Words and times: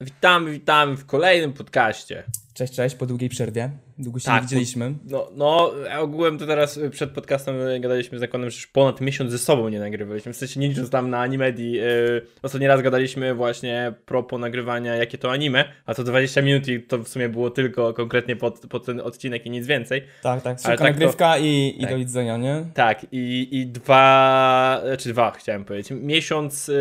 Witamy, 0.00 0.50
witamy 0.50 0.96
w 0.96 1.06
kolejnym 1.06 1.52
podcaście. 1.52 2.24
Cześć, 2.54 2.74
cześć, 2.74 2.96
po 2.96 3.06
długiej 3.06 3.28
przerwie. 3.28 3.70
Długo 3.98 4.18
się 4.18 4.26
Tak, 4.26 4.42
nie 4.42 4.42
widzieliśmy. 4.42 4.94
No, 5.04 5.28
no, 5.36 5.72
ogółem 5.98 6.38
to 6.38 6.46
teraz 6.46 6.80
przed 6.90 7.10
podcastem 7.10 7.54
gadaliśmy 7.80 8.18
z 8.18 8.20
zakonem, 8.20 8.50
że 8.50 8.56
już 8.56 8.66
ponad 8.66 9.00
miesiąc 9.00 9.30
ze 9.32 9.38
sobą 9.38 9.68
nie 9.68 9.80
nagrywaliśmy. 9.80 10.32
W 10.32 10.36
sensie 10.36 10.60
nie 10.60 10.68
licząc 10.68 10.90
tam 10.90 11.10
na 11.10 11.20
Animedi. 11.20 11.72
Yy, 11.72 12.26
ostatni 12.42 12.66
raz 12.66 12.82
gadaliśmy 12.82 13.34
właśnie 13.34 13.92
propos 14.06 14.40
nagrywania, 14.40 14.94
jakie 14.94 15.18
to 15.18 15.32
anime, 15.32 15.64
a 15.86 15.94
to 15.94 16.04
20 16.04 16.42
minut 16.42 16.68
i 16.68 16.80
to 16.80 16.98
w 16.98 17.08
sumie 17.08 17.28
było 17.28 17.50
tylko 17.50 17.94
konkretnie 17.94 18.36
pod, 18.36 18.60
pod 18.60 18.84
ten 18.84 19.00
odcinek 19.00 19.46
i 19.46 19.50
nic 19.50 19.66
więcej. 19.66 20.02
Tak, 20.22 20.42
tak, 20.42 20.58
szybka 20.58 20.70
tak 20.70 20.78
to- 20.78 20.84
nagrywka 20.84 21.38
i, 21.38 21.74
i 21.78 21.80
tak. 21.80 21.90
do 21.90 21.96
widzenia, 21.96 22.36
nie? 22.36 22.64
Tak, 22.74 23.06
i, 23.12 23.48
i 23.50 23.66
dwa, 23.66 24.82
czy 24.98 25.08
dwa 25.08 25.30
chciałem 25.30 25.64
powiedzieć, 25.64 25.98
miesiąc 26.00 26.68
y, 26.68 26.74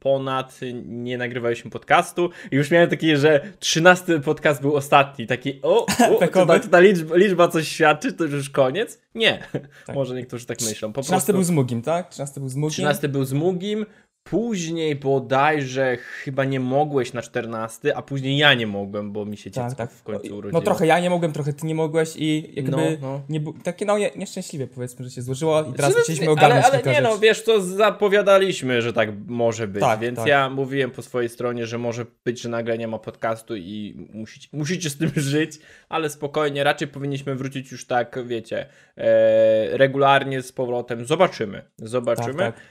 ponad 0.00 0.60
nie 0.84 1.18
nagrywaliśmy 1.18 1.70
podcastu 1.70 2.30
i 2.50 2.56
już 2.56 2.70
miałem 2.70 2.90
takie, 2.90 3.16
że 3.16 3.40
trzynasty 3.58 4.20
podcast 4.20 4.62
był 4.62 4.76
ostatni, 4.76 5.26
taki 5.26 5.62
o, 5.62 5.86
o 5.86 6.18
czy 6.60 6.68
ta 6.68 6.80
liczba, 6.80 7.16
liczba 7.16 7.48
coś 7.48 7.68
świadczy, 7.68 8.12
to 8.12 8.24
już 8.24 8.50
koniec? 8.50 9.00
Nie, 9.14 9.42
Tak. 9.86 9.96
może 9.96 10.14
niektórzy 10.14 10.46
tak 10.46 10.60
myślą, 10.60 10.92
po 10.92 11.02
13 11.02 11.10
prostu 11.16 11.32
był 11.32 11.42
z 11.42 11.50
Mugim, 11.50 11.82
tak? 11.82 12.10
13 12.10 12.40
był 12.40 12.48
z 12.48 12.54
Mugim. 12.56 12.72
13 12.72 13.08
był 13.08 13.24
z 13.24 13.32
Mugim, 13.32 13.86
później 14.30 14.96
bodajże 14.96 15.96
chyba 15.96 16.44
nie 16.44 16.60
mogłeś 16.60 17.12
na 17.12 17.22
14, 17.22 17.96
a 17.96 18.02
później 18.02 18.36
ja 18.38 18.54
nie 18.54 18.66
mogłem, 18.66 19.12
bo 19.12 19.24
mi 19.24 19.36
się 19.36 19.50
dziecko 19.50 19.68
Tak, 19.68 19.78
tak. 19.78 19.92
w 19.92 20.02
końcu 20.02 20.28
No, 20.30 20.36
urodziło. 20.36 20.60
no 20.60 20.64
trochę 20.64 20.86
ja 20.86 21.00
nie 21.00 21.10
mogłem, 21.10 21.32
trochę 21.32 21.52
ty 21.52 21.66
nie 21.66 21.74
mogłeś 21.74 22.16
i 22.16 22.52
jakby 22.54 22.70
No, 22.70 22.78
no. 23.02 23.20
nie 23.28 23.40
takie 23.64 23.84
no 23.84 23.98
nie, 23.98 24.10
nieszczęśliwie 24.16 24.66
powiedzmy, 24.66 25.04
że 25.04 25.10
się 25.10 25.22
złożyło 25.22 25.62
i 25.62 25.72
teraz 25.72 25.94
Czy- 25.96 26.02
chcieliśmy 26.02 26.26
ale, 26.26 26.32
ogarnąć 26.32 26.64
ale 26.64 26.74
kilka 26.74 26.92
nie 26.92 27.00
no, 27.00 27.08
rzeczy. 27.10 27.22
wiesz 27.22 27.42
co, 27.42 27.60
zapowiadaliśmy, 27.60 28.82
że 28.82 28.92
tak 28.92 29.08
może 29.26 29.68
być, 29.68 29.80
Tak, 29.82 30.00
więc 30.00 30.18
tak. 30.18 30.26
ja 30.28 30.50
mówiłem 30.50 30.90
po 30.90 31.02
swojej 31.02 31.28
stronie, 31.28 31.66
że 31.66 31.78
może 31.78 32.06
być, 32.24 32.40
że 32.40 32.48
nagle 32.48 32.78
nie 32.78 32.88
ma 32.88 32.98
podcastu 32.98 33.56
i 33.56 34.06
musicie, 34.12 34.48
musicie 34.52 34.90
z 34.90 34.96
tym 34.98 35.10
żyć, 35.16 35.58
ale 35.88 36.10
spokojnie, 36.10 36.64
raczej 36.64 36.88
powinniśmy 36.88 37.34
wrócić 37.34 37.72
już 37.72 37.86
tak, 37.86 38.18
wiecie, 38.26 38.66
e, 38.96 39.76
regularnie 39.78 40.42
z 40.42 40.52
powrotem. 40.52 41.04
Zobaczymy, 41.04 41.62
zobaczymy. 41.78 42.38
Tak, 42.38 42.54
tak. 42.54 42.64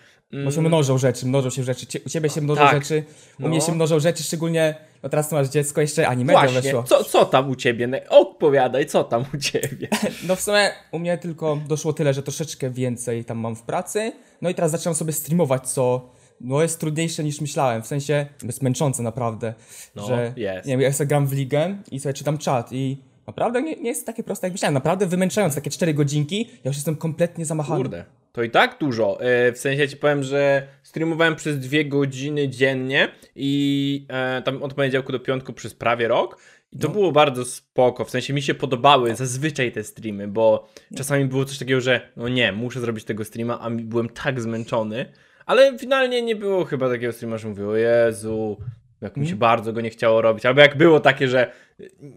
Bo 0.45 0.52
się 0.52 0.61
mnożą 0.61 0.97
rzeczy, 0.97 1.25
mnożą 1.25 1.49
się 1.49 1.63
rzeczy. 1.63 1.85
U 2.05 2.09
ciebie 2.09 2.30
się 2.30 2.41
mnożą 2.41 2.61
Tak. 2.61 2.83
rzeczy, 2.83 3.03
u 3.39 3.41
No. 3.41 3.47
mnie 3.49 3.61
się 3.61 3.72
mnożą 3.72 3.99
rzeczy, 3.99 4.23
szczególnie, 4.23 4.75
no 5.03 5.09
teraz 5.09 5.31
masz 5.31 5.47
dziecko, 5.47 5.81
jeszcze 5.81 6.08
anime 6.08 6.33
Właśnie, 6.33 6.61
weszło. 6.61 6.83
co, 6.83 7.03
co 7.03 7.25
tam 7.25 7.49
u 7.49 7.55
ciebie? 7.55 7.88
Ne- 7.88 8.09
Opowiadaj, 8.09 8.85
co 8.85 9.03
tam 9.03 9.25
u 9.33 9.38
ciebie? 9.38 9.88
No 10.27 10.35
w 10.35 10.41
sumie 10.41 10.69
u 10.91 11.00
mnie 11.00 11.17
tylko 11.17 11.57
doszło 11.67 11.94
tyle, 11.94 12.13
że 12.13 12.23
troszeczkę 12.23 12.69
więcej 12.69 13.25
tam 13.25 13.38
mam 13.38 13.55
w 13.55 13.61
pracy. 13.61 14.11
No 14.41 14.50
i 14.50 14.55
teraz 14.55 14.72
zaczynam 14.72 14.95
sobie 14.95 15.13
streamować, 15.13 15.69
co 15.69 16.09
no 16.41 16.61
jest 16.61 16.80
trudniejsze 16.80 17.23
niż 17.23 17.41
myślałem. 17.41 17.81
W 17.83 17.88
sensie 17.88 18.25
jest 18.44 18.61
męczące 18.61 19.03
naprawdę. 19.03 19.53
No, 19.95 20.05
że 20.07 20.33
jest. 20.35 20.66
Nie 20.67 20.73
wiem, 20.73 20.81
ja 20.81 20.94
sobie 20.94 21.07
gram 21.07 21.27
w 21.27 21.33
ligę 21.33 21.77
i 21.91 22.00
sobie 22.00 22.13
czytam 22.13 22.38
czat 22.38 22.73
i 22.73 22.97
naprawdę 23.27 23.61
nie, 23.61 23.75
nie 23.75 23.89
jest 23.89 24.05
takie 24.05 24.23
proste 24.23 24.47
jak 24.47 24.52
myślałem. 24.53 24.73
Naprawdę 24.73 25.05
wymęczające, 25.05 25.55
takie 25.55 25.69
4 25.69 25.94
godzinki. 25.94 26.50
Ja 26.63 26.69
już 26.69 26.75
jestem 26.75 26.95
kompletnie 26.95 27.45
zamachany. 27.45 27.77
Kurde, 27.80 28.05
to 28.40 28.44
i 28.44 28.50
tak 28.50 28.78
dużo. 28.80 29.22
E, 29.22 29.52
W 29.52 29.58
sensie 29.58 29.88
ci 29.88 29.98
powiem, 29.98 30.23
że 30.23 30.68
streamowałem 30.84 31.36
przez 31.36 31.59
dwie 31.59 31.86
godziny 31.86 32.50
dziennie 32.50 33.08
i 33.36 34.06
e, 34.09 34.42
tam 34.42 34.64
od 34.64 34.73
poniedziałku 34.73 35.12
do 35.12 35.20
piątku 35.20 35.54
przez 35.54 35.73
prawie 35.73 36.08
rok. 36.08 36.38
I 36.72 36.80
to 36.80 36.88
No. 36.88 36.94
było 36.94 37.12
bardzo 37.12 37.46
spoko. 37.46 38.06
W 38.06 38.09
sensie 38.09 38.34
mi 38.34 38.42
się 38.42 38.54
podobały 38.54 39.16
zazwyczaj 39.16 39.72
te 39.72 39.84
streamy, 39.84 40.28
bo 40.28 40.70
czasami 40.98 41.26
było 41.26 41.46
coś 41.46 41.58
takiego, 41.58 41.81
że 41.81 42.02
no 42.16 42.28
nie, 42.30 42.52
muszę 42.52 42.80
zrobić 42.80 43.04
tego 43.06 43.26
streama, 43.26 43.59
a 43.59 43.70
byłem 43.70 44.09
tak 44.09 44.42
zmęczony. 44.42 45.06
Ale 45.46 45.78
finalnie 45.78 46.22
nie 46.22 46.36
było 46.36 46.66
chyba 46.66 46.90
takiego 46.90 47.14
streama, 47.14 47.38
że 47.38 47.48
mówię, 47.48 47.68
o 47.68 47.76
Jezu, 47.76 48.58
jak 49.02 49.18
mi 49.18 49.26
się 49.26 49.34
Mhm. 49.34 49.40
bardzo 49.40 49.74
go 49.74 49.81
nie 49.81 49.90
chciało 49.90 50.22
robić. 50.22 50.46
Albo 50.46 50.62
jak 50.62 50.78
było 50.78 51.00
takie, 51.00 51.28
że 51.28 51.52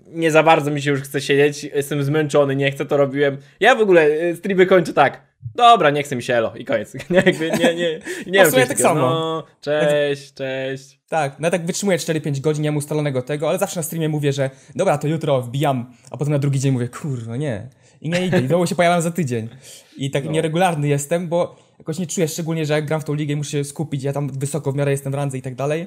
nie 0.06 0.30
za 0.30 0.42
bardzo 0.42 0.70
mi 0.70 0.82
się 0.82 0.90
już 0.90 1.00
chce 1.00 1.20
siedzieć, 1.20 1.64
jestem 1.64 2.02
zmęczony, 2.02 2.56
nie 2.56 2.70
chcę, 2.70 2.86
to 2.86 2.96
robiłem. 2.96 3.36
Ja 3.60 3.74
w 3.74 3.80
ogóle 3.80 4.06
y, 4.06 4.36
streamy 4.36 4.66
kończę 4.66 4.92
tak. 4.92 5.32
Dobra, 5.54 5.90
nie 5.90 6.02
chce 6.02 6.16
mi 6.16 6.22
się 6.22 6.34
elo 6.34 6.52
i 6.56 6.64
koniec. 6.64 6.94
Nie, 7.10 7.22
nie, 7.22 7.50
nie, 7.58 7.74
nie, 7.74 8.00
nie 8.26 8.44
wiem, 8.56 8.68
tak 8.68 8.80
samo. 8.80 9.00
No, 9.00 9.44
cześć, 9.60 10.34
cześć. 10.34 11.00
Tak, 11.08 11.36
no 11.38 11.46
ja 11.46 11.50
tak 11.50 11.66
wytrzymuję 11.66 11.98
4-5 11.98 12.40
godzin, 12.40 12.62
nie 12.62 12.70
mam 12.70 12.76
ustalonego 12.76 13.22
tego, 13.22 13.48
ale 13.48 13.58
zawsze 13.58 13.80
na 13.80 13.82
streamie 13.82 14.08
mówię, 14.08 14.32
że 14.32 14.50
dobra, 14.74 14.98
to 14.98 15.08
jutro 15.08 15.42
wbijam, 15.42 15.92
a 16.10 16.16
potem 16.16 16.32
na 16.32 16.38
drugi 16.38 16.60
dzień 16.60 16.72
mówię, 16.72 16.88
kurwa, 16.88 17.36
nie. 17.36 17.68
I 18.00 18.10
nie 18.10 18.26
idę, 18.26 18.40
i 18.40 18.46
znowu 18.46 18.66
się 18.66 18.74
pojawiam 18.74 19.02
za 19.02 19.10
tydzień. 19.10 19.48
I 19.96 20.10
tak 20.10 20.24
No. 20.24 20.30
nieregularny 20.30 20.88
jestem, 20.88 21.28
bo 21.28 21.56
jakoś 21.78 21.98
nie 21.98 22.06
czuję, 22.06 22.28
szczególnie, 22.28 22.66
że 22.66 22.74
jak 22.74 22.86
gram 22.86 23.00
w 23.00 23.04
tą 23.04 23.14
ligę 23.14 23.36
muszę 23.36 23.50
się 23.50 23.64
skupić, 23.64 24.02
ja 24.02 24.12
tam 24.12 24.28
wysoko 24.28 24.72
w 24.72 24.74
miarę 24.76 24.90
jestem 24.90 25.12
w 25.12 25.14
randze 25.14 25.38
i 25.38 25.42
tak 25.42 25.54
dalej, 25.54 25.86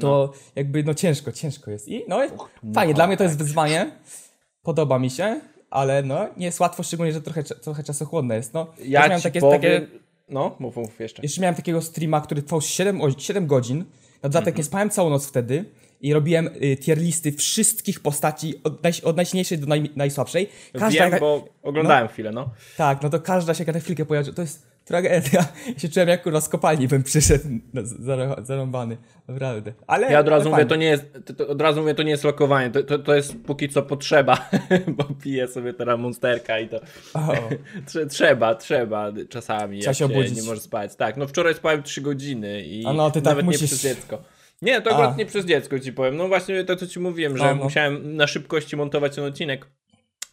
to 0.00 0.32
jakby 0.56 0.84
no 0.84 0.94
ciężko, 0.94 1.32
ciężko 1.32 1.70
jest. 1.70 1.88
I 1.88 2.04
no 2.08 2.20
fajnie, 2.74 2.94
dla 2.94 3.06
mnie 3.06 3.16
to 3.16 3.24
jest 3.24 3.38
wyzwanie, 3.38 3.90
podoba 4.62 4.98
mi 4.98 5.10
się, 5.10 5.40
ale 5.70 6.02
no 6.02 6.28
nie 6.36 6.46
jest 6.46 6.60
łatwo, 6.60 6.82
szczególnie, 6.82 7.12
że 7.12 7.20
trochę, 7.22 7.42
trochę 7.42 7.82
czasochłonne 7.82 8.36
jest. 8.36 8.54
No, 8.54 8.66
Ja 8.84 9.06
miałem 9.06 9.22
takie, 9.22 9.40
powiem... 9.40 9.60
takie 9.60 9.86
No, 10.28 10.56
mów, 10.58 10.76
mów 10.76 11.00
jeszcze. 11.00 11.22
jeszcze 11.22 11.40
miałem 11.40 11.54
takiego 11.54 11.82
streama, 11.82 12.20
który 12.20 12.42
trwał 12.42 12.60
7, 12.60 13.00
o- 13.00 13.18
7 13.18 13.46
godzin. 13.46 13.78
Na 14.22 14.28
dodatek 14.28 14.48
Mhm. 14.48 14.56
nie 14.56 14.64
spałem 14.64 14.90
całą 14.90 15.10
noc 15.10 15.26
wtedy 15.26 15.64
i 16.00 16.12
robiłem 16.12 16.46
y, 16.62 16.76
tier 16.76 16.98
listy 16.98 17.32
wszystkich 17.32 18.00
postaci 18.00 18.54
od, 18.64 18.82
naj, 18.84 18.92
od 19.04 19.16
najsilniejszej 19.16 19.58
do 19.58 19.66
naj, 19.66 19.90
najsłabszej. 19.96 20.48
Każda 20.78 21.10
Wiem, 21.10 21.20
bo 21.20 21.48
oglądałem 21.62 22.08
chwilę, 22.08 22.30
no. 22.30 22.50
Tak, 22.76 23.02
no 23.02 23.10
to 23.10 23.20
każda 23.20 23.54
się 23.54 23.64
na 23.64 23.80
chwilkę 23.80 24.04
pojawi. 24.06 24.34
To 24.34 24.42
jest 24.42 24.71
tragedia. 24.92 25.44
Ja 25.72 25.78
się 25.78 25.88
czułem 25.88 26.08
jak 26.08 26.22
kurwa 26.22 26.40
z 26.40 26.48
kopalni 26.48 26.88
bym 26.88 27.02
przyszedł 27.02 27.44
no, 27.74 27.82
zarąbany. 28.42 28.96
Naprawdę. 29.28 29.72
Ale, 29.86 30.12
Ja 30.12 30.20
od 30.20 30.28
razu 30.28 30.44
mówię, 30.44 30.56
fajnie. 30.56 30.68
to 30.68 30.76
nie 30.76 30.86
jest, 30.86 31.04
to, 31.38 31.48
od 31.48 31.60
razu 31.60 31.80
mówię, 31.80 31.94
to 31.94 32.02
nie 32.02 32.10
jest 32.10 32.24
lokowanie, 32.24 32.70
to, 32.70 32.82
to, 32.82 32.98
to 32.98 33.14
jest 33.14 33.36
póki 33.46 33.68
co 33.68 33.82
potrzeba, 33.82 34.50
bo 34.96 35.04
piję 35.22 35.48
sobie 35.48 35.74
teraz 35.74 36.00
monsterka 36.00 36.58
i 36.58 36.68
to 36.68 36.80
trzeba, 38.10 38.54
trzeba 38.54 39.12
czasami, 39.28 39.80
Trzeba 39.80 39.94
się 39.94 40.04
obudzić. 40.04 40.36
nie 40.36 40.42
możesz 40.42 40.62
spać. 40.62 40.96
Tak, 40.96 41.16
no 41.16 41.26
wczoraj 41.26 41.54
spałem 41.54 41.82
3 41.82 42.00
godziny 42.00 42.62
i 42.62 42.86
A 42.86 42.92
no, 42.92 43.10
ty 43.10 43.20
tak 43.22 43.24
nawet 43.30 43.44
musisz. 43.44 43.60
nie 43.60 43.66
przez 43.66 43.82
dziecko. 43.82 44.22
Nie, 44.62 44.80
to 44.82 44.90
akurat 44.90 45.12
A. 45.14 45.16
nie 45.16 45.26
przez 45.26 45.46
dziecko 45.46 45.78
ci 45.78 45.92
powiem. 45.92 46.16
No 46.16 46.28
właśnie 46.28 46.64
to, 46.64 46.76
co 46.76 46.86
ci 46.86 47.00
mówiłem, 47.00 47.38
że 47.38 47.44
No, 47.44 47.54
no. 47.54 47.64
musiałem 47.64 48.16
na 48.16 48.26
szybkości 48.26 48.76
montować 48.76 49.14
ten 49.14 49.24
odcinek 49.24 49.66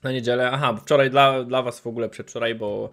na 0.03 0.11
niedzielę. 0.11 0.51
Aha, 0.51 0.73
bo 0.73 0.79
wczoraj 0.81 1.09
dla, 1.09 1.43
dla 1.43 1.61
was 1.61 1.79
w 1.79 1.87
ogóle 1.87 2.09
przedwczoraj, 2.09 2.55
bo 2.55 2.89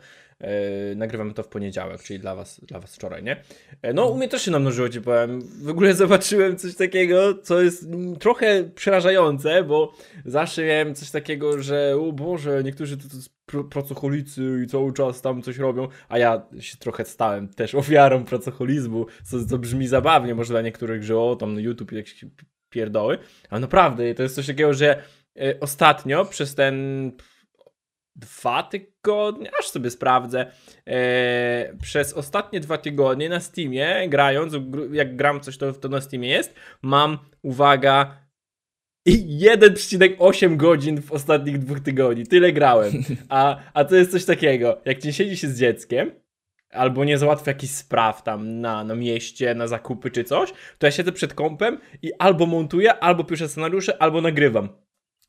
nagrywamy 0.97 1.35
to 1.35 1.43
w 1.43 1.49
poniedziałek, 1.49 2.03
czyli 2.03 2.19
dla 2.19 2.35
was, 2.35 2.61
dla 2.61 2.81
was 2.81 2.95
wczoraj, 2.95 3.23
nie? 3.23 3.43
E, 3.83 3.93
no 3.93 4.09
u 4.09 4.17
mnie 4.17 4.29
też 4.29 4.43
się 4.43 4.51
namnożyło, 4.51 4.89
ci 4.89 5.01
powiem. 5.01 5.41
W 5.63 5.69
ogóle 5.69 5.95
zobaczyłem 6.05 6.57
coś 6.57 6.75
takiego, 6.75 7.35
co 7.35 7.63
jest 7.63 7.87
trochę 8.21 8.65
przerażające, 8.75 9.65
bo 9.65 9.93
zawsze 10.25 10.65
miałem 10.65 10.95
coś 10.95 11.11
takiego, 11.11 11.63
że 11.63 11.97
o 12.01 12.13
Boże, 12.13 12.65
niektórzy 12.65 12.97
to, 12.97 13.05
to 13.09 13.65
pracocholicy 13.65 14.63
i 14.65 14.67
cały 14.67 14.93
czas 14.93 15.23
tam 15.23 15.43
coś 15.43 15.59
robią, 15.59 15.89
a 16.09 16.19
ja 16.19 16.43
się 16.61 16.77
trochę 16.77 17.05
stałem 17.05 17.49
też 17.49 17.75
ofiarą 17.75 18.25
pracocholizmu, 18.25 19.07
co, 19.25 19.47
co 19.47 19.59
brzmi 19.59 19.89
zabawnie 19.89 20.35
może 20.35 20.53
dla 20.53 20.63
niektórych, 20.63 21.03
że 21.03 21.19
o, 21.19 21.37
tam 21.37 21.55
na 21.55 21.61
YouTube 21.61 21.93
jakieś 21.93 22.25
pierdoły, 22.71 23.19
ale 23.51 23.61
naprawdę 23.61 24.15
to 24.15 24.23
jest 24.23 24.35
coś 24.35 24.47
takiego, 24.47 24.75
że 24.75 25.03
e, 25.37 25.61
ostatnio 25.61 26.25
przez 26.25 26.55
ten 26.55 27.13
dwa 28.17 28.63
tygodnie, 28.63 29.51
aż 29.61 29.69
sobie 29.69 29.91
sprawdzę, 29.91 30.47
e, 30.87 31.75
przez 31.83 32.13
ostatnie 32.13 32.61
dwa 32.61 32.79
tygodnie 32.79 33.29
na 33.29 33.41
Steamie, 33.41 34.09
grając, 34.09 34.53
gr- 34.55 34.95
jak 34.95 35.17
gram 35.17 35.41
coś, 35.41 35.59
to, 35.59 35.73
to 35.73 35.89
na 35.89 36.01
Steamie 36.01 36.29
jest, 36.29 36.55
mam, 36.83 37.19
uwaga, 37.43 38.27
i 39.07 39.39
1,8 39.39 40.57
godzin 40.57 41.03
w 41.03 41.13
ostatnich 41.13 41.59
dwóch 41.59 41.81
tygodni. 41.81 42.27
Tyle 42.27 42.53
grałem. 42.53 42.93
A, 43.29 43.57
a 43.75 43.85
to 43.85 43.97
jest 43.97 44.11
coś 44.11 44.25
takiego, 44.25 44.81
jak 44.85 45.05
nie 45.05 45.13
siedzi 45.13 45.37
się 45.37 45.49
z 45.49 45.59
dzieckiem, 45.59 46.11
albo 46.71 47.05
nie 47.05 47.19
załatwia 47.19 47.51
jakichś 47.51 47.73
spraw 47.73 48.23
tam 48.23 48.61
na, 48.61 48.85
na 48.85 48.95
mieście, 48.95 49.55
na 49.55 49.67
zakupy 49.67 50.11
czy 50.11 50.25
coś, 50.25 50.53
to 50.79 50.87
ja 50.87 50.91
siedzę 50.91 51.13
przed 51.13 51.35
kompem 51.35 51.79
i 52.03 52.13
albo 52.19 52.47
montuję, 52.47 52.95
albo 52.95 53.25
piszę 53.25 53.49
scenariusze, 53.49 54.03
albo 54.03 54.21
nagrywam. 54.21 54.69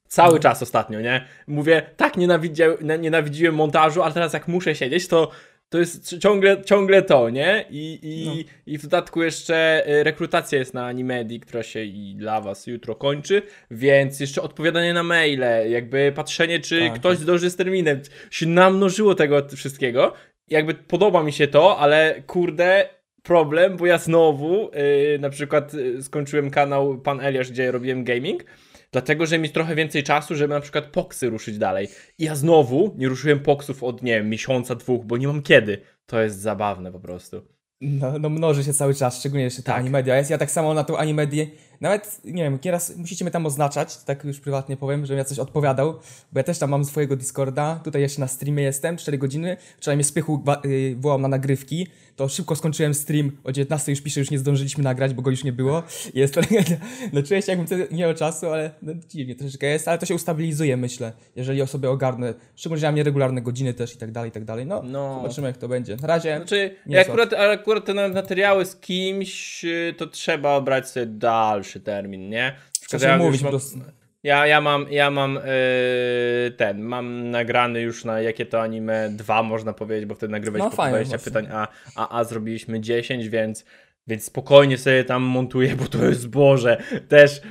Cały 0.07 0.33
No. 0.33 0.39
czas 0.39 0.63
ostatnio, 0.63 1.01
nie? 1.01 1.25
Mówię, 1.48 1.81
tak 1.98 2.18
nienawidzia, 2.18 2.65
nie- 2.81 2.98
nienawidziłem 2.98 3.56
montażu, 3.56 4.04
ale 4.04 4.13
teraz 4.13 4.33
jak 4.33 4.48
muszę 4.48 4.75
siedzieć, 4.75 5.07
to, 5.07 5.31
to 5.69 5.80
jest 5.80 6.18
ciągle, 6.19 6.62
ciągle 6.63 7.01
to, 7.01 7.30
nie? 7.30 7.65
I, 7.69 8.00
i, 8.04 8.25
No. 8.25 8.33
I 8.65 8.77
w 8.77 8.81
dodatku 8.81 9.24
jeszcze 9.24 9.83
y, 9.89 10.04
rekrutacja 10.04 10.59
jest 10.59 10.74
na 10.74 10.86
Animedi, 10.86 11.39
która 11.39 11.63
się 11.63 11.83
i 11.83 12.15
dla 12.15 12.42
was 12.42 12.68
jutro 12.68 12.95
kończy, 12.95 13.42
więc 13.71 14.19
jeszcze 14.19 14.42
odpowiadanie 14.42 14.94
na 14.94 15.04
maile, 15.04 15.44
jakby 15.69 16.12
patrzenie, 16.15 16.60
czy 16.60 16.80
Tak, 16.80 16.94
ktoś 17.00 17.18
zdąży 17.18 17.50
z 17.50 17.56
terminem. 17.56 18.01
Się 18.31 18.45
namnożyło 18.45 19.15
tego 19.15 19.48
wszystkiego. 19.56 20.13
Jakby 20.50 20.74
podoba 20.74 21.24
mi 21.24 21.33
się 21.33 21.48
to, 21.48 21.77
ale 21.77 22.21
kurde, 22.27 22.89
problem, 23.24 23.77
bo 23.77 23.86
ja 23.86 23.98
znowu 23.98 24.71
yy, 24.74 25.19
na 25.19 25.30
przykład 25.30 25.74
yy, 25.74 26.03
skończyłem 26.03 26.51
kanał 26.51 26.98
Pan 26.98 27.21
Eliasz, 27.21 27.51
gdzie 27.51 27.71
robiłem 27.71 28.03
gaming, 28.03 28.44
dlatego, 28.92 29.25
że 29.25 29.38
mi 29.39 29.50
trochę 29.50 29.75
więcej 29.75 30.04
czasu, 30.04 30.36
żeby 30.36 30.54
na 30.54 30.62
przykład 30.62 30.86
poksy 30.86 31.30
ruszyć 31.30 31.57
dalej. 31.57 31.88
I 32.18 32.24
ja 32.24 32.36
znowu 32.36 32.94
nie 32.98 33.07
ruszyłem 33.07 33.39
poksów 33.39 33.84
od, 33.84 34.04
nie 34.04 34.16
wiem, 34.16 34.30
miesiąca, 34.30 34.75
dwóch, 34.75 35.06
bo 35.06 35.18
nie 35.18 35.28
mam 35.28 35.42
kiedy. 35.42 35.81
To 36.06 36.22
jest 36.22 36.39
zabawne 36.39 36.92
po 36.92 37.00
prostu. 37.00 37.42
No, 37.81 38.19
no 38.19 38.30
mnoży 38.30 38.63
się 38.63 38.74
cały 38.74 38.95
czas, 38.95 39.19
szczególnie 39.19 39.44
jeszcze 39.44 39.63
ta 39.63 39.72
Tak. 39.72 39.81
animedia 39.81 40.18
jest. 40.18 40.30
Ja 40.30 40.38
tak 40.38 40.51
samo 40.51 40.74
na 40.74 40.84
tą 40.84 40.98
animedię 40.98 41.48
nawet, 41.81 42.22
nie 42.25 42.44
wiem, 42.44 42.60
nieraz 42.66 42.98
musicie 42.98 43.25
mnie 43.25 43.31
tam 43.31 43.45
oznaczać, 43.45 43.98
tak 43.98 44.24
już 44.24 44.39
prywatnie 44.39 44.78
powiem, 44.78 45.06
żebym 45.06 45.18
ja 45.18 45.24
coś 45.24 45.39
odpowiadał, 45.39 45.94
bo 46.31 46.39
ja 46.39 46.44
też 46.44 46.60
tam 46.60 46.69
mam 46.69 46.86
swojego 46.86 47.16
Discorda, 47.16 47.80
tutaj 47.84 48.01
jeszcze 48.01 48.22
na 48.22 48.28
streamie 48.28 48.63
jestem, 48.63 48.98
4 48.98 49.18
godziny, 49.18 49.57
wczoraj 49.78 49.98
mnie 49.98 50.04
spychu 50.04 50.44
yy, 50.63 50.95
wołał 50.95 51.19
na 51.19 51.28
nagrywki, 51.28 51.88
to 52.17 52.29
szybko 52.29 52.55
skończyłem 52.55 52.93
stream, 52.93 53.31
o 53.43 53.51
19 53.51 53.91
już 53.91 54.01
piszę, 54.01 54.19
już 54.19 54.31
nie 54.31 54.39
zdążyliśmy 54.39 54.83
nagrać, 54.83 55.13
bo 55.13 55.21
go 55.21 55.31
już 55.31 55.43
nie 55.43 55.53
było. 55.53 55.83
Jest 56.13 56.33
to, 56.33 56.41
no 57.13 57.23
czuję 57.23 57.41
się 57.41 57.51
jakbym 57.51 57.87
nie 57.91 58.03
miał 58.03 58.13
czasu, 58.13 58.49
ale 58.49 58.71
no, 58.81 58.93
dziwnie 59.09 59.35
troszeczkę 59.35 59.67
jest, 59.67 59.87
ale 59.87 59.97
to 59.97 60.05
się 60.05 60.15
ustabilizuje, 60.15 60.77
myślę, 60.77 61.11
jeżeli 61.35 61.67
sobie 61.67 61.89
ogarnę, 61.89 62.33
szczególnie, 62.55 62.79
że 62.79 62.87
mam 62.87 62.95
nieregularne 62.95 63.41
godziny 63.41 63.73
też 63.73 63.95
i 63.95 63.97
tak 63.97 64.11
dalej, 64.11 64.29
i 64.29 64.31
tak 64.31 64.45
dalej, 64.45 64.65
no, 64.65 64.81
No. 64.83 65.15
zobaczymy 65.21 65.47
jak 65.47 65.57
to 65.57 65.67
będzie. 65.67 65.95
Na 65.95 66.07
razie, 66.07 66.37
Znaczy, 66.37 66.75
Nie 66.85 67.01
akurat, 67.01 67.33
ale 67.33 67.51
akurat 67.51 67.85
te 67.85 68.09
materiały 68.09 68.65
z 68.65 68.75
kimś, 68.75 69.65
y, 69.65 69.93
to 69.97 70.07
trzeba 70.07 70.55
obrać 70.55 70.89
sobie 70.89 71.05
dalszy 71.05 71.79
termin, 71.79 72.29
nie? 72.29 72.55
Trzeba 72.87 73.07
ja 73.07 73.17
mówić, 73.17 73.41
mam-. 73.41 73.96
Ja, 74.23 74.47
ja 74.47 74.61
mam, 74.61 74.85
ja 74.91 75.11
mam 75.11 75.33
yy, 75.35 76.51
ten, 76.51 76.81
mam 76.81 77.31
nagrany 77.31 77.81
już 77.81 78.05
na 78.05 78.21
jakie 78.21 78.45
to 78.45 78.61
anime 78.61 79.09
dwa 79.09 79.43
można 79.43 79.73
powiedzieć, 79.73 80.05
bo 80.05 80.15
wtedy 80.15 80.31
nagrywaliśmy 80.31 80.65
No, 80.65 80.71
po 80.71 80.75
fajnie, 80.77 80.91
20 80.91 81.17
właśnie. 81.17 81.31
pytań, 81.31 81.47
a, 81.51 81.67
a, 81.95 82.19
a 82.19 82.23
zrobiliśmy 82.23 82.81
10, 82.81 83.29
więc, 83.29 83.65
więc 84.07 84.23
spokojnie 84.23 84.77
sobie 84.77 85.03
tam 85.03 85.23
montuję, 85.23 85.75
bo 85.75 85.85
to 85.85 86.05
jest 86.05 86.29
Boże. 86.29 86.83
Też 87.07 87.41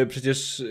yy, 0.00 0.06
przecież 0.06 0.62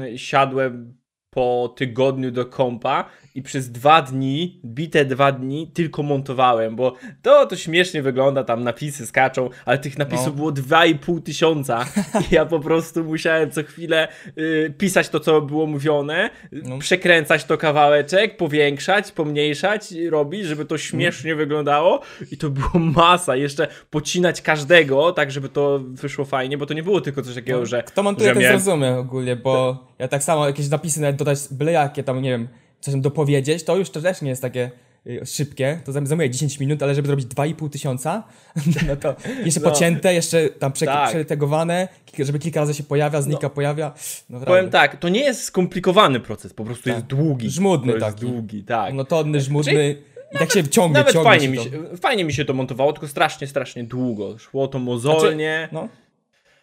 yy, 0.00 0.18
siadłem 0.18 1.00
po 1.30 1.74
tygodniu 1.76 2.30
do 2.30 2.46
kompa 2.46 3.10
i 3.34 3.42
przez 3.42 3.70
dwa 3.72 4.02
dni, 4.02 4.60
bite 4.64 5.04
dwa 5.04 5.32
dni, 5.32 5.70
tylko 5.74 6.02
montowałem, 6.02 6.76
bo 6.76 6.94
to, 7.22 7.46
to 7.46 7.56
śmiesznie 7.56 8.02
wygląda, 8.02 8.44
tam 8.44 8.64
napisy 8.64 9.06
skaczą, 9.06 9.50
ale 9.64 9.78
tych 9.78 9.98
napisów 9.98 10.26
No. 10.26 10.32
było 10.32 10.52
2,5 10.52 11.22
tysiąca 11.22 11.84
i 12.30 12.34
ja 12.34 12.46
po 12.46 12.60
prostu 12.60 13.04
musiałem 13.04 13.50
co 13.50 13.62
chwilę 13.62 14.08
y, 14.38 14.74
pisać 14.78 15.08
to, 15.08 15.20
co 15.20 15.40
było 15.40 15.66
mówione, 15.66 16.30
No. 16.52 16.78
przekręcać 16.78 17.44
to 17.44 17.58
kawałeczek, 17.58 18.36
powiększać, 18.36 19.12
pomniejszać, 19.12 19.92
robić, 20.10 20.44
żeby 20.44 20.64
to 20.64 20.78
śmiesznie 20.78 21.34
wyglądało 21.34 22.00
i 22.32 22.36
to 22.36 22.50
było 22.50 22.70
masa. 22.78 23.36
Jeszcze 23.36 23.68
pocinać 23.90 24.42
każdego, 24.42 25.12
tak 25.12 25.30
żeby 25.30 25.48
to 25.48 25.80
wyszło 25.88 26.24
fajnie, 26.24 26.58
bo 26.58 26.66
to 26.66 26.74
nie 26.74 26.82
było 26.82 27.00
tylko 27.00 27.22
coś 27.22 27.34
takiego, 27.34 27.66
że... 27.66 27.82
Kto 27.82 28.02
montuje, 28.02 28.28
że 28.28 28.34
ten 28.34 28.42
miałem- 28.42 28.60
zrozumie 28.60 28.92
ogólnie, 28.96 29.36
bo 29.36 29.84
ja 29.98 30.08
tak 30.08 30.22
samo 30.22 30.46
jakieś 30.46 30.68
napisy 30.68 31.00
nawet 31.00 31.16
dodać 31.16 31.38
byle 31.50 31.72
jakie 31.72 32.02
tam, 32.02 32.22
nie 32.22 32.30
wiem, 32.30 32.48
coś 32.80 32.92
tam 32.94 33.00
dopowiedzieć, 33.00 33.64
to 33.64 33.76
już 33.76 33.90
to 33.90 34.00
też 34.00 34.22
nie 34.22 34.30
jest 34.30 34.42
takie 34.42 34.70
y, 35.06 35.26
szybkie, 35.26 35.80
to 35.84 35.92
zajmuje 35.92 36.30
10 36.30 36.60
minut, 36.60 36.82
ale 36.82 36.94
żeby 36.94 37.06
zrobić 37.06 37.26
2,5 37.26 37.70
tysiąca, 37.70 38.22
no 38.88 38.96
to 38.96 39.14
jeszcze 39.44 39.60
No. 39.60 39.70
pocięte, 39.70 40.14
jeszcze 40.14 40.48
tam 40.48 40.72
prze, 40.72 40.86
Tak. 40.86 41.10
przetegowane, 41.10 41.88
żeby 42.18 42.38
kilka 42.38 42.60
razy 42.60 42.74
się 42.74 42.82
pojawia, 42.82 43.22
znika, 43.22 43.50
pojawia. 43.50 43.92
No, 44.30 44.40
Powiem 44.40 44.70
tak, 44.70 44.96
to 44.96 45.08
nie 45.08 45.20
jest 45.20 45.42
skomplikowany 45.44 46.20
proces, 46.20 46.52
po 46.54 46.64
prostu 46.64 46.88
jest 46.88 47.02
długi. 47.02 47.50
Żmudny 47.50 47.92
taki. 48.00 48.20
długi, 48.20 48.64
tak. 48.64 48.90
Monotony, 48.90 49.40
żmudny 49.40 49.96
i 50.34 50.38
tak 50.38 50.52
się 50.52 50.68
ciągnie, 50.68 50.98
Nawet 50.98 51.12
ciągnie 51.12 51.30
fajnie 51.30 51.44
się 51.44 51.50
mi, 51.50 51.58
się, 51.90 51.96
fajnie 51.96 52.24
mi 52.24 52.32
się 52.32 52.44
to 52.44 52.54
montowało, 52.54 52.92
tylko 52.92 53.08
strasznie, 53.08 53.46
strasznie 53.46 53.84
długo. 53.84 54.38
Szło 54.38 54.68
to 54.68 54.78
mozolnie. 54.78 55.68
No. 55.72 55.88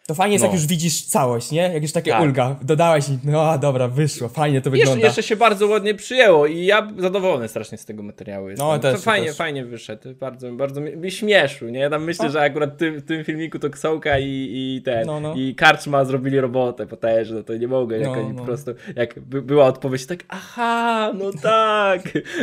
To 0.08 0.14
fajnie 0.14 0.32
jest, 0.34 0.42
No. 0.44 0.50
jak 0.50 0.54
już 0.60 0.66
widzisz 0.66 1.02
całość, 1.02 1.50
nie? 1.50 1.62
Jak 1.74 1.82
już 1.82 1.92
takie 1.92 2.10
Tak. 2.10 2.22
ulga, 2.22 2.56
dodałeś 2.62 3.08
i 3.08 3.18
no 3.24 3.42
a, 3.50 3.58
dobra, 3.58 3.88
wyszło, 3.88 4.28
fajnie 4.28 4.60
to 4.60 4.70
Jeszcze, 4.70 4.78
wygląda. 4.80 5.06
jeszcze 5.06 5.22
się 5.22 5.36
bardzo 5.36 5.66
ładnie 5.66 5.94
przyjęło 5.94 6.46
i 6.46 6.64
ja 6.64 6.88
zadowolony 6.98 7.48
strasznie 7.48 7.78
z 7.78 7.84
tego 7.84 8.02
materiału 8.02 8.48
jestem. 8.50 8.68
No, 8.68 8.78
też, 8.78 8.94
to 8.94 9.00
fajnie, 9.00 9.26
też. 9.28 9.36
fajnie 9.36 9.64
wyszedł, 9.64 10.14
bardzo, 10.20 10.52
bardzo 10.52 10.80
mi, 10.80 10.96
mi 10.96 11.10
śmieszył, 11.10 11.68
nie? 11.68 11.80
Ja 11.80 11.90
tam 11.90 12.04
myślę, 12.04 12.24
No. 12.24 12.30
że 12.30 12.40
akurat 12.40 12.78
ty, 12.78 12.90
w 13.00 13.04
tym 13.04 13.24
filmiku 13.24 13.58
to 13.58 13.70
Ksołka 13.70 14.18
i, 14.18 14.24
i 14.26 14.82
ten, 14.84 15.06
No, 15.06 15.20
no. 15.20 15.34
i 15.34 15.54
Karczma 15.54 16.04
zrobili 16.04 16.40
robotę 16.40 16.86
potężną, 16.86 17.42
to 17.44 17.56
nie 17.56 17.68
mogę, 17.68 17.98
jak 17.98 18.06
No, 18.06 18.12
oni 18.12 18.28
no. 18.32 18.38
po 18.38 18.44
prostu, 18.44 18.70
jak 18.96 19.18
by, 19.20 19.42
była 19.42 19.66
odpowiedź 19.66 20.06
tak, 20.06 20.24
aha, 20.28 21.12
no 21.18 21.30
tak. 21.42 22.02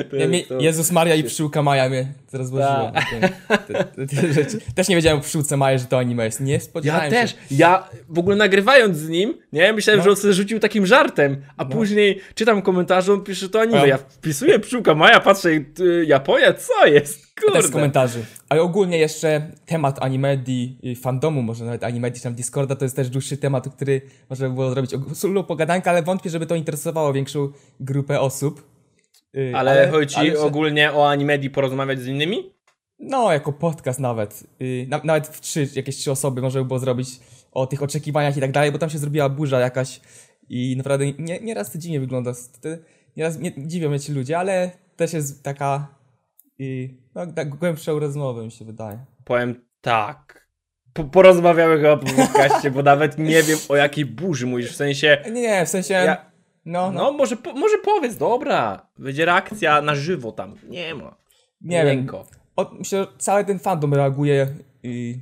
To, 0.10 0.16
Ja, 0.16 0.28
to- 0.50 0.60
Jezus 0.60 0.92
Maria 0.92 1.16
i 1.16 1.24
pszczółka 1.24 1.62
Maja 1.64 1.90
mnie 1.90 2.08
rozłożyło. 2.34 2.92
Tak. 2.94 3.06
Te, 3.68 3.84
te, 3.84 4.08
te 4.08 4.34
rzeczy. 4.34 4.60
Też 4.76 4.88
nie 4.88 4.96
wiedziałem 4.96 5.20
o 5.20 5.22
pszczółce 5.22 5.58
Maja, 5.58 5.78
że 5.78 5.86
to 5.86 5.98
anime 6.00 6.26
jest. 6.26 6.42
Nie 6.42 6.54
Ja 6.54 6.60
spodziewałem 6.60 7.12
też. 7.12 7.36
Ja 7.58 7.90
w 8.10 8.20
ogóle 8.20 8.36
nagrywając 8.36 8.98
z 8.98 9.10
nim, 9.10 9.34
nie, 9.54 9.74
myślałem, 9.74 9.98
No. 10.00 10.04
że 10.04 10.10
on 10.10 10.16
sobie 10.16 10.34
rzucił 10.34 10.60
takim 10.60 10.86
żartem, 10.86 11.42
a 11.58 11.66
później 11.66 12.22
czytam 12.36 12.62
komentarze, 12.62 13.14
on 13.14 13.24
pisze 13.24 13.50
to 13.50 13.62
anime. 13.62 13.78
No. 13.80 13.86
Ja 13.86 13.98
wpisuję 13.98 14.60
pszczółka 14.60 14.96
Maja, 14.96 15.20
patrzę, 15.20 15.56
i, 15.56 15.66
y, 15.80 16.06
Japonia, 16.06 16.54
co 16.54 16.86
jest? 16.88 17.36
Też 17.36 17.46
z 17.46 17.52
Kurde. 17.54 17.70
komentarzy. 17.70 18.26
Ale 18.50 18.62
ogólnie 18.62 18.98
jeszcze 18.98 19.52
temat 19.66 20.02
Animedi, 20.04 20.78
y, 20.86 20.96
fandomu, 20.96 21.42
może 21.42 21.66
nawet 21.66 21.84
Animedi, 21.84 22.18
czy 22.18 22.24
tam 22.24 22.36
Discorda, 22.36 22.76
to 22.76 22.86
jest 22.86 22.96
też 22.96 23.10
dłuższy 23.10 23.38
temat, 23.38 23.70
który 23.76 24.02
można 24.30 24.50
by 24.50 24.54
było 24.56 24.70
zrobić 24.72 24.92
solo 25.14 25.44
pogadankę, 25.44 25.90
ale 25.90 26.04
wątpię, 26.04 26.30
żeby 26.30 26.46
to 26.46 26.56
interesowało 26.56 27.14
większą 27.14 27.50
grupę 27.80 28.20
osób. 28.20 28.64
Y, 29.38 29.52
Ale, 29.56 29.90
chodzi 29.92 30.14
ci 30.14 30.20
ale 30.20 30.32
że- 30.32 30.40
ogólnie 30.40 30.94
o 30.94 31.10
animedi 31.10 31.50
porozmawiać 31.50 32.00
z 32.00 32.08
innymi? 32.08 32.56
No, 33.00 33.32
jako 33.34 33.54
podcast 33.54 34.00
nawet. 34.00 34.44
Na, 34.88 35.02
nawet 35.04 35.28
w 35.28 35.42
trzy, 35.42 35.68
jakieś 35.76 35.96
trzy 35.98 36.12
osoby 36.12 36.42
można 36.42 36.62
by 36.62 36.68
było 36.68 36.80
zrobić 36.80 37.10
o 37.56 37.68
tych 37.68 37.84
oczekiwaniach 37.84 38.38
i 38.38 38.42
tak 38.42 38.52
dalej, 38.52 38.72
bo 38.72 38.78
tam 38.78 38.90
się 38.90 38.98
zrobiła 38.98 39.30
burza 39.30 39.60
jakaś 39.60 40.02
i 40.50 40.78
naprawdę 40.78 41.12
nie, 41.12 41.40
nieraz 41.40 41.72
to 41.72 41.78
dziwnie 41.78 42.00
wygląda. 42.00 42.32
Nieraz 43.18 43.40
nie, 43.40 43.52
dziwią 43.68 43.90
mnie 43.90 44.00
ci 44.00 44.14
ludzie, 44.14 44.40
ale 44.40 44.72
też 44.96 45.14
jest 45.14 45.44
taka 45.44 45.88
y, 46.60 46.90
no, 47.16 47.28
tak 47.28 47.50
głębszą 47.50 48.00
rozmowę 48.00 48.44
mi 48.46 48.52
się 48.52 48.66
wydaje. 48.66 49.06
Powiem 49.26 49.66
tak. 49.82 50.50
Po, 50.94 51.04
porozmawiamy 51.04 51.78
chyba 51.78 51.98
po 51.98 52.06
podcaście, 52.06 52.72
bo 52.72 52.84
nawet 52.84 53.18
nie 53.18 53.44
wiem 53.44 53.60
o 53.70 53.76
jakiej 53.76 54.06
burzy 54.06 54.46
mówisz, 54.46 54.72
w 54.72 54.76
sensie... 54.76 55.18
Nie, 55.26 55.42
nie, 55.42 55.66
w 55.66 55.70
sensie... 55.70 55.94
Ja- 55.94 56.32
no, 56.66 56.92
no, 56.92 57.04
No, 57.04 57.12
może, 57.12 57.36
po, 57.38 57.54
może 57.54 57.78
powiedz, 57.84 58.18
dobra, 58.18 58.90
będzie 59.00 59.26
reakcja 59.26 59.82
na 59.82 59.96
żywo 59.96 60.32
tam. 60.32 60.56
Nie 60.70 60.96
ma. 60.96 61.16
nie 61.62 61.86
wiem. 61.86 62.08
O, 62.56 62.72
myślę, 62.80 63.04
że 63.04 63.08
cały 63.18 63.46
ten 63.46 63.60
fandom 63.60 63.94
reaguje 63.94 64.48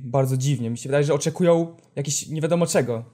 bardzo 0.04 0.36
dziwnie. 0.36 0.70
Mi 0.70 0.78
się 0.78 0.88
wydaje, 0.88 1.04
że 1.04 1.14
oczekują 1.14 1.76
jakiś 1.96 2.28
nie 2.28 2.40
wiadomo 2.40 2.66
czego. 2.66 3.04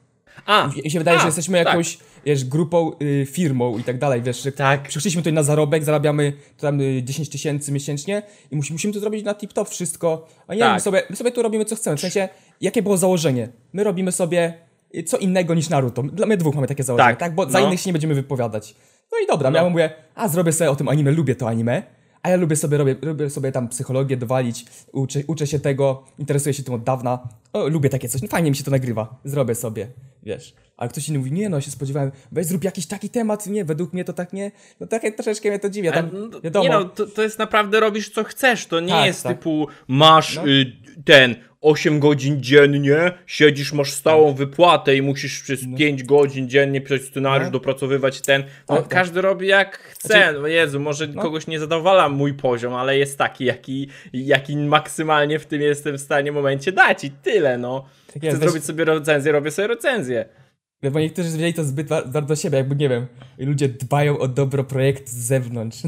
A, 0.47 0.71
Mi 0.85 0.91
się 0.91 0.99
wydaje, 0.99 1.19
a, 1.19 1.21
że 1.21 1.27
jesteśmy 1.27 1.59
tak. 1.59 1.67
jakąś 1.67 1.99
wiesz, 2.25 2.45
grupą, 2.45 2.93
y, 3.03 3.27
firmą 3.31 3.79
i 3.79 3.85
tak 3.85 3.99
dalej, 3.99 4.23
wiesz, 4.23 4.43
że 4.43 4.53
Tak. 4.53 4.89
przyszliśmy 4.89 5.23
tutaj 5.23 5.33
na 5.33 5.43
zarobek, 5.43 5.85
zarabiamy 5.85 6.33
tam 6.61 6.81
y, 6.81 7.03
10 7.03 7.29
tysięcy 7.29 7.73
miesięcznie 7.73 8.23
i 8.51 8.57
musimy, 8.57 8.75
musimy 8.75 8.95
to 8.95 9.01
zrobić 9.01 9.25
na 9.25 9.35
tip-top 9.35 9.69
wszystko, 9.69 10.29
a 10.47 10.55
nie, 10.55 10.61
Tak. 10.61 10.75
my, 10.75 10.81
sobie, 10.81 11.03
my 11.11 11.17
sobie 11.17 11.31
tu 11.33 11.43
robimy 11.43 11.65
co 11.65 11.77
chcemy, 11.77 11.97
w 11.97 12.01
sensie, 12.01 12.29
jakie 12.61 12.83
było 12.83 12.97
założenie? 12.97 13.49
My 13.73 13.85
robimy 13.85 14.13
sobie 14.13 14.55
y, 14.95 15.03
co 15.03 15.17
innego 15.19 15.55
niż 15.55 15.69
Naruto, 15.69 16.03
dla 16.03 16.27
my 16.27 16.37
dwóch 16.37 16.55
mamy 16.55 16.67
takie 16.67 16.83
założenie, 16.85 17.11
tak, 17.11 17.19
Tak, 17.19 17.35
bo 17.35 17.51
za 17.51 17.61
no. 17.61 17.67
innych 17.67 17.81
się 17.81 17.89
nie 17.89 17.93
będziemy 17.93 18.15
wypowiadać. 18.15 18.75
No 19.13 19.19
i 19.25 19.27
dobra, 19.27 19.51
ja 19.51 19.69
mówię, 19.69 19.91
a 20.15 20.29
zrobię 20.29 20.53
sobie 20.53 20.71
o 20.71 20.77
tym 20.77 20.89
anime, 20.89 21.11
lubię 21.11 21.35
to 21.35 21.49
anime, 21.49 21.83
a 22.23 22.31
ja 22.31 22.37
lubię 22.37 22.57
sobie, 22.57 22.79
robię, 22.79 22.97
lubię 23.03 23.31
sobie 23.31 23.53
tam 23.53 23.69
psychologię 23.69 24.17
dowalić, 24.17 24.67
uczę, 24.93 25.21
uczę 25.27 25.47
się 25.47 25.61
tego, 25.61 26.05
interesuję 26.19 26.55
się 26.55 26.63
tym 26.63 26.75
od 26.75 26.83
dawna, 26.83 27.29
o, 27.53 27.69
lubię 27.69 27.89
takie 27.91 28.09
coś, 28.09 28.23
no 28.23 28.29
fajnie 28.29 28.51
mi 28.51 28.57
się 28.57 28.65
to 28.65 28.71
nagrywa, 28.71 29.21
zrobię 29.25 29.55
sobie, 29.55 29.89
wiesz. 30.23 30.55
Ale 30.81 30.91
ktoś 30.91 31.09
inny 31.09 31.19
mówi, 31.19 31.33
nie 31.33 31.49
no, 31.49 31.61
się 31.61 31.71
spodziewałem, 31.71 32.11
weź 32.33 32.47
zrób 32.47 32.65
jakiś 32.65 32.87
taki 32.87 33.09
temat, 33.11 33.47
nie, 33.47 33.65
według 33.65 33.93
mnie 33.93 34.05
to 34.05 34.13
tak 34.13 34.33
nie, 34.33 34.51
no 34.81 34.87
tak 34.87 35.03
troszeczkę 35.17 35.49
mnie 35.49 35.59
to 35.59 35.71
dziwi, 35.71 35.93
tam, 35.93 36.11
no, 36.13 36.41
wiadomo, 36.41 36.65
Nie 36.65 36.71
no, 36.71 36.85
to, 36.85 37.07
to 37.07 37.23
jest 37.23 37.39
naprawdę 37.39 37.81
robisz 37.81 38.11
co 38.11 38.25
chcesz. 38.25 38.67
To 38.67 38.81
nie 38.81 38.89
Tak, 38.89 39.07
jest 39.07 39.23
tak. 39.23 39.39
typu 39.39 39.67
masz 39.89 40.37
No. 40.37 40.49
y, 40.49 40.73
ten 41.05 41.35
8 41.61 42.01
godzin 42.01 42.43
dziennie, 42.43 43.13
siedzisz, 43.27 43.73
masz 43.73 43.93
stałą 43.93 44.29
Tak. 44.29 44.37
wypłatę 44.37 44.97
i 44.97 45.03
musisz 45.03 45.43
przez 45.43 45.61
5 45.79 46.03
godzin 46.05 46.49
dziennie 46.49 46.81
pisać 46.81 47.03
scenariusz, 47.03 47.47
No. 47.47 47.53
dopracowywać 47.53 48.21
ten. 48.21 48.43
No, 48.43 48.75
Tak, 48.77 48.79
tak. 48.79 48.89
każdy 48.89 49.21
robi 49.21 49.47
jak 49.47 49.79
chce. 49.79 50.09
Znaczy- 50.09 50.39
no 50.43 50.47
Jezu, 50.47 50.81
może 50.81 51.09
kogoś 51.09 51.47
nie 51.47 51.59
zadowala 51.59 52.09
mój 52.09 52.35
poziom, 52.35 52.75
ale 52.75 52.99
jest 52.99 53.19
taki, 53.19 53.45
jaki, 53.45 53.89
jaki 54.13 54.57
maksymalnie 54.57 55.39
w 55.39 55.47
tym 55.47 55.61
jestem 55.63 55.99
w 55.99 56.01
stanie 56.01 56.33
momencie 56.33 56.73
dać 56.73 57.05
i 57.05 57.11
tyle, 57.11 57.59
no. 57.59 57.85
Tak 58.07 58.17
Chcę 58.17 58.27
jest, 58.27 58.41
zrobić 58.41 58.65
sobie 58.65 58.85
recenzję, 58.85 59.33
robię 59.33 59.51
sobie 59.51 59.69
recenzję. 59.69 60.25
Bo 60.93 61.01
niektórzy 61.01 61.29
wzięli 61.29 61.55
to 61.55 61.65
zbyt 61.65 61.89
ba- 61.89 62.03
bardzo 62.05 62.29
do 62.29 62.37
siebie, 62.37 62.59
jakby, 62.59 62.77
nie 62.77 62.89
wiem, 62.89 63.07
ludzie 63.39 63.69
dbają 63.69 64.19
o 64.19 64.29
dobro 64.29 64.65
projektu 64.65 65.11
z 65.11 65.15
zewnątrz. 65.15 65.79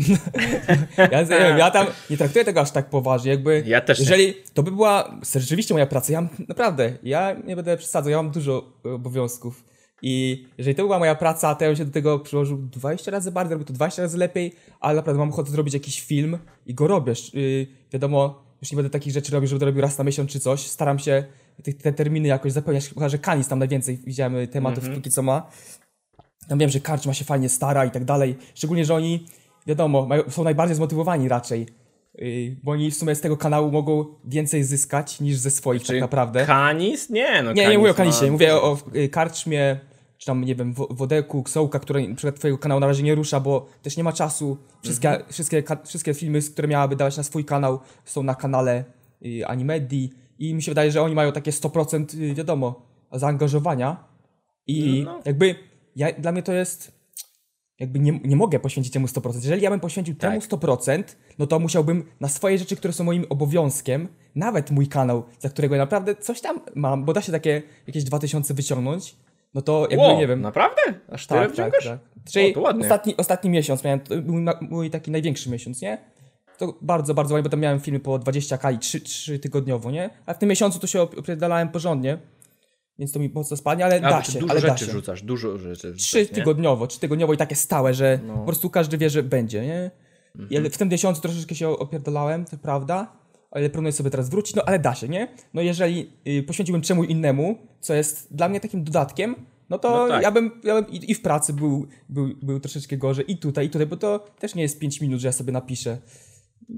ja, 1.13 1.21
nie 1.23 1.27
wiem, 1.27 1.59
ja 1.59 1.71
tam 1.71 1.87
nie 2.11 2.17
traktuję 2.17 2.45
tego 2.45 2.61
aż 2.61 2.71
tak 2.71 2.91
poważnie, 2.91 3.31
jakby, 3.31 3.63
Ja 3.67 3.81
też 3.81 3.99
nie. 3.99 4.05
jeżeli 4.05 4.35
to 4.55 4.63
by 4.63 4.71
była 4.71 5.21
rzeczywiście 5.37 5.75
moja 5.75 5.87
praca, 5.87 6.13
ja 6.13 6.29
naprawdę, 6.49 6.93
ja 7.03 7.37
nie 7.47 7.57
będę 7.57 7.77
przesadzał, 7.77 8.11
ja 8.11 8.17
mam 8.23 8.31
dużo 8.33 8.73
e, 8.87 8.91
obowiązków 8.91 9.65
i 10.03 10.45
jeżeli 10.59 10.75
to 10.75 10.83
była 10.83 10.99
moja 10.99 11.15
praca, 11.15 11.55
to 11.55 11.65
ja 11.65 11.71
bym 11.71 11.77
się 11.77 11.85
do 11.85 11.93
tego 11.93 12.19
przyłożył 12.19 12.59
20 12.59 13.11
razy 13.11 13.33
bardziej, 13.33 13.53
robił 13.53 13.67
to 13.67 13.73
20 13.73 14.03
razy 14.03 14.19
lepiej, 14.19 14.53
ale 14.81 14.97
naprawdę 14.97 15.19
mam 15.19 15.29
ochotę 15.29 15.51
zrobić 15.51 15.75
jakiś 15.75 16.01
film 16.03 16.39
i 16.67 16.75
go 16.75 16.87
robię. 16.87 17.13
Yy, 17.35 17.67
wiadomo, 17.93 18.43
już 18.63 18.73
nie 18.73 18.77
będę 18.77 18.91
takich 18.91 19.13
rzeczy 19.13 19.33
robił, 19.33 19.49
że 19.49 19.55
będę 19.55 19.67
robił 19.67 19.83
raz 19.83 19.99
na 19.99 20.05
miesiąc 20.05 20.31
czy 20.31 20.41
coś. 20.41 20.61
Staram 20.61 20.99
się 20.99 21.25
te, 21.62 21.73
te 21.73 21.92
terminy 21.92 22.28
jakoś 22.28 22.52
zapełniać, 22.52 22.88
chyba 22.88 23.09
że 23.09 23.19
Kanis 23.19 23.49
tam 23.49 23.59
najwięcej 23.59 23.99
widziałem 24.07 24.37
y, 24.37 24.49
tematów 24.49 24.88
póki 24.95 25.11
co 25.11 25.23
ma. 25.23 25.50
Tam 26.49 26.59
wiem, 26.59 26.71
że 26.71 26.81
Karczma 26.81 27.14
się 27.14 27.25
fajnie 27.25 27.49
stara 27.49 27.85
i 27.85 27.90
tak 27.90 28.04
dalej. 28.04 28.37
Szczególnie, 28.54 28.85
że 28.85 28.95
oni, 28.95 29.26
wiadomo, 29.66 30.09
są 30.28 30.45
najbardziej 30.45 30.76
zmotywowani 30.76 31.28
raczej. 31.28 31.66
y, 32.23 32.57
bo 32.62 32.73
oni 32.73 32.90
w 32.90 32.95
sumie 32.97 33.14
z 33.14 33.21
tego 33.21 33.37
kanału 33.37 33.71
mogą 33.73 34.04
więcej 34.25 34.64
zyskać 34.64 35.21
niż 35.21 35.37
ze 35.37 35.50
swoich 35.50 35.87
tak 35.87 36.00
naprawdę. 36.00 36.47
Kanis? 36.47 37.11
Nie, 37.11 37.42
no 37.42 37.52
Nie, 37.52 37.69
nie 37.69 37.78
mówię 37.78 37.90
o 37.90 37.92
ma- 37.92 37.97
kanisie, 37.97 38.31
mówię 38.31 38.54
o, 38.54 38.62
o 38.73 38.78
y, 38.97 39.09
karczmie, 39.09 39.81
czy 40.19 40.26
tam, 40.26 40.45
nie 40.45 40.54
wiem, 40.54 40.73
wo- 40.73 40.88
wodeku, 40.90 41.42
ksołka, 41.42 41.78
które 41.78 42.09
na 42.09 42.14
przykład 42.14 42.37
twojego 42.38 42.59
kanału 42.59 42.81
na 42.81 42.87
razie 42.87 43.02
nie 43.02 43.14
rusza, 43.14 43.40
bo 43.40 43.66
też 43.83 43.97
nie 43.97 44.04
ma 44.04 44.12
czasu. 44.12 44.57
Wszystkie, 44.83 45.09
Mhm. 45.09 45.33
wszystkie, 45.33 45.62
wszystkie 45.85 46.14
filmy, 46.14 46.40
które 46.42 46.69
miałaby 46.69 46.97
dawać 46.97 47.16
na 47.16 47.23
swój 47.23 47.45
kanał, 47.45 47.78
są 48.04 48.23
na 48.23 48.35
kanale 48.35 48.85
y, 49.26 49.47
Animedi 49.47 50.12
i 50.43 50.55
mi 50.55 50.63
się 50.63 50.71
wydaje, 50.71 50.91
że 50.91 51.03
oni 51.03 51.15
mają 51.15 51.33
takie 51.33 51.51
100% 51.51 52.21
y, 52.21 52.35
wiadomo, 52.35 52.83
zaangażowania 53.13 54.05
i 54.67 55.03
No. 55.07 55.21
jakby 55.25 55.55
ja, 55.97 56.13
dla 56.13 56.33
mnie 56.33 56.43
to 56.43 56.53
jest 56.53 57.03
jakby 57.79 57.99
nie, 57.99 58.21
nie 58.25 58.37
mogę 58.37 58.59
poświęcić 58.61 58.93
temu 58.93 59.07
100%. 59.07 59.35
Jeżeli 59.35 59.63
ja 59.63 59.71
bym 59.71 59.81
poświęcił 59.81 60.15
temu 60.15 60.41
Tak. 60.41 60.51
100%, 60.51 61.03
no 61.39 61.47
to 61.47 61.59
musiałbym 61.59 62.05
na 62.21 62.29
swoje 62.29 62.59
rzeczy, 62.59 62.77
które 62.77 62.93
są 62.93 63.05
moim 63.05 63.27
obowiązkiem, 63.31 64.09
nawet 64.35 64.71
mój 64.71 64.89
kanał, 64.89 65.25
za 65.39 65.49
którego 65.49 65.75
ja 65.75 65.83
naprawdę 65.83 66.15
coś 66.17 66.41
tam 66.41 66.61
mam, 66.75 67.05
bo 67.05 67.13
da 67.13 67.23
się 67.23 67.33
takie 67.33 67.63
jakieś 67.87 68.05
2000 68.05 68.55
wyciągnąć, 68.55 69.17
no 69.55 69.63
to 69.63 69.81
jakby 69.91 70.07
Ło, 70.07 70.19
nie 70.19 70.27
wiem. 70.27 70.41
Naprawdę? 70.41 70.83
Aż 71.09 71.27
tyle 71.27 71.41
tak, 71.41 71.49
tak, 71.49 71.55
wciągasz? 71.55 71.85
tak. 71.85 71.99
Czyli 72.33 72.55
ładnie. 72.59 72.83
ostatni, 72.83 73.17
ostatni 73.17 73.51
miesiąc 73.51 73.85
miałem, 73.85 74.01
mój 74.61 74.91
taki 74.91 75.11
największy 75.11 75.51
miesiąc, 75.51 75.83
nie? 75.83 75.99
To 76.62 76.78
bardzo, 76.83 77.14
bardzo 77.14 77.35
ładnie, 77.35 77.42
bo 77.45 77.50
tam 77.50 77.61
miałem 77.61 77.81
filmy 77.81 78.00
po 78.00 78.19
20k 78.19 78.75
i 78.75 78.78
3, 78.78 79.00
3 79.00 79.38
tygodniowo, 79.38 79.90
nie? 79.90 80.11
A 80.26 80.35
w 80.35 80.38
tym 80.38 80.49
miesiącu 80.49 80.78
to 80.78 80.87
się 80.87 80.99
op- 80.99 81.19
opierdalałem 81.19 81.69
porządnie, 81.69 82.19
więc 82.99 83.12
to 83.12 83.21
mi 83.21 83.28
mocno 83.28 83.57
spadnie, 83.57 83.85
ale 83.85 83.97
A, 83.97 84.11
da 84.11 84.23
się, 84.25 84.38
dużo 84.38 84.52
ale 84.52 84.61
da 84.61 84.69
rzeczy 84.69 84.85
się. 84.87 84.92
rzucasz, 84.92 85.23
dużo 85.23 85.59
rzeczy 85.59 85.95
Trzy 85.95 86.21
rzucasz, 86.21 86.35
tygodniowo, 86.35 86.87
trzy 86.87 87.00
tygodniowo 87.00 87.33
i 87.33 87.37
takie 87.37 87.57
stałe, 87.57 87.95
że 87.95 88.21
No. 88.26 88.35
po 88.38 88.45
prostu 88.45 88.71
każdy 88.71 88.99
wie, 88.99 89.11
że 89.11 89.23
będzie, 89.23 89.62
nie? 89.66 89.90
Mhm. 90.38 90.71
W 90.71 90.76
tym 90.78 90.88
miesiącu 90.88 91.23
troszeczkę 91.23 91.54
się 91.54 91.69
opierdolałem, 91.69 92.45
to 92.45 92.57
prawda, 92.59 93.12
ale 93.50 93.71
planuję 93.71 93.92
sobie 93.92 94.11
teraz 94.11 94.28
wrócić, 94.31 94.54
no 94.57 94.62
ale 94.66 94.78
da 94.78 94.95
się, 94.95 95.09
nie? 95.09 95.28
No 95.54 95.62
jeżeli 95.62 96.12
y, 96.28 96.42
poświęciłbym 96.42 96.83
czemu 96.83 97.04
innemu, 97.04 97.59
co 97.81 97.95
jest 97.95 98.35
dla 98.37 98.49
mnie 98.49 98.61
takim 98.61 98.85
dodatkiem, 98.85 99.35
no 99.71 99.78
to 99.78 99.90
No 99.90 100.09
tak. 100.09 100.23
ja 100.23 100.31
bym, 100.31 100.50
ja 100.64 100.83
bym 100.83 100.90
i, 100.92 101.11
i 101.11 101.14
w 101.14 101.23
pracy 101.23 101.52
był, 101.52 101.87
był, 102.09 102.28
był 102.42 102.61
troszeczkę 102.61 102.97
gorzej, 102.97 103.33
i 103.33 103.37
tutaj, 103.37 103.66
i 103.66 103.71
tutaj, 103.71 103.87
bo 103.87 103.97
to 103.97 104.19
też 104.38 104.54
nie 104.54 104.62
jest 104.62 104.78
5 104.78 105.00
minut, 105.00 105.21
że 105.21 105.28
ja 105.28 105.33
sobie 105.33 105.52
napiszę. 105.52 105.99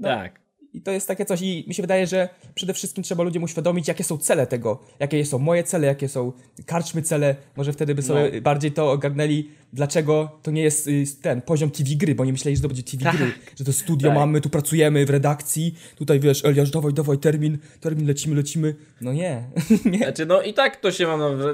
Tak. 0.01 0.45
I 0.73 0.81
to 0.81 0.91
jest 0.91 1.07
takie 1.07 1.25
coś, 1.25 1.41
i 1.41 1.65
mi 1.67 1.73
się 1.73 1.83
wydaje, 1.83 2.07
że 2.07 2.29
przede 2.55 2.73
wszystkim 2.73 3.03
trzeba 3.03 3.23
ludziom 3.23 3.43
uświadomić, 3.43 3.87
jakie 3.87 4.03
są 4.03 4.17
cele 4.17 4.47
tego, 4.47 4.79
jakie 4.99 5.25
są 5.25 5.39
moje 5.39 5.63
cele, 5.63 5.87
jakie 5.87 6.07
są 6.09 6.31
karczmy 6.65 7.01
cele, 7.01 7.35
może 7.57 7.73
wtedy 7.73 7.95
by 7.95 8.01
sobie 8.01 8.31
No. 8.33 8.41
bardziej 8.41 8.71
to 8.71 8.91
ogarnęli, 8.91 9.49
dlaczego 9.75 10.39
to 10.43 10.51
nie 10.51 10.61
jest 10.63 10.87
y, 10.87 11.03
ten 11.21 11.41
poziom 11.41 11.71
TV 11.71 11.89
gry, 11.95 12.15
bo 12.15 12.25
nie 12.25 12.31
myśleli, 12.31 12.55
że 12.57 12.61
to 12.61 12.67
będzie 12.67 12.83
TV 12.83 13.03
Tak. 13.03 13.17
gry, 13.17 13.31
że 13.59 13.65
to 13.65 13.73
studio 13.73 14.09
Tak. 14.09 14.17
mamy, 14.17 14.41
tu 14.41 14.49
pracujemy 14.49 15.05
w 15.05 15.09
redakcji, 15.09 15.75
tutaj 15.95 16.19
wiesz, 16.19 16.45
Eliasz, 16.45 16.71
dawaj, 16.71 16.93
dawaj, 16.93 17.17
termin, 17.17 17.57
termin, 17.81 18.07
lecimy, 18.07 18.35
lecimy. 18.35 18.75
No 19.01 19.13
nie, 19.13 19.43
nie. 19.85 19.97
Znaczy, 19.97 20.25
no 20.25 20.41
i 20.41 20.53
tak 20.53 20.75
to 20.75 20.91
się 20.91 21.07
mam, 21.07 21.19
no, 21.19 21.27
chyba 21.37 21.53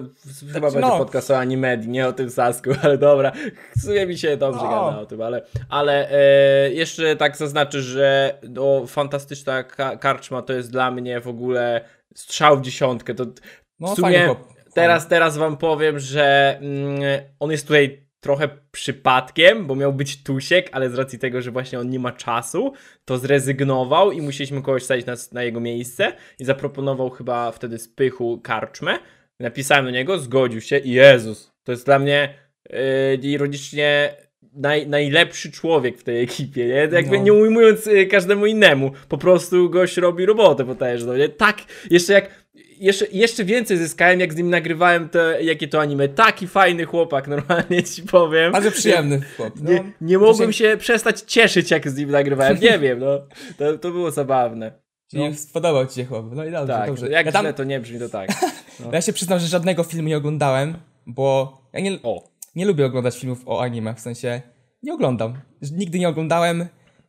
Znaczy, 0.52 0.62
będzie 0.62 0.80
no. 0.80 0.98
podcast 0.98 1.32
o 1.32 1.38
Animedi, 1.38 1.88
nie 1.90 2.08
o 2.08 2.14
tym 2.14 2.30
Sasku, 2.30 2.70
ale 2.84 2.98
dobra, 2.98 3.32
w 3.78 3.82
sumie 3.82 4.06
mi 4.06 4.18
się 4.18 4.38
dobrze 4.38 4.62
No. 4.64 4.70
gada 4.70 5.00
o 5.00 5.06
tym, 5.06 5.22
ale, 5.22 5.46
ale 5.70 6.12
e, 6.12 6.72
jeszcze 6.74 7.16
tak 7.16 7.38
zaznaczę, 7.38 7.82
że 7.82 8.38
no, 8.50 8.88
fantastyczna 8.88 9.64
ka 9.64 9.98
karczma 9.98 10.42
to 10.42 10.54
jest 10.54 10.72
dla 10.72 10.92
mnie 10.92 11.20
w 11.22 11.28
ogóle 11.28 11.82
strzał 12.16 12.58
w 12.58 12.62
dziesiątkę, 12.62 13.16
to 13.16 13.26
No 13.80 13.88
w 13.94 13.96
sumie 13.96 14.26
chłop. 14.26 14.48
teraz, 14.74 15.08
teraz 15.08 15.38
wam 15.38 15.58
powiem, 15.58 16.00
że 16.00 16.58
mm, 16.62 17.02
on 17.40 17.52
jest 17.52 17.68
tutaj 17.68 18.11
trochę 18.22 18.50
przypadkiem, 18.72 19.68
bo 19.68 19.76
miał 19.76 19.94
być 19.94 20.24
Tusiek, 20.24 20.70
ale 20.72 20.90
z 20.90 20.94
racji 20.96 21.20
tego, 21.20 21.42
że 21.42 21.52
właśnie 21.52 21.80
on 21.80 21.90
nie 21.90 22.00
ma 22.00 22.12
czasu, 22.12 22.74
to 23.06 23.18
zrezygnował 23.18 24.12
i 24.12 24.22
musieliśmy 24.22 24.62
kogoś 24.62 24.84
stać 24.84 25.06
na, 25.06 25.14
na 25.32 25.44
jego 25.44 25.60
miejsce 25.60 26.14
i 26.40 26.46
zaproponował 26.46 27.10
chyba 27.10 27.52
wtedy 27.52 27.80
Spychu 27.80 28.42
karczmę. 28.44 29.00
Napisałem 29.40 29.86
do 29.86 29.92
niego, 29.92 30.20
zgodził 30.20 30.62
się 30.62 30.78
i 30.78 30.92
Jezus, 30.92 31.52
to 31.64 31.72
jest 31.72 31.86
dla 31.86 32.00
mnie 32.00 32.34
yy, 32.70 33.30
ironicznie 33.32 34.16
naj, 34.54 34.88
najlepszy 34.88 35.52
człowiek 35.52 35.98
w 35.98 36.04
tej 36.04 36.24
ekipie, 36.24 36.68
nie? 36.68 36.74
Jakby 36.92 37.18
No. 37.18 37.24
nie 37.24 37.34
ujmując 37.34 37.88
y, 37.88 38.06
każdemu 38.06 38.46
innemu, 38.46 38.92
po 39.10 39.18
prostu 39.18 39.70
gość 39.70 39.98
robi 39.98 40.26
robotę 40.26 40.66
potężną, 40.66 41.18
nie? 41.18 41.30
Tak, 41.30 41.58
jeszcze 41.90 42.14
jak 42.14 42.41
jeszcze, 42.82 43.06
jeszcze 43.12 43.46
więcej 43.46 43.78
zyskałem, 43.78 44.20
jak 44.20 44.34
z 44.34 44.36
nim 44.38 44.50
nagrywałem 44.50 45.10
te, 45.10 45.44
jakie 45.44 45.68
to 45.68 45.82
anime. 45.82 46.08
Taki 46.10 46.48
fajny 46.48 46.86
chłopak, 46.86 47.28
normalnie 47.38 47.84
ci 47.84 48.04
powiem. 48.04 48.52
Bardzo 48.52 48.72
przyjemny 48.72 49.22
chłop. 49.38 49.54
No, 49.62 49.72
Nie, 49.72 49.84
nie 50.02 50.18
mogłem 50.18 50.54
się 50.54 50.78
przestać 50.78 51.22
cieszyć, 51.22 51.72
jak 51.72 51.90
z 51.90 51.98
nim 51.98 52.12
nagrywałem. 52.12 52.58
Nie 52.62 52.80
wiem, 52.86 53.00
no. 53.00 53.20
To, 53.58 53.78
to 53.78 53.92
było 53.92 54.12
zabawne. 54.12 54.82
Czyli 55.12 55.30
no. 55.30 55.36
spodobał 55.36 55.88
ci 55.88 55.96
się 55.96 56.06
chłop. 56.06 56.26
No 56.32 56.46
i 56.46 56.52
dobrze, 56.52 56.74
Tak, 56.74 56.88
dobrze. 56.88 57.10
jak 57.10 57.26
ja, 57.26 57.32
tam, 57.32 57.44
źle 57.46 57.54
to 57.54 57.64
nie 57.64 57.80
brzmi, 57.80 58.00
to 58.00 58.10
tak. 58.10 58.30
ja 58.92 59.02
się 59.02 59.14
przyznam, 59.14 59.40
że 59.40 59.48
żadnego 59.48 59.84
filmu 59.84 60.08
nie 60.08 60.18
oglądałem, 60.18 60.74
bo 61.06 61.58
ja 61.74 61.80
nie, 61.80 62.00
O, 62.04 62.24
nie 62.56 62.66
lubię 62.66 62.86
oglądać 62.86 63.20
filmów 63.20 63.42
o 63.46 63.62
anime, 63.62 63.96
w 63.96 64.00
sensie 64.00 64.42
nie 64.84 64.94
oglądam. 64.94 65.34
Nigdy 65.72 66.00
nie 66.00 66.10
oglądałem, 66.10 66.68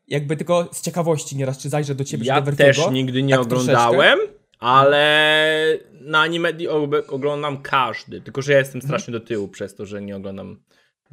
jakby 0.08 0.36
tylko 0.36 0.68
z 0.72 0.82
ciekawości 0.82 1.36
nieraz, 1.36 1.58
czy 1.58 1.68
zajrzę 1.68 1.94
do 1.94 2.04
ciebie, 2.04 2.26
ja 2.26 2.34
czy 2.34 2.40
do 2.40 2.44
Vertigo. 2.52 2.84
też 2.84 2.92
nigdy 2.94 3.22
nie 3.22 3.34
tak 3.34 3.42
oglądałem, 3.42 4.18
ale 4.62 5.78
na 6.00 6.20
anime 6.20 6.48
og- 6.52 7.02
oglądam 7.08 7.62
każdy. 7.62 8.20
Tylko, 8.20 8.42
że 8.42 8.52
ja 8.52 8.58
jestem 8.58 8.82
strasznie 8.82 9.12
do 9.12 9.20
tyłu 9.20 9.48
przez 9.48 9.74
to, 9.74 9.86
że 9.86 10.02
nie 10.02 10.16
oglądam 10.16 10.62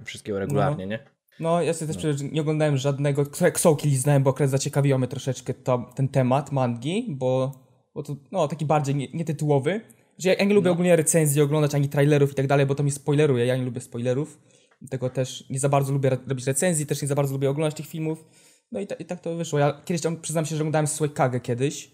wszystkiego 0.05 0.39
regularnie, 0.39 0.87
nie? 0.87 0.99
No, 1.39 1.61
ja 1.61 1.73
sobie 1.73 1.87
też 1.93 1.97
przecież 1.97 2.21
nie 2.31 2.41
oglądałem 2.41 2.77
żadnego, 2.77 3.25
Ksołki 3.53 3.89
liznałem, 3.89 4.23
bo 4.23 4.29
akurat 4.29 4.49
zaciekawiło 4.49 4.97
mnie 4.99 5.07
troszeczkę 5.07 5.53
to, 5.53 5.91
ten 5.95 6.07
temat 6.07 6.51
mangi, 6.51 7.05
bo, 7.09 7.51
bo 7.95 8.03
to, 8.03 8.15
no, 8.31 8.47
taki 8.47 8.65
bardziej 8.65 8.95
nie- 8.95 9.07
nietytułowy. 9.13 9.81
Że 10.17 10.29
ja, 10.29 10.35
ja 10.35 10.43
nie 10.43 10.49
No. 10.49 10.55
lubię 10.55 10.71
ogólnie 10.71 10.95
recenzji 10.95 11.41
oglądać, 11.41 11.75
ani 11.75 11.89
trailerów 11.89 12.31
i 12.31 12.35
tak 12.35 12.47
dalej, 12.47 12.65
bo 12.65 12.75
to 12.75 12.83
mi 12.83 12.91
spoileruje, 12.91 13.45
ja 13.45 13.57
nie 13.57 13.63
lubię 13.65 13.81
spoilerów. 13.81 14.39
Dlatego 14.81 15.09
też 15.09 15.49
nie 15.49 15.59
za 15.59 15.69
bardzo 15.69 15.93
lubię 15.93 16.09
robić 16.27 16.47
recenzji, 16.47 16.85
też 16.85 17.01
nie 17.01 17.07
za 17.07 17.15
bardzo 17.15 17.33
lubię 17.33 17.49
oglądać 17.49 17.75
tych 17.77 17.87
filmów. 17.87 18.25
No 18.71 18.79
i, 18.79 18.87
ta, 18.87 18.95
i 18.95 19.05
tak 19.05 19.19
to 19.19 19.35
wyszło. 19.35 19.59
Ja 19.59 19.81
kiedyś 19.85 20.01
tam, 20.01 20.21
przyznam 20.21 20.45
się, 20.45 20.55
że 20.55 20.61
oglądałem 20.63 20.87
Suekagę 20.87 21.39
kiedyś. 21.39 21.91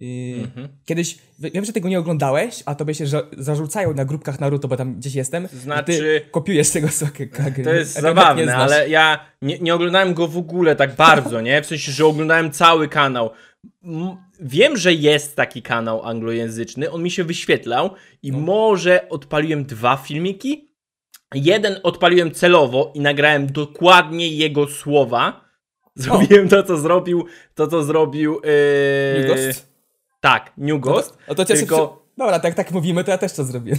Mhm. 0.00 0.68
Kiedyś, 0.84 1.18
wiem, 1.38 1.64
że 1.64 1.72
tego 1.72 1.88
nie 1.88 1.98
oglądałeś, 1.98 2.62
a 2.66 2.74
tobie 2.74 2.94
się 2.94 3.04
zarzucają 3.38 3.94
na 3.94 4.04
grupkach 4.04 4.40
Naruto, 4.40 4.68
bo 4.68 4.76
tam 4.76 4.94
gdzieś 4.94 5.14
jestem. 5.14 5.48
Znaczy- 5.48 6.26
kopiujesz 6.30 6.70
tego 6.70 6.88
Suekagę. 6.88 7.64
To 7.64 7.74
jest 7.74 7.98
A 7.98 8.00
ty 8.00 8.14
nawet 8.14 8.36
nie 8.36 8.46
zabawne, 8.46 8.56
ale 8.56 8.88
ja 8.88 9.26
nie, 9.42 9.58
nie 9.58 9.74
oglądałem 9.74 10.14
go 10.14 10.28
w 10.28 10.36
ogóle 10.36 10.76
tak 10.76 10.96
bardzo, 10.96 11.40
nie? 11.40 11.62
W 11.62 11.66
sensie, 11.66 11.92
że 11.92 12.06
oglądałem 12.06 12.50
cały 12.50 12.88
kanał. 12.88 13.30
Wiem, 14.40 14.76
że 14.76 14.92
jest 14.92 15.36
taki 15.36 15.62
kanał 15.62 16.02
anglojęzyczny, 16.02 16.90
on 16.90 17.02
mi 17.02 17.10
się 17.10 17.24
wyświetlał 17.24 17.90
i 18.22 18.32
No. 18.32 18.38
może 18.38 19.08
odpaliłem 19.08 19.64
dwa 19.64 19.96
filmiki. 19.96 20.68
Jeden 21.34 21.76
odpaliłem 21.82 22.30
celowo 22.30 22.92
i 22.94 23.00
nagrałem 23.00 23.46
dokładnie 23.46 24.28
jego 24.28 24.66
słowa. 24.68 25.44
Zrobiłem 25.94 26.48
to, 26.48 26.62
co 26.62 26.76
zrobił, 26.76 27.26
to, 27.54 27.66
co 27.66 27.84
zrobił... 27.84 28.40
Yy... 28.44 29.71
Tak, 30.22 30.52
New 30.58 30.80
Ghost. 30.80 31.18
No 31.28 31.34
to 31.34 31.44
cię 31.44 31.54
tylko- 31.54 31.76
tylko... 31.76 32.02
Dobra, 32.18 32.38
tak 32.38 32.54
tak 32.54 32.70
mówimy, 32.70 33.04
to 33.04 33.10
ja 33.10 33.18
też 33.18 33.32
to 33.32 33.44
zrobię. 33.44 33.76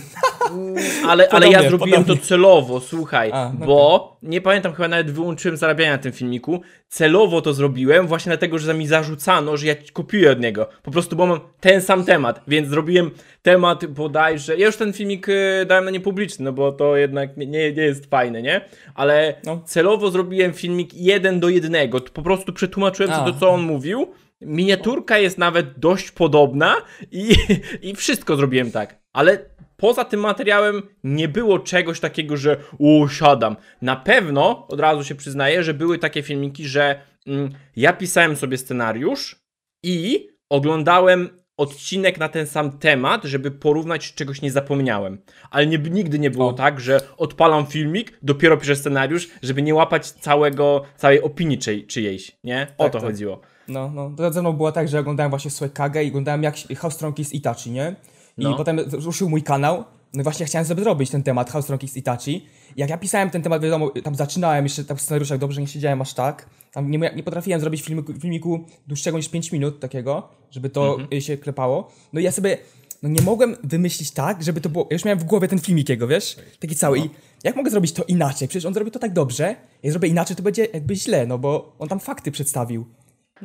Ale, 1.07 1.29
ale 1.29 1.47
ja 1.49 1.69
zrobiłem 1.69 2.05
to 2.05 2.17
celowo, 2.17 2.79
słuchaj, 2.79 3.31
A, 3.33 3.51
no 3.59 3.65
bo 3.65 4.17
nie 4.23 4.41
pamiętam, 4.41 4.73
chyba 4.73 4.87
nawet 4.87 5.11
wyłączyłem 5.11 5.57
zarabiania 5.57 5.91
na 5.91 5.97
tym 5.97 6.11
filmiku. 6.11 6.61
Celowo 6.89 7.41
to 7.41 7.53
zrobiłem 7.53 8.07
właśnie 8.07 8.29
dlatego, 8.29 8.59
że 8.59 8.73
mi 8.73 8.87
zarzucano, 8.87 9.57
że 9.57 9.67
ja 9.67 9.75
kopiuję 9.93 10.31
od 10.31 10.39
niego. 10.39 10.67
Po 10.83 10.91
prostu, 10.91 11.15
bo 11.15 11.25
mam 11.25 11.39
ten 11.59 11.81
sam 11.81 12.05
temat, 12.05 12.41
więc 12.47 12.67
zrobiłem 12.69 13.11
temat 13.41 13.85
bodajże. 13.85 14.57
Ja 14.57 14.65
już 14.65 14.77
ten 14.77 14.93
filmik 14.93 15.29
y, 15.29 15.65
dałem 15.67 15.85
na 15.85 15.91
niepubliczny, 15.91 16.45
no 16.45 16.53
bo 16.53 16.71
to 16.71 16.97
jednak 16.97 17.37
nie, 17.37 17.45
nie, 17.45 17.71
nie 17.73 17.83
jest 17.83 18.05
fajne, 18.09 18.41
nie? 18.41 18.61
Ale 18.95 19.35
No. 19.45 19.61
celowo 19.65 20.11
zrobiłem 20.11 20.53
filmik 20.53 20.93
jeden 20.93 21.39
do 21.39 21.49
jednego. 21.49 22.01
Po 22.01 22.21
prostu 22.21 22.53
przetłumaczyłem 22.53 23.11
A. 23.11 23.25
to, 23.25 23.33
co 23.39 23.49
on 23.49 23.61
mówił. 23.61 24.07
Miniaturka 24.45 25.17
jest 25.17 25.37
nawet 25.37 25.79
dość 25.79 26.11
podobna 26.11 26.75
i, 27.11 27.35
i 27.81 27.95
wszystko 27.95 28.35
zrobiłem 28.35 28.71
tak. 28.71 28.99
Ale 29.13 29.45
poza 29.77 30.05
tym 30.05 30.19
materiałem 30.19 30.81
nie 31.03 31.27
było 31.27 31.59
czegoś 31.59 31.99
takiego, 31.99 32.37
że 32.37 32.57
usiadam. 32.77 33.55
Na 33.81 33.95
pewno, 33.95 34.67
od 34.67 34.79
razu 34.79 35.03
się 35.03 35.15
przyznaję, 35.15 35.63
że 35.63 35.73
były 35.73 35.99
takie 35.99 36.23
filmiki, 36.23 36.67
że 36.67 37.01
mm, 37.27 37.49
ja 37.75 37.93
pisałem 37.93 38.35
sobie 38.35 38.57
scenariusz 38.57 39.35
i 39.83 40.29
oglądałem 40.49 41.29
odcinek 41.57 42.19
na 42.19 42.29
ten 42.29 42.47
sam 42.47 42.77
temat, 42.77 43.23
żeby 43.23 43.51
porównać, 43.51 44.07
czy 44.07 44.15
czegoś 44.15 44.41
nie 44.41 44.51
zapomniałem. 44.51 45.21
Ale 45.51 45.67
nie, 45.67 45.77
nigdy 45.77 46.19
nie 46.19 46.31
było 46.31 46.47
O. 46.47 46.53
tak, 46.53 46.79
że 46.79 47.01
odpalam 47.17 47.65
filmik, 47.65 48.17
dopiero 48.21 48.57
piszę 48.57 48.75
scenariusz, 48.75 49.29
żeby 49.43 49.61
nie 49.61 49.75
łapać 49.75 50.11
całego, 50.11 50.83
całej 50.97 51.21
opinii 51.21 51.57
czyj, 51.57 51.87
czyjejś, 51.87 52.31
nie? 52.43 52.67
O 52.77 52.83
Tak, 52.83 52.93
to 52.93 52.99
tak. 52.99 53.07
chodziło. 53.09 53.41
No, 53.67 53.91
no. 53.93 54.11
To 54.17 54.33
ze 54.33 54.41
mną 54.41 54.53
było 54.53 54.71
tak, 54.71 54.87
że 54.87 54.99
oglądałem 54.99 55.29
właśnie 55.29 55.51
Suekagę 55.51 56.03
i 56.03 56.07
oglądałem 56.09 56.43
jak 56.43 56.55
How 56.77 56.91
Strong 56.91 57.19
is 57.19 57.33
Itachi, 57.33 57.71
nie? 57.71 57.95
I 58.37 58.43
No. 58.43 58.55
potem 58.55 58.79
ruszył 58.79 59.29
mój 59.29 59.43
kanał 59.43 59.83
No 60.13 60.23
właśnie 60.23 60.45
chciałem 60.45 60.67
sobie 60.67 60.83
zrobić 60.83 61.09
ten 61.09 61.23
temat 61.23 61.51
House 61.51 61.65
Strong 61.65 61.83
X 61.83 61.97
Itachi. 61.97 62.45
Jak 62.77 62.89
ja 62.89 62.97
pisałem 62.97 63.29
ten 63.29 63.41
temat, 63.41 63.61
wiadomo, 63.61 63.89
tam 64.03 64.15
zaczynałem 64.15 64.65
jeszcze 64.65 64.85
tam 64.85 64.97
w 64.97 65.01
scenariuszach, 65.01 65.39
dobrze 65.39 65.61
nie 65.61 65.67
siedziałem 65.67 66.01
aż 66.01 66.13
tak. 66.13 66.49
Tam 66.71 66.91
nie, 66.91 66.97
nie 67.15 67.23
potrafiłem 67.23 67.59
zrobić 67.59 67.81
filmiku, 67.81 68.13
filmiku 68.13 68.65
dłuższego 68.87 69.17
niż 69.17 69.29
5 69.29 69.51
minut 69.51 69.79
takiego, 69.79 70.29
żeby 70.51 70.69
to 70.69 70.97
y, 71.13 71.21
się 71.21 71.37
klepało. 71.37 71.91
No 72.13 72.19
i 72.19 72.23
ja 72.23 72.31
sobie, 72.31 72.57
no 73.03 73.09
nie 73.09 73.21
mogłem 73.21 73.55
wymyślić 73.63 74.11
tak, 74.11 74.43
żeby 74.43 74.61
to 74.61 74.69
było, 74.69 74.87
ja 74.89 74.95
już 74.95 75.05
miałem 75.05 75.19
w 75.19 75.23
głowie 75.23 75.47
ten 75.47 75.59
filmik 75.59 75.89
jego, 75.89 76.07
wiesz, 76.07 76.37
taki 76.59 76.75
cały 76.75 76.99
i 76.99 77.09
jak 77.43 77.55
mogę 77.55 77.71
zrobić 77.71 77.91
to 77.91 78.03
inaczej? 78.03 78.47
Przecież 78.47 78.65
on 78.65 78.73
zrobi 78.73 78.91
to 78.91 78.99
tak 78.99 79.13
dobrze, 79.13 79.55
jak 79.83 79.91
zrobię 79.91 80.07
inaczej, 80.07 80.35
to 80.35 80.43
będzie 80.43 80.67
jakby 80.73 80.95
źle, 80.95 81.25
no 81.25 81.37
bo 81.37 81.75
on 81.79 81.89
tam 81.89 81.99
fakty 81.99 82.31
przedstawił. 82.31 82.85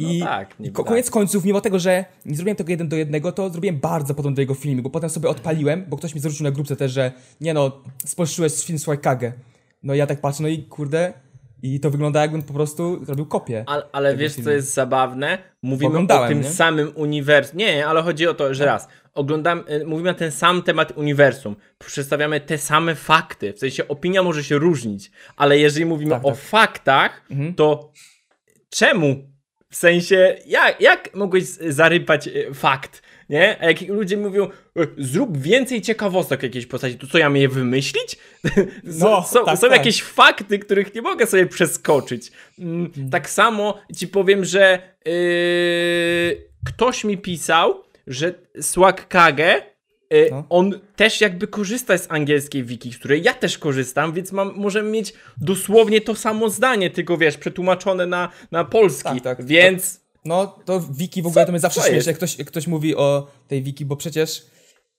I 0.00 0.21
tak, 0.21 0.61
niby 0.61 0.73
ko- 0.73 0.83
tak. 0.83 0.88
koniec 0.90 1.11
końców, 1.11 1.45
mimo 1.45 1.61
tego, 1.61 1.78
że 1.78 2.05
nie 2.26 2.37
zrobiłem 2.37 2.57
tego 2.57 2.71
jeden 2.71 2.88
do 2.88 2.97
jednego, 2.97 3.33
to 3.33 3.50
zrobiłem 3.50 3.78
bardzo 3.81 4.14
podobny 4.14 4.37
do 4.37 4.43
jego 4.43 4.55
filmu, 4.55 4.83
bo 4.83 4.90
potem 4.90 5.11
sobie 5.11 5.28
odpaliłem, 5.28 5.85
bo 5.88 5.97
ktoś 5.97 6.14
mi 6.14 6.21
zwrócił 6.21 6.45
na 6.45 6.50
grupce 6.50 6.76
też, 6.76 6.93
że 6.93 7.12
nie 7.40 7.55
no, 7.55 7.83
spolszyłeś 8.05 8.64
film 8.64 8.78
Swajkage. 8.78 9.33
No 9.83 9.95
i 9.95 9.99
ja 9.99 10.07
tak 10.07 10.21
patrzę, 10.21 10.43
no 10.43 10.49
i 10.49 10.62
kurde, 10.62 11.12
i 11.62 11.81
to 11.81 11.90
wygląda 11.90 12.21
jakbym 12.23 12.43
po 12.43 12.52
prostu 12.55 13.05
zrobił 13.05 13.26
kopię. 13.26 13.64
Ale, 13.67 13.83
ale 13.93 14.17
wiesz, 14.17 14.33
co 14.33 14.37
filmu. 14.37 14.50
jest 14.50 14.75
zabawne? 14.75 15.38
Mówimy 15.62 15.88
Oglądałem, 15.88 16.25
o 16.25 16.28
tym 16.28 16.40
nie? 16.43 16.50
samym 16.50 16.93
uniwersum. 16.95 17.59
Nie, 17.59 17.87
ale 17.87 18.02
chodzi 18.02 18.26
o 18.26 18.35
to, 18.35 18.55
że 18.55 18.64
raz, 18.67 18.88
oglądam, 19.14 19.64
y, 19.71 19.85
mówimy 19.87 20.09
na 20.11 20.14
ten 20.14 20.31
sam 20.33 20.62
temat 20.62 20.93
uniwersum. 20.97 21.57
Przedstawiamy 21.78 22.40
te 22.40 22.59
same 22.59 22.95
fakty. 22.95 23.52
W 23.52 23.59
sensie 23.59 23.88
opinia 23.88 24.23
może 24.23 24.45
się 24.45 24.59
różnić, 24.59 25.11
ale 25.37 25.59
jeżeli 25.59 25.87
mówimy 25.87 26.11
Tak, 26.11 26.25
o 26.25 26.31
tak. 26.31 26.38
faktach, 26.40 27.23
Mhm. 27.31 27.55
to 27.55 27.93
czemu? 28.71 29.17
W 29.71 29.77
sensie, 29.77 30.37
jak, 30.47 30.81
jak 30.81 31.15
mogłeś 31.15 31.45
zarypać 31.69 32.27
y, 32.29 32.55
fakt? 32.55 33.03
Nie? 33.29 33.57
A 33.61 33.67
jak 33.67 33.81
ludzie 33.81 34.17
mówią, 34.17 34.49
y, 34.79 34.89
zrób 34.99 35.39
więcej 35.39 35.83
ciekawostek 35.83 36.43
jakiejś 36.43 36.67
postaci, 36.67 36.99
to 36.99 37.07
co 37.07 37.19
ja 37.19 37.29
mam 37.29 37.37
je 37.37 37.49
wymyślić? 37.49 38.17
No, 38.85 39.23
są 39.23 39.45
tak, 39.45 39.59
są 39.59 39.69
tak. 39.69 39.79
jakieś 39.79 40.03
fakty, 40.03 40.59
których 40.59 40.95
nie 40.95 41.03
mogę 41.03 41.27
sobie 41.27 41.47
przeskoczyć. 41.47 42.33
Mm, 42.59 42.93
Tak 43.11 43.31
samo 43.31 43.79
ci 43.97 44.09
powiem, 44.09 44.45
że 44.45 44.79
yy, 45.05 46.49
ktoś 46.67 47.05
mi 47.05 47.19
pisał, 47.19 47.85
że 48.07 48.35
Swag 48.61 49.09
Kage, 49.09 49.63
No. 50.31 50.45
on 50.49 50.81
też 50.97 51.21
jakby 51.21 51.47
korzysta 51.47 51.99
z 51.99 52.07
angielskiej 52.11 52.65
wiki, 52.65 52.93
z 52.93 52.99
której 52.99 53.23
ja 53.23 53.35
też 53.35 53.59
korzystam, 53.59 54.12
więc 54.12 54.33
mam, 54.33 54.53
możemy 54.57 54.91
mieć 54.91 55.12
dosłownie 55.37 56.00
to 56.00 56.15
samo 56.15 56.50
zdanie, 56.50 56.91
tylko 56.91 57.17
wiesz, 57.19 57.37
przetłumaczone 57.37 58.07
na, 58.07 58.29
na 58.50 58.65
polski. 58.65 59.21
Tak, 59.21 59.23
tak. 59.23 59.47
Więc 59.47 60.00
No, 60.25 60.47
to 60.65 60.81
wiki 60.81 61.23
w 61.23 61.27
ogóle 61.27 61.47
to 61.47 61.53
mnie 61.53 61.61
zawsze 61.61 61.81
co 61.81 61.87
śmieszy, 61.88 62.09
jak 62.11 62.17
ktoś, 62.17 62.38
jak 62.38 62.49
ktoś 62.49 62.67
mówi 62.67 62.97
o 62.97 63.27
tej 63.49 63.62
wiki, 63.62 63.85
bo 63.85 63.97
przecież 63.97 64.47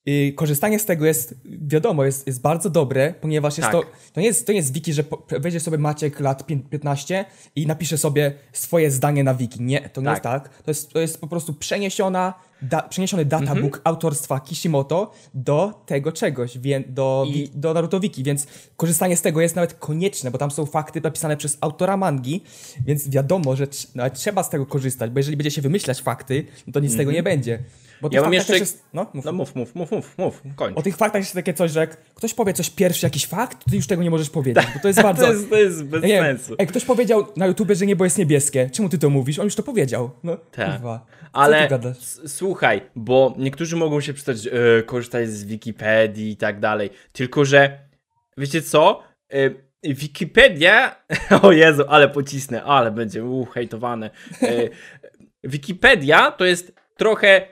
y, 0.09 0.33
korzystanie 0.35 0.79
z 0.79 0.85
tego 0.85 1.05
jest, 1.05 1.35
wiadomo, 1.45 2.05
jest, 2.05 2.27
jest 2.27 2.41
bardzo 2.41 2.69
dobre, 2.69 3.13
ponieważ 3.21 3.57
jest 3.57 3.71
Tak. 3.71 3.81
to, 3.81 3.91
to 4.13 4.21
nie 4.21 4.27
jest, 4.27 4.45
to 4.45 4.51
nie 4.51 4.57
jest 4.57 4.73
wiki, 4.73 4.93
że 4.93 5.03
po, 5.03 5.25
wejdzie 5.39 5.59
sobie 5.59 5.77
Maciek 5.77 6.19
lat 6.19 6.47
pię- 6.47 6.69
15 6.69 7.25
i 7.55 7.67
napisze 7.67 7.97
sobie 7.97 8.33
swoje 8.53 8.91
zdanie 8.91 9.23
na 9.23 9.33
wiki. 9.33 9.61
Nie, 9.61 9.89
to 9.89 10.01
nie 10.01 10.05
Tak. 10.05 10.13
jest 10.15 10.23
tak. 10.23 10.49
To 10.63 10.71
jest, 10.71 10.91
to 10.93 10.99
jest 10.99 11.21
po 11.21 11.27
prostu 11.27 11.53
przeniesiona, 11.53 12.33
da, 12.61 12.81
przeniesiony 12.81 13.25
databook 13.25 13.57
Mhm. 13.65 13.81
autorstwa 13.83 14.39
Kishimoto 14.39 15.11
do 15.33 15.73
tego 15.85 16.11
czegoś, 16.11 16.57
wie, 16.57 16.83
do, 16.87 17.25
I- 17.27 17.33
wi- 17.33 17.51
do 17.55 17.73
Naruto 17.73 17.99
Wiki, 17.99 18.23
więc 18.23 18.47
korzystanie 18.77 19.17
z 19.17 19.21
tego 19.21 19.41
jest 19.41 19.55
nawet 19.55 19.73
konieczne, 19.73 20.31
bo 20.31 20.37
tam 20.37 20.51
są 20.51 20.65
fakty 20.65 21.01
napisane 21.01 21.37
przez 21.37 21.57
autora 21.61 21.97
mangi, 21.97 22.43
więc 22.85 23.09
wiadomo, 23.09 23.55
że 23.55 23.67
nawet 23.95 24.13
trzeba 24.13 24.43
z 24.43 24.49
tego 24.49 24.65
korzystać, 24.65 25.11
bo 25.11 25.19
jeżeli 25.19 25.37
będzie 25.37 25.51
się 25.51 25.61
wymyślać 25.61 26.01
fakty, 26.01 26.45
no 26.67 26.73
to 26.73 26.79
nic 26.79 26.91
z 26.93 26.97
tego 26.97 27.11
nie 27.11 27.23
będzie. 27.23 27.59
Bo 28.01 28.07
Mhm. 28.07 28.13
Ja 28.15 28.21
mam 28.27 28.33
jeszcze- 28.33 28.57
Jest, 28.59 28.83
no, 28.93 29.05
mów. 29.13 29.25
no 29.25 29.31
mów, 29.31 29.55
mów, 29.55 29.75
mów, 29.75 29.91
mów, 29.91 30.13
mów, 30.17 30.41
kończ. 30.55 30.77
O 30.77 30.81
tych 30.81 30.97
faktach 30.97 31.21
jest 31.21 31.33
takie 31.33 31.53
coś, 31.53 31.71
że 31.71 31.79
jak 31.79 31.97
ktoś 32.13 32.33
powie 32.33 32.53
coś 32.53 32.69
pierwszy, 32.69 33.05
jakiś 33.05 33.25
fakt, 33.25 33.63
to 33.65 33.69
ty 33.69 33.75
już 33.75 33.87
tego 33.87 34.03
nie 34.03 34.09
możesz 34.09 34.29
powiedzieć, 34.29 34.65
bo 34.73 34.79
to 34.79 34.87
jest 34.87 35.01
bardzo... 35.09 35.25
To 35.25 35.31
jest, 35.33 35.49
to 35.49 35.55
jest 35.57 35.83
bez 35.83 36.03
nie 36.03 36.19
sensu. 36.21 36.55
jak 36.59 36.69
ktoś 36.69 36.85
powiedział 36.85 37.25
na 37.35 37.47
YouTubie, 37.47 37.75
że 37.75 37.85
niebo 37.85 38.03
jest 38.03 38.17
niebieskie, 38.17 38.69
czemu 38.69 38.89
ty 38.89 38.97
to 38.97 39.09
mówisz? 39.09 39.39
On 39.39 39.45
już 39.45 39.55
to 39.55 39.63
powiedział. 39.63 40.09
No, 40.23 40.37
Tak. 40.51 40.71
kurwa. 40.71 41.05
Ale 41.33 41.69
słuchaj, 42.27 42.81
bo 42.95 43.33
niektórzy 43.37 43.75
mogą 43.75 44.01
się 44.01 44.13
przestać 44.13 44.47
e, 44.47 44.83
korzystać 44.83 45.29
z 45.29 45.45
Wikipedii 45.45 46.31
i 46.31 46.37
tak 46.37 46.59
dalej. 46.59 46.89
Tylko, 47.11 47.45
że 47.45 47.79
wiecie 48.37 48.61
co? 48.61 49.03
E, 49.33 49.49
Wikipedia. 49.83 50.95
O 51.41 51.51
Jezu, 51.51 51.83
ale 51.87 52.09
pocisnę, 52.09 52.63
ale 52.63 52.91
będzie 52.91 53.25
uh, 53.25 53.53
hejtowane. 53.53 54.09
E, 54.41 54.69
Wikipedia 55.43 56.31
to 56.31 56.45
jest 56.45 56.73
trochę 56.97 57.47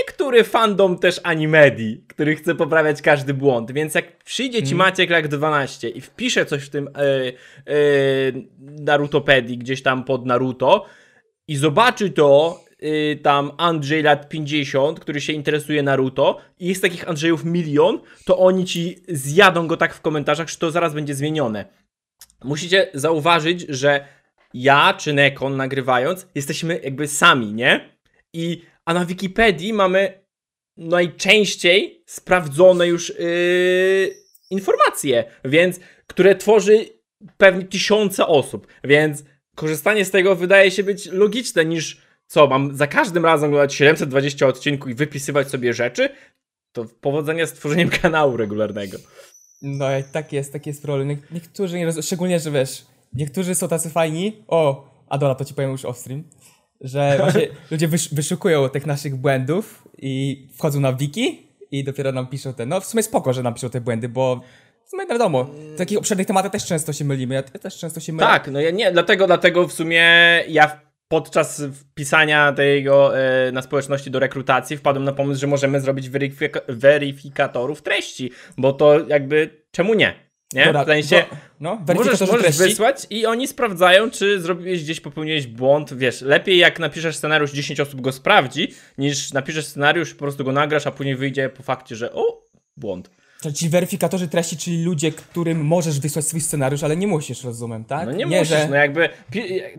niektóry 0.00 0.44
fandom 0.44 0.98
też 0.98 1.20
Animedii, 1.22 2.04
który 2.08 2.36
chce 2.36 2.54
poprawiać 2.54 3.02
każdy 3.02 3.34
błąd, 3.34 3.72
więc 3.72 3.94
jak 3.94 4.16
przyjdzie 4.24 4.62
ci 4.62 4.74
Maciek 4.74 5.10
lat 5.10 5.26
12 5.26 5.88
i 5.88 6.00
wpisze 6.00 6.46
coś 6.46 6.64
w 6.64 6.70
tym 6.70 6.90
Narutopedii 8.58 9.58
gdzieś 9.58 9.82
tam 9.82 10.04
pod 10.04 10.26
Naruto 10.26 10.86
i 11.48 11.56
zobaczy 11.56 12.10
to 12.10 12.60
y, 12.82 13.20
tam 13.22 13.52
Andrzej 13.58 14.02
lat 14.02 14.28
50, 14.28 15.00
który 15.00 15.20
się 15.20 15.32
interesuje 15.32 15.82
Naruto 15.82 16.38
i 16.58 16.68
jest 16.68 16.82
takich 16.82 17.08
Andrzejów 17.08 17.44
milion, 17.44 18.00
to 18.24 18.38
oni 18.38 18.64
ci 18.64 19.02
zjadą 19.08 19.66
go 19.66 19.76
tak 19.76 19.94
w 19.94 20.00
komentarzach, 20.00 20.48
że 20.48 20.56
to 20.56 20.70
zaraz 20.70 20.94
będzie 20.94 21.14
zmienione. 21.14 21.64
Musicie 22.44 22.90
zauważyć, 22.94 23.66
że 23.68 24.04
ja 24.54 24.94
czy 24.94 25.12
Nekon 25.12 25.56
nagrywając 25.56 26.26
jesteśmy 26.34 26.80
jakby 26.84 27.08
sami, 27.08 27.54
nie? 27.54 27.98
I, 28.32 28.62
a 28.84 28.94
na 28.94 29.04
Wikipedii 29.04 29.72
mamy 29.72 30.24
najczęściej 30.76 32.02
sprawdzone 32.06 32.86
już 32.86 33.08
yy, 33.08 34.14
informacje, 34.50 35.24
więc 35.44 35.80
które 36.06 36.36
tworzy 36.36 36.86
pewnie 37.36 37.64
tysiące 37.64 38.26
osób, 38.26 38.66
więc 38.84 39.24
korzystanie 39.54 40.04
z 40.04 40.10
tego 40.10 40.36
wydaje 40.36 40.70
się 40.70 40.82
być 40.82 41.06
logiczne 41.06 41.64
niż 41.64 42.07
co, 42.28 42.46
mam 42.46 42.76
za 42.76 42.86
każdym 42.86 43.24
razem 43.24 43.50
oglądać 43.50 43.74
720 43.74 44.46
odcinków 44.46 44.90
i 44.90 44.94
wypisywać 44.94 45.48
sobie 45.50 45.72
rzeczy, 45.72 46.08
to 46.72 46.84
powodzenia 47.00 47.46
z 47.46 47.52
tworzeniem 47.52 47.88
kanału 48.02 48.36
regularnego. 48.36 48.98
No 49.62 49.98
i 49.98 50.04
tak 50.12 50.32
jest, 50.32 50.52
tak 50.52 50.66
jest 50.66 50.82
problem. 50.82 51.08
Nie- 51.08 51.16
Niektórzy, 51.30 51.78
nie 51.78 51.86
roz... 51.86 52.06
szczególnie, 52.06 52.40
że 52.40 52.50
wiesz, 52.50 52.86
niektórzy 53.12 53.54
są 53.54 53.68
tacy 53.68 53.90
fajni, 53.90 54.44
o, 54.48 54.88
Adola, 55.08 55.34
to 55.34 55.44
ci 55.44 55.54
powiem 55.54 55.70
już 55.70 55.84
off 55.84 55.98
stream, 55.98 56.24
że 56.80 57.18
ludzie 57.70 57.88
wysz, 57.88 58.14
wyszukują 58.14 58.68
tych 58.68 58.86
naszych 58.86 59.16
błędów 59.16 59.88
i 59.98 60.46
wchodzą 60.58 60.80
na 60.80 60.92
wiki 60.92 61.46
i 61.70 61.84
dopiero 61.84 62.12
nam 62.12 62.26
piszą 62.26 62.54
te, 62.54 62.66
no 62.66 62.80
w 62.80 62.86
sumie 62.86 63.02
spoko, 63.02 63.32
że 63.32 63.42
nam 63.42 63.54
piszą 63.54 63.70
te 63.70 63.80
błędy, 63.80 64.08
bo 64.08 64.40
w 64.86 64.90
sumie 64.90 65.06
wiadomo, 65.06 65.44
w 65.44 65.78
takich 65.78 65.98
obszernych 65.98 66.26
tematach 66.26 66.52
też 66.52 66.66
często 66.66 66.92
się 66.92 67.04
mylimy, 67.04 67.34
ja 67.34 67.42
też 67.42 67.78
często 67.78 68.00
się 68.00 68.12
mylę. 68.12 68.26
Tak, 68.26 68.48
no 68.48 68.60
ja 68.60 68.70
nie, 68.70 68.92
dlatego, 68.92 69.26
dlatego 69.26 69.68
w 69.68 69.72
sumie 69.72 70.04
ja 70.48 70.87
podczas 71.08 71.62
wpisania 71.74 72.52
tego 72.52 73.18
e, 73.18 73.52
na 73.52 73.62
społeczności 73.62 74.10
do 74.10 74.18
rekrutacji 74.18 74.76
wpadłem 74.76 75.04
na 75.04 75.12
pomysł, 75.12 75.40
że 75.40 75.46
możemy 75.46 75.80
zrobić 75.80 76.08
weryfika 76.08 76.60
weryfikatorów 76.68 77.82
treści, 77.82 78.32
bo 78.56 78.72
to 78.72 79.06
jakby 79.08 79.64
czemu 79.70 79.94
nie? 79.94 80.28
Nie? 80.52 80.64
Dobra, 80.64 80.84
w 80.84 80.86
sensie 80.86 81.24
bo- 81.30 81.36
no, 81.60 81.82
możesz, 81.94 82.20
możesz 82.20 82.40
treści. 82.40 82.62
wysłać 82.62 83.06
i 83.10 83.26
oni 83.26 83.48
sprawdzają, 83.48 84.10
czy 84.10 84.40
zrobiłeś 84.40 84.84
gdzieś, 84.84 85.00
popełniłeś 85.00 85.46
błąd. 85.46 85.94
Wiesz, 85.94 86.20
lepiej 86.20 86.58
jak 86.58 86.78
napiszesz 86.78 87.16
scenariusz, 87.16 87.52
10 87.52 87.80
osób 87.80 88.00
go 88.00 88.12
sprawdzi, 88.12 88.74
niż 88.98 89.32
napiszesz 89.32 89.66
scenariusz, 89.66 90.14
po 90.14 90.18
prostu 90.18 90.44
go 90.44 90.52
nagrasz, 90.52 90.86
a 90.86 90.90
później 90.90 91.16
wyjdzie 91.16 91.48
po 91.48 91.62
fakcie, 91.62 91.96
że 91.96 92.12
o, 92.12 92.42
błąd. 92.76 93.10
To 93.42 93.52
Ci 93.52 93.68
weryfikatorzy 93.68 94.28
treści, 94.28 94.56
czyli 94.56 94.84
ludzie, 94.84 95.12
którym 95.12 95.60
możesz 95.64 96.00
wysłać 96.00 96.24
swój 96.26 96.40
scenariusz, 96.40 96.82
ale 96.84 96.96
nie 96.96 97.06
musisz, 97.06 97.44
rozumiem, 97.44 97.84
tak? 97.84 98.06
No 98.06 98.12
nie, 98.12 98.26
musisz, 98.26 98.50
no 98.70 98.76
jakby. 98.76 99.08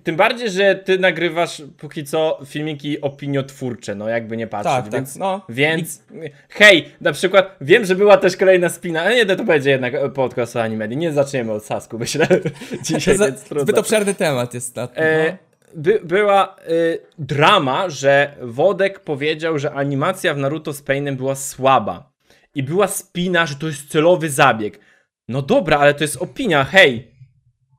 Tym 0.04 0.16
bardziej, 0.16 0.50
że 0.50 0.76
ty 0.76 1.00
nagrywasz 1.00 1.62
póki 1.78 2.04
co 2.04 2.40
filmiki 2.46 3.02
opiniotwórcze, 3.02 3.96
no 3.96 4.10
jakby 4.10 4.38
nie 4.38 4.48
patrzeć, 4.48 4.74
Tak, 4.74 4.84
tak, 4.84 4.94
więc. 4.94 5.16
no. 5.16 5.42
Więc. 5.50 6.04
Hej, 6.50 6.90
na 7.02 7.12
przykład 7.12 7.56
wiem, 7.62 7.86
że 7.86 7.96
była 7.96 8.18
też 8.18 8.38
kolejna 8.38 8.70
spina. 8.70 9.02
ale 9.02 9.16
Nie, 9.16 9.26
to 9.26 9.44
będzie 9.44 9.70
jednak 9.70 10.14
podcast 10.14 10.56
o 10.56 10.62
animedii. 10.64 10.98
Nie 10.98 11.14
zaczniemy 11.14 11.52
od 11.52 11.66
Sasku, 11.66 12.00
myślę. 12.00 12.28
Dzisiaj, 12.84 13.18
Za, 13.18 13.26
więc 13.26 13.44
trudno. 13.44 13.64
zbyt 13.64 13.78
obszerny 13.78 14.14
temat 14.14 14.54
jest 14.54 14.76
na 14.76 14.88
to. 14.88 14.96
E, 14.96 15.32
no. 15.32 15.38
by, 15.76 16.00
była 16.04 16.56
y, 16.70 17.00
drama, 17.18 17.90
że 17.90 18.36
Wodek 18.42 19.00
powiedział, 19.00 19.60
że 19.60 19.72
animacja 19.74 20.34
w 20.34 20.38
Naruto 20.38 20.74
z 20.74 20.82
Painem 20.82 21.16
była 21.16 21.36
słaba. 21.36 22.09
I 22.56 22.64
była 22.64 22.88
spina, 22.88 23.46
że 23.46 23.56
to 23.56 23.68
jest 23.68 23.90
celowy 23.92 24.30
zabieg. 24.30 24.80
No 25.28 25.42
dobra, 25.42 25.78
ale 25.80 25.94
to 25.94 26.04
jest 26.04 26.18
opinia, 26.18 26.64
hej. 26.64 27.12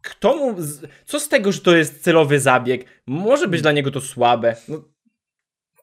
Kto 0.03 0.37
mu. 0.37 0.55
Z... 0.63 0.87
Co 1.07 1.21
z 1.21 1.29
tego, 1.29 1.53
że 1.53 1.61
to 1.61 1.77
jest 1.77 2.03
celowy 2.03 2.41
zabieg? 2.41 2.85
Może 3.07 3.49
być 3.49 3.63
dla 3.63 3.73
niego 3.73 3.91
to 3.91 4.01
słabe. 4.01 4.57
No, 4.69 4.83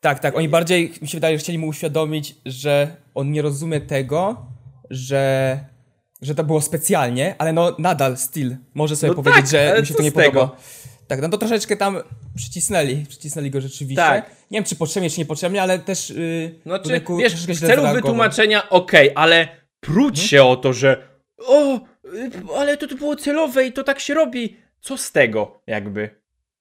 Tak, 0.02 0.20
tak. 0.20 0.36
Oni 0.38 0.50
bardziej, 0.50 0.94
mi 1.02 1.08
się 1.08 1.18
wydaje, 1.18 1.38
że 1.38 1.44
chcieli 1.44 1.58
mu 1.58 1.68
uświadomić, 1.68 2.36
że 2.46 2.96
on 3.16 3.32
nie 3.32 3.42
rozumie 3.42 3.82
tego, 3.82 4.46
że, 4.90 5.60
że 6.22 6.36
to 6.36 6.44
było 6.44 6.62
specjalnie, 6.62 7.36
ale 7.38 7.54
no 7.54 7.76
nadal 7.80 8.18
still 8.18 8.56
może 8.74 8.96
sobie 8.96 9.14
No 9.14 9.16
powiedzieć, 9.24 9.42
tak, 9.42 9.52
że 9.52 9.72
ale 9.72 9.82
mi 9.82 9.88
się 9.88 9.94
co 9.94 9.98
to 9.98 10.04
nie 10.04 10.12
z 10.12 10.14
tego? 10.14 10.42
podoba. 10.42 10.62
Tak, 11.08 11.22
no 11.22 11.30
to 11.30 11.38
troszeczkę 11.38 11.78
tam 11.78 11.98
przycisnęli, 12.36 13.06
przycisnęli 13.10 13.52
go 13.52 13.62
rzeczywiście. 13.62 14.04
Tak. 14.04 14.30
Nie 14.52 14.58
wiem, 14.58 14.64
czy 14.64 14.76
potrzebnie, 14.76 15.10
czy 15.10 15.20
niepotrzebnie, 15.20 15.62
ale 15.62 15.80
też 15.80 16.10
yy, 16.10 16.60
Znaczy, 16.64 16.84
Wodek 16.84 17.08
wiesz, 17.20 17.32
troszeczkę 17.34 17.54
w 17.54 17.60
celu 17.60 17.88
wytłumaczenia 17.94 18.70
okej, 18.70 19.12
ale 19.16 19.48
pruć 19.80 20.10
Mhm. 20.16 20.28
się 20.28 20.44
o 20.44 20.56
to, 20.56 20.74
że 20.74 21.08
o, 21.38 21.76
y, 21.76 22.32
ale 22.58 22.78
to, 22.78 22.88
to 22.88 22.96
było 22.96 23.16
celowe 23.16 23.66
i 23.66 23.74
to 23.74 23.84
tak 23.84 24.00
się 24.00 24.14
robi. 24.14 24.58
Co 24.82 24.98
z 24.98 25.12
tego, 25.12 25.62
jakby? 25.68 26.10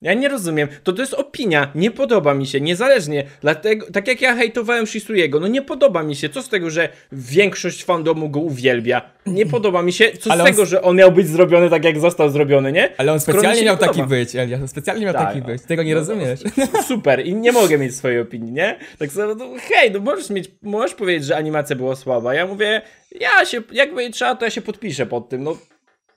Ja 0.06 0.14
nie 0.14 0.28
rozumiem. 0.28 0.68
To 0.82 0.92
to 0.92 1.02
jest 1.02 1.14
opinia. 1.14 1.70
Nie 1.74 1.90
podoba 1.90 2.34
mi 2.34 2.46
się, 2.46 2.60
niezależnie. 2.60 3.24
Dlatego, 3.40 3.86
tak 3.92 4.08
jak 4.08 4.20
ja 4.20 4.34
hejtowałem 4.36 4.86
Shisuyego, 4.86 5.40
no 5.40 5.46
nie 5.48 5.62
podoba 5.62 6.02
mi 6.02 6.16
się. 6.16 6.28
Co 6.28 6.42
z 6.42 6.48
tego, 6.48 6.70
że 6.70 6.88
większość 7.12 7.84
fandomu 7.84 8.28
go 8.28 8.40
uwielbia? 8.40 9.02
Nie 9.26 9.46
podoba 9.56 9.82
mi 9.82 9.92
się. 9.92 10.12
Co 10.20 10.30
Ale 10.32 10.38
z 10.42 10.46
on 10.46 10.50
tego, 10.52 10.66
że 10.66 10.82
on 10.82 10.96
miał 10.96 11.12
być 11.12 11.28
zrobiony 11.28 11.70
tak, 11.70 11.84
jak 11.84 11.98
został 12.00 12.30
zrobiony, 12.30 12.72
nie? 12.72 12.88
Ale 12.98 13.12
on 13.12 13.20
specjalnie 13.20 13.62
miał 13.64 13.74
nie 13.74 13.80
taki 13.80 13.92
podoba. 13.92 14.08
być, 14.08 14.36
Elias, 14.36 14.60
on 14.60 14.68
specjalnie 14.68 15.04
miał 15.04 15.14
Tak, 15.14 15.26
taki 15.28 15.40
no. 15.40 15.46
być. 15.46 15.62
Tego 15.62 15.82
nie 15.82 15.94
No, 15.94 16.00
rozumiesz. 16.00 16.40
Super, 16.88 17.26
i 17.26 17.34
nie 17.34 17.52
mogę 17.52 17.78
mieć 17.78 17.96
swojej 17.96 18.20
opinii, 18.20 18.52
nie? 18.52 18.78
Tak 18.98 19.12
sobie, 19.12 19.34
no, 19.34 19.46
hej, 19.68 19.90
no 19.90 20.00
możesz 20.00 20.30
mieć, 20.30 20.50
możesz 20.62 20.94
powiedzieć, 20.94 21.24
że 21.24 21.36
animacja 21.36 21.76
była 21.76 21.96
słaba. 21.96 22.34
Ja 22.34 22.46
mówię, 22.46 22.82
ja 23.20 23.44
się, 23.46 23.62
jakby 23.72 24.10
trzeba, 24.10 24.34
to 24.34 24.44
ja 24.44 24.50
się 24.50 24.62
podpiszę 24.62 25.06
pod 25.06 25.28
tym, 25.28 25.42
no. 25.42 25.56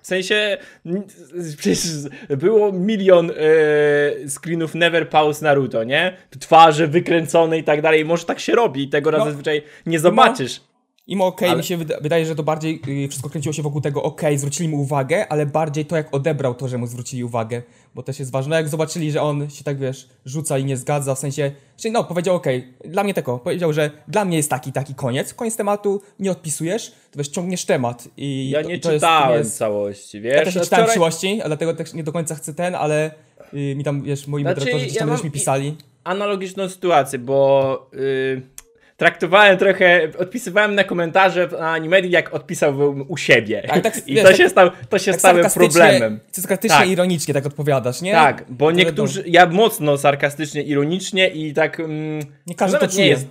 W 0.01 0.07
sensie, 0.07 0.57
przecież 1.57 1.79
było 2.29 2.71
milion 2.71 3.31
e, 3.31 4.29
screenów 4.29 4.75
Never 4.75 5.09
Pause 5.09 5.45
Naruto, 5.45 5.83
nie? 5.83 6.17
Twarze 6.39 6.87
wykręcone 6.87 7.57
i 7.57 7.63
tak 7.63 7.81
dalej. 7.81 8.05
Może 8.05 8.25
tak 8.25 8.39
się 8.39 8.55
robi 8.55 8.83
i 8.83 8.89
tego 8.89 9.11
No. 9.11 9.25
zazwyczaj 9.25 9.61
nie 9.85 9.99
zobaczysz. 9.99 10.61
Im 11.09 11.21
okej, 11.21 11.49
Ale- 11.49 11.57
mi 11.57 11.63
się 11.63 11.77
wyda- 11.77 12.01
wydaje, 12.01 12.25
że 12.25 12.35
to 12.35 12.43
bardziej 12.43 12.81
y, 12.87 13.07
wszystko 13.07 13.29
kręciło 13.29 13.53
się 13.53 13.61
wokół 13.63 13.81
tego, 13.81 14.03
okej, 14.03 14.37
zwrócili 14.37 14.69
mu 14.69 14.81
uwagę, 14.81 15.27
ale 15.31 15.45
bardziej 15.45 15.85
to, 15.85 15.95
jak 15.95 16.13
odebrał 16.13 16.55
to, 16.55 16.67
że 16.67 16.77
mu 16.77 16.87
zwrócili 16.87 17.23
uwagę, 17.23 17.61
bo 17.95 18.03
też 18.03 18.19
jest 18.19 18.31
ważne. 18.31 18.49
No, 18.49 18.55
Jak 18.55 18.69
zobaczyli, 18.69 19.11
że 19.11 19.21
on 19.21 19.49
się 19.49 19.63
tak, 19.63 19.79
wiesz, 19.79 20.09
rzuca 20.25 20.57
i 20.57 20.65
nie 20.65 20.77
zgadza, 20.77 21.15
w 21.15 21.19
sensie, 21.19 21.51
czyli 21.77 21.91
no, 21.91 22.03
powiedział, 22.03 22.35
okej, 22.35 22.73
dla 22.85 23.03
mnie 23.03 23.13
tego, 23.13 23.39
powiedział, 23.39 23.73
że 23.73 23.91
dla 24.07 24.25
mnie 24.25 24.37
jest 24.37 24.49
taki, 24.49 24.71
taki 24.71 24.95
koniec, 24.95 25.33
koniec 25.33 25.55
tematu, 25.55 26.01
nie 26.19 26.31
odpisujesz, 26.31 26.91
to 27.11 27.17
wiesz, 27.17 27.27
ciągniesz 27.27 27.65
temat 27.65 28.07
i 28.17 28.49
Ja 28.49 28.63
to, 28.63 28.69
nie 28.69 28.79
to 28.79 28.91
jest, 28.91 29.03
czytałem 29.03 29.31
nie 29.31 29.37
jest, 29.37 29.57
całości, 29.57 30.21
wiesz? 30.21 30.35
Ja 30.35 30.43
też 30.45 30.55
nie 30.55 30.61
a 30.61 30.63
czytałem 30.63 30.85
wczoraj- 30.87 31.41
a 31.43 31.47
dlatego 31.47 31.73
też 31.73 31.93
nie 31.93 32.03
do 32.03 32.11
końca 32.11 32.35
chcę 32.35 32.53
ten, 32.53 32.75
ale 32.75 33.11
y, 33.53 33.75
mi 33.75 33.83
tam, 33.83 34.01
wiesz, 34.03 34.27
moi 34.27 34.41
Znaczy, 34.41 34.59
moderatorzy 34.59 34.85
ja 34.93 34.99
tam 35.07 35.23
mi 35.23 35.31
pisali. 35.31 35.75
analogiczną 36.03 36.69
sytuację, 36.69 37.19
bo 37.19 37.89
yy, 37.93 38.41
traktowałem 38.99 39.57
trochę, 39.57 40.07
odpisywałem 40.17 40.75
na 40.75 40.83
komentarze 40.83 41.47
na 41.51 41.71
Animedii, 41.71 42.11
jak 42.11 42.33
odpisałbym 42.33 43.05
u 43.07 43.17
siebie. 43.17 43.63
Tak, 43.67 43.81
tak, 43.83 43.93
I 44.07 44.15
to 44.15 44.23
tak- 44.23 44.35
się, 44.35 44.49
stał, 44.49 44.69
to 44.89 44.99
się 44.99 45.11
Tak 45.11 45.21
sarkastycznie- 45.21 45.69
problemem. 45.69 46.19
Sarkastycznie, 46.31 46.77
Tak. 46.77 46.89
ironicznie 46.89 47.33
tak 47.33 47.45
odpowiadasz, 47.45 48.01
nie? 48.01 48.11
Tak, 48.11 48.45
bo 48.49 48.71
niektórzy, 48.71 49.23
ja 49.27 49.45
mocno 49.45 49.97
sarkastycznie, 49.97 50.63
ironicznie 50.63 51.27
i 51.29 51.53
tak. 51.53 51.79
Mm, 51.79 52.19
Nie 52.47 52.55
każdy 52.55 52.77
to 52.77 52.87
czuje. 52.87 53.03
nie 53.03 53.09
jest 53.09 53.27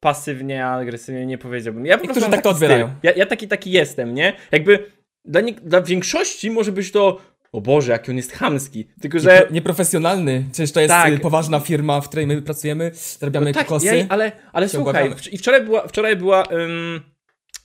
pasywnie, 0.00 0.66
agresywnie, 0.66 1.26
nie 1.26 1.38
powiedziałbym. 1.38 1.86
Ja 1.86 1.96
po 1.98 2.02
Niektórzy 2.02 2.20
prostu 2.20 2.36
tak 2.36 2.44
to 2.44 2.50
odbierają. 2.50 2.90
Ja, 3.02 3.12
ja 3.16 3.26
taki 3.26 3.48
taki 3.48 3.70
jestem, 3.70 4.14
nie? 4.14 4.32
Jakby 4.52 4.84
dla, 5.24 5.40
nie, 5.40 5.52
dla 5.52 5.80
większości 5.82 6.50
może 6.50 6.72
być 6.72 6.92
to. 6.92 7.20
O 7.52 7.60
Boże, 7.60 7.92
jaki 7.92 8.10
on 8.10 8.16
jest 8.16 8.32
chamski. 8.32 8.88
Tylko, 9.00 9.18
że. 9.18 9.30
Niepro- 9.30 9.52
Nieprofesjonalny. 9.52 10.44
Przecież 10.52 10.72
to 10.72 10.80
jest 10.80 10.88
Tak. 10.90 11.12
y, 11.12 11.18
poważna 11.18 11.60
firma, 11.60 12.00
w 12.00 12.08
której 12.08 12.26
my 12.26 12.42
pracujemy, 12.42 12.90
zarabiamy 12.94 13.52
tak, 13.52 13.66
kokosy. 13.66 13.96
ja, 13.96 14.06
ale, 14.08 14.32
ale 14.52 14.68
słuchaj, 14.68 15.14
i 15.32 15.38
wczoraj 15.38 15.62
była, 15.64 15.88
wczoraj 15.88 16.16
była, 16.16 16.44
ym, 16.52 17.00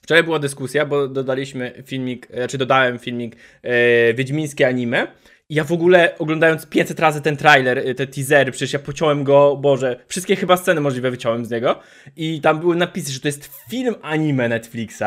wczoraj 0.02 0.24
była 0.24 0.40
dyskusja, 0.40 0.86
bo 0.86 1.08
dodaliśmy 1.08 1.84
filmik, 1.86 2.28
znaczy 2.34 2.58
dodałem 2.58 3.00
filmik 3.00 3.36
e, 3.64 4.14
Wiedźmińskie 4.14 4.68
anime. 4.68 5.08
I 5.50 5.56
ja 5.56 5.64
w 5.64 5.72
ogóle 5.72 6.18
oglądając 6.20 6.66
500 6.66 7.00
razy 7.00 7.22
ten 7.22 7.38
trailer, 7.38 7.78
y, 7.78 7.96
te 7.96 8.08
teasery, 8.08 8.52
przecież 8.52 8.74
ja 8.74 8.80
pociąłem 8.80 9.24
go, 9.24 9.58
Boże, 9.58 10.00
wszystkie 10.08 10.36
chyba 10.36 10.58
sceny 10.58 10.82
możliwe 10.82 11.12
wyciąłem 11.12 11.46
z 11.46 11.50
niego. 11.50 11.80
I 12.16 12.42
tam 12.42 12.60
były 12.60 12.76
napisy, 12.76 13.12
że 13.12 13.20
to 13.20 13.28
jest 13.28 13.50
film 13.70 13.96
anime 14.02 14.50
Netflixa. 14.50 15.04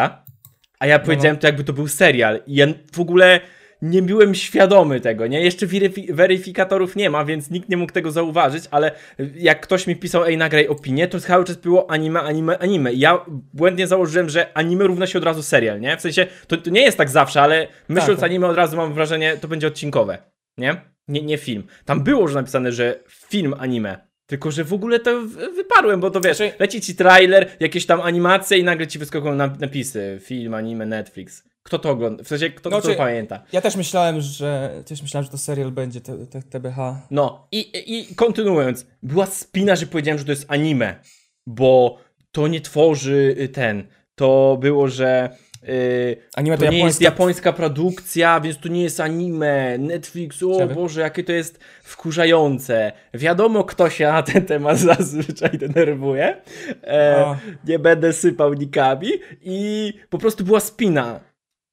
A 0.78 0.86
ja 0.86 0.98
powiedziałem 0.98 1.36
to 1.36 1.46
jakby 1.46 1.64
to 1.64 1.72
był 1.72 1.88
serial. 1.88 2.40
I 2.46 2.54
ja 2.54 2.66
w 2.92 3.00
ogóle 3.00 3.40
nie 3.82 4.02
byłem 4.02 4.34
świadomy 4.34 5.00
tego, 5.00 5.26
nie? 5.26 5.40
Jeszcze 5.42 5.66
weryfi- 5.66 6.12
weryfikatorów 6.14 6.96
nie 6.96 7.10
ma, 7.10 7.24
więc 7.24 7.50
nikt 7.50 7.68
nie 7.68 7.76
mógł 7.76 7.92
tego 7.92 8.10
zauważyć, 8.10 8.64
ale 8.70 8.92
jak 9.34 9.60
ktoś 9.60 9.86
mi 9.86 9.96
pisał, 9.96 10.24
ej, 10.24 10.36
nagraj 10.36 10.68
opinię, 10.68 11.08
to 11.08 11.20
cały 11.20 11.44
czas 11.44 11.56
było 11.56 11.90
anime, 11.90 12.20
anime, 12.20 12.58
anime. 12.58 12.92
Ja 12.94 13.24
błędnie 13.54 13.86
założyłem, 13.86 14.28
że 14.28 14.56
anime 14.56 14.84
równa 14.84 15.06
się 15.06 15.18
od 15.18 15.24
razu 15.24 15.42
serial, 15.42 15.80
nie? 15.80 15.96
W 15.96 16.00
sensie, 16.00 16.26
to, 16.46 16.56
to 16.56 16.70
nie 16.70 16.82
jest 16.82 16.98
tak 16.98 17.08
zawsze, 17.10 17.42
ale 17.42 17.68
myśląc 17.88 18.20
tak. 18.20 18.30
anime 18.30 18.46
od 18.46 18.56
razu 18.56 18.76
mam 18.76 18.94
wrażenie, 18.94 19.36
to 19.40 19.48
będzie 19.48 19.66
odcinkowe, 19.66 20.18
nie? 20.58 20.76
Nie, 21.08 21.22
nie 21.22 21.38
film. 21.38 21.62
Tam 21.84 22.04
było 22.04 22.20
już 22.22 22.34
napisane, 22.34 22.72
że 22.72 23.00
film 23.08 23.54
anime. 23.58 24.10
Tylko, 24.26 24.50
że 24.50 24.64
w 24.64 24.72
ogóle 24.72 24.98
to 25.00 25.20
wyparłem, 25.56 26.00
bo 26.00 26.10
to 26.10 26.20
wiesz, 26.20 26.36
Znaczy- 26.36 26.52
leci 26.58 26.80
ci 26.80 26.94
trailer, 26.94 27.48
jakieś 27.60 27.86
tam 27.86 28.00
animacje 28.00 28.58
i 28.58 28.64
nagle 28.64 28.86
ci 28.86 28.98
wyskakują 28.98 29.34
na- 29.34 29.56
napisy. 29.60 30.18
Film, 30.22 30.54
anime, 30.54 30.86
Netflix. 30.86 31.49
Kto 31.62 31.78
to 31.78 31.90
ogląda? 31.90 32.24
W 32.24 32.28
sensie, 32.28 32.50
kto, 32.50 32.70
No, 32.70 32.80
to 32.80 32.88
czy- 32.88 32.94
pamięta? 32.94 33.42
Ja 33.52 33.60
też 33.60 33.76
myślałem, 33.76 34.20
że 34.20 34.82
też 34.86 35.02
myślałem, 35.02 35.24
że 35.24 35.30
to 35.30 35.38
serial 35.38 35.70
będzie 35.70 36.00
te, 36.00 36.26
te, 36.26 36.42
TBH. 36.42 36.76
No 37.10 37.46
i, 37.52 37.70
i 38.10 38.14
kontynuując, 38.14 38.86
była 39.02 39.26
spina, 39.26 39.76
że 39.76 39.86
powiedziałem, 39.86 40.18
że 40.18 40.24
to 40.24 40.32
jest 40.32 40.44
anime, 40.48 40.94
bo 41.46 41.98
to 42.32 42.48
nie 42.48 42.60
tworzy 42.60 43.36
y, 43.40 43.48
ten. 43.48 43.86
To 44.14 44.58
było, 44.60 44.88
że 44.88 45.30
y, 45.68 46.16
Anime 46.36 46.58
to 46.58 46.64
to 46.64 46.70
nie 46.72 46.78
jest 46.78 47.00
japońska- 47.00 47.04
japońska 47.04 47.52
produkcja, 47.52 48.40
więc 48.40 48.58
to 48.58 48.68
nie 48.68 48.82
jest 48.82 49.00
anime. 49.00 49.78
Netflix, 49.78 50.42
o 50.42 50.52
Ciekawe. 50.52 50.74
Boże, 50.74 51.00
jakie 51.00 51.24
to 51.24 51.32
jest 51.32 51.58
wkurzające. 51.82 52.92
Wiadomo, 53.14 53.64
kto 53.64 53.90
się 53.90 54.06
na 54.06 54.22
ten 54.22 54.46
temat 54.46 54.78
zazwyczaj 54.98 55.58
denerwuje. 55.58 56.36
E, 56.84 57.36
nie 57.64 57.78
będę 57.78 58.12
sypał 58.12 58.54
nikami. 58.54 59.08
I 59.42 59.92
po 60.10 60.18
prostu 60.18 60.44
była 60.44 60.60
spina. 60.60 61.20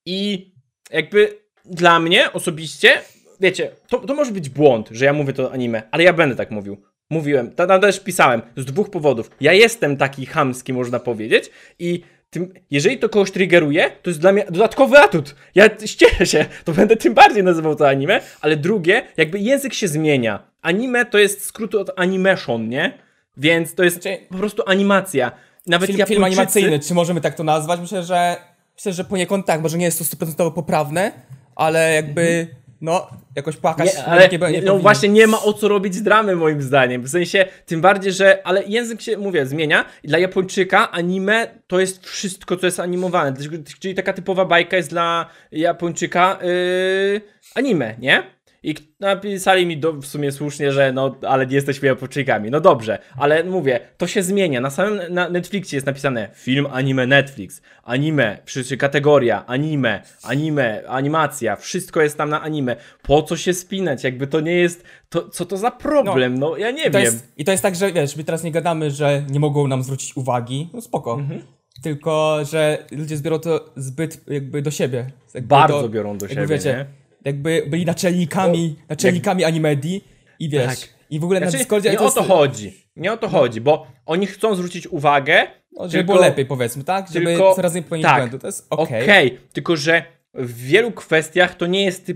I 0.08 0.52
jakby 0.92 1.40
dla 1.66 2.00
mnie 2.00 2.34
osobiście, 2.34 2.92
wiecie, 3.40 3.72
to, 3.88 4.00
to 4.00 4.14
może 4.16 4.32
być 4.32 4.50
błąd, 4.50 4.90
że 4.92 5.06
ja 5.06 5.14
mówię 5.14 5.34
to 5.34 5.52
anime, 5.52 5.84
ale 5.92 6.04
ja 6.04 6.14
będę 6.14 6.36
tak 6.36 6.52
mówił. 6.52 6.82
Mówiłem, 7.10 7.52
ta- 7.52 7.68
ta- 7.68 7.80
też 7.80 8.00
pisałem, 8.00 8.42
z 8.58 8.66
dwóch 8.66 8.90
powodów. 8.90 9.32
Ja 9.42 9.54
jestem 9.54 9.98
taki 9.98 10.26
chamski, 10.26 10.74
można 10.74 11.00
powiedzieć, 11.00 11.50
i 11.80 12.04
tym, 12.30 12.54
jeżeli 12.72 12.98
to 12.98 13.10
kogoś 13.10 13.32
triggeruje, 13.32 13.92
to 14.02 14.10
jest 14.10 14.20
dla 14.20 14.32
mnie 14.32 14.46
dodatkowy 14.50 14.98
atut. 15.00 15.36
Ja 15.56 15.70
ścieszę 15.86 16.26
się, 16.26 16.46
to 16.66 16.72
będę 16.74 16.96
tym 16.96 17.14
bardziej 17.14 17.44
nazywał 17.44 17.76
to 17.76 17.90
anime, 17.90 18.22
ale 18.42 18.56
drugie, 18.58 19.02
jakby 19.18 19.40
język 19.40 19.74
się 19.74 19.88
zmienia. 19.88 20.52
Anime 20.62 21.06
to 21.06 21.18
jest 21.18 21.46
skrót 21.46 21.76
od 21.76 22.00
animation, 22.00 22.70
nie? 22.70 22.98
Więc 23.38 23.76
to 23.76 23.84
jest 23.84 24.02
Znaczy- 24.02 24.18
po 24.30 24.38
prostu 24.38 24.64
animacja. 24.66 25.32
Nawet 25.68 25.88
Film, 25.88 26.00
Japończycy... 26.00 26.14
film 26.16 26.24
animacyjny, 26.24 26.80
czy 26.80 26.94
możemy 26.94 27.22
tak 27.22 27.36
to 27.36 27.44
nazwać? 27.44 27.80
Myślę, 27.80 28.04
że 28.04 28.36
myślę, 28.78 28.94
że 28.94 29.04
poniekąd 29.04 29.46
tak, 29.46 29.62
może 29.62 29.78
nie 29.78 29.86
jest 29.86 30.00
to 30.00 30.06
stuprocentowo 30.06 30.52
poprawne, 30.52 31.12
ale 31.56 31.94
jakby, 31.94 32.48
no, 32.82 33.08
jakoś 33.36 33.58
płakać 33.58 33.96
Nie, 33.96 34.06
ale 34.06 34.30
nie, 34.30 34.38
nie, 34.38 34.52
nie 34.52 34.62
no 34.62 34.80
właśnie 34.80 35.10
nie 35.10 35.28
ma 35.28 35.42
o 35.42 35.54
co 35.54 35.68
robić 35.68 36.02
dramy 36.02 36.36
moim 36.36 36.62
zdaniem. 36.62 37.02
W 37.02 37.10
sensie, 37.10 37.46
tym 37.66 37.82
bardziej, 37.82 38.14
że, 38.14 38.48
ale 38.48 38.64
język 38.64 39.02
się, 39.02 39.18
mówię, 39.18 39.46
zmienia 39.46 39.86
i 40.04 40.08
dla 40.08 40.20
Japończyka 40.20 40.92
anime 40.92 41.48
to 41.68 41.80
jest 41.80 42.06
wszystko, 42.06 42.58
co 42.58 42.66
jest 42.66 42.80
animowane. 42.80 43.34
Czyli 43.80 43.96
taka 43.96 44.14
typowa 44.14 44.46
bajka 44.46 44.78
jest 44.78 44.90
dla 44.90 45.30
Japończyka 45.52 46.40
yy, 46.42 47.22
anime, 47.56 47.96
nie? 48.00 48.37
I 48.68 48.76
napisali 49.00 49.66
mi 49.66 49.78
do, 49.78 49.94
w 49.94 50.06
sumie 50.06 50.32
słusznie, 50.32 50.72
że 50.72 50.92
no, 50.94 51.16
ale 51.28 51.48
nie 51.48 51.56
jesteśmy 51.56 51.88
Japończykami. 51.88 52.52
No 52.52 52.60
dobrze, 52.60 53.00
ale 53.18 53.44
mówię, 53.44 53.80
to 53.98 54.08
się 54.08 54.24
zmienia. 54.24 54.62
Na 54.62 54.70
samym 54.70 55.14
na 55.14 55.30
Netflixie 55.30 55.78
jest 55.78 55.86
napisane 55.86 56.30
film 56.34 56.68
anime 56.72 57.08
Netflix, 57.08 57.62
anime, 57.84 58.38
przy 58.46 58.78
kategoria, 58.78 59.46
anime, 59.46 60.02
anime, 60.24 60.84
animacja, 60.88 61.56
wszystko 61.56 62.02
jest 62.02 62.18
tam 62.18 62.30
na 62.30 62.42
anime. 62.42 62.76
Po 63.02 63.24
co 63.24 63.38
się 63.38 63.54
spinać? 63.54 64.04
Jakby 64.04 64.28
to 64.28 64.40
nie 64.40 64.56
jest, 64.56 64.84
to, 65.10 65.30
co 65.30 65.46
to 65.46 65.58
za 65.58 65.72
problem? 65.72 66.40
No, 66.40 66.58
ja 66.58 66.72
nie 66.72 66.90
wiem. 66.90 67.02
jest, 67.04 67.34
I 67.38 67.46
to 67.46 67.52
jest 67.52 67.64
tak, 67.64 67.76
że 67.76 67.92
wiesz, 67.92 68.16
my 68.16 68.24
teraz 68.24 68.44
nie 68.44 68.52
gadamy, 68.52 68.92
że 68.92 69.24
nie 69.30 69.40
mogą 69.40 69.68
nam 69.68 69.84
zwrócić 69.84 70.18
uwagi, 70.18 70.70
no 70.74 70.82
spoko. 70.82 71.14
Mhm. 71.14 71.42
Tylko, 71.84 72.40
że 72.52 72.86
ludzie 72.92 73.18
zbiorą 73.18 73.40
to 73.40 73.74
zbyt 73.76 74.28
jakby 74.28 74.62
do 74.62 74.72
siebie. 74.72 75.12
Jakby 75.34 75.48
Bardzo 75.48 75.82
do, 75.82 75.90
biorą 75.90 76.18
do 76.18 76.28
siebie, 76.28 76.48
wiecie, 76.48 76.70
nie? 76.70 77.07
Jakby 77.28 77.64
byli 77.68 77.86
naczelnikami, 77.86 78.76
naczelnikami 78.90 79.44
animedii 79.44 80.04
i 80.40 80.50
wiesz, 80.50 80.80
Tak. 80.80 80.90
i 81.10 81.20
w 81.20 81.24
ogóle 81.24 81.40
na 81.40 81.46
Znaczy, 81.46 81.58
Discordzie 81.58 81.90
nie 81.90 81.96
to 81.96 82.02
o 82.02 82.06
jest, 82.06 82.16
to 82.18 82.24
chodzi. 82.24 82.88
Nie 82.96 83.14
o 83.14 83.18
to 83.18 83.28
chodzi, 83.30 83.62
bo 83.62 83.88
oni 84.06 84.28
chcą 84.28 84.56
zwrócić 84.56 84.88
uwagę, 84.88 85.48
no, 85.72 85.84
żeby 85.84 85.92
tylko- 85.92 86.14
było 86.14 86.26
lepiej 86.26 86.46
powiedzmy, 86.46 86.84
tak? 86.84 87.08
Żeby 87.14 87.26
tylko- 87.26 87.56
coraz 87.56 87.74
nie 87.74 87.82
popełnić 87.82 88.06
tak. 88.08 88.18
błędu, 88.18 88.40
to 88.40 88.48
jest 88.48 88.68
okej. 88.70 89.04
Okej, 89.04 89.38
tylko 89.54 89.76
że 89.76 90.04
w 90.34 90.58
wielu 90.58 90.92
kwestiach 90.92 91.56
to 91.56 91.66
nie 91.66 91.86
jest 91.86 92.12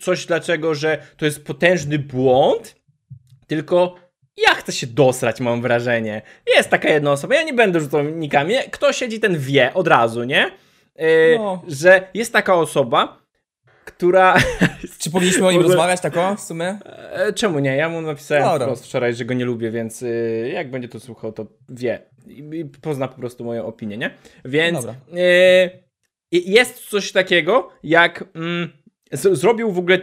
coś 0.00 0.26
dlaczego, 0.26 0.74
że 0.74 0.98
to 1.16 1.24
jest 1.24 1.44
potężny 1.44 1.98
błąd, 1.98 2.76
tylko 3.46 3.94
ja 4.48 4.54
chcę 4.54 4.72
się 4.72 4.86
dosrać, 4.86 5.40
mam 5.40 5.62
wrażenie. 5.62 6.22
Jest 6.56 6.70
taka 6.70 6.88
jedna 6.88 7.12
osoba, 7.12 7.34
ja 7.34 7.42
nie 7.42 7.54
będę 7.54 7.80
rzucał 7.80 8.04
nikami, 8.04 8.54
kto 8.70 8.92
siedzi, 8.92 9.20
ten 9.20 9.38
wie 9.38 9.74
od 9.74 9.88
razu, 9.88 10.24
nie? 10.24 10.50
Yy, 10.96 11.06
No. 11.38 11.62
Że 11.68 12.08
jest 12.14 12.32
taka 12.32 12.54
osoba, 12.54 13.23
która... 13.84 14.36
Czy 14.98 15.10
powinniśmy 15.10 15.46
o 15.46 15.50
nim 15.50 15.60
ogóle- 15.60 15.74
rozmawiać 15.74 16.00
tak 16.00 16.16
o, 16.16 16.36
w 16.36 16.40
sumie? 16.40 16.78
E, 17.12 17.32
Czemu 17.32 17.58
nie? 17.58 17.76
Ja 17.76 17.88
mu 17.88 18.00
napisałem 18.00 18.44
Dobra. 18.44 18.66
wprost 18.66 18.84
wczoraj, 18.84 19.14
że 19.14 19.24
go 19.24 19.34
nie 19.34 19.44
lubię, 19.44 19.70
więc 19.70 20.02
y, 20.02 20.50
jak 20.54 20.70
będzie 20.70 20.88
to 20.88 21.00
słuchał, 21.00 21.32
to 21.32 21.46
wie. 21.68 22.02
i, 22.26 22.64
pozna 22.80 23.08
po 23.08 23.18
prostu 23.18 23.44
moją 23.44 23.66
opinię, 23.66 23.98
nie? 23.98 24.10
Więc 24.44 24.86
e, 24.86 24.90
jest 26.32 26.88
coś 26.88 27.12
takiego, 27.12 27.70
jak 27.82 28.24
mm, 28.34 28.72
zrobił 29.14 29.72
w 29.72 29.78
ogóle 29.78 29.98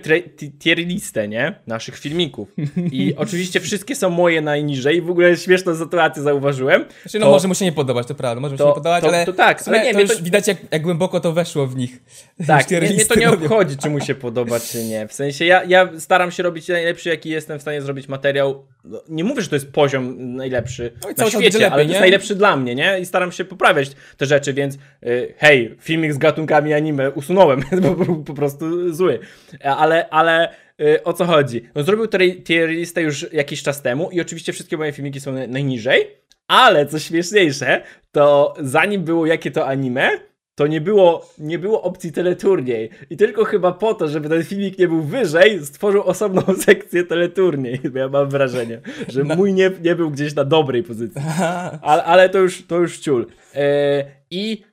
tier 0.60 0.78
listę, 0.78 1.28
nie? 1.28 1.56
Naszych 1.68 1.98
filmików. 1.98 2.50
I 2.92 3.14
oczywiście 3.18 3.60
wszystkie 3.60 3.96
są 3.96 4.10
moje 4.10 4.42
najniżej. 4.42 5.02
W 5.02 5.10
ogóle 5.10 5.38
śmieszną 5.38 5.76
sytuację 5.76 6.24
zauważyłem. 6.24 6.86
Znaczy, 7.02 7.20
no 7.20 7.26
To- 7.26 7.32
może 7.32 7.48
mu 7.48 7.56
się 7.56 7.66
nie 7.66 7.72
podobać, 7.72 8.08
to 8.08 8.16
prawda, 8.16 8.42
może 8.42 8.54
mu 8.54 8.58
się 8.58 8.66
nie 8.66 8.74
podobać, 8.74 9.02
to- 9.04 9.08
ale 9.10 9.26
to 9.26 9.34
tak, 9.34 9.64
ale 9.68 9.84
nie, 9.84 9.94
to 9.94 10.02
już 10.02 10.18
to- 10.18 10.24
widać 10.24 10.48
jak, 10.48 10.58
jak 10.72 10.82
głęboko 10.82 11.20
to 11.20 11.34
weszło 11.34 11.68
w 11.68 11.76
nich. 11.76 12.00
Tak, 12.48 12.72
mnie, 12.72 12.80
mnie 12.82 13.06
to 13.06 13.16
nie 13.20 13.26
robią. 13.26 13.44
obchodzi, 13.44 13.78
czy 13.78 13.90
mu 13.90 14.00
się 14.00 14.16
podoba, 14.16 14.60
czy 14.60 14.84
nie. 14.84 15.08
W 15.08 15.14
sensie 15.14 15.46
ja, 15.46 15.64
ja 15.64 15.90
staram 16.00 16.32
się 16.32 16.44
robić 16.44 16.68
najlepszy, 16.68 17.10
jaki 17.10 17.30
jestem 17.30 17.60
w 17.60 17.62
stanie 17.62 17.82
zrobić 17.82 18.08
materiał. 18.08 18.66
No, 18.84 19.02
nie 19.10 19.24
mówię, 19.24 19.42
że 19.42 19.48
to 19.50 19.56
jest 19.56 19.72
poziom 19.72 20.36
najlepszy 20.36 20.92
No 21.04 21.10
i 21.10 21.14
na 21.16 21.30
świecie, 21.30 21.44
lepiej, 21.60 21.64
ale 21.66 21.84
to 21.84 21.90
jest 21.90 22.00
najlepszy 22.00 22.36
dla 22.36 22.58
mnie, 22.58 22.76
nie? 22.76 23.00
I 23.00 23.06
staram 23.06 23.32
się 23.32 23.46
poprawiać 23.46 23.92
te 24.18 24.26
rzeczy, 24.26 24.54
więc 24.54 24.76
y, 24.76 25.34
hej, 25.38 25.76
filmik 25.80 26.14
z 26.14 26.18
gatunkami 26.18 26.74
anime 26.74 27.12
usunąłem, 27.12 27.62
bo 27.82 28.16
po 28.16 28.34
prostu 28.34 28.94
zły. 29.02 29.20
Ale, 29.64 30.10
ale 30.10 30.50
y, 30.82 31.04
o 31.04 31.14
co 31.14 31.26
chodzi? 31.26 31.70
No, 31.76 31.84
zrobił 31.84 32.08
tier 32.44 32.70
listę 32.70 33.02
już 33.02 33.34
jakiś 33.34 33.64
czas 33.64 33.82
temu 33.82 34.10
i 34.12 34.22
oczywiście 34.22 34.54
wszystkie 34.54 34.78
moje 34.78 34.92
filmiki 34.92 35.20
są 35.20 35.32
na- 35.34 35.48
najniżej, 35.48 36.08
ale 36.48 36.86
co 36.86 37.00
śmieszniejsze, 37.00 37.82
to 38.12 38.54
zanim 38.60 39.04
było 39.04 39.26
jakie 39.26 39.52
to 39.52 39.68
anime, 39.68 40.10
to 40.56 40.68
nie 40.68 40.82
było, 40.82 41.30
nie 41.38 41.60
było 41.60 41.82
opcji 41.82 42.12
teleturniej. 42.12 42.90
I 43.10 43.18
tylko 43.18 43.46
chyba 43.46 43.72
po 43.72 43.94
to, 43.94 44.08
żeby 44.08 44.30
ten 44.30 44.44
filmik 44.44 44.78
nie 44.80 44.88
był 44.88 45.02
wyżej, 45.02 45.66
stworzył 45.66 46.04
osobną 46.04 46.42
sekcję 46.66 47.04
teleturniej. 47.04 47.80
Ja 47.96 48.10
mam 48.10 48.30
wrażenie, 48.30 48.82
że 49.08 49.24
mój 49.24 49.54
nie, 49.54 49.72
nie 49.82 49.96
był 49.96 50.10
gdzieś 50.12 50.36
na 50.36 50.44
dobrej 50.44 50.84
pozycji. 50.84 51.22
Ale, 51.82 52.04
ale 52.04 52.30
to 52.30 52.38
już, 52.38 52.68
to 52.68 52.78
już 52.78 53.00
ciul. 53.00 53.28
E, 53.56 54.06
I 54.32 54.64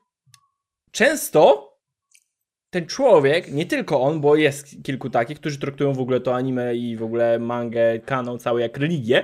często 0.93 1.68
ten 2.71 2.87
człowiek, 2.87 3.53
nie 3.53 3.67
tylko 3.67 4.01
on, 4.01 4.21
bo 4.21 4.37
jest 4.37 4.83
kilku 4.83 5.11
takich, 5.11 5.41
którzy 5.41 5.59
traktują 5.59 5.93
w 5.93 6.01
ogóle 6.01 6.21
to 6.21 6.35
anime 6.35 6.77
i 6.77 6.97
w 6.97 7.03
ogóle 7.03 7.39
mangę, 7.39 7.99
kanał 7.99 8.39
cały 8.39 8.61
jak 8.61 8.77
religię. 8.77 9.23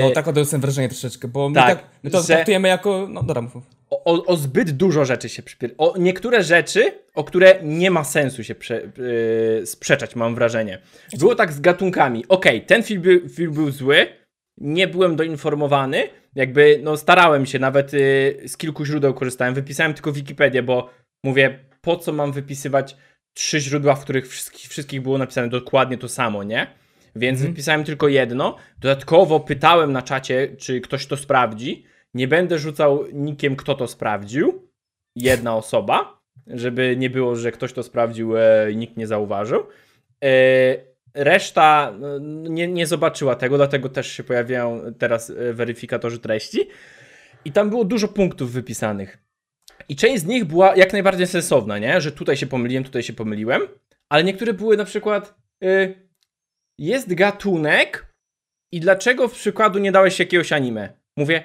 No 0.00 0.10
tak 0.10 0.28
odniosłem 0.28 0.60
wrażenie 0.60 0.88
troszeczkę, 0.88 1.28
bo 1.28 1.48
my, 1.48 1.54
Tak, 1.54 1.78
tak, 1.80 1.88
my 2.02 2.10
to 2.10 2.20
że- 2.20 2.26
traktujemy 2.26 2.68
jako, 2.68 3.06
no 3.10 3.22
dobra, 3.22 3.42
mów. 3.42 3.52
o, 3.90 4.26
o, 4.26 4.36
zbyt 4.36 4.70
dużo 4.70 5.04
rzeczy 5.04 5.28
się 5.28 5.42
przypier... 5.42 5.70
O 5.78 5.94
niektóre 5.98 6.42
rzeczy, 6.42 6.92
o 7.14 7.24
które 7.24 7.58
nie 7.62 7.90
ma 7.90 8.04
sensu 8.04 8.44
się 8.44 8.54
prze, 8.54 8.82
yy, 9.58 9.66
sprzeczać, 9.66 10.16
mam 10.16 10.34
wrażenie. 10.34 10.78
Było 11.18 11.34
tak 11.34 11.52
z 11.52 11.60
gatunkami. 11.60 12.24
Okej, 12.28 12.62
ten 12.62 12.82
film, 12.82 13.02
był- 13.02 13.28
film 13.28 13.52
był 13.52 13.70
zły, 13.70 14.06
nie 14.58 14.88
byłem 14.88 15.16
doinformowany, 15.16 16.08
jakby 16.34 16.80
no 16.82 16.96
starałem 16.96 17.46
się, 17.46 17.58
nawet 17.58 17.92
yy, 17.92 18.00
z 18.48 18.56
kilku 18.56 18.84
źródeł 18.84 19.14
korzystałem, 19.14 19.54
wypisałem 19.54 19.94
tylko 19.94 20.12
Wikipedię, 20.12 20.62
bo 20.62 20.90
mówię, 21.24 21.58
po 21.84 21.96
co 21.96 22.12
mam 22.12 22.32
wypisywać 22.32 22.96
trzy 23.34 23.60
źródła, 23.60 23.94
w 23.94 24.00
których 24.02 24.28
wszystkich, 24.28 24.70
wszystkich 24.70 25.02
było 25.02 25.18
napisane 25.18 25.48
dokładnie 25.48 25.98
to 25.98 26.08
samo, 26.08 26.42
nie? 26.42 26.66
Więc 27.16 27.38
Mhm. 27.38 27.52
wypisałem 27.52 27.84
tylko 27.84 28.08
jedno. 28.08 28.56
Dodatkowo 28.78 29.40
pytałem 29.40 29.92
na 29.92 30.02
czacie, 30.02 30.56
czy 30.58 30.80
ktoś 30.80 31.06
to 31.06 31.16
sprawdzi. 31.16 31.84
Nie 32.14 32.28
będę 32.28 32.58
rzucał 32.58 33.04
nikiem, 33.12 33.56
kto 33.56 33.74
to 33.74 33.88
sprawdził. 33.88 34.68
Jedna 35.16 35.56
osoba, 35.56 36.20
żeby 36.46 36.96
nie 36.96 37.10
było, 37.10 37.36
że 37.36 37.52
ktoś 37.52 37.72
to 37.72 37.82
sprawdził 37.82 38.36
e, 38.36 38.72
i 38.72 38.76
nikt 38.76 38.96
nie 38.96 39.06
zauważył. 39.06 39.66
E, 40.24 40.76
reszta 41.14 41.94
no, 41.98 42.18
nie, 42.48 42.68
nie 42.68 42.86
zobaczyła 42.86 43.34
tego, 43.34 43.56
dlatego 43.56 43.88
też 43.88 44.12
się 44.12 44.24
pojawiają 44.24 44.80
teraz 44.98 45.30
e, 45.30 45.52
weryfikatorzy 45.52 46.18
treści. 46.18 46.68
I 47.44 47.52
tam 47.52 47.70
było 47.70 47.84
dużo 47.84 48.08
punktów 48.08 48.52
wypisanych. 48.52 49.18
I 49.88 49.96
część 49.96 50.22
z 50.22 50.26
nich 50.26 50.44
była 50.44 50.76
jak 50.76 50.92
najbardziej 50.92 51.26
sensowna, 51.26 51.78
nie? 51.78 52.00
Że 52.00 52.12
tutaj 52.12 52.36
się 52.36 52.46
pomyliłem, 52.46 52.84
tutaj 52.84 53.02
się 53.02 53.12
pomyliłem. 53.12 53.62
Ale 54.08 54.24
niektóre 54.24 54.52
były 54.52 54.76
na 54.76 54.84
przykład. 54.84 55.34
y, 55.64 56.04
jest 56.78 57.14
gatunek 57.14 58.14
i 58.72 58.80
dlaczego 58.80 59.28
w 59.28 59.32
przykładu 59.32 59.78
nie 59.78 59.92
dałeś 59.92 60.18
jakiegoś 60.18 60.52
anime? 60.52 60.92
Mówię, 61.16 61.42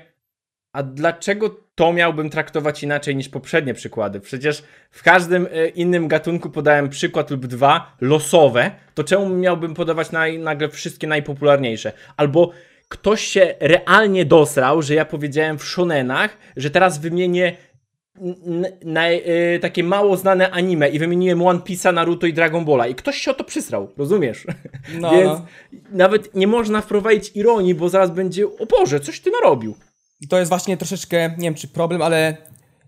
a 0.73 0.83
dlaczego 0.83 1.49
to 1.75 1.93
miałbym 1.93 2.29
traktować 2.29 2.83
inaczej 2.83 3.15
niż 3.15 3.29
poprzednie 3.29 3.73
przykłady? 3.73 4.19
Przecież 4.19 4.63
w 4.91 5.03
każdym 5.03 5.45
y, 5.45 5.69
innym 5.75 6.07
gatunku 6.07 6.49
podałem 6.49 6.89
przykład 6.89 7.31
lub 7.31 7.47
dwa 7.47 7.95
losowe, 8.01 8.71
to 8.93 9.03
czemu 9.03 9.29
miałbym 9.29 9.73
podawać 9.73 10.11
naj, 10.11 10.39
nagle 10.39 10.69
wszystkie 10.69 11.07
najpopularniejsze? 11.07 11.91
Albo 12.17 12.51
ktoś 12.89 13.21
się 13.21 13.55
realnie 13.59 14.25
dosrał, 14.25 14.81
że 14.81 14.93
ja 14.93 15.05
powiedziałem 15.05 15.57
w 15.57 15.63
shonenach, 15.63 16.37
że 16.57 16.69
teraz 16.69 16.97
wymienię 16.97 17.57
n- 18.45 18.65
naj, 18.83 19.23
y, 19.55 19.59
takie 19.59 19.83
mało 19.83 20.17
znane 20.17 20.51
anime 20.51 20.89
i 20.89 20.99
wymieniłem 20.99 21.41
One 21.41 21.59
Piece'a, 21.59 21.93
Naruto 21.93 22.27
i 22.27 22.33
Dragon 22.33 22.65
Balla 22.65 22.87
i 22.87 22.95
ktoś 22.95 23.17
się 23.17 23.31
o 23.31 23.33
to 23.33 23.43
przysrał, 23.43 23.89
rozumiesz? 23.97 24.47
No, 24.99 25.11
Więc 25.15 25.27
no. 25.29 25.45
nawet 25.91 26.35
nie 26.35 26.47
można 26.47 26.81
wprowadzić 26.81 27.31
ironii, 27.35 27.75
bo 27.75 27.89
zaraz 27.89 28.11
będzie, 28.11 28.47
o 28.47 28.65
Boże, 28.65 28.99
coś 28.99 29.19
ty 29.19 29.31
narobił. 29.41 29.75
To 30.29 30.39
jest 30.39 30.49
właśnie 30.49 30.77
troszeczkę, 30.77 31.29
nie 31.37 31.43
wiem 31.43 31.55
czy 31.55 31.67
problem, 31.67 32.01
ale 32.01 32.37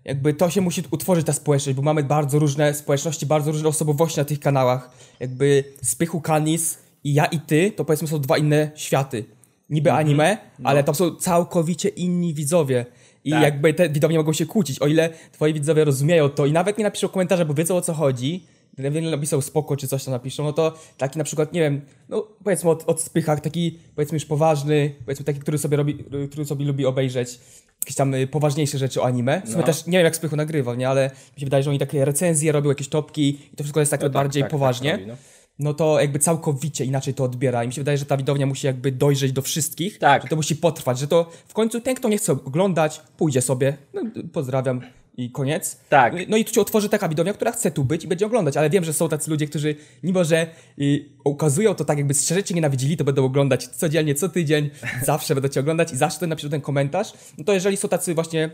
jakby 0.04 0.34
to 0.34 0.50
się 0.50 0.60
musi 0.60 0.82
utworzyć 0.90 1.26
ta 1.26 1.32
społeczność, 1.32 1.76
bo 1.76 1.82
mamy 1.82 2.02
bardzo 2.04 2.38
różne 2.38 2.74
społeczności, 2.74 3.26
bardzo 3.26 3.52
różne 3.52 3.68
osobowości 3.68 4.18
na 4.18 4.24
tych 4.24 4.40
kanałach. 4.40 4.90
Jakby 5.20 5.64
Spychu 5.82 6.20
Kanis 6.20 6.78
i 7.04 7.14
ja 7.14 7.24
i 7.24 7.40
ty, 7.40 7.72
to 7.76 7.84
powiedzmy 7.84 8.08
są 8.08 8.18
dwa 8.20 8.38
inne 8.38 8.70
światy. 8.74 9.24
Niby 9.70 9.90
Mhm. 9.90 10.06
anime, 10.06 10.36
ale 10.64 10.84
to 10.84 10.94
są 10.94 11.14
całkowicie 11.14 11.88
inni 11.88 12.34
widzowie. 12.34 12.86
I 13.24 13.30
Tak. 13.30 13.42
jakby 13.42 13.74
te 13.74 13.88
widzowie 13.88 14.16
mogą 14.16 14.32
się 14.32 14.46
kłócić, 14.46 14.78
o 14.82 14.86
ile 14.86 15.10
twoi 15.32 15.52
widzowie 15.54 15.84
rozumieją 15.84 16.28
to 16.28 16.46
i 16.46 16.52
nawet 16.52 16.78
nie 16.78 16.84
napiszą 16.84 17.08
komentarza, 17.08 17.44
bo 17.44 17.54
wiedzą 17.54 17.76
o 17.76 17.80
co 17.80 17.92
chodzi, 17.94 18.44
gdyby 18.78 19.00
napisał 19.02 19.42
spoko 19.42 19.76
czy 19.76 19.88
coś 19.88 20.04
tam 20.04 20.12
napiszą, 20.12 20.44
no 20.44 20.52
to 20.52 20.74
taki 20.98 21.18
na 21.18 21.24
przykład, 21.24 21.52
nie 21.52 21.60
wiem, 21.60 21.80
no 22.08 22.26
powiedzmy 22.44 22.70
od, 22.70 22.84
od 22.86 23.00
spychach, 23.02 23.40
taki 23.40 23.78
powiedzmy 23.94 24.16
już 24.16 24.24
poważny, 24.24 24.94
powiedzmy 25.04 25.24
taki, 25.24 25.40
który 25.40 25.58
sobie 25.58 25.76
robi, 25.76 26.04
który 26.30 26.44
sobie 26.46 26.64
lubi 26.64 26.86
obejrzeć 26.86 27.38
jakieś 27.80 27.96
tam 27.96 28.14
y, 28.14 28.26
poważniejsze 28.26 28.78
rzeczy 28.78 29.00
o 29.02 29.04
anime. 29.04 29.42
W 29.44 29.46
sumie 29.48 29.58
No. 29.60 29.66
też 29.66 29.86
nie 29.86 29.98
wiem 29.98 30.04
jak 30.04 30.16
spychu 30.16 30.36
nagrywał, 30.36 30.74
nie, 30.74 30.88
ale 30.88 31.10
mi 31.36 31.40
się 31.40 31.46
wydaje, 31.46 31.62
że 31.62 31.70
oni 31.70 31.78
takie 31.78 32.04
recenzje 32.04 32.52
robią, 32.52 32.68
jakieś 32.68 32.88
topki 32.88 33.28
i 33.52 33.56
to 33.56 33.62
wszystko 33.64 33.80
jest 33.80 33.90
takie 33.90 34.04
No 34.04 34.08
tak, 34.10 34.14
bardziej 34.14 34.42
tak, 34.42 34.50
poważnie. 34.50 34.90
tak 34.90 35.00
robi, 35.00 35.10
no. 35.12 35.16
No 35.58 35.74
to 35.74 36.00
jakby 36.00 36.18
całkowicie 36.18 36.84
inaczej 36.84 37.14
to 37.14 37.24
odbiera 37.24 37.64
i 37.64 37.66
mi 37.66 37.72
się 37.72 37.80
wydaje, 37.80 37.98
że 37.98 38.04
ta 38.04 38.16
widownia 38.16 38.46
musi 38.46 38.66
jakby 38.66 38.92
dojrzeć 38.92 39.32
do 39.32 39.42
wszystkich, 39.42 39.98
Tak. 39.98 40.22
że 40.22 40.28
to 40.28 40.36
musi 40.36 40.56
potrwać, 40.56 40.98
że 40.98 41.06
to 41.08 41.30
w 41.48 41.54
końcu 41.54 41.80
ten, 41.80 41.94
kto 41.94 42.08
nie 42.08 42.18
chce 42.18 42.32
oglądać, 42.32 43.00
pójdzie 43.16 43.42
sobie, 43.42 43.76
no, 43.94 44.02
pozdrawiam 44.32 44.80
i 45.16 45.30
koniec. 45.30 45.80
Tak. 45.88 46.14
No 46.28 46.36
i 46.36 46.44
tu 46.44 46.54
się 46.54 46.60
otworzy 46.60 46.88
taka 46.88 47.08
widownia, 47.08 47.32
która 47.32 47.52
chce 47.52 47.70
tu 47.70 47.84
być 47.84 48.04
i 48.04 48.08
będzie 48.08 48.26
oglądać, 48.26 48.56
ale 48.56 48.70
wiem, 48.70 48.84
że 48.84 48.92
są 48.92 49.08
tacy 49.08 49.30
ludzie, 49.30 49.46
którzy 49.46 49.76
mimo, 50.02 50.24
że 50.24 50.46
y, 50.78 51.04
ukazują 51.24 51.74
to 51.74 51.84
tak 51.84 51.98
jakby 51.98 52.14
szczerze 52.14 52.42
cię 52.44 52.54
nienawidzili, 52.54 52.96
to 52.96 53.04
będą 53.04 53.24
oglądać 53.24 53.66
codziennie, 53.66 54.14
co 54.14 54.28
tydzień, 54.28 54.70
zawsze 55.06 55.34
będą 55.34 55.48
cię 55.48 55.60
oglądać 55.60 55.92
i 55.92 55.96
zawsze 55.96 56.26
napiszą 56.26 56.48
ten 56.48 56.60
komentarz, 56.60 57.12
no 57.38 57.44
to 57.44 57.52
jeżeli 57.52 57.76
są 57.76 57.88
tacy 57.88 58.14
właśnie 58.14 58.50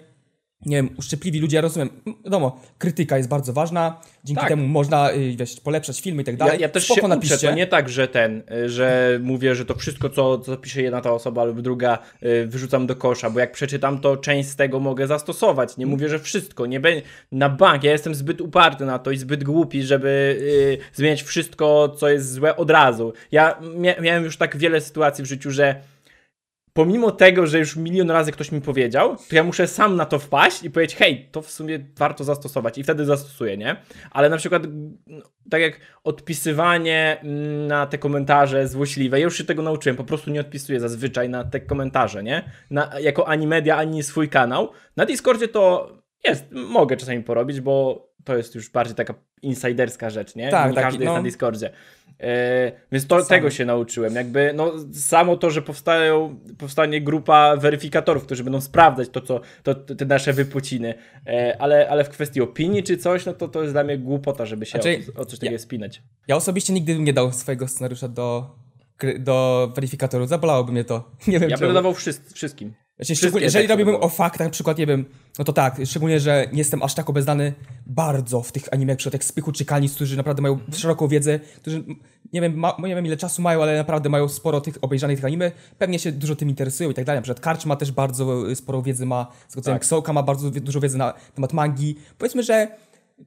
nie 0.66 0.76
wiem, 0.76 0.90
uszczypliwi 0.98 1.40
ludzie, 1.40 1.56
ja 1.56 1.60
rozumiem, 1.60 1.88
wiadomo, 2.24 2.60
krytyka 2.78 3.16
jest 3.16 3.28
bardzo 3.28 3.52
ważna, 3.52 4.00
dzięki 4.24 4.40
Tak. 4.40 4.48
temu 4.48 4.68
można, 4.68 5.12
y, 5.12 5.36
wiesz, 5.36 5.60
polepszać 5.60 6.00
filmy 6.00 6.22
i 6.22 6.24
tak 6.24 6.34
Ja, 6.34 6.38
dalej. 6.38 6.60
ja 6.60 6.68
też 6.68 6.84
Spoko 6.84 7.00
się 7.00 7.06
uczę, 7.06 7.08
napiszcie. 7.14 7.48
to 7.48 7.54
nie 7.54 7.66
tak, 7.66 7.88
że 7.88 8.08
ten, 8.08 8.42
y, 8.64 8.68
że 8.70 9.18
mówię, 9.22 9.54
że 9.54 9.64
to 9.64 9.74
wszystko, 9.74 10.10
co, 10.10 10.38
co 10.38 10.56
pisze 10.56 10.82
jedna 10.82 11.00
ta 11.00 11.12
osoba 11.12 11.44
lub 11.44 11.60
druga, 11.60 11.98
y, 12.22 12.46
wyrzucam 12.46 12.86
do 12.86 12.96
kosza, 12.96 13.30
bo 13.30 13.40
jak 13.40 13.52
przeczytam, 13.52 14.00
to 14.00 14.16
część 14.16 14.48
z 14.48 14.56
tego 14.56 14.80
mogę 14.80 15.06
zastosować. 15.06 15.76
Nie 15.76 15.86
mówię, 15.86 16.08
że 16.08 16.18
wszystko, 16.18 16.66
nie 16.66 16.80
be... 16.80 16.90
na 17.32 17.48
bank. 17.48 17.84
Ja 17.84 17.92
jestem 17.92 18.14
zbyt 18.14 18.40
uparty 18.40 18.84
na 18.84 18.98
to 18.98 19.10
i 19.10 19.16
zbyt 19.16 19.44
głupi, 19.44 19.82
żeby 19.82 20.40
zmieniać 20.94 21.22
wszystko, 21.22 21.88
co 21.98 22.08
jest 22.08 22.32
złe 22.32 22.56
od 22.56 22.70
razu. 22.70 23.12
Ja 23.32 23.58
mia 23.76 24.00
miałem 24.00 24.24
już 24.24 24.36
tak 24.36 24.56
wiele 24.56 24.80
sytuacji 24.80 25.24
w 25.24 25.26
życiu, 25.26 25.50
że 25.50 25.80
pomimo 26.78 27.10
tego, 27.10 27.46
że 27.46 27.58
już 27.58 27.76
milion 27.76 28.10
razy 28.10 28.32
ktoś 28.32 28.52
mi 28.52 28.60
powiedział, 28.60 29.16
to 29.28 29.36
ja 29.36 29.44
muszę 29.44 29.66
sam 29.66 29.96
na 29.96 30.06
to 30.06 30.18
wpaść 30.18 30.62
i 30.62 30.70
powiedzieć, 30.70 30.96
hej, 30.96 31.28
to 31.32 31.42
w 31.42 31.50
sumie 31.50 31.78
warto 31.96 32.24
zastosować 32.24 32.78
i 32.78 32.82
wtedy 32.82 33.04
zastosuję, 33.04 33.56
nie? 33.56 33.76
Ale 34.10 34.28
na 34.28 34.36
przykład, 34.36 34.62
no, 35.06 35.24
tak 35.50 35.60
jak 35.60 35.80
odpisywanie 36.04 37.20
mm, 37.22 37.66
na 37.66 37.86
te 37.86 37.98
komentarze 37.98 38.68
złośliwe, 38.68 39.20
ja 39.20 39.24
już 39.24 39.38
się 39.38 39.44
tego 39.44 39.62
nauczyłem, 39.62 39.96
po 39.96 40.04
prostu 40.04 40.30
nie 40.30 40.40
odpisuję 40.40 40.80
zazwyczaj 40.80 41.28
na 41.28 41.44
te 41.44 41.60
komentarze, 41.60 42.22
nie? 42.22 42.50
Na, 42.70 42.90
jako 43.00 43.28
ani 43.28 43.46
media, 43.46 43.76
ani 43.76 44.02
swój 44.02 44.28
kanał. 44.28 44.70
Na 44.96 45.06
Discordzie 45.06 45.48
to 45.48 45.92
jest, 46.24 46.44
mogę 46.52 46.96
czasami 46.96 47.22
porobić, 47.22 47.60
bo 47.60 48.08
to 48.24 48.36
jest 48.36 48.54
już 48.54 48.70
bardziej 48.70 48.96
taka 48.96 49.14
insiderska 49.42 50.10
rzecz, 50.10 50.34
nie? 50.34 50.50
Tak, 50.50 50.68
nie 50.68 50.74
taki, 50.74 50.84
każdy 50.84 51.04
jest 51.04 51.14
no. 51.14 51.16
na 51.16 51.22
Discordzie. 51.22 51.70
E, 52.20 52.72
więc 52.92 53.06
to, 53.06 53.24
tego 53.24 53.50
się 53.50 53.64
nauczyłem. 53.64 54.14
Jakby, 54.14 54.52
no, 54.54 54.72
samo 54.92 55.36
to, 55.36 55.50
że 55.50 55.62
powstają, 55.62 56.36
powstanie 56.58 57.00
grupa 57.00 57.56
weryfikatorów, 57.56 58.24
którzy 58.24 58.44
będą 58.44 58.60
sprawdzać 58.60 59.08
to, 59.08 59.20
co, 59.20 59.40
to, 59.62 59.74
te 59.74 60.04
nasze 60.04 60.32
wypociny. 60.32 60.94
E, 61.26 61.56
ale, 61.58 61.88
ale 61.90 62.04
w 62.04 62.08
kwestii 62.08 62.40
opinii 62.40 62.82
czy 62.82 62.96
coś, 62.96 63.26
no 63.26 63.32
to 63.32 63.48
to 63.48 63.62
jest 63.62 63.74
dla 63.74 63.84
mnie 63.84 63.98
głupota, 63.98 64.46
żeby 64.46 64.66
się 64.66 64.70
Znaczy, 64.70 65.00
o, 65.16 65.20
o 65.20 65.24
coś 65.24 65.38
takiego 65.38 65.58
spinać. 65.58 66.02
Ja 66.28 66.36
osobiście 66.36 66.72
nigdy 66.72 66.94
bym 66.94 67.04
nie 67.04 67.12
dał 67.12 67.32
swojego 67.32 67.68
scenariusza 67.68 68.08
do, 68.08 68.56
do 69.18 69.68
weryfikatorów, 69.74 70.28
zabolałoby 70.28 70.72
mnie 70.72 70.84
to. 70.84 71.10
Nie 71.28 71.40
wiem 71.40 71.50
Ja 71.50 71.56
czemu. 71.56 71.60
będę 71.60 71.74
dawał 71.74 71.92
wszys- 71.92 72.34
wszystkim. 72.34 72.74
Znaczy, 72.98 73.16
szczególnie, 73.16 73.44
jeżeli 73.44 73.66
robiłbym 73.66 73.94
o 73.94 74.08
faktach, 74.08 74.46
na 74.46 74.50
przykład, 74.50 74.78
nie 74.78 74.86
wiem, 74.86 75.04
no 75.38 75.44
to 75.44 75.52
tak, 75.52 75.76
szczególnie, 75.84 76.20
że 76.20 76.46
nie 76.52 76.58
jestem 76.58 76.82
aż 76.82 76.94
tak 76.94 77.10
obeznany 77.10 77.52
bardzo 77.86 78.42
w 78.42 78.52
tych 78.52 78.72
anime, 78.72 78.92
jak 78.92 78.98
przykład 78.98 79.12
jak 79.12 79.24
Spychu 79.24 79.52
czy 79.52 79.64
Kanis, 79.64 79.94
którzy 79.94 80.16
naprawdę 80.16 80.42
mają 80.42 80.58
szeroką 80.72 81.08
wiedzę, 81.08 81.38
którzy, 81.38 81.84
nie 82.32 82.40
wiem, 82.40 82.58
ma, 82.58 82.76
nie 82.78 82.94
wiem 82.94 83.06
ile 83.06 83.16
czasu 83.16 83.42
mają, 83.42 83.62
ale 83.62 83.76
naprawdę 83.76 84.08
mają 84.08 84.28
sporo 84.28 84.60
tych 84.60 84.78
obejrzanych 84.80 85.18
tych 85.18 85.24
anime, 85.24 85.52
pewnie 85.78 85.98
się 85.98 86.12
dużo 86.12 86.36
tym 86.36 86.48
interesują 86.48 86.90
i 86.90 86.94
tak 86.94 87.04
dalej. 87.04 87.18
Na 87.18 87.22
przykład 87.22 87.40
Karcz 87.40 87.66
ma 87.66 87.76
też 87.76 87.92
bardzo 87.92 88.50
y, 88.50 88.56
sporo 88.56 88.82
wiedzy, 88.82 89.06
ma, 89.06 89.26
z 89.48 89.52
tego 89.52 89.62
co 89.62 89.70
Tak. 89.70 89.80
tak. 89.80 89.86
Soka 89.86 90.12
ma 90.12 90.22
bardzo 90.22 90.50
dużo 90.50 90.80
wiedzy 90.80 90.98
na 90.98 91.14
temat 91.34 91.52
mangi. 91.52 91.96
Powiedzmy, 92.18 92.42
że 92.42 92.68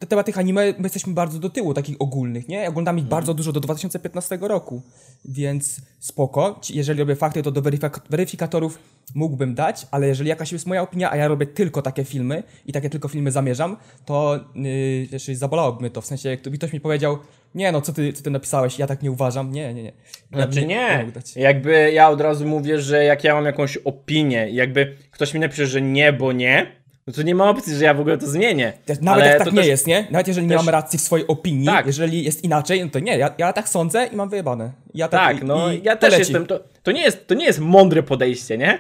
na 0.02 0.08
temat 0.08 0.26
tych 0.26 0.38
anime 0.38 0.66
my 0.66 0.84
jesteśmy 0.84 1.14
bardzo 1.14 1.40
do 1.40 1.50
tyłu, 1.50 1.74
takich 1.74 1.96
ogólnych, 2.00 2.48
nie? 2.48 2.70
Oglądam 2.70 2.98
ich 3.00 3.06
bardzo 3.06 3.34
dużo 3.34 3.52
do 3.52 3.60
2015 3.60 4.38
roku, 4.42 4.82
więc 5.26 5.82
spoko. 6.00 6.60
Jeżeli 6.70 7.00
robię 7.00 7.16
fakty, 7.16 7.44
to 7.44 7.52
do 7.52 7.62
weryfik- 7.62 8.00
weryfikatorów 8.10 8.80
mógłbym 9.16 9.56
dać, 9.56 9.88
ale 9.92 10.08
jeżeli 10.08 10.30
jakaś 10.30 10.52
jest 10.52 10.66
moja 10.68 10.82
opinia, 10.82 11.12
a 11.12 11.16
ja 11.16 11.28
robię 11.28 11.46
tylko 11.46 11.82
takie 11.82 12.04
filmy 12.04 12.44
i 12.66 12.74
takie 12.74 12.90
tylko 12.90 13.08
filmy 13.08 13.32
zamierzam, 13.32 13.78
to 14.06 14.40
yy, 14.56 15.08
jeszcze 15.12 15.36
zabolałoby 15.36 15.80
mnie 15.82 15.90
to. 15.90 16.02
W 16.02 16.06
sensie, 16.06 16.30
jak 16.30 16.42
tu- 16.42 16.52
ktoś 16.52 16.74
mi 16.74 16.80
powiedział, 16.80 17.18
nie 17.56 17.72
no, 17.72 17.82
co 17.82 17.94
ty, 17.94 18.14
co 18.14 18.24
ty 18.24 18.30
napisałeś, 18.30 18.80
ja 18.80 18.88
tak 18.88 19.02
nie 19.04 19.12
uważam. 19.12 19.52
Nie, 19.52 19.74
nie, 19.74 19.84
nie. 19.84 19.92
Ja 20.32 20.38
Znaczy 20.38 20.66
nie, 20.66 21.08
dać. 21.14 21.36
jakby 21.36 21.92
ja 21.92 22.10
od 22.10 22.22
razu 22.22 22.48
mówię, 22.48 22.80
że 22.82 23.04
jak 23.04 23.24
ja 23.24 23.34
mam 23.34 23.46
jakąś 23.46 23.78
opinię, 23.78 24.50
i 24.50 24.56
jakby 24.56 24.98
ktoś 25.12 25.34
mi 25.34 25.40
napisze, 25.40 25.68
że 25.68 25.82
nie, 25.82 26.14
bo 26.14 26.32
nie, 26.32 26.81
no 27.08 27.14
to 27.14 27.22
nie 27.22 27.36
ma 27.36 27.50
opcji, 27.50 27.76
że 27.76 27.86
ja 27.86 27.94
w 27.94 28.00
ogóle 28.00 28.18
to 28.18 28.28
zmienię. 28.28 28.74
Nawet 29.02 29.24
Ale 29.24 29.26
jak 29.32 29.38
tak 29.44 29.54
nie 29.54 29.60
też- 29.60 29.68
jest, 29.68 29.88
nie? 29.88 30.08
Nawet 30.12 30.28
jeżeli 30.28 30.48
nie 30.48 30.56
też- 30.56 30.66
mam 30.66 30.70
racji 30.74 31.00
w 31.00 31.02
swojej 31.02 31.28
opinii, 31.28 31.66
Tak. 31.66 31.86
jeżeli 31.88 32.24
jest 32.24 32.44
inaczej, 32.44 32.84
no 32.86 32.90
to 32.92 33.00
nie, 33.00 33.18
ja, 33.18 33.34
ja 33.38 33.54
tak 33.54 33.70
sądzę 33.70 34.06
i 34.14 34.16
mam 34.16 34.30
wyjebane. 34.30 34.72
Ja 34.94 35.08
Tak, 35.08 35.42
i- 35.42 35.46
no 35.46 35.72
i 35.72 35.82
ja 35.84 35.96
też 35.96 36.12
leci. 36.12 36.20
jestem, 36.22 36.46
to, 36.46 36.60
to, 36.84 36.92
nie 36.92 37.02
jest, 37.02 37.28
to 37.28 37.34
nie 37.34 37.46
jest 37.46 37.60
mądre 37.60 38.04
podejście, 38.04 38.58
nie? 38.58 38.80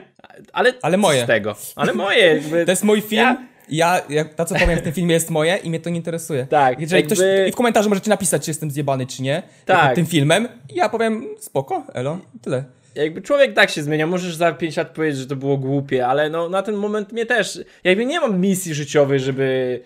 Ale, 0.54 0.74
Ale 0.82 0.98
moje. 0.98 1.24
z 1.24 1.28
tego? 1.28 1.56
Ale 1.76 1.94
moje, 1.94 2.20
jakby, 2.36 2.66
To 2.66 2.72
jest 2.72 2.84
mój 2.84 3.02
film. 3.02 3.22
Ja- 3.22 3.52
Ja, 3.70 4.02
ja, 4.10 4.26
to 4.26 4.46
co 4.46 4.56
powiem 4.56 4.80
w 4.80 4.82
tym 4.82 4.94
filmie 4.94 5.14
jest 5.14 5.30
moje 5.30 5.56
i 5.58 5.70
mnie 5.70 5.80
to 5.80 5.90
nie 5.90 5.98
interesuje. 5.98 6.46
Tak, 6.46 6.80
Jeżeli 6.82 7.02
jakby- 7.02 7.16
ktoś, 7.16 7.28
I 7.50 7.52
w 7.52 7.56
komentarzu 7.56 7.90
możecie 7.90 8.10
napisać, 8.10 8.46
czy 8.46 8.52
jestem 8.52 8.72
zjebany, 8.72 9.08
czy 9.08 9.22
nie. 9.24 9.44
Tak. 9.66 9.96
Tym 9.96 10.06
filmem. 10.06 10.48
I 10.70 10.76
ja 10.76 10.90
powiem, 10.90 11.28
spoko, 11.40 11.84
elo, 11.94 12.18
tyle. 12.42 12.64
Jakby 12.96 13.22
człowiek 13.22 13.54
tak 13.54 13.70
się 13.70 13.84
zmienia, 13.84 14.08
możesz 14.08 14.36
za 14.36 14.52
5 14.52 14.78
lat 14.78 14.90
powiedzieć, 14.90 15.20
że 15.20 15.28
to 15.28 15.36
było 15.36 15.58
głupie, 15.58 16.08
ale 16.08 16.30
no 16.30 16.50
na 16.50 16.62
ten 16.62 16.76
moment 16.76 17.12
mnie 17.12 17.26
też, 17.26 17.60
jakby 17.84 18.06
nie 18.06 18.20
mam 18.20 18.40
misji 18.40 18.74
życiowej, 18.74 19.20
żeby 19.20 19.80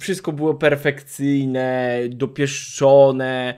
wszystko 0.00 0.32
było 0.32 0.54
perfekcyjne, 0.54 1.98
dopieszczone. 2.08 3.54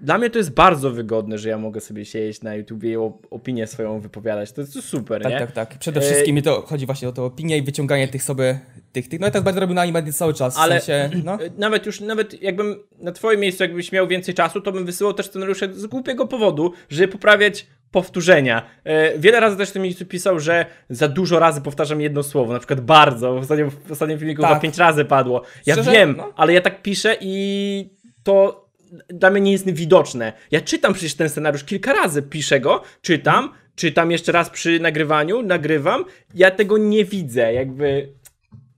Dla 0.00 0.18
mnie 0.18 0.30
to 0.30 0.38
jest 0.38 0.50
bardzo 0.54 0.90
wygodne, 0.90 1.38
że 1.38 1.48
ja 1.48 1.58
mogę 1.58 1.80
sobie 1.80 2.04
siedzieć 2.04 2.42
na 2.42 2.54
YouTubie 2.54 2.92
i 2.92 2.96
opinię 3.30 3.66
swoją 3.66 4.00
wypowiadać. 4.00 4.52
To 4.52 4.60
jest 4.60 4.82
super, 4.84 5.22
Tak, 5.22 5.32
nie? 5.32 5.38
tak, 5.38 5.52
tak. 5.52 5.78
Przede 5.78 6.00
E, 6.00 6.02
wszystkim 6.02 6.34
mi 6.34 6.42
to 6.42 6.62
chodzi 6.62 6.86
właśnie 6.86 7.08
o 7.08 7.12
to 7.12 7.24
opinię 7.24 7.58
i 7.58 7.62
wyciąganie 7.62 8.08
tych 8.08 8.22
sobie, 8.22 8.60
tych, 8.92 9.08
tych. 9.08 9.20
No 9.20 9.26
ja 9.26 9.30
tak 9.30 9.42
będę 9.42 9.60
robił 9.60 9.74
na 9.74 9.82
anime 9.82 10.12
cały 10.12 10.34
czas. 10.34 10.54
W 10.56 10.58
Ale 10.58 10.80
sensie, 10.80 11.16
no. 11.24 11.38
nawet 11.58 11.86
już, 11.86 12.00
nawet 12.00 12.42
jakbym 12.42 12.76
na 12.98 13.12
twoim 13.12 13.40
miejscu, 13.40 13.62
jakbyś 13.62 13.92
miał 13.92 14.08
więcej 14.08 14.34
czasu, 14.34 14.60
to 14.60 14.72
bym 14.72 14.84
wysyłał 14.86 15.14
też 15.14 15.26
scenariusze 15.26 15.74
z 15.74 15.86
głupiego 15.86 16.26
powodu, 16.26 16.72
żeby 16.88 17.08
poprawiać 17.12 17.66
powtórzenia. 17.90 18.62
E, 18.84 19.18
wiele 19.18 19.40
razy 19.40 19.56
też 19.56 19.68
w 19.68 19.72
tym 19.72 19.82
miejscu 19.82 20.06
pisał, 20.06 20.40
że 20.40 20.66
za 20.90 21.08
dużo 21.08 21.38
razy 21.38 21.60
powtarzam 21.60 22.00
jedno 22.00 22.22
słowo, 22.22 22.52
na 22.52 22.58
przykład 22.58 22.80
bardzo, 22.80 23.34
w 23.34 23.38
ostatnim, 23.38 23.70
w 23.70 23.92
ostatnim 23.92 24.18
filmiku 24.18 24.42
Tak. 24.42 24.50
chyba 24.50 24.60
pięć 24.60 24.76
razy 24.78 25.04
padło. 25.04 25.42
Ja 25.66 25.74
Szczerze? 25.74 25.92
wiem, 25.92 26.14
No. 26.16 26.32
ale 26.36 26.52
ja 26.52 26.60
tak 26.60 26.82
piszę 26.82 27.16
i 27.20 27.90
to 28.22 28.67
dla 29.08 29.30
mnie 29.30 29.40
nie 29.40 29.52
jest 29.52 29.70
widoczne. 29.70 30.32
Ja 30.50 30.60
czytam 30.60 30.92
przecież 30.94 31.14
ten 31.14 31.28
scenariusz 31.28 31.64
kilka 31.64 31.92
razy, 31.92 32.22
piszę 32.22 32.60
go, 32.60 32.82
czytam, 33.02 33.50
czytam 33.74 34.10
jeszcze 34.10 34.32
raz 34.32 34.50
przy 34.50 34.80
nagrywaniu, 34.80 35.42
nagrywam, 35.42 36.04
ja 36.34 36.50
tego 36.50 36.78
nie 36.78 37.04
widzę, 37.04 37.52
jakby... 37.52 38.12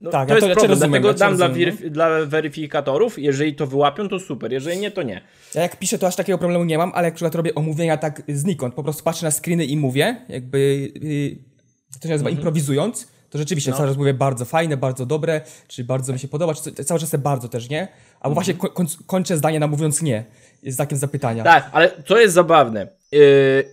No, 0.01 0.11
Tak, 0.11 0.27
to 0.29 0.35
to- 0.35 0.35
jest 0.35 0.47
ja 0.47 0.53
cię 0.53 0.59
problem, 0.59 0.79
rozumiem, 0.79 1.01
dlatego 1.01 1.19
dam 1.19 1.35
dla, 1.37 1.49
weryf- 1.49 1.89
dla 1.89 2.25
weryfikatorów, 2.25 3.19
jeżeli 3.19 3.55
to 3.55 3.67
wyłapią, 3.67 4.09
to 4.09 4.19
super, 4.19 4.53
jeżeli 4.53 4.77
nie, 4.77 4.91
to 4.91 5.03
nie. 5.03 5.21
Ja 5.55 5.61
jak 5.61 5.79
piszę, 5.79 5.97
to 5.99 6.07
aż 6.07 6.15
takiego 6.15 6.37
problemu 6.37 6.63
nie 6.65 6.77
mam, 6.77 6.91
ale 6.95 7.05
jak 7.07 7.13
przykład 7.13 7.35
robię 7.35 7.55
omówienia 7.55 7.97
tak 7.97 8.21
znikąd, 8.27 8.73
po 8.73 8.83
prostu 8.83 9.03
patrzę 9.03 9.25
na 9.25 9.31
screeny 9.31 9.65
i 9.65 9.77
mówię, 9.77 10.25
jakby, 10.29 10.91
yy, 11.01 11.35
to 11.99 12.07
się 12.07 12.09
nazywa 12.13 12.29
Mhm. 12.29 12.35
improwizując, 12.35 13.07
to 13.29 13.37
rzeczywiście 13.37 13.71
No. 13.71 13.77
cały 13.77 13.89
czas 13.89 13.97
mówię 13.97 14.13
bardzo 14.13 14.45
fajne, 14.45 14.77
bardzo 14.77 15.05
dobre, 15.05 15.41
czy 15.67 15.83
bardzo 15.83 16.13
mi 16.13 16.19
się 16.19 16.27
podoba, 16.27 16.53
czy 16.53 16.71
cały 16.83 16.99
czas 16.99 17.09
sobie 17.09 17.23
bardzo 17.23 17.49
też, 17.49 17.69
nie? 17.69 17.87
Albo 18.21 18.31
Mhm. 18.31 18.33
właśnie 18.33 18.53
ko- 18.53 18.69
koń- 18.69 19.03
kończę 19.05 19.37
zdanie 19.37 19.59
na 19.59 19.67
mówiąc 19.67 20.01
nie, 20.01 20.25
z 20.63 20.75
znakiem 20.75 20.97
zapytania. 20.97 21.43
Tak, 21.43 21.69
ale 21.71 21.91
co 22.07 22.19
jest 22.19 22.33
zabawne 22.33 22.87
yy, 23.11 23.19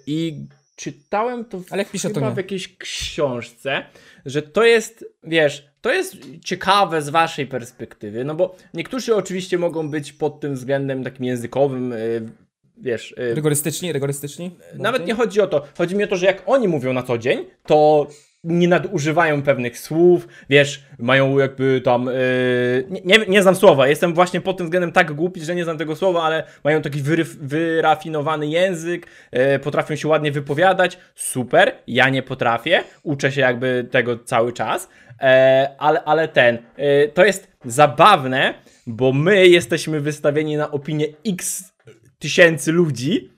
i 0.06 0.46
czytałem 0.76 1.44
to, 1.44 1.58
w, 1.58 1.72
Ale 1.72 1.82
jak 1.82 1.90
piszę, 1.92 2.11
to 2.11 2.20
nie. 2.20 2.30
w 2.30 2.37
jakiejś 2.37 2.76
książce, 2.78 3.84
że 4.26 4.42
to 4.42 4.64
jest, 4.64 5.04
wiesz, 5.24 5.68
to 5.80 5.92
jest 5.92 6.16
ciekawe 6.44 7.02
z 7.02 7.08
waszej 7.08 7.46
perspektywy, 7.46 8.24
no 8.24 8.34
bo 8.34 8.56
niektórzy 8.74 9.16
oczywiście 9.16 9.58
mogą 9.58 9.90
być 9.90 10.12
pod 10.12 10.40
tym 10.40 10.54
względem 10.54 11.04
takim 11.04 11.24
językowym, 11.24 11.90
yy, 11.90 12.28
wiesz, 12.76 13.14
yy, 13.18 13.34
Rygorystyczni, 13.34 13.92
rygorystyczni? 13.92 14.56
Nawet 14.74 15.06
nie 15.06 15.14
chodzi 15.14 15.40
o 15.40 15.46
to. 15.46 15.66
Chodzi 15.78 15.96
mi 15.96 16.04
o 16.04 16.06
to, 16.06 16.16
że 16.16 16.26
jak 16.26 16.42
oni 16.46 16.68
mówią 16.68 16.92
na 16.92 17.02
co 17.02 17.18
dzień, 17.18 17.44
to 17.66 18.06
nie 18.44 18.68
nadużywają 18.68 19.42
pewnych 19.42 19.79
słów, 19.79 20.29
wiesz, 20.51 20.85
mają 20.98 21.38
jakby 21.38 21.81
tam. 21.81 22.07
Yy, 22.07 23.01
nie, 23.05 23.18
nie, 23.29 23.42
znam 23.42 23.55
słowa, 23.55 23.88
jestem 23.88 24.14
właśnie 24.14 24.40
pod 24.40 24.57
tym 24.57 24.66
względem 24.66 24.92
tak 24.92 25.12
głupi, 25.12 25.40
że 25.40 25.55
nie 25.55 25.64
znam 25.64 25.79
tego 25.79 25.96
słowa, 25.96 26.22
ale 26.22 26.44
mają 26.64 26.83
taki 26.83 27.03
wyryf, 27.03 27.37
wyrafinowany 27.37 28.46
język, 28.46 29.07
yy, 29.33 29.59
potrafią 29.59 29.96
się 29.96 30.09
ładnie 30.09 30.33
wypowiadać. 30.33 30.98
Super, 31.14 31.74
ja 31.87 32.09
nie 32.09 32.22
potrafię, 32.22 32.85
uczę 33.03 33.33
się 33.33 33.40
jakby 33.40 33.88
tego 33.90 34.18
cały 34.18 34.53
czas, 34.53 34.88
e, 35.20 35.74
ale, 35.79 36.05
ale 36.05 36.29
ten. 36.29 36.59
Yy, 36.79 37.11
to 37.14 37.24
jest 37.24 37.53
zabawne, 37.64 38.55
bo 38.87 39.12
my 39.12 39.46
jesteśmy 39.46 40.01
wystawieni 40.01 40.57
na 40.57 40.70
opinię 40.70 41.07
x 41.27 41.72
tysięcy 42.18 42.72
ludzi, 42.72 43.33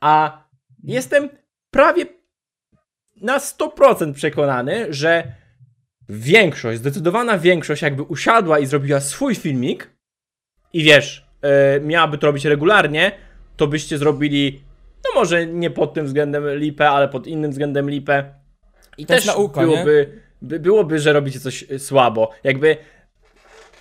a 0.00 0.44
jestem 0.84 1.28
prawie 1.70 2.17
na 3.20 3.38
100% 3.38 4.12
przekonany, 4.12 4.86
że 4.90 5.32
większość, 6.08 6.78
zdecydowana 6.78 7.38
większość 7.38 7.82
jakby 7.82 8.02
usiadła 8.02 8.58
i 8.58 8.66
zrobiła 8.66 9.00
swój 9.00 9.34
filmik 9.34 9.90
i 10.72 10.82
wiesz, 10.82 11.26
e, 11.42 11.80
miałaby 11.80 12.18
to 12.18 12.26
robić 12.26 12.44
regularnie, 12.44 13.12
to 13.56 13.66
byście 13.66 13.98
zrobili, 13.98 14.62
no 15.04 15.20
może 15.20 15.46
nie 15.46 15.70
pod 15.70 15.94
tym 15.94 16.06
względem 16.06 16.44
lipę, 16.54 16.90
ale 16.90 17.08
pod 17.08 17.26
innym 17.26 17.50
względem 17.50 17.90
lipę. 17.90 18.34
I 18.98 19.06
To 19.06 19.14
też 19.14 19.26
nauka, 19.26 19.60
byłoby, 19.60 20.20
by, 20.42 20.60
byłoby, 20.60 20.98
że 20.98 21.12
robicie 21.12 21.40
coś 21.40 21.64
e, 21.70 21.78
słabo. 21.78 22.30
Jakby, 22.44 22.76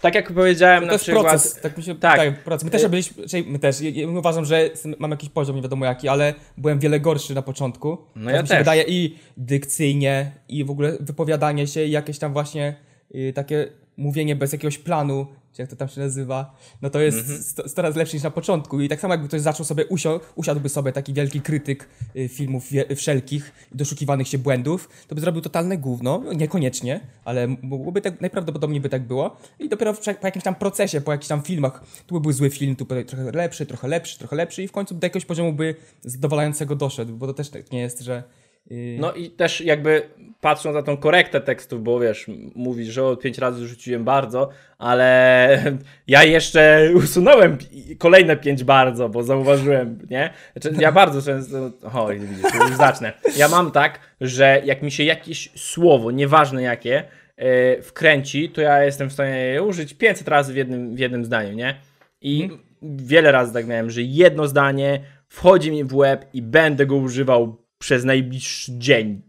tak 0.08 0.15
jak 0.15 0.34
powiedziałem 0.34 0.82
To 0.82 0.88
na 0.88 0.93
jest 0.93 1.04
przykład... 1.06 1.26
proces, 1.26 1.62
tak 1.62 1.78
mi 1.78 1.84
się 1.84 1.96
tak. 1.96 2.17
tak. 2.17 2.43
proces. 2.43 2.63
My 2.63 2.70
też 2.72 2.88
byliśmy, 2.88 3.28
czyli 3.28 3.52
my 3.52 3.60
też, 3.60 3.82
ja- 3.82 4.08
uważam, 4.08 4.46
że 4.46 4.70
mam 5.00 5.12
jakiś 5.12 5.30
poziom, 5.30 5.56
nie 5.56 5.62
wiadomo 5.62 5.86
jaki, 5.86 6.08
ale 6.08 6.34
byłem 6.58 6.80
wiele 6.80 7.00
gorszy 7.00 7.36
na 7.36 7.41
początku. 7.41 7.98
No 8.15 8.26
Tak 8.26 8.36
ja 8.36 8.41
mi 8.41 8.48
się 8.48 8.50
też. 8.50 8.58
wydaje 8.60 8.84
i 8.88 9.15
dykcyjnie, 9.38 10.32
i 10.50 10.63
w 10.63 10.72
ogóle 10.72 10.98
wypowiadanie 11.00 11.67
się, 11.67 11.84
i 11.86 11.91
jakieś 11.91 12.20
tam 12.20 12.34
właśnie 12.34 12.76
y, 13.15 13.34
takie 13.36 13.67
mówienie 13.98 14.36
bez 14.36 14.52
jakiegoś 14.54 14.78
planu, 14.78 15.28
czy 15.58 15.62
jak 15.62 15.70
to 15.70 15.76
tam 15.76 15.88
się 15.88 16.02
nazywa, 16.02 16.56
no 16.82 16.89
to 16.89 17.00
jest 17.00 17.50
sto, 17.50 17.70
sto 17.70 17.82
razy 17.82 18.00
lepsze 18.00 18.17
niż 18.17 18.24
na 18.24 18.32
początku. 18.32 18.82
I 18.82 18.89
tak 18.89 19.00
samo 19.00 19.13
jakby 19.13 19.28
ktoś 19.28 19.41
zaczął 19.41 19.65
sobie, 19.65 19.86
usio, 19.86 20.20
usiadłby 20.36 20.70
sobie 20.70 20.91
taki 20.91 21.13
wielki 21.13 21.41
krytyk 21.41 21.89
y, 22.15 22.28
filmów 22.28 22.70
wszelkich, 22.96 23.52
doszukiwanych 23.72 24.28
się 24.28 24.38
błędów, 24.38 24.89
to 25.08 25.15
by 25.15 25.22
zrobił 25.22 25.41
totalne 25.41 25.78
gówno, 25.78 26.24
niekoniecznie, 26.34 27.00
ale 27.26 27.48
mogłoby 27.62 28.02
tak, 28.02 28.22
najprawdopodobniej 28.22 28.82
by 28.82 28.89
tak 28.89 29.08
było. 29.08 29.38
I 29.60 29.70
dopiero 29.70 29.93
w, 29.93 30.00
po 30.00 30.28
jakimś 30.28 30.43
tam 30.43 30.56
procesie, 30.56 31.02
po 31.02 31.12
jakichś 31.12 31.28
tam 31.28 31.41
filmach, 31.41 31.84
tu 32.08 32.15
by 32.15 32.22
był 32.22 32.32
zły 32.32 32.50
film, 32.50 32.76
tu 32.76 32.86
by 32.86 33.06
trochę 33.06 33.32
lepszy, 33.32 33.65
trochę 33.65 33.88
lepszy, 33.88 34.20
trochę 34.20 34.36
lepszy 34.36 34.63
i 34.63 34.67
w 34.67 34.72
końcu 34.72 34.96
do 34.96 35.06
jakiegoś 35.06 35.26
poziomu 35.26 35.54
by 35.54 35.76
zadowalającego 36.02 36.76
doszedł, 36.76 37.17
bo 37.17 37.28
to 37.28 37.34
też 37.34 37.50
tak 37.50 37.72
nie 37.72 37.80
jest, 37.80 38.02
że... 38.02 38.24
No 38.71 39.13
i 39.13 39.30
też 39.30 39.62
jakby 39.62 40.01
patrząc 40.41 40.75
na 40.75 40.84
tą 40.84 40.97
korektę 40.97 41.41
tekstów, 41.41 41.84
bo 41.84 41.99
wiesz, 41.99 42.25
mówisz, 42.56 42.88
że 42.88 43.03
od 43.06 43.21
pięć 43.21 43.38
razy 43.38 43.67
rzuciłem 43.67 44.03
bardzo, 44.03 44.49
ale 44.77 45.63
ja 46.08 46.23
jeszcze 46.23 46.89
usunąłem 46.95 47.58
kolejne 47.97 48.38
pięć 48.38 48.63
bardzo, 48.63 49.10
bo 49.10 49.23
zauważyłem, 49.23 49.99
nie? 50.10 50.34
Znaczy, 50.56 50.77
ja 50.82 50.91
bardzo 50.91 51.21
często, 51.21 51.71
o 51.93 52.08
widzisz, 52.08 52.53
już 52.69 52.77
zacznę. 52.77 53.13
Ja 53.38 53.47
mam 53.47 53.71
tak, 53.71 53.99
że 54.21 54.62
jak 54.65 54.82
mi 54.82 54.91
się 54.91 55.03
jakieś 55.03 55.51
słowo, 55.56 56.11
nieważne 56.11 56.61
jakie, 56.61 57.03
yy, 57.38 57.82
wkręci, 57.82 58.49
to 58.49 58.61
ja 58.61 58.84
jestem 58.84 59.09
w 59.09 59.13
stanie 59.13 59.38
je 59.38 59.63
użyć 59.63 59.93
500 59.93 60.28
razy 60.28 60.53
w 60.53 60.55
jednym, 60.55 60.95
w 60.95 60.99
jednym 60.99 61.26
zdaniu, 61.26 61.53
nie? 61.53 61.76
I 62.22 62.49
wiele 62.82 63.32
razy 63.32 63.53
tak 63.53 63.68
miałem, 63.68 63.89
że 63.89 64.01
jedno 64.01 64.47
zdanie 64.47 64.99
wchodzi 65.28 65.72
mi 65.72 65.84
w 65.84 65.95
łeb 65.95 66.26
i 66.34 66.41
będę 66.41 66.86
go 66.86 66.95
używał 66.95 67.66
przez 67.80 68.03
najbliższy 68.03 68.71
dzień. 68.78 69.21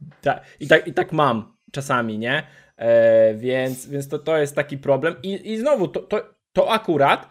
I, 0.60 0.66
tak, 0.68 0.86
I 0.88 0.92
tak 0.94 1.12
mam 1.12 1.56
czasami, 1.72 2.18
nie? 2.18 2.42
E, 2.76 3.34
więc 3.34 3.86
więc 3.88 4.08
to, 4.08 4.18
to 4.18 4.38
jest 4.38 4.54
taki 4.54 4.78
problem. 4.78 5.14
I, 5.22 5.52
i 5.52 5.58
znowu, 5.58 5.88
to, 5.88 6.00
to, 6.00 6.34
to 6.52 6.70
akurat 6.72 7.28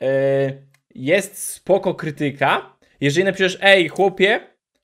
e, 0.00 0.52
jest 0.94 1.48
spoko 1.52 1.94
krytyka, 1.94 2.76
jeżeli 3.00 3.24
napiszesz, 3.24 3.58
ej 3.60 3.88
chłopie, 3.88 4.40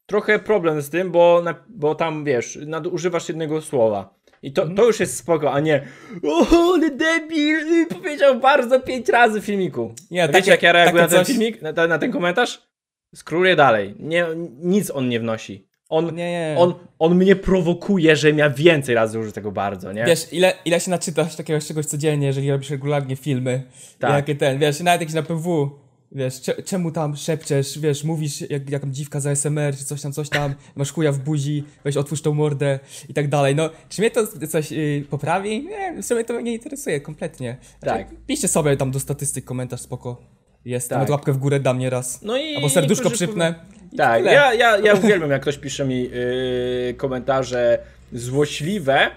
trochę 0.06 0.38
problem 0.38 0.82
z 0.82 0.90
tym, 0.90 1.10
bo, 1.12 1.42
na, 1.44 1.54
bo 1.68 1.94
tam 1.94 2.24
wiesz, 2.24 2.58
nadużywasz 2.66 3.28
jednego 3.28 3.60
słowa. 3.62 4.18
I 4.42 4.52
to, 4.52 4.62
Mhm. 4.62 4.76
to 4.76 4.84
już 4.84 5.00
jest 5.00 5.16
spoko, 5.16 5.52
a 5.52 5.60
nie 5.60 5.86
o, 6.22 6.46
ale 6.74 6.90
debil, 6.90 7.56
y, 7.82 7.86
powiedział 7.86 8.40
bardzo 8.40 8.80
pięć 8.80 9.08
razy 9.08 9.40
w 9.40 9.44
filmiku. 9.44 9.94
Nie, 10.10 10.26
takie- 10.26 10.38
Wiecie 10.38 10.50
jak 10.50 10.62
ja 10.62 10.72
reaguję 10.72 11.02
na 11.02 11.08
ten 11.08 11.18
coś- 11.18 11.26
filmik, 11.26 11.62
na, 11.62 11.86
na 11.86 11.98
ten 11.98 12.12
komentarz? 12.12 12.68
Skróluję 13.14 13.56
dalej. 13.56 13.94
Nie, 13.98 14.26
nic 14.60 14.90
on 14.90 15.08
nie 15.08 15.20
wnosi. 15.20 15.67
On, 15.89 16.14
Nie, 16.14 16.30
nie. 16.30 16.55
on, 16.59 16.74
on 16.99 17.14
mnie 17.14 17.36
prowokuje, 17.36 18.16
żebym 18.16 18.39
ja 18.39 18.51
więcej 18.51 18.95
razy 18.95 19.18
użył 19.18 19.32
tego 19.32 19.53
bardzo, 19.53 19.93
nie? 19.93 20.05
Wiesz, 20.05 20.32
ile, 20.32 20.53
ile 20.64 20.80
się 20.80 20.91
naczytasz 20.91 21.36
takiego 21.36 21.61
czegoś 21.61 21.86
codziennie, 21.86 22.26
jeżeli 22.26 22.51
robisz 22.51 22.70
regularnie 22.70 23.16
filmy. 23.16 23.62
Tak. 23.99 24.11
Jakie 24.12 24.34
ten, 24.34 24.59
wiesz, 24.59 24.80
nawet 24.80 25.01
jakiś 25.01 25.14
na 25.14 25.22
PW. 25.22 25.70
Wiesz, 26.12 26.41
cze, 26.41 26.62
czemu 26.62 26.91
tam 26.91 27.16
szepczesz, 27.16 27.78
wiesz, 27.78 28.05
mówisz 28.05 28.51
jak, 28.51 28.70
jak 28.70 28.91
dziwka 28.91 29.20
za 29.20 29.30
SMR, 29.30 29.76
czy 29.76 29.84
coś 29.84 30.03
tam, 30.03 30.12
coś 30.12 30.28
tam, 30.28 30.55
masz 30.76 30.93
chuja 30.93 31.12
w 31.12 31.18
buzi, 31.18 31.64
weź 31.84 31.97
otwórz 31.97 32.22
tą 32.22 32.34
mordę 32.34 32.78
i 33.09 33.14
tak 33.14 33.28
dalej. 33.28 33.55
No, 33.55 33.70
czy 33.89 34.03
mnie 34.03 34.11
to 34.11 34.26
coś 34.49 34.72
y, 34.72 35.05
poprawi? 35.11 35.64
Nie, 35.64 36.03
w 36.03 36.07
sumie 36.07 36.24
to 36.24 36.34
mnie 36.34 36.43
nie 36.43 36.53
interesuje 36.53 37.01
kompletnie. 37.01 37.57
Tak. 37.80 38.09
Piszcie 38.26 38.49
sobie 38.49 38.76
tam 38.76 38.91
do 38.91 39.01
statystyk 39.01 39.45
komentarz, 39.45 39.80
spoko. 39.80 40.38
Jest, 40.64 40.88
Tak. 40.88 40.96
nawet 40.96 41.11
łapkę 41.11 41.32
w 41.32 41.36
górę 41.38 41.61
dam 41.61 41.78
nieraz. 41.78 42.22
No 42.22 42.36
i 42.36 42.56
Albo 42.56 42.68
serduszko 42.68 43.11
przypnę. 43.11 43.54
Tak, 43.96 44.24
ja, 44.24 44.54
ja, 44.54 44.78
ja 44.78 44.94
uwielbiam, 44.94 45.30
jak 45.30 45.42
ktoś 45.42 45.59
pisze 45.59 45.84
mi 45.84 46.02
yy, 46.02 46.94
komentarze 46.96 47.78
złośliwe, 48.12 49.11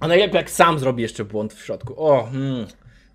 a 0.00 0.08
najlepiej 0.08 0.36
jak 0.36 0.50
sam 0.50 0.78
zrobi 0.78 1.02
jeszcze 1.02 1.24
błąd 1.24 1.54
w 1.54 1.64
środku. 1.64 1.94
O, 2.06 2.28
hmm, 2.32 2.66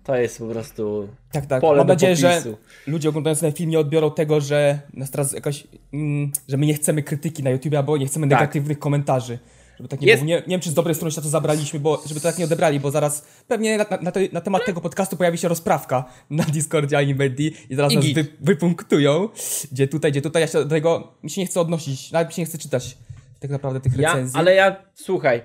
to 0.04 0.16
jest 0.16 0.38
po 0.38 0.46
prostu 0.46 1.08
Tak, 1.32 1.46
tak. 1.46 1.60
pole 1.60 1.78
Mam 1.78 1.86
do 1.86 1.92
nadzieję, 1.92 2.16
że 2.16 2.30
popisu. 2.30 2.56
ludzie 2.86 3.08
oglądając 3.08 3.40
ten 3.40 3.52
film 3.52 3.70
nie 3.70 3.78
odbiorą 3.78 4.10
tego, 4.10 4.40
że 4.40 4.78
nas 4.94 5.10
teraz 5.10 5.32
jakoś, 5.32 5.66
mm, 5.92 6.32
że 6.48 6.56
my 6.56 6.66
nie 6.66 6.74
chcemy 6.74 7.02
krytyki 7.02 7.42
na 7.42 7.50
YouTube, 7.50 7.74
albo 7.74 7.96
nie 7.96 8.06
chcemy 8.06 8.28
Tak. 8.28 8.40
negatywnych 8.40 8.78
komentarzy. 8.78 9.38
Żeby 9.78 9.88
tak 9.88 10.00
nie, 10.00 10.06
Jest- 10.06 10.22
było. 10.22 10.28
Nie, 10.28 10.34
nie 10.36 10.42
wiem, 10.48 10.60
czy 10.60 10.70
z 10.70 10.74
dobrej 10.74 10.94
strony 10.94 11.12
się 11.12 11.22
to 11.22 11.28
zabraliśmy, 11.28 11.80
bo 11.80 12.02
żeby 12.06 12.20
to 12.20 12.28
tak 12.28 12.38
nie 12.38 12.44
odebrali, 12.44 12.80
bo 12.80 12.90
zaraz 12.90 13.24
pewnie 13.48 13.78
na, 13.78 13.86
na, 14.02 14.12
te, 14.12 14.20
na 14.32 14.40
temat 14.40 14.64
tego 14.66 14.80
podcastu 14.80 15.16
pojawi 15.16 15.38
się 15.38 15.48
rozprawka 15.48 16.04
na 16.30 16.44
Discordzie 16.44 16.98
Animedi 16.98 17.54
i 17.70 17.74
zaraz 17.74 17.92
I 17.92 17.96
nas 17.96 18.04
wy, 18.06 18.26
wypunktują, 18.40 19.28
gdzie 19.72 19.88
tutaj, 19.88 20.10
gdzie 20.10 20.22
tutaj. 20.22 20.42
Ja 20.42 20.46
się 20.48 20.52
do 20.58 20.68
tego 20.68 21.12
mi 21.22 21.30
się 21.30 21.40
nie 21.40 21.46
chce 21.46 21.60
odnosić, 21.60 22.12
nawet 22.12 22.28
mi 22.28 22.34
się 22.34 22.42
nie 22.42 22.46
chce 22.46 22.58
czytać 22.58 22.98
tak 23.40 23.50
naprawdę 23.50 23.80
tych 23.80 23.96
Ja, 23.96 24.08
recenzji. 24.12 24.38
ale 24.38 24.54
ja, 24.54 24.76
słuchaj, 24.94 25.42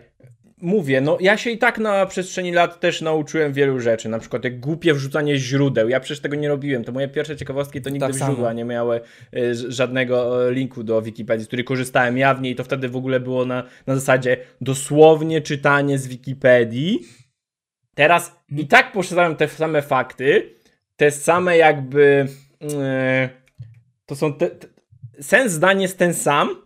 mówię, 0.63 1.01
no 1.01 1.17
ja 1.21 1.37
się 1.37 1.49
i 1.49 1.57
tak 1.57 1.77
na 1.77 2.05
przestrzeni 2.05 2.51
lat 2.51 2.79
też 2.79 3.01
nauczyłem 3.01 3.53
wielu 3.53 3.79
rzeczy, 3.79 4.09
na 4.09 4.19
przykład 4.19 4.43
jak 4.43 4.59
głupie 4.59 4.93
wrzucanie 4.93 5.37
źródeł, 5.37 5.89
ja 5.89 5.99
przecież 5.99 6.19
tego 6.21 6.35
nie 6.35 6.47
robiłem, 6.49 6.83
to 6.83 6.91
moje 6.91 7.07
pierwsze 7.07 7.35
ciekawostki 7.37 7.81
to 7.81 7.89
nigdy 7.89 8.07
Tak 8.07 8.15
samo. 8.15 8.31
źródła 8.31 8.53
nie 8.53 8.65
miały 8.65 9.01
e, 9.35 9.55
żadnego 9.55 10.47
e, 10.47 10.51
linku 10.53 10.83
do 10.83 11.01
Wikipedii, 11.01 11.45
z 11.45 11.47
której 11.47 11.65
korzystałem 11.65 12.17
jawnie 12.17 12.49
i 12.49 12.55
to 12.55 12.63
wtedy 12.63 12.89
w 12.89 12.95
ogóle 12.95 13.19
było 13.19 13.45
na, 13.45 13.63
na 13.87 13.95
zasadzie 13.95 14.37
dosłownie 14.61 15.41
czytanie 15.41 15.97
z 15.97 16.07
Wikipedii. 16.07 16.99
Teraz 17.95 18.35
i 18.49 18.67
tak 18.67 18.91
posiadałem 18.91 19.35
te 19.35 19.47
same 19.47 19.81
fakty, 19.81 20.55
te 20.95 21.11
same 21.11 21.57
jakby 21.57 22.27
e, 22.81 23.29
to 24.05 24.15
są 24.15 24.33
te, 24.33 24.49
te, 24.49 24.67
sens 25.21 25.51
zdania 25.51 25.81
jest 25.81 25.97
ten 25.97 26.13
sam, 26.13 26.62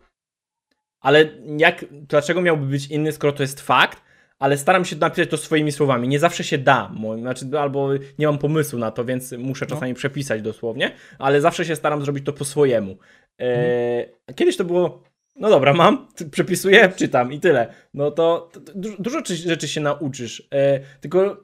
ale 1.02 1.30
jak, 1.58 1.86
dlaczego 1.92 2.42
miałby 2.42 2.66
być 2.66 2.88
inny, 2.88 3.12
skoro 3.12 3.34
to 3.34 3.44
jest 3.44 3.62
fakt? 3.62 4.02
Ale 4.40 4.58
staram 4.58 4.86
się 4.86 4.96
napisać 4.96 5.30
to 5.30 5.38
swoimi 5.38 5.72
słowami. 5.72 6.08
Nie 6.08 6.20
zawsze 6.20 6.44
się 6.44 6.58
da, 6.58 6.92
znaczy, 7.20 7.46
albo 7.60 7.90
nie 8.20 8.28
mam 8.28 8.38
pomysłu 8.38 8.80
na 8.80 8.92
to, 8.92 9.06
więc 9.06 9.32
muszę 9.32 9.66
No. 9.70 9.76
czasami 9.76 9.94
przepisać 9.94 10.42
dosłownie, 10.42 10.92
ale 11.20 11.42
zawsze 11.42 11.66
się 11.66 11.76
staram 11.76 12.02
zrobić 12.02 12.26
to 12.26 12.34
po 12.34 12.46
swojemu. 12.46 12.98
E, 13.42 14.34
Kiedyś 14.36 14.58
to 14.58 14.64
było, 14.66 15.04
no 15.36 15.50
dobra, 15.50 15.74
mam, 15.74 16.08
przepisuję, 16.32 16.90
czytam 16.96 17.34
i 17.34 17.40
tyle. 17.40 17.74
No 17.94 18.12
to, 18.12 18.50
to, 18.54 18.60
to 18.60 18.72
dużo, 18.76 18.96
dużo 19.00 19.22
czy- 19.22 19.36
rzeczy 19.36 19.68
się 19.68 19.82
nauczysz. 19.82 20.48
E, 20.54 20.80
tylko 21.02 21.44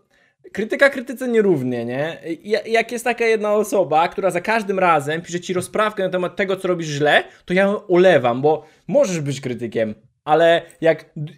krytyka 0.51 0.89
krytyce 0.89 1.27
nierównie, 1.27 1.85
nie? 1.85 2.17
Ja- 2.43 2.61
Jak 2.65 2.91
jest 2.91 3.03
taka 3.03 3.25
jedna 3.25 3.53
osoba, 3.53 4.07
która 4.07 4.31
za 4.31 4.41
każdym 4.41 4.79
razem 4.79 5.21
pisze 5.21 5.39
ci 5.39 5.53
rozprawkę 5.53 6.03
na 6.03 6.09
temat 6.09 6.35
tego, 6.35 6.55
co 6.57 6.67
robisz 6.67 6.87
źle, 6.87 7.23
to 7.45 7.53
ja 7.53 7.63
ją 7.63 7.87
olewam, 7.87 8.41
bo 8.41 8.65
możesz 8.87 9.19
być 9.19 9.41
krytykiem, 9.41 9.95
ale 10.23 10.61
jak 10.81 11.09
d- 11.15 11.33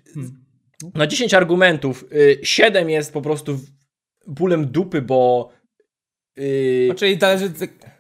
na 0.96 1.08
10 1.08 1.34
argumentów 1.34 2.06
7 2.44 2.90
jest 2.90 3.14
po 3.14 3.22
prostu 3.22 3.60
bólem 4.28 4.68
dupy, 4.68 5.02
bo 5.02 5.50
yy, 6.38 6.86
No, 6.90 6.96
czyli 6.96 7.20
zależy 7.20 7.52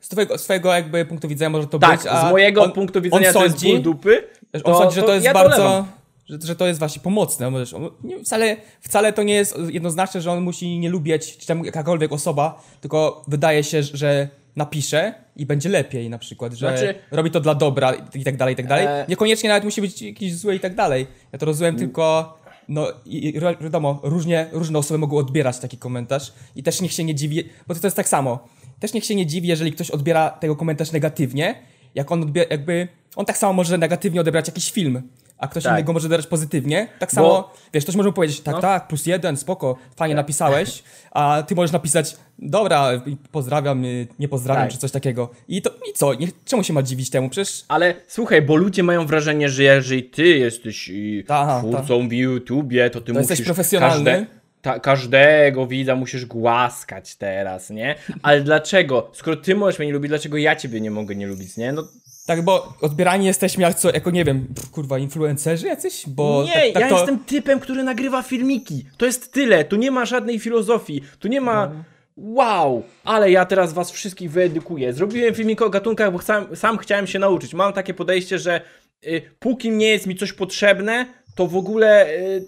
z 0.01 0.09
twojego, 0.09 0.37
z 0.37 0.43
twojego 0.43 0.73
jakby 0.73 1.05
punktu 1.05 1.27
widzenia 1.27 1.49
może 1.49 1.67
to 1.67 1.79
tak, 1.79 1.97
być, 1.99 2.07
a 2.11 2.27
z 2.27 2.31
mojego 2.31 2.63
on, 2.63 2.71
punktu 2.71 3.01
widzenia 3.01 3.33
to 3.33 3.43
jest 3.43 3.55
sądzi- 3.55 3.71
ból 3.71 3.81
dupy, 3.81 4.23
Wiesz, 4.53 4.63
on 4.65 4.73
to- 4.73 4.79
sądzi, 4.79 4.95
że 4.95 5.01
to, 5.01 5.07
to 5.07 5.13
jest 5.13 5.25
ja 5.25 5.33
to 5.33 5.39
bardzo. 5.39 5.85
Że, 6.29 6.37
że 6.43 6.55
to 6.55 6.67
jest 6.67 6.79
właśnie 6.79 7.01
pomocne. 7.01 7.51
Możesz, 7.51 7.73
on, 7.73 7.89
nie, 8.03 8.23
wcale, 8.23 8.57
wcale 8.81 9.13
to 9.13 9.23
nie 9.23 9.33
jest 9.33 9.57
jednoznaczne, 9.69 10.21
że 10.21 10.31
on 10.31 10.41
musi 10.41 10.79
nie 10.79 10.89
lubić, 10.89 11.37
czy 11.37 11.47
tam 11.47 11.65
jakakolwiek 11.65 12.11
osoba, 12.11 12.63
tylko 12.81 13.23
wydaje 13.27 13.63
się, 13.63 13.83
że 13.83 14.29
napisze 14.55 15.13
i 15.35 15.45
będzie 15.45 15.69
lepiej 15.69 16.09
na 16.09 16.17
przykład, 16.17 16.53
że 16.53 16.67
Znaczy- 16.77 16.95
robi 17.11 17.31
to 17.31 17.39
dla 17.39 17.55
dobra 17.55 17.93
i 18.13 18.23
tak 18.23 18.37
dalej, 18.37 18.53
i 18.53 18.57
tak 18.57 18.67
dalej. 18.67 18.85
E- 18.85 19.05
Niekoniecznie 19.09 19.49
nawet 19.49 19.63
musi 19.63 19.81
być 19.81 20.01
jakiś 20.01 20.35
zły 20.35 20.55
i 20.55 20.59
tak 20.59 20.75
dalej. 20.75 21.07
Ja 21.33 21.39
to 21.39 21.45
rozumiem 21.45 21.75
tylko, 21.75 22.37
no 22.67 22.87
i, 23.05 23.27
i 23.27 23.39
wiadomo, 23.61 23.99
różnie, 24.03 24.47
różne 24.51 24.79
osoby 24.79 24.97
mogą 24.97 25.17
odbierać 25.17 25.59
taki 25.59 25.77
komentarz 25.77 26.33
i 26.55 26.63
też 26.63 26.81
niech 26.81 26.91
się 26.93 27.03
nie 27.03 27.15
dziwi, 27.15 27.43
bo 27.67 27.73
to, 27.75 27.79
to 27.81 27.87
jest 27.87 27.97
tak 27.97 28.07
samo. 28.07 28.47
Też 28.79 28.93
niech 28.93 29.05
się 29.05 29.15
nie 29.15 29.25
dziwi, 29.25 29.47
jeżeli 29.47 29.71
ktoś 29.71 29.91
odbiera 29.91 30.29
tego 30.29 30.55
komentarz 30.55 30.91
negatywnie, 30.91 31.55
jak 31.95 32.11
on 32.11 32.23
odbiera, 32.23 32.47
jakby, 32.49 32.87
on 33.15 33.25
tak 33.25 33.37
samo 33.37 33.53
może 33.53 33.77
negatywnie 33.77 34.21
odebrać 34.21 34.47
jakiś 34.47 34.71
film, 34.71 35.01
a 35.37 35.47
ktoś 35.47 35.63
Tak. 35.63 35.73
innego 35.73 35.93
może 35.93 36.07
odebrać 36.07 36.27
pozytywnie. 36.27 36.87
Tak 36.99 37.11
samo, 37.11 37.51
wiesz, 37.73 37.83
ktoś 37.83 37.95
może 37.95 38.13
powiedzieć, 38.13 38.41
tak, 38.41 38.55
No. 38.55 38.61
tak, 38.61 38.87
plus 38.87 39.05
jeden, 39.05 39.37
spoko, 39.37 39.75
fajnie 39.95 40.15
napisałeś, 40.15 40.83
a 41.11 41.43
ty 41.47 41.55
możesz 41.55 41.71
napisać, 41.71 42.15
dobra, 42.39 42.89
pozdrawiam, 43.31 43.85
y, 43.85 44.07
nie 44.19 44.27
pozdrawiam, 44.27 44.63
Tak. 44.63 44.71
czy 44.71 44.77
coś 44.77 44.91
takiego. 44.91 45.29
I 45.47 45.61
to, 45.61 45.69
i 45.89 45.93
co, 45.93 46.13
nie, 46.13 46.27
czemu 46.45 46.63
się 46.63 46.73
ma 46.73 46.83
dziwić 46.83 47.09
temu? 47.09 47.29
Przecież 47.29 47.65
Ale 47.67 47.95
słuchaj, 48.07 48.41
bo 48.41 48.55
ludzie 48.55 48.83
mają 48.83 49.05
wrażenie, 49.05 49.49
że 49.49 49.63
jeżeli 49.63 50.03
ty 50.03 50.27
jesteś 50.27 50.89
y, 50.89 51.23
Ta, 51.27 51.59
twórcą 51.59 52.09
w 52.09 52.11
YouTubie, 52.13 52.89
to 52.89 53.01
ty 53.01 53.07
To 53.07 53.13
musisz 53.13 53.29
jesteś 53.29 53.45
profesjonalny. 53.45 54.25
ta, 54.61 54.79
każdego 54.79 55.67
widza 55.67 55.95
musisz 55.95 56.25
głaskać 56.25 57.15
teraz, 57.15 57.69
nie? 57.69 57.95
Ale 58.21 58.41
dlaczego? 58.41 59.09
Skoro 59.13 59.37
ty 59.37 59.55
możesz 59.55 59.79
mnie 59.79 59.87
nie 59.87 59.93
lubić, 59.93 60.09
dlaczego 60.09 60.37
ja 60.37 60.55
ciebie 60.55 60.81
nie 60.81 60.91
mogę 60.91 61.15
nie 61.15 61.27
lubić, 61.27 61.57
nie? 61.57 61.71
No 61.71 61.87
Tak, 62.25 62.41
bo 62.41 62.73
odbierani 62.81 63.25
jesteśmy 63.25 63.63
jak 63.63 63.75
co, 63.75 63.91
jako 63.91 64.11
nie 64.11 64.25
wiem, 64.25 64.47
pff, 64.55 64.71
kurwa, 64.71 64.97
influencerzy 64.97 65.67
jacyś? 65.67 66.03
Bo 66.07 66.43
nie, 66.43 66.53
tak, 66.53 66.73
tak 66.73 66.81
ja 66.81 66.89
to... 66.89 66.95
jestem 66.95 67.19
typem, 67.19 67.59
który 67.59 67.83
nagrywa 67.83 68.23
filmiki. 68.23 68.85
To 68.97 69.05
jest 69.05 69.33
tyle, 69.33 69.65
tu 69.65 69.75
nie 69.75 69.91
ma 69.91 70.05
żadnej 70.05 70.39
filozofii, 70.39 71.01
tu 71.19 71.27
nie 71.27 71.41
ma... 71.41 71.67
No. 71.67 71.83
Wow, 72.17 72.83
ale 73.03 73.31
ja 73.31 73.45
teraz 73.45 73.73
was 73.73 73.91
wszystkich 73.91 74.31
wyedukuję. 74.31 74.93
Zrobiłem 74.93 75.35
filmik 75.35 75.61
o 75.61 75.69
gatunkach, 75.69 76.11
bo 76.11 76.21
sam, 76.21 76.55
sam 76.55 76.77
chciałem 76.77 77.07
się 77.07 77.19
nauczyć. 77.19 77.53
Mam 77.53 77.73
takie 77.73 77.93
podejście, 77.93 78.39
że 78.39 78.61
y, 79.07 79.21
póki 79.39 79.71
nie 79.71 79.87
jest 79.87 80.07
mi 80.07 80.15
coś 80.15 80.33
potrzebne, 80.33 81.05
to 81.35 81.47
w 81.47 81.55
ogóle 81.55 82.09
y, 82.09 82.45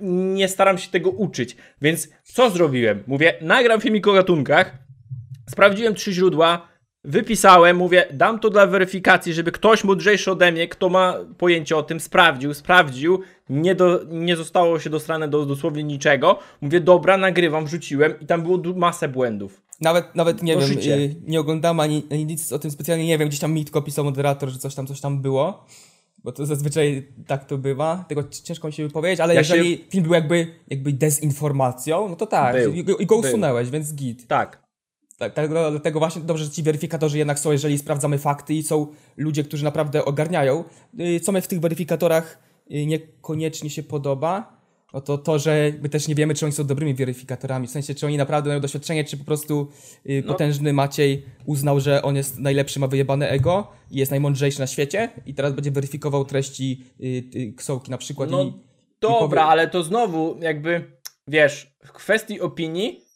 nie 0.00 0.48
staram 0.48 0.78
się 0.78 0.90
tego 0.90 1.10
uczyć. 1.10 1.56
Więc 1.82 2.08
co 2.24 2.50
zrobiłem? 2.50 3.02
Mówię, 3.06 3.34
nagram 3.40 3.80
filmik 3.80 4.08
o 4.08 4.12
gatunkach, 4.12 4.78
sprawdziłem 5.50 5.94
trzy 5.94 6.12
źródła, 6.12 6.69
wypisałem, 7.04 7.76
mówię, 7.76 8.06
dam 8.12 8.38
to 8.38 8.50
dla 8.50 8.66
weryfikacji, 8.66 9.34
żeby 9.34 9.52
ktoś 9.52 9.84
mądrzejszy 9.84 10.30
ode 10.30 10.52
mnie, 10.52 10.68
kto 10.68 10.88
ma 10.88 11.14
pojęcie 11.38 11.76
o 11.76 11.82
tym, 11.82 12.00
sprawdził, 12.00 12.54
sprawdził, 12.54 13.20
nie, 13.48 13.74
do, 13.74 14.00
nie 14.10 14.36
zostało 14.36 14.78
się 14.78 14.90
dostane 14.90 15.28
do 15.28 15.46
dosłownie 15.46 15.82
niczego. 15.82 16.38
Mówię, 16.60 16.80
dobra, 16.80 17.16
nagrywam, 17.16 17.64
wrzuciłem 17.64 18.20
i 18.20 18.26
tam 18.26 18.42
było 18.42 18.58
masę 18.76 19.08
błędów. 19.08 19.62
Nawet, 19.80 20.14
nawet 20.14 20.42
nie 20.42 20.54
To 20.54 20.60
wiem, 20.60 20.78
y, 20.92 21.14
nie 21.26 21.40
oglądam 21.40 21.80
ani, 21.80 22.06
ani 22.10 22.26
nic 22.26 22.52
o 22.52 22.58
tym 22.58 22.70
specjalnie, 22.70 23.06
nie 23.06 23.18
wiem, 23.18 23.28
gdzieś 23.28 23.40
tam 23.40 23.52
Mitko 23.52 23.82
pisał 23.82 24.04
moderator, 24.04 24.48
że 24.48 24.58
coś 24.58 24.74
tam, 24.74 24.86
coś 24.86 25.00
tam 25.00 25.22
było. 25.22 25.64
Bo 26.24 26.32
to 26.32 26.46
zazwyczaj 26.46 27.08
tak 27.26 27.44
to 27.44 27.58
bywa, 27.58 28.04
tego 28.08 28.22
ciężko 28.44 28.68
mi 28.68 28.72
się 28.72 28.82
wypowiedzieć, 28.82 29.20
ale 29.20 29.34
Ja 29.34 29.44
się- 29.44 29.56
jeżeli 29.56 29.84
film 29.90 30.04
był 30.04 30.14
jakby, 30.14 30.46
jakby 30.68 30.92
dezinformacją, 30.92 32.08
no 32.08 32.16
to 32.16 32.26
tak, 32.26 32.54
Był. 32.56 32.72
i, 32.72 32.84
go- 32.84 32.96
go 32.96 33.06
Był. 33.06 33.18
usunęłeś, 33.18 33.70
więc 33.70 33.94
git. 33.94 34.26
Tak. 34.26 34.69
Tak, 35.20 35.34
tak, 35.34 35.50
no, 35.50 35.70
dlatego 35.70 35.98
właśnie 35.98 36.22
dobrze, 36.22 36.44
że 36.44 36.50
ci 36.50 36.62
weryfikatorzy 36.62 37.18
jednak 37.18 37.38
są, 37.38 37.52
jeżeli 37.52 37.78
sprawdzamy 37.78 38.18
fakty 38.18 38.54
i 38.54 38.62
są 38.62 38.86
ludzie, 39.16 39.44
którzy 39.44 39.64
naprawdę 39.64 40.04
ogarniają. 40.04 40.64
Y, 41.00 41.20
Co 41.20 41.32
mnie 41.32 41.42
w 41.42 41.46
tych 41.48 41.60
weryfikatorach 41.60 42.38
y, 42.70 42.86
niekoniecznie 42.86 43.70
się 43.70 43.82
podoba, 43.82 44.60
no 44.94 45.00
to 45.00 45.18
to, 45.18 45.38
że 45.38 45.72
my 45.82 45.88
też 45.88 46.08
nie 46.08 46.14
wiemy, 46.14 46.34
czy 46.34 46.44
oni 46.46 46.52
są 46.52 46.64
dobrymi 46.64 46.94
weryfikatorami. 46.94 47.66
W 47.66 47.70
sensie, 47.70 47.94
czy 47.94 48.06
oni 48.06 48.16
naprawdę 48.16 48.50
mają 48.50 48.60
doświadczenie, 48.60 49.04
czy 49.04 49.16
po 49.16 49.24
prostu 49.24 49.68
y, 50.08 50.22
No. 50.26 50.32
potężny 50.32 50.72
Maciej 50.72 51.26
uznał, 51.44 51.80
że 51.80 52.02
on 52.02 52.16
jest 52.16 52.38
najlepszy, 52.38 52.80
ma 52.80 52.86
wyjebane 52.86 53.28
ego 53.30 53.68
i 53.90 53.98
jest 53.98 54.10
najmądrzejszy 54.10 54.60
na 54.60 54.66
świecie 54.66 55.08
i 55.26 55.34
teraz 55.34 55.52
będzie 55.52 55.70
weryfikował 55.70 56.24
treści 56.24 56.84
Ksołki 57.56 57.90
na 57.90 57.98
przykład 57.98 58.30
No 58.30 58.42
i 58.42 58.52
dobra, 59.00 59.18
powie- 59.42 59.42
ale 59.42 59.68
to 59.68 59.82
znowu 59.82 60.36
jakby, 60.42 60.84
wiesz, 61.28 61.76
w 61.84 61.92
kwestii 61.92 62.40
opinii, 62.40 63.09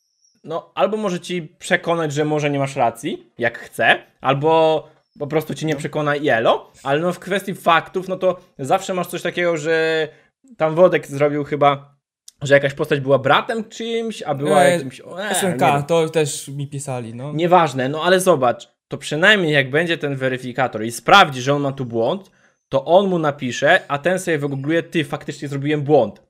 no 0.45 0.71
albo 0.75 0.97
może 0.97 1.21
ci 1.21 1.43
przekonać, 1.43 2.13
że 2.13 2.25
może 2.25 2.51
nie 2.51 2.59
masz 2.59 2.77
racji, 2.77 3.31
jak 3.39 3.59
chce, 3.59 3.99
albo 4.21 4.89
po 5.19 5.27
prostu 5.27 5.55
cię 5.55 5.67
nie 5.67 5.77
przekona 5.77 6.17
jelo, 6.17 6.71
ale 6.83 7.01
no 7.01 7.13
w 7.13 7.19
kwestii 7.19 7.55
faktów, 7.55 8.09
no 8.09 8.17
to 8.17 8.41
zawsze 8.59 8.95
masz 8.95 9.07
coś 9.07 9.23
takiego, 9.23 9.57
że 9.57 10.09
tam 10.57 10.75
Wodek 10.75 11.07
zrobił 11.07 11.45
chyba, 11.45 11.95
że 12.43 12.55
jakaś 12.55 12.75
postać 12.75 13.01
była 13.01 13.19
bratem 13.19 13.69
czyimś, 13.69 14.23
a 14.23 14.35
była 14.35 14.63
E, 14.63 14.71
jakimś... 14.71 15.01
E, 15.01 15.35
SNK, 15.35 15.87
to 15.89 16.09
też 16.09 16.49
mi 16.49 16.67
pisali, 16.67 17.15
no. 17.15 17.33
Nieważne, 17.33 17.89
no 17.89 18.03
ale 18.03 18.21
zobacz, 18.21 18.69
to 18.89 18.99
przynajmniej 18.99 19.53
jak 19.53 19.71
będzie 19.71 19.99
ten 19.99 20.17
weryfikator 20.17 20.85
i 20.85 20.93
sprawdzi, 20.93 21.43
że 21.43 21.55
on 21.55 21.63
ma 21.63 21.73
tu 21.73 21.85
błąd, 21.85 22.31
to 22.69 22.85
on 22.85 23.09
mu 23.09 23.19
napisze, 23.19 23.81
a 23.89 23.99
ten 23.99 24.19
sobie 24.19 24.39
wygoogluje, 24.39 24.83
ty, 24.83 25.05
faktycznie 25.05 25.49
zrobiłem 25.49 25.83
błąd. 25.83 26.23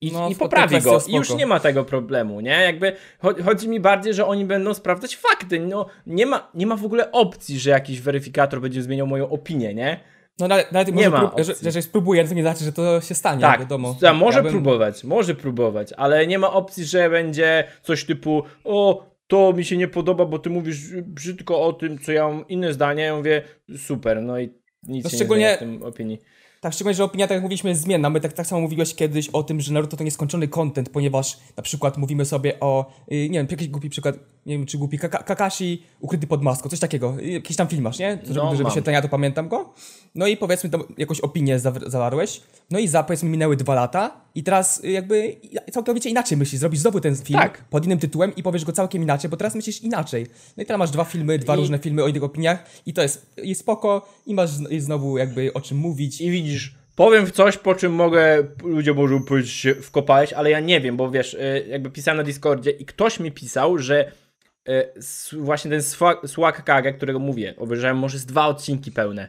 I, 0.00 0.12
No, 0.12 0.28
i 0.28 0.34
poprawi 0.34 0.80
go. 0.80 0.98
I 1.08 1.14
już 1.14 1.34
nie 1.34 1.46
ma 1.46 1.60
tego 1.60 1.84
problemu, 1.84 2.40
nie? 2.40 2.50
Jakby 2.62 2.92
cho- 3.22 3.42
chodzi 3.44 3.68
mi 3.68 3.80
bardziej, 3.80 4.14
że 4.14 4.26
oni 4.26 4.44
będą 4.44 4.74
sprawdzać 4.74 5.16
fakty. 5.16 5.60
No, 5.60 5.86
nie 6.06 6.26
ma, 6.26 6.50
nie 6.54 6.66
ma 6.66 6.76
w 6.76 6.84
ogóle 6.84 7.12
opcji, 7.12 7.58
że 7.60 7.70
jakiś 7.70 8.00
weryfikator 8.00 8.60
będzie 8.60 8.82
zmieniał 8.82 9.06
moją 9.06 9.28
opinię, 9.28 9.74
nie? 9.74 10.00
No 10.38 10.48
nawet, 10.48 10.72
nawet 10.72 10.94
Nie 10.94 11.10
ma 11.10 11.20
prób- 11.28 11.44
że, 11.44 11.54
jeżeli 11.62 11.82
spróbuję, 11.82 12.28
to 12.28 12.34
nie 12.34 12.42
znaczy, 12.42 12.64
że 12.64 12.72
to 12.72 13.00
się 13.00 13.14
stanie, 13.14 13.40
Tak, 13.40 13.60
wiadomo. 13.60 13.96
a 14.08 14.12
może 14.12 14.38
Ja 14.38 14.42
bym- 14.42 14.52
próbować, 14.52 15.04
może 15.04 15.34
próbować, 15.34 15.92
ale 15.96 16.26
nie 16.26 16.38
ma 16.38 16.52
opcji, 16.52 16.84
że 16.84 17.10
będzie 17.10 17.64
coś 17.82 18.04
typu 18.04 18.42
o, 18.64 19.06
to 19.26 19.52
mi 19.52 19.64
się 19.64 19.76
nie 19.76 19.88
podoba, 19.88 20.24
bo 20.26 20.38
ty 20.38 20.50
mówisz 20.50 20.78
brzydko 21.02 21.60
o 21.62 21.72
tym, 21.72 21.98
co 21.98 22.12
ja 22.12 22.28
mam 22.28 22.48
inne 22.48 22.72
zdanie, 22.72 23.02
ja 23.02 23.16
mówię 23.16 23.42
super, 23.78 24.22
no 24.22 24.40
i 24.40 24.50
nic 24.82 25.04
No 25.04 25.10
szczególnie- 25.10 25.44
nie 25.44 25.56
w 25.56 25.58
tym 25.58 25.82
opinii. 25.82 26.20
Tak, 26.60 26.72
szczególnie, 26.72 26.94
że 26.94 27.04
opinia, 27.04 27.26
tak 27.26 27.34
jak 27.34 27.42
mówiliśmy, 27.42 27.70
jest 27.70 27.82
zmienna. 27.82 28.10
My 28.10 28.20
tak, 28.20 28.32
tak 28.32 28.46
samo 28.46 28.60
mówiłeś 28.60 28.94
kiedyś 28.94 29.28
o 29.28 29.42
tym, 29.42 29.60
że 29.60 29.72
Naruto 29.72 29.96
to 29.96 30.04
nieskończony 30.04 30.48
content, 30.48 30.88
ponieważ 30.88 31.38
na 31.56 31.62
przykład 31.62 31.96
mówimy 31.96 32.24
sobie 32.24 32.60
o, 32.60 32.92
y, 33.12 33.28
nie 33.30 33.38
wiem, 33.38 33.46
jakiś 33.50 33.68
głupi 33.68 33.90
przykład, 33.90 34.18
nie 34.46 34.58
wiem 34.58 34.66
czy 34.66 34.78
głupi, 34.78 34.98
Kaka 34.98 35.18
Kakashi 35.22 35.82
ukryty 36.00 36.26
pod 36.26 36.42
maską, 36.42 36.68
coś 36.68 36.78
takiego. 36.80 37.16
Jakiś 37.20 37.56
tam 37.56 37.68
film 37.68 37.82
masz, 37.82 37.98
nie? 37.98 38.14
No, 38.16 38.20
Żeby, 38.22 38.34
żeby 38.34 38.46
mam. 38.46 38.64
wyświetlenia, 38.64 39.02
to 39.02 39.08
pamiętam 39.08 39.48
go. 39.48 39.74
No 40.14 40.26
i 40.26 40.36
powiedzmy, 40.36 40.70
jakąś 40.98 41.20
opinię 41.20 41.58
zaw- 41.58 41.90
zawarłeś. 41.90 42.40
No 42.70 42.78
i 42.78 42.88
za, 42.88 43.02
powiedzmy, 43.02 43.28
minęły 43.28 43.56
dwa 43.56 43.74
lata 43.74 44.20
i 44.34 44.42
teraz 44.42 44.80
jakby 44.84 45.36
całkowicie 45.72 46.10
inaczej 46.10 46.38
myślisz. 46.38 46.60
Zrobisz 46.60 46.80
znowu 46.80 47.00
ten 47.00 47.16
film 47.16 47.38
Tak. 47.40 47.64
pod 47.64 47.84
innym 47.84 47.98
tytułem 47.98 48.34
i 48.36 48.42
powiesz 48.42 48.64
go 48.64 48.72
całkiem 48.72 49.02
inaczej, 49.02 49.30
bo 49.30 49.36
teraz 49.36 49.54
myślisz 49.54 49.82
inaczej. 49.82 50.26
No 50.56 50.62
i 50.62 50.66
teraz 50.66 50.78
masz 50.78 50.90
dwa 50.90 51.04
filmy, 51.04 51.38
dwa 51.38 51.54
I- 51.54 51.56
różne 51.56 51.78
filmy 51.78 52.04
o 52.04 52.08
innych 52.08 52.24
opiniach 52.24 52.64
i 52.86 52.92
to 52.92 53.02
jest, 53.02 53.34
jest 53.36 53.60
spoko 53.60 54.08
i 54.26 54.34
masz 54.34 54.50
znowu 54.78 55.18
jakby 55.18 55.52
o 55.52 55.60
czym 55.60 55.78
mówić. 55.78 56.20
I 56.20 56.30
widzisz, 56.30 56.74
powiem 56.96 57.30
coś, 57.30 57.56
po 57.56 57.74
czym 57.74 57.92
mogę, 57.94 58.44
ludzie 58.64 58.94
mogą 58.94 59.22
powiedzieć, 59.22 59.52
się 59.52 59.74
wkopałeś, 59.74 60.32
ale 60.32 60.50
ja 60.50 60.60
nie 60.60 60.80
wiem, 60.80 60.96
bo 60.96 61.10
wiesz, 61.10 61.34
y, 61.34 61.66
jakby 61.68 61.90
pisałem 61.90 62.18
na 62.18 62.22
Discordzie 62.24 62.70
i 62.70 62.84
ktoś 62.84 63.20
mi 63.20 63.32
pisał, 63.32 63.78
że 63.78 64.12
właśnie 65.32 65.70
ten 65.70 65.82
Swag 66.26 66.64
Kage, 66.64 66.92
którego 66.92 67.18
mówię, 67.18 67.54
obejrzałem 67.58 67.98
może 67.98 68.18
z 68.18 68.26
dwa 68.26 68.46
odcinki 68.46 68.92
pełne. 68.92 69.28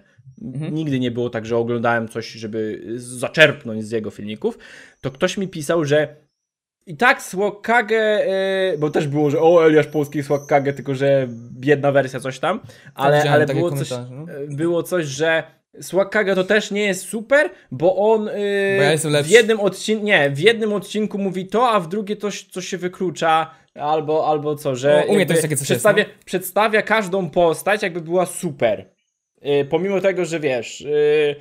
Nigdy 0.71 0.99
nie 0.99 1.11
było 1.11 1.29
tak, 1.29 1.45
że 1.45 1.57
oglądałem 1.57 2.07
coś, 2.07 2.31
żeby 2.31 2.83
zaczerpnąć 2.95 3.85
z 3.85 3.91
jego 3.91 4.09
filmików. 4.09 4.57
To 5.01 5.11
ktoś 5.11 5.37
mi 5.37 5.47
pisał, 5.47 5.85
że 5.85 6.15
i 6.85 6.97
tak 6.97 7.21
Swakage, 7.21 8.25
y, 8.73 8.77
bo 8.77 8.89
też 8.89 9.07
było, 9.07 9.29
że 9.29 9.41
o 9.41 9.65
Eliasz 9.67 9.87
Polski 9.87 10.23
Swakage, 10.23 10.73
tylko 10.73 10.95
że 10.95 11.27
biedna 11.51 11.91
wersja 11.91 12.19
coś 12.19 12.39
tam, 12.39 12.59
ale, 12.95 13.17
widziałem 13.17 13.41
ale 13.41 13.53
było 13.53 13.69
komentarze, 13.69 14.07
no. 14.11 14.33
y, 14.33 14.47
było 14.47 14.83
coś, 14.83 15.05
że 15.05 15.43
Swakage 15.81 16.35
to 16.35 16.43
też 16.43 16.71
nie 16.71 16.85
jest 16.85 17.09
super, 17.09 17.49
bo 17.71 18.13
on 18.13 18.27
y, 18.27 18.31
Bo 18.77 18.83
ja 18.83 18.91
jestem 18.91 19.23
w 19.23 19.29
jednym 19.29 19.59
odcinku, 19.59 20.05
nie, 20.05 20.29
w 20.29 20.39
jednym 20.39 20.73
odcinku 20.73 21.17
mówi 21.17 21.47
to, 21.47 21.69
a 21.69 21.79
w 21.79 21.87
drugie 21.87 22.17
coś, 22.17 22.43
coś 22.43 22.67
się 22.67 22.77
wyklucza, 22.77 23.51
albo, 23.75 24.27
albo 24.27 24.55
co, 24.55 24.75
że 24.75 24.97
No, 24.97 25.03
u 25.03 25.09
mnie 25.09 25.19
jakby 25.19 25.33
też 25.33 25.41
takie 25.41 25.55
coś 25.57 25.69
jest, 25.69 25.81
przedstawia, 25.81 26.05
przedstawia 26.25 26.81
każdą 26.81 27.29
postać 27.29 27.83
jakby 27.83 28.01
była 28.01 28.25
super. 28.25 28.89
Y, 29.45 29.65
pomimo 29.65 30.01
tego, 30.01 30.25
że 30.25 30.39
wiesz, 30.39 30.81
y, 30.81 31.35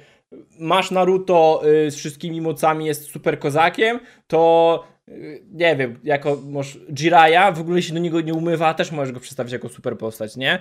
masz 0.58 0.90
Naruto 0.90 1.62
y, 1.86 1.90
z 1.90 1.96
wszystkimi 1.96 2.40
mocami, 2.40 2.86
jest 2.86 3.10
super 3.10 3.38
kozakiem, 3.38 4.00
to 4.26 4.84
y, 5.08 5.42
nie 5.52 5.76
wiem, 5.76 6.00
jako 6.04 6.38
masz 6.46 6.78
Jiraya, 6.94 7.52
w 7.54 7.60
ogóle 7.60 7.82
się 7.82 7.94
do 7.94 8.00
niego 8.00 8.20
nie 8.20 8.34
umywa, 8.34 8.74
też 8.74 8.92
możesz 8.92 9.12
go 9.12 9.20
przedstawić 9.20 9.52
jako 9.52 9.68
super 9.68 9.98
postać, 9.98 10.36
nie? 10.36 10.58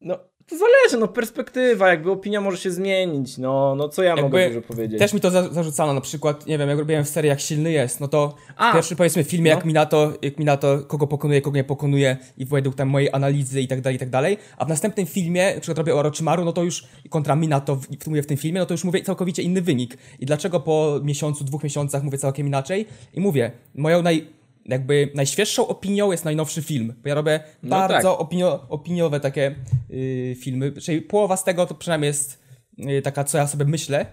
No, 0.00 0.18
to 0.50 0.56
zależy, 0.56 0.96
no 1.00 1.08
perspektywa, 1.08 1.88
jakby 1.88 2.10
opinia 2.10 2.40
może 2.40 2.58
się 2.58 2.70
zmienić, 2.70 3.38
no, 3.38 3.74
no 3.74 3.88
co 3.88 4.02
ja 4.02 4.08
Jakby 4.08 4.22
mogę 4.22 4.48
dużo 4.48 4.62
powiedzieć. 4.62 4.98
Też 4.98 5.12
mi 5.12 5.20
to 5.20 5.30
za 5.30 5.48
zarzucano, 5.48 5.94
na 5.94 6.00
przykład, 6.00 6.46
nie 6.46 6.58
wiem, 6.58 6.68
jak 6.68 6.78
robiłem 6.78 7.04
w 7.04 7.08
serii 7.08 7.28
jak 7.28 7.40
silny 7.40 7.72
jest, 7.72 8.00
no 8.00 8.08
to 8.08 8.34
A, 8.56 8.70
w 8.70 8.74
pierwszym 8.74 8.96
powiedzmy 8.96 9.24
filmie 9.24 9.50
no. 9.50 9.56
jak 9.56 9.64
Minato, 9.64 10.12
jak 10.22 10.38
Minato 10.38 10.78
kogo 10.78 11.06
pokonuje, 11.06 11.42
kogo 11.42 11.56
nie 11.56 11.64
pokonuje 11.64 12.16
i 12.38 12.44
według 12.44 12.74
tam 12.74 12.88
mojej 12.88 13.08
analizy 13.12 13.60
i 13.60 13.68
tak 13.68 13.80
dalej, 13.80 13.96
i 13.96 13.98
tak 13.98 14.10
dalej, 14.10 14.38
a 14.56 14.64
w 14.64 14.68
następnym 14.68 15.06
filmie, 15.06 15.54
na 15.54 15.60
przykład 15.60 15.78
robię 15.78 15.94
Orochimaru, 15.94 16.44
no 16.44 16.52
to 16.52 16.62
już 16.62 16.84
kontra 17.10 17.36
Minato 17.36 17.76
w, 17.76 18.06
mówię 18.06 18.22
w 18.22 18.26
tym 18.26 18.36
filmie, 18.36 18.60
no 18.60 18.66
to 18.66 18.74
już 18.74 18.84
mówię 18.84 19.02
całkowicie 19.02 19.42
inny 19.42 19.62
wynik. 19.62 19.98
I 20.20 20.26
dlaczego 20.26 20.60
po 20.60 21.00
miesiącu, 21.02 21.44
dwóch 21.44 21.64
miesiącach 21.64 22.02
mówię 22.02 22.18
całkiem 22.18 22.46
inaczej? 22.46 22.86
I 23.14 23.20
mówię, 23.20 23.50
moją 23.74 24.02
naj 24.02 24.39
jakby 24.64 25.10
najświeższą 25.14 25.66
opinią 25.66 26.12
jest 26.12 26.24
najnowszy 26.24 26.62
film, 26.62 26.94
bo 27.02 27.08
ja 27.08 27.14
robię 27.14 27.40
No 27.62 27.70
bardzo 27.70 28.10
tak. 28.12 28.20
opinio, 28.20 28.66
opiniowe 28.68 29.20
takie 29.20 29.54
y, 29.90 30.36
filmy, 30.40 30.72
czyli 30.72 31.02
połowa 31.02 31.36
z 31.36 31.44
tego 31.44 31.66
to 31.66 31.74
przynajmniej 31.74 32.06
jest 32.08 32.38
y, 32.78 33.02
taka, 33.02 33.24
co 33.24 33.38
ja 33.38 33.46
sobie 33.46 33.64
myślę 33.64 34.06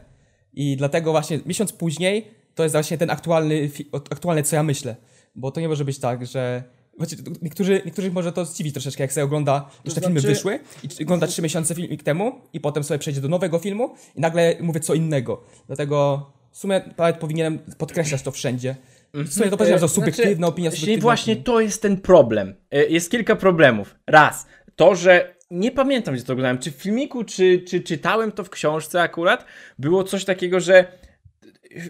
i 0.54 0.78
dlatego 0.78 1.12
właśnie 1.12 1.40
miesiąc 1.46 1.74
później 1.74 2.28
to 2.56 2.64
jest 2.64 2.76
właśnie 2.76 2.98
ten 2.98 3.10
aktualny, 3.10 3.70
aktualne, 4.12 4.44
co 4.44 4.56
ja 4.56 4.64
myślę, 4.64 4.96
bo 5.36 5.52
to 5.52 5.62
nie 5.62 5.68
może 5.68 5.86
być 5.86 6.00
tak, 6.00 6.26
że 6.28 6.64
Znaczy, 6.98 7.16
niektórzy, 7.42 7.82
niektórych 7.86 8.14
może 8.14 8.32
to 8.32 8.46
zdziwi 8.46 8.72
troszeczkę, 8.72 9.04
jak 9.04 9.14
sobie 9.14 9.24
ogląda, 9.24 9.70
już 9.86 9.94
te 9.94 10.02
filmy 10.02 10.20
znaczy- 10.20 10.34
wyszły 10.36 10.60
i 11.00 11.04
ogląda 11.04 11.28
trzy 11.28 11.42
miesiące 11.42 11.76
filmik 11.76 12.04
temu 12.04 12.32
i 12.54 12.60
potem 12.60 12.84
sobie 12.84 13.00
przejdzie 13.00 13.22
do 13.22 13.28
nowego 13.28 13.60
filmu 13.60 13.94
i 14.16 14.22
nagle 14.22 14.56
mówię 14.62 14.80
co 14.80 14.94
innego. 14.94 15.44
Dlatego 15.68 16.26
w 16.52 16.58
sumie 16.58 16.82
nawet 16.98 17.18
powinienem 17.18 17.60
podkreślać 17.78 18.22
to 18.22 18.32
wszędzie. 18.32 18.76
W 19.14 19.34
sumie 19.34 19.50
to 19.50 19.58
powiedziałem, 19.58 19.80
że 19.80 19.88
to 19.88 19.94
subiektywna 19.94 20.36
Znaczy, 20.36 20.50
opinia, 20.54 20.70
właśnie- 20.70 20.80
subiektywna 20.82 21.02
Właśnie 21.02 21.34
opinia. 21.34 21.46
to 21.46 21.60
jest 21.62 21.82
ten 21.82 21.98
problem. 22.02 22.56
E, 22.72 22.86
Jest 22.86 23.12
kilka 23.12 23.36
problemów. 23.36 23.96
Raz, 24.08 24.48
to, 24.76 24.96
że 24.96 25.36
nie 25.52 25.72
pamiętam, 25.72 26.16
gdzie 26.16 26.24
to 26.24 26.34
oglądałem, 26.34 26.58
czy 26.58 26.72
w 26.72 26.76
filmiku, 26.76 27.24
czy, 27.24 27.60
czy 27.68 27.82
czytałem 27.82 28.32
to 28.32 28.44
w 28.44 28.50
książce 28.50 29.02
akurat, 29.02 29.46
było 29.80 30.04
coś 30.04 30.26
takiego, 30.26 30.60
że 30.60 30.86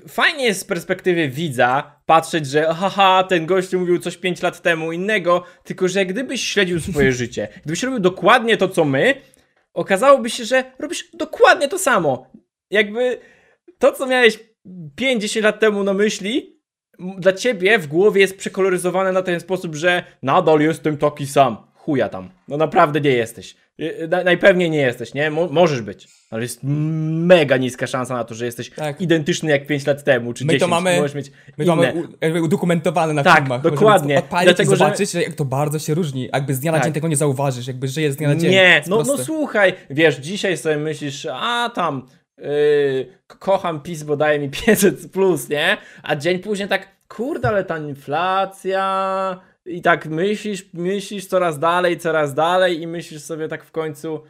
fajnie 0.08 0.46
jest 0.46 0.60
z 0.62 0.64
perspektywy 0.64 1.30
widza 1.30 2.00
patrzeć, 2.06 2.48
że 2.48 2.64
haha, 2.74 3.24
ten 3.30 3.46
gościu 3.46 3.80
mówił 3.80 4.00
coś 4.00 4.18
5 4.18 4.42
lat 4.42 4.62
temu 4.62 4.92
innego, 4.92 5.44
tylko 5.64 5.88
że 5.88 6.06
gdybyś 6.06 6.44
śledził 6.44 6.80
swoje 6.80 7.12
życie, 7.22 7.48
gdybyś 7.64 7.84
robił 7.84 8.00
dokładnie 8.00 8.58
to, 8.58 8.70
co 8.70 8.86
my, 8.86 9.16
okazałoby 9.74 10.30
się, 10.30 10.46
że 10.46 10.64
robisz 10.80 11.10
dokładnie 11.14 11.68
to 11.68 11.78
samo. 11.80 12.32
Jakby 12.72 13.20
to, 13.78 13.92
co 13.92 14.06
miałeś 14.08 14.40
5-10 15.02 15.44
lat 15.44 15.60
temu 15.60 15.84
na 15.84 15.94
myśli, 15.94 16.57
dla 17.18 17.34
ciebie 17.34 17.80
w 17.80 17.88
głowie 17.88 18.22
jest 18.22 18.38
przekoloryzowane 18.38 19.12
na 19.12 19.22
ten 19.22 19.40
sposób, 19.40 19.76
że 19.76 20.04
nadal 20.24 20.60
jestem 20.60 20.98
taki 20.98 21.28
sam. 21.28 21.58
Chuja 21.76 22.10
tam. 22.10 22.30
No 22.48 22.58
naprawdę 22.58 23.02
nie 23.02 23.10
jesteś. 23.10 23.56
Y, 23.80 24.08
Na, 24.10 24.24
najpewniej 24.24 24.70
nie 24.70 24.78
jesteś, 24.78 25.14
nie? 25.14 25.32
Mo 25.32 25.48
możesz 25.48 25.82
być. 25.82 26.08
Ale 26.32 26.42
jest 26.42 26.60
mega 26.64 27.58
niska 27.58 27.88
szansa 27.88 28.14
na 28.14 28.24
to, 28.24 28.36
że 28.36 28.46
jesteś 28.46 28.70
Tak. 28.70 29.02
identyczny 29.02 29.52
jak 29.52 29.68
5 29.68 29.86
lat 29.88 30.04
temu, 30.04 30.34
czy 30.34 30.46
My 30.46 30.54
to 30.54 30.60
10. 30.60 30.70
mamy- 30.70 30.96
Możesz 30.98 31.16
mieć 31.16 31.32
My 31.58 31.66
to 31.66 31.74
inne. 31.76 31.94
mamy 32.22 32.42
udokumentowane 32.44 33.14
na 33.14 33.24
Tak, 33.24 33.38
filmach. 33.40 33.62
dokładnie. 33.62 34.22
Dlatego, 34.44 34.72
i 34.74 34.76
że- 34.76 34.78
zobaczyć, 34.78 35.14
jak 35.14 35.34
to 35.34 35.46
bardzo 35.46 35.80
się 35.80 35.94
różni. 35.94 36.30
Jakby 36.34 36.54
z 36.54 36.60
dnia 36.60 36.72
na 36.72 36.78
Tak. 36.78 36.86
dzień 36.86 36.94
tego 36.94 37.08
nie 37.08 37.16
zauważysz, 37.16 37.68
jakby 37.68 37.88
żyje 37.88 38.12
z 38.12 38.16
dnia 38.16 38.28
na 38.28 38.36
dzień. 38.36 38.52
Nie, 38.52 38.82
no, 38.88 39.04
no 39.08 39.18
słuchaj, 39.18 39.74
wiesz, 39.90 40.16
dzisiaj 40.16 40.58
sobie 40.58 40.78
myślisz, 40.78 41.28
a 41.32 41.70
tam 41.76 42.06
yy, 42.38 42.46
ko- 43.28 43.38
kocham 43.38 43.82
PiS, 43.82 44.04
bo 44.04 44.18
daje 44.18 44.40
mi 44.40 44.50
500 44.66 45.12
plus, 45.12 45.50
nie? 45.50 45.78
A 46.04 46.16
dzień 46.16 46.40
później 46.40 46.68
tak, 46.68 46.88
kurde, 47.08 47.48
ale 47.48 47.64
ta 47.64 47.78
inflacja 47.78 49.42
i 49.66 49.82
tak 49.82 50.06
myślisz, 50.06 50.70
myślisz 50.74 51.26
coraz 51.26 51.60
dalej, 51.60 51.98
coraz 51.98 52.34
dalej 52.34 52.82
i 52.82 52.88
myślisz 52.88 53.22
sobie 53.22 53.48
tak 53.48 53.64
w 53.64 53.72
końcu, 53.72 54.24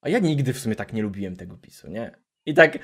a 0.00 0.08
ja 0.08 0.18
nigdy 0.18 0.52
w 0.52 0.58
sumie 0.58 0.76
tak 0.76 0.92
nie 0.92 1.02
lubiłem 1.02 1.36
tego 1.36 1.56
PiSu, 1.56 1.88
nie? 1.88 2.10
I 2.46 2.54
tak, 2.54 2.78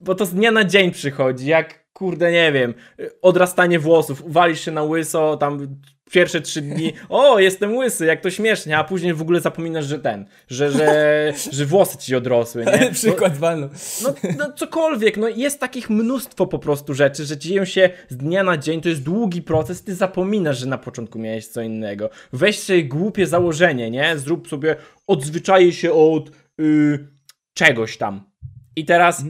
bo 0.00 0.14
to 0.14 0.26
z 0.26 0.34
dnia 0.34 0.50
na 0.50 0.64
dzień 0.64 0.90
przychodzi, 0.90 1.46
jak 1.46 1.92
kurde, 1.92 2.32
nie 2.32 2.52
wiem, 2.52 2.74
odrastanie 3.22 3.78
włosów, 3.78 4.24
uwalisz 4.24 4.60
się 4.60 4.70
na 4.70 4.82
łyso, 4.82 5.36
tam 5.36 5.80
pierwsze 6.12 6.40
trzy 6.40 6.62
dni, 6.62 6.92
o, 7.08 7.38
jestem 7.38 7.76
łysy, 7.76 8.06
jak 8.06 8.20
to 8.20 8.30
śmiesznie, 8.30 8.78
a 8.78 8.84
później 8.84 9.14
w 9.14 9.22
ogóle 9.22 9.40
zapominasz, 9.40 9.86
że 9.86 9.98
ten, 9.98 10.26
że, 10.48 10.70
że, 10.70 11.32
że 11.56 11.66
włosy 11.66 11.98
ci 11.98 12.14
odrosły, 12.14 12.64
nie? 12.64 12.90
Przykład 12.94 13.36
walno. 13.36 13.68
no, 14.02 14.14
no 14.38 14.52
cokolwiek, 14.52 15.16
no 15.16 15.28
jest 15.28 15.60
takich 15.60 15.90
mnóstwo 15.90 16.46
po 16.46 16.58
prostu 16.58 16.94
rzeczy, 16.94 17.24
że 17.24 17.36
dzieją 17.36 17.64
się 17.64 17.90
z 18.08 18.16
dnia 18.16 18.42
na 18.42 18.56
dzień, 18.56 18.80
to 18.80 18.88
jest 18.88 19.02
długi 19.02 19.42
proces, 19.42 19.84
ty 19.84 19.94
zapominasz, 19.94 20.58
że 20.58 20.66
na 20.66 20.78
początku 20.78 21.18
miałeś 21.18 21.46
co 21.46 21.62
innego. 21.62 22.10
Weź 22.32 22.58
sobie 22.58 22.84
głupie 22.84 23.26
założenie, 23.26 23.90
nie? 23.90 24.18
Zrób 24.18 24.48
sobie, 24.48 24.76
odzwyczaję 25.06 25.72
się 25.72 25.92
od 25.92 26.30
y, 26.60 27.08
czegoś 27.54 27.96
tam. 27.96 28.32
I 28.76 28.84
teraz, 28.84 29.24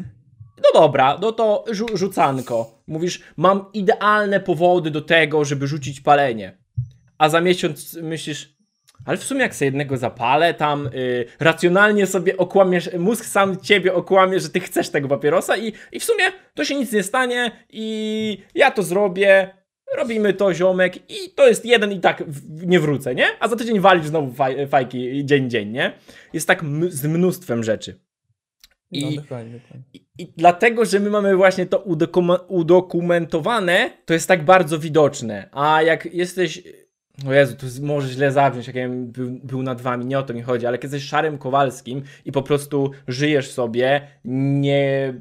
no 0.56 0.80
dobra, 0.80 1.18
no 1.20 1.32
to 1.32 1.64
rzu 1.70 1.86
rzucanko. 1.94 2.82
Mówisz, 2.86 3.20
mam 3.36 3.64
idealne 3.72 4.40
powody 4.40 4.90
do 4.90 5.00
tego, 5.00 5.44
żeby 5.44 5.66
rzucić 5.66 6.00
palenie. 6.00 6.61
A 7.22 7.28
za 7.28 7.40
miesiąc 7.40 7.94
myślisz, 8.02 8.54
ale 9.04 9.16
w 9.16 9.24
sumie 9.24 9.40
jak 9.40 9.54
sobie 9.54 9.66
jednego 9.66 9.96
zapalę, 9.96 10.54
tam 10.54 10.86
y, 10.86 11.24
racjonalnie 11.40 12.06
sobie 12.06 12.36
okłamiesz, 12.36 12.90
mózg 12.98 13.24
sam 13.24 13.60
ciebie 13.60 13.94
okłamie, 13.94 14.40
że 14.40 14.48
ty 14.48 14.60
chcesz 14.60 14.88
tego 14.90 15.08
papierosa 15.08 15.56
i, 15.56 15.72
i 15.92 16.00
w 16.00 16.04
sumie 16.04 16.24
to 16.54 16.64
się 16.64 16.74
nic 16.74 16.92
nie 16.92 17.02
stanie 17.02 17.50
i 17.70 18.38
ja 18.54 18.70
to 18.70 18.82
zrobię, 18.82 19.50
robimy 19.96 20.32
to 20.32 20.54
ziomek 20.54 21.10
i 21.10 21.30
to 21.34 21.48
jest 21.48 21.64
jeden 21.66 21.92
i 21.92 22.00
tak 22.00 22.24
nie 22.46 22.80
wrócę, 22.80 23.14
nie? 23.14 23.26
A 23.40 23.48
za 23.48 23.56
tydzień 23.56 23.80
walisz 23.80 24.06
znowu 24.06 24.32
faj, 24.32 24.66
fajki 24.68 25.24
dzień 25.26 25.50
dzień, 25.50 25.68
nie? 25.70 25.92
Jest 26.32 26.46
tak 26.46 26.64
z 26.88 27.06
mnóstwem 27.06 27.64
rzeczy. 27.64 28.00
No, 28.92 29.08
I- 29.10 29.16
dokładnie, 29.16 29.52
dokładnie. 29.58 29.84
I, 29.94 30.06
I 30.18 30.32
dlatego, 30.36 30.84
że 30.84 31.00
my 31.00 31.10
mamy 31.10 31.36
właśnie 31.36 31.66
to 31.66 31.78
udokumentowane, 32.48 33.90
to 34.04 34.14
jest 34.14 34.28
tak 34.28 34.44
bardzo 34.44 34.78
widoczne. 34.78 35.48
A 35.52 35.82
jak 35.82 36.14
jesteś. 36.14 36.62
O 37.28 37.32
Jezu, 37.32 37.56
to 37.56 37.68
z- 37.68 37.80
może 37.80 38.08
źle 38.08 38.32
zabrzmieć, 38.32 38.66
jak 38.66 38.76
ja 38.76 38.88
był, 38.88 39.30
był 39.30 39.62
nad 39.62 39.80
wami, 39.80 40.06
nie 40.06 40.18
o 40.18 40.22
to 40.22 40.34
mi 40.34 40.42
chodzi, 40.42 40.66
ale 40.66 40.74
jak 40.74 40.82
jesteś 40.82 41.02
szarym 41.04 41.38
Kowalskim 41.38 42.02
i 42.24 42.32
po 42.32 42.42
prostu 42.42 42.90
żyjesz 43.08 43.50
sobie, 43.50 44.08
nie, 44.24 45.14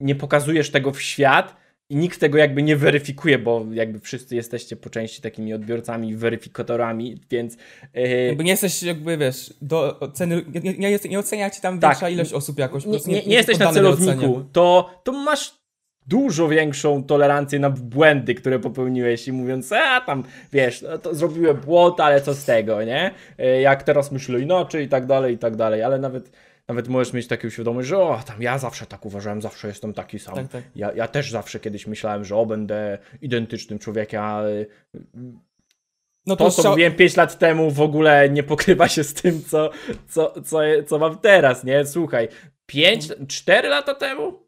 nie 0.00 0.14
pokazujesz 0.14 0.70
tego 0.70 0.92
w 0.92 1.02
świat 1.02 1.56
i 1.90 1.96
nikt 1.96 2.20
tego 2.20 2.38
jakby 2.38 2.62
nie 2.62 2.76
weryfikuje, 2.76 3.38
bo 3.38 3.66
jakby 3.72 4.00
wszyscy 4.00 4.36
jesteście 4.36 4.76
po 4.76 4.90
części 4.90 5.22
takimi 5.22 5.54
odbiorcami, 5.54 6.16
weryfikatorami, 6.16 7.20
więc. 7.30 7.56
Yy, 7.94 8.08
Jakby 8.26 8.44
nie 8.44 8.50
jesteś, 8.50 8.82
jakby 8.82 9.16
wiesz, 9.16 9.54
do 9.62 10.00
oceny, 10.00 10.44
nie, 10.64 10.74
nie, 10.74 10.98
nie, 11.10 11.18
ocenia 11.18 11.50
ci 11.50 11.60
tam 11.60 11.80
Tak. 11.80 11.90
większa 11.90 12.08
ilość 12.08 12.32
osób 12.32 12.58
jakoś. 12.58 12.86
nie, 12.86 12.98
nie, 13.06 13.22
nie 13.26 13.34
jesteś 13.36 13.58
na 13.58 13.72
celowniku, 13.72 14.44
to, 14.52 14.90
to 15.04 15.12
masz 15.12 15.63
dużo 16.06 16.48
większą 16.48 17.04
tolerancję 17.04 17.58
na 17.58 17.70
błędy, 17.70 18.34
które 18.34 18.58
popełniłeś 18.58 19.28
i 19.28 19.32
mówiąc, 19.32 19.72
a 19.72 20.00
tam, 20.00 20.24
wiesz, 20.52 20.82
no, 20.82 20.98
to 20.98 21.14
zrobiłem 21.14 21.56
błąd, 21.56 22.00
ale 22.00 22.20
co 22.20 22.34
z 22.34 22.44
tego, 22.44 22.84
nie? 22.84 23.10
E, 23.38 23.60
Jak 23.60 23.82
teraz 23.82 24.12
myślę 24.12 24.40
inaczej 24.40 24.84
i 24.84 24.88
tak 24.88 25.06
dalej, 25.06 25.34
i 25.34 25.38
tak 25.38 25.56
dalej, 25.56 25.82
ale 25.82 25.98
nawet, 25.98 26.30
nawet 26.68 26.88
możesz 26.88 27.12
mieć 27.12 27.26
taką 27.26 27.50
świadomość, 27.50 27.88
że 27.88 27.98
o, 27.98 28.20
tam 28.26 28.42
ja 28.42 28.58
zawsze 28.58 28.86
tak 28.86 29.06
uważałem, 29.06 29.42
zawsze 29.42 29.68
jestem 29.68 29.94
taki 29.94 30.18
sam. 30.18 30.34
Tak, 30.34 30.48
tak. 30.48 30.62
Ja, 30.76 30.92
ja 30.92 31.08
też 31.08 31.30
zawsze 31.30 31.60
kiedyś 31.60 31.86
myślałem, 31.86 32.24
że 32.24 32.36
o, 32.36 32.46
będę 32.46 32.98
identycznym 33.22 33.78
człowiekiem, 33.78 34.22
ale 34.22 34.66
No 36.26 36.36
to, 36.36 36.44
już 36.44 36.54
co 36.54 36.70
mówiłem 36.70 36.94
5 36.94 37.16
lat 37.16 37.38
temu, 37.38 37.70
w 37.70 37.80
ogóle 37.80 38.30
nie 38.30 38.42
pokrywa 38.42 38.88
się 38.88 39.04
z 39.04 39.14
tym, 39.14 39.42
co, 39.44 39.70
co, 40.08 40.34
co, 40.44 40.58
co 40.86 40.98
mam 40.98 41.18
teraz, 41.18 41.64
nie? 41.64 41.86
Słuchaj, 41.86 42.28
5, 42.66 43.08
4 43.28 43.68
lata 43.68 43.94
temu 43.94 44.28
e, 44.28 44.43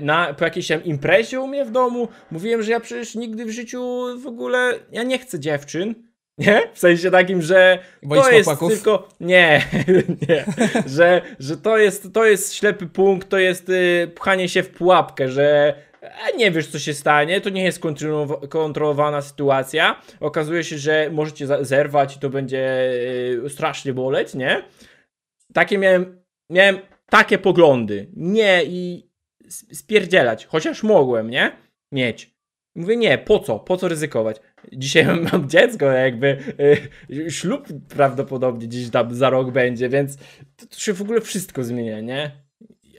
na, 0.00 0.34
po 0.34 0.44
jakiejś 0.44 0.68
tam 0.68 0.84
imprezie 0.84 1.40
u 1.40 1.46
mnie 1.46 1.64
w 1.64 1.70
domu 1.70 2.08
mówiłem, 2.30 2.62
że 2.62 2.72
ja 2.72 2.80
przecież 2.80 3.14
nigdy 3.14 3.44
w 3.44 3.50
życiu 3.50 4.04
w 4.18 4.26
ogóle, 4.26 4.72
ja 4.92 5.02
nie 5.02 5.18
chcę 5.18 5.40
dziewczyn, 5.40 5.94
nie? 6.38 6.62
W 6.72 6.78
sensie 6.78 7.10
takim, 7.10 7.42
że 7.42 7.78
Boisz 8.02 8.24
to 8.24 8.30
jest 8.30 8.44
chłopaków? 8.44 8.72
tylko, 8.72 9.08
nie, 9.20 9.62
nie, 10.28 10.44
że, 10.86 11.22
że 11.38 11.56
to 11.56 11.78
jest, 11.78 12.12
to 12.12 12.26
jest 12.26 12.54
ślepy 12.54 12.86
punkt, 12.86 13.28
to 13.28 13.38
jest 13.38 13.68
y, 13.68 14.10
pchanie 14.14 14.48
się 14.48 14.62
w 14.62 14.70
pułapkę, 14.70 15.28
że 15.28 15.74
a 16.24 16.36
nie 16.36 16.50
wiesz, 16.50 16.66
co 16.66 16.78
się 16.78 16.94
stanie, 16.94 17.40
to 17.40 17.50
nie 17.50 17.64
jest 17.64 17.80
kontrolowa- 17.80 18.48
kontrolowana 18.48 19.22
sytuacja. 19.22 20.02
Okazuje 20.20 20.64
się, 20.64 20.78
że 20.78 21.10
możecie 21.12 21.46
zerwać 21.64 22.16
i 22.16 22.20
to 22.20 22.30
będzie 22.30 22.90
y, 23.44 23.50
strasznie 23.50 23.92
boleć, 23.92 24.34
nie? 24.34 24.62
Takie 25.52 25.78
miałem, 25.78 26.22
miałem 26.50 26.78
takie 27.10 27.38
poglądy. 27.38 28.10
Nie 28.16 28.64
i 28.64 29.05
spierdzielać, 29.50 30.46
chociaż 30.46 30.82
mogłem, 30.82 31.30
nie? 31.30 31.56
Mieć. 31.92 32.36
Mówię, 32.74 32.96
nie, 32.96 33.18
po 33.18 33.38
co? 33.38 33.58
Po 33.58 33.76
co 33.76 33.88
ryzykować? 33.88 34.36
Dzisiaj 34.72 35.06
mam, 35.32 35.48
dziecko, 35.48 35.86
jakby 35.86 36.38
y, 37.10 37.30
ślub 37.30 37.68
prawdopodobnie 37.88 38.66
gdzieś 38.66 38.90
tam 38.90 39.14
za 39.14 39.30
rok 39.30 39.50
będzie, 39.50 39.88
więc 39.88 40.16
to, 40.56 40.66
to 40.66 40.78
się 40.78 40.92
w 40.92 41.02
ogóle 41.02 41.20
wszystko 41.20 41.64
zmienia, 41.64 42.00
nie? 42.00 42.30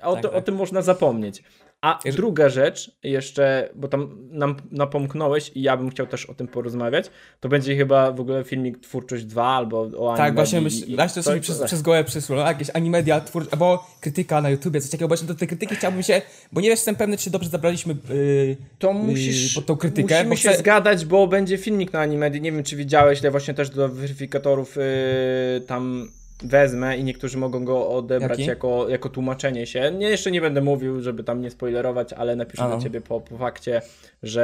A 0.02 0.08
o, 0.08 0.14
Tak, 0.14 0.24
to, 0.24 0.30
tak. 0.30 0.38
o 0.38 0.42
tym 0.42 0.56
można 0.56 0.82
zapomnieć. 0.82 1.44
A 1.82 2.00
Jeż- 2.06 2.16
druga 2.16 2.50
rzecz, 2.50 2.92
jeszcze, 3.04 3.70
bo 3.76 3.88
tam 3.88 4.28
nam 4.32 4.56
napomknąłeś 4.72 5.52
i 5.56 5.62
ja 5.62 5.78
bym 5.78 5.90
chciał 5.90 6.08
też 6.08 6.26
o 6.26 6.34
tym 6.34 6.48
porozmawiać, 6.48 7.06
to 7.40 7.50
będzie 7.50 7.76
chyba 7.76 8.12
w 8.12 8.20
ogóle 8.20 8.44
filmik 8.44 8.80
Twórczość 8.80 9.26
2 9.26 9.44
albo 9.46 9.80
o 9.82 10.12
Tak, 10.12 10.20
Animedii 10.20 10.36
właśnie 10.36 10.60
i- 10.60 10.62
myśl, 10.62 10.92
i- 10.92 10.96
właśnie 10.96 11.24
to 11.24 11.30
sobie 11.30 11.42
przez, 11.42 11.62
przez 11.64 11.82
gołę 11.82 12.04
przysło, 12.04 12.36
no, 12.36 12.42
jakieś 12.42 12.70
animedia, 12.74 13.22
twór, 13.22 13.48
albo 13.52 13.88
krytyka 14.02 14.42
na 14.42 14.50
YouTubie, 14.50 14.82
coś 14.82 14.90
takiego, 14.92 15.08
właśnie 15.08 15.28
do 15.28 15.36
tej 15.36 15.48
krytyki 15.48 15.76
chciałbym 15.76 16.04
się, 16.04 16.22
bo 16.52 16.62
nie 16.62 16.68
jestem 16.70 16.96
pewny, 16.96 17.18
czy 17.18 17.24
się 17.24 17.32
dobrze 17.32 17.50
zabraliśmy 17.50 17.96
yy, 18.10 18.58
To 18.80 18.88
yy, 18.88 18.94
musisz, 18.94 19.56
pod 19.56 19.66
tą 19.66 19.78
krytykę, 19.78 20.14
musimy 20.16 20.30
bo 20.30 20.36
się 20.36 20.50
chcę- 20.50 20.58
zgadać, 20.60 21.06
bo 21.06 21.28
będzie 21.28 21.58
filmik 21.58 21.94
na 21.94 22.00
Animedii, 22.00 22.42
nie 22.42 22.52
wiem 22.52 22.64
czy 22.64 22.76
widziałeś, 22.76 23.20
ale 23.22 23.32
właśnie 23.32 23.54
też 23.54 23.70
do 23.70 23.90
weryfikatorów 23.90 24.76
yy, 24.76 25.62
tam 25.62 26.10
wezmę 26.44 26.98
i 26.98 27.04
niektórzy 27.04 27.38
mogą 27.38 27.66
go 27.66 27.90
odebrać 27.90 28.40
Jaki? 28.40 28.50
jako, 28.50 28.90
jako 28.90 29.10
tłumaczenie 29.10 29.68
się. 29.68 29.92
Nie, 29.92 30.10
jeszcze 30.10 30.32
nie 30.32 30.42
będę 30.42 30.62
mówił, 30.62 31.02
żeby 31.02 31.24
tam 31.24 31.42
nie 31.42 31.52
spoilerować, 31.52 32.14
ale 32.14 32.36
napiszę 32.36 32.64
A, 32.64 32.70
do 32.70 32.76
no. 32.76 32.84
ciebie 32.84 33.02
po, 33.02 33.22
po 33.22 33.38
fakcie, 33.38 33.82
że 34.24 34.44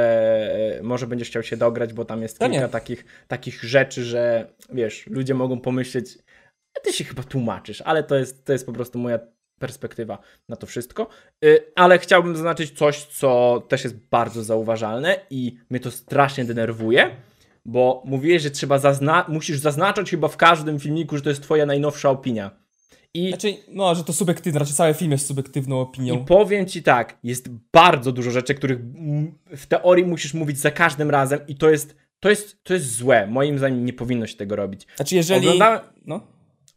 e, 0.78 0.82
może 0.82 1.06
będziesz 1.06 1.28
chciał 1.28 1.42
się 1.42 1.56
dograć, 1.56 1.92
bo 1.92 2.04
tam 2.04 2.22
jest 2.22 2.38
To 2.38 2.44
kilka 2.46 2.60
nie. 2.60 2.68
takich, 2.68 3.04
takich 3.28 3.64
rzeczy, 3.64 4.04
że 4.04 4.46
wiesz, 4.72 5.06
ludzie 5.06 5.34
mogą 5.34 5.60
pomyśleć, 5.60 6.18
ty 6.82 6.92
się 6.92 7.04
chyba 7.04 7.22
tłumaczysz, 7.22 7.80
ale 7.80 8.02
to 8.02 8.16
jest, 8.16 8.44
to 8.44 8.52
jest 8.52 8.66
po 8.66 8.72
prostu 8.72 8.98
moja 8.98 9.18
perspektywa 9.58 10.18
na 10.48 10.56
to 10.56 10.66
wszystko. 10.66 11.08
Y, 11.44 11.58
Ale 11.74 11.98
chciałbym 11.98 12.36
zaznaczyć 12.36 12.78
coś, 12.78 13.04
co 13.04 13.62
też 13.68 13.84
jest 13.84 13.96
bardzo 13.96 14.42
zauważalne 14.42 15.20
i 15.30 15.56
mnie 15.70 15.80
to 15.80 15.90
strasznie 15.90 16.44
denerwuje, 16.44 17.10
bo 17.64 18.02
mówiłeś, 18.06 18.42
że 18.42 18.50
trzeba 18.50 18.78
zazna- 18.78 19.24
musisz 19.28 19.58
zaznaczać 19.58 20.10
chyba 20.10 20.28
w 20.28 20.36
każdym 20.36 20.80
filmiku, 20.80 21.16
że 21.16 21.22
to 21.22 21.28
jest 21.28 21.42
twoja 21.42 21.66
najnowsza 21.66 22.10
opinia. 22.10 22.50
I 23.14 23.28
Znaczy, 23.28 23.54
no, 23.68 23.94
że 23.94 24.04
to 24.04 24.12
subiektywne, 24.12 24.60
raczej 24.60 24.74
cały 24.74 24.94
film 24.94 25.12
jest 25.12 25.26
subiektywną 25.26 25.76
i 25.78 25.82
opinią. 25.82 26.24
powiem 26.24 26.66
ci 26.66 26.82
tak, 26.82 27.18
jest 27.22 27.48
bardzo 27.72 28.12
dużo 28.12 28.30
rzeczy, 28.30 28.54
których 28.54 28.78
w 29.56 29.66
teorii 29.66 30.04
musisz 30.04 30.34
mówić 30.34 30.58
za 30.58 30.70
każdym 30.70 31.10
razem 31.10 31.40
i 31.48 31.56
to 31.56 31.70
jest, 31.70 31.96
to 32.20 32.30
jest, 32.30 32.64
to 32.64 32.74
jest 32.74 32.96
złe. 32.96 33.26
Moim 33.26 33.58
zdaniem 33.58 33.84
nie 33.84 33.92
powinno 33.92 34.26
się 34.26 34.36
tego 34.36 34.56
robić. 34.56 34.86
Znaczy, 34.96 35.14
jeżeli... 35.16 35.46
Oglądałem, 35.46 35.80
No, 36.06 36.20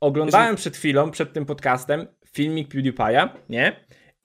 oglądałem 0.02 0.56
przed 0.56 0.78
chwilą, 0.78 1.12
przed 1.12 1.34
tym 1.34 1.46
podcastem, 1.46 2.08
filmik 2.32 2.74
PewDiePie'a, 2.74 3.30
nie? 3.50 3.76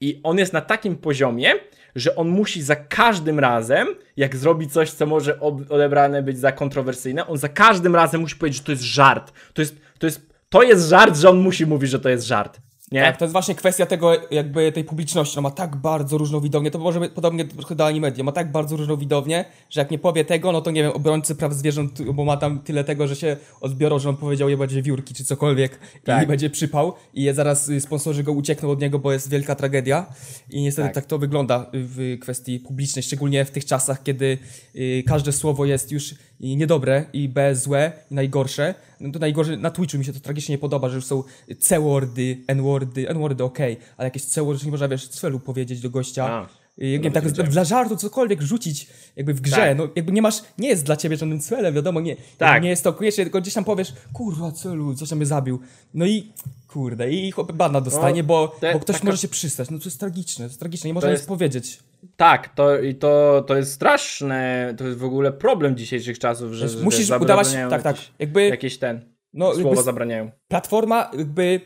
I 0.03 0.19
on 0.23 0.37
jest 0.37 0.53
na 0.53 0.61
takim 0.61 0.95
poziomie, 0.95 1.53
że 1.95 2.15
on 2.15 2.27
musi 2.27 2.61
za 2.61 2.75
każdym 2.75 3.39
razem, 3.39 3.87
jak 4.17 4.35
zrobi 4.35 4.67
coś, 4.67 4.91
co 4.91 5.05
może 5.05 5.39
odebrane 5.69 6.23
być 6.23 6.37
za 6.37 6.51
kontrowersyjne, 6.51 7.27
on 7.27 7.37
za 7.37 7.49
każdym 7.49 7.95
razem 7.95 8.21
musi 8.21 8.35
powiedzieć, 8.35 8.57
że 8.57 8.65
to 8.65 8.71
jest 8.71 8.83
żart. 8.83 9.33
To 9.53 9.61
jest, 9.61 9.75
to 9.99 10.07
jest, 10.07 10.21
to 10.49 10.63
jest 10.63 10.89
żart, 10.89 11.17
że 11.17 11.29
on 11.29 11.37
musi 11.37 11.65
mówić, 11.65 11.89
że 11.89 11.99
to 11.99 12.09
jest 12.09 12.27
żart. 12.27 12.59
Nie? 12.93 13.01
tak, 13.01 13.17
to 13.17 13.25
jest 13.25 13.31
właśnie 13.31 13.55
kwestia 13.55 13.85
tego, 13.85 14.11
jakby 14.31 14.71
tej 14.71 14.83
publiczności, 14.83 15.35
no 15.35 15.41
ma 15.41 15.51
tak 15.51 15.75
bardzo 15.75 16.17
różną 16.17 16.39
widownię, 16.39 16.71
to 16.71 16.79
może 16.79 17.09
podobnie 17.09 17.45
trochę 17.45 17.75
do 17.75 17.85
Animedia, 17.85 18.23
ma 18.23 18.31
tak 18.31 18.51
bardzo 18.51 18.77
różną 18.77 18.97
widownię, 18.97 19.45
że 19.69 19.81
jak 19.81 19.91
nie 19.91 19.99
powie 19.99 20.25
tego, 20.25 20.51
no 20.51 20.61
to 20.61 20.71
nie 20.71 20.83
wiem, 20.83 20.91
obrońcy 20.91 21.35
praw 21.35 21.53
zwierząt, 21.53 22.01
bo 22.01 22.25
ma 22.25 22.37
tam 22.37 22.59
tyle 22.59 22.83
tego, 22.83 23.07
że 23.07 23.15
się 23.15 23.37
odbiorą, 23.61 23.99
że 23.99 24.09
on 24.09 24.17
powiedział 24.17 24.49
je 24.49 24.57
będzie 24.57 24.81
wiórki 24.81 25.13
czy 25.13 25.25
cokolwiek 25.25 25.79
Tak. 26.03 26.23
i 26.23 26.27
będzie 26.27 26.49
przypał 26.49 26.93
i 27.13 27.23
je 27.23 27.33
zaraz 27.33 27.69
y, 27.69 27.81
sponsorzy 27.81 28.23
go 28.23 28.31
uciekną 28.31 28.69
od 28.69 28.81
niego, 28.81 28.99
bo 28.99 29.13
jest 29.13 29.29
wielka 29.29 29.55
tragedia 29.55 30.05
i 30.49 30.61
niestety 30.61 30.87
Tak. 30.87 30.95
tak, 30.95 31.05
to 31.05 31.17
wygląda 31.17 31.65
w 31.73 32.17
kwestii 32.21 32.59
publicznej, 32.59 33.03
szczególnie 33.03 33.45
w 33.45 33.51
tych 33.51 33.65
czasach, 33.65 34.03
kiedy 34.03 34.37
y, 34.75 35.03
każde 35.07 35.31
słowo 35.31 35.65
jest 35.65 35.91
już 35.91 36.11
y, 36.11 36.15
niedobre 36.39 37.05
i 37.13 37.29
B 37.29 37.55
złe 37.55 37.91
i 38.11 38.13
najgorsze, 38.15 38.75
no 39.03 39.11
to 39.11 39.19
najgorsze, 39.19 39.57
na 39.57 39.71
Twitchu 39.71 39.97
mi 39.97 40.05
się 40.05 40.13
to 40.13 40.19
tragicznie 40.19 40.53
nie 40.53 40.59
podoba, 40.59 40.89
że 40.89 40.95
już 40.95 41.05
są 41.05 41.23
C-wordy, 41.59 42.37
N-wordy, 42.47 43.09
N-wordy 43.09 43.43
okej, 43.43 43.77
ale 43.97 44.07
jakieś 44.07 44.23
C-wordy, 44.25 44.59
że 44.59 44.65
nie 44.65 44.71
można, 44.71 44.87
wiesz, 44.87 45.07
celu 45.07 45.39
powiedzieć 45.39 45.81
do 45.81 45.89
gościa. 45.89 46.25
A, 46.29 46.63
Y, 46.81 46.85
nie 46.85 46.99
wiem, 46.99 47.13
nawet 47.13 47.37
tak 47.37 47.49
dla 47.49 47.63
żartu 47.63 47.95
cokolwiek 47.97 48.41
rzucić 48.41 48.87
jakby 49.15 49.33
w 49.33 49.41
grze, 49.41 49.55
Tak. 49.55 49.77
no 49.77 49.87
jakby 49.95 50.11
nie 50.11 50.21
masz, 50.21 50.35
nie 50.57 50.67
jest 50.69 50.85
dla 50.85 50.95
ciebie 50.97 51.17
żadnym 51.17 51.39
celem, 51.39 51.73
wiadomo, 51.75 52.01
nie, 52.01 52.15
Tak. 52.37 52.63
nie 52.63 52.69
jest 52.69 52.83
to 52.83 52.93
koniecznie, 52.93 53.23
tylko 53.23 53.41
gdzieś 53.41 53.53
tam 53.53 53.63
powiesz, 53.63 53.93
kurwa 54.13 54.51
celu, 54.51 54.95
coś 54.95 55.09
tam 55.09 55.17
mnie 55.17 55.25
zabił. 55.25 55.59
No 55.93 56.05
i 56.05 56.31
kurde, 56.67 57.11
i 57.11 57.31
chłop 57.31 57.51
bana 57.51 57.81
dostanie, 57.81 58.21
No, 58.21 58.27
bo, 58.27 58.47
te- 58.47 58.73
bo 58.73 58.79
ktoś 58.79 58.95
taka- 58.95 59.05
może 59.05 59.17
się 59.17 59.27
przystać. 59.27 59.69
No 59.69 59.79
to 59.79 59.85
jest 59.85 59.99
tragiczne, 59.99 60.45
to 60.45 60.49
jest 60.49 60.59
tragiczne, 60.59 60.87
nie 60.87 60.93
można 60.93 61.09
jest- 61.11 61.23
nic 61.23 61.27
powiedzieć. 61.27 61.79
Tak, 62.15 62.49
to, 62.55 62.79
i 62.79 62.95
to, 62.95 63.43
to 63.47 63.55
jest 63.55 63.71
straszne, 63.73 64.73
to 64.77 64.83
jest 64.87 64.99
w 64.99 65.03
ogóle 65.03 65.31
problem 65.31 65.77
dzisiejszych 65.77 66.19
czasów, 66.19 66.53
że, 66.53 66.69
że 66.69 66.83
musisz 66.83 67.09
udawać, 67.09 67.47
zabraniają 67.47 67.69
tak, 67.69 67.81
tak, 67.83 67.95
jakieś, 67.95 68.11
jakby, 68.19 68.47
jakieś 68.47 68.77
ten, 68.77 69.01
no 69.33 69.55
słowa 69.55 69.81
zabraniają. 69.81 70.31
platforma 70.47 71.11
jakby 71.17 71.61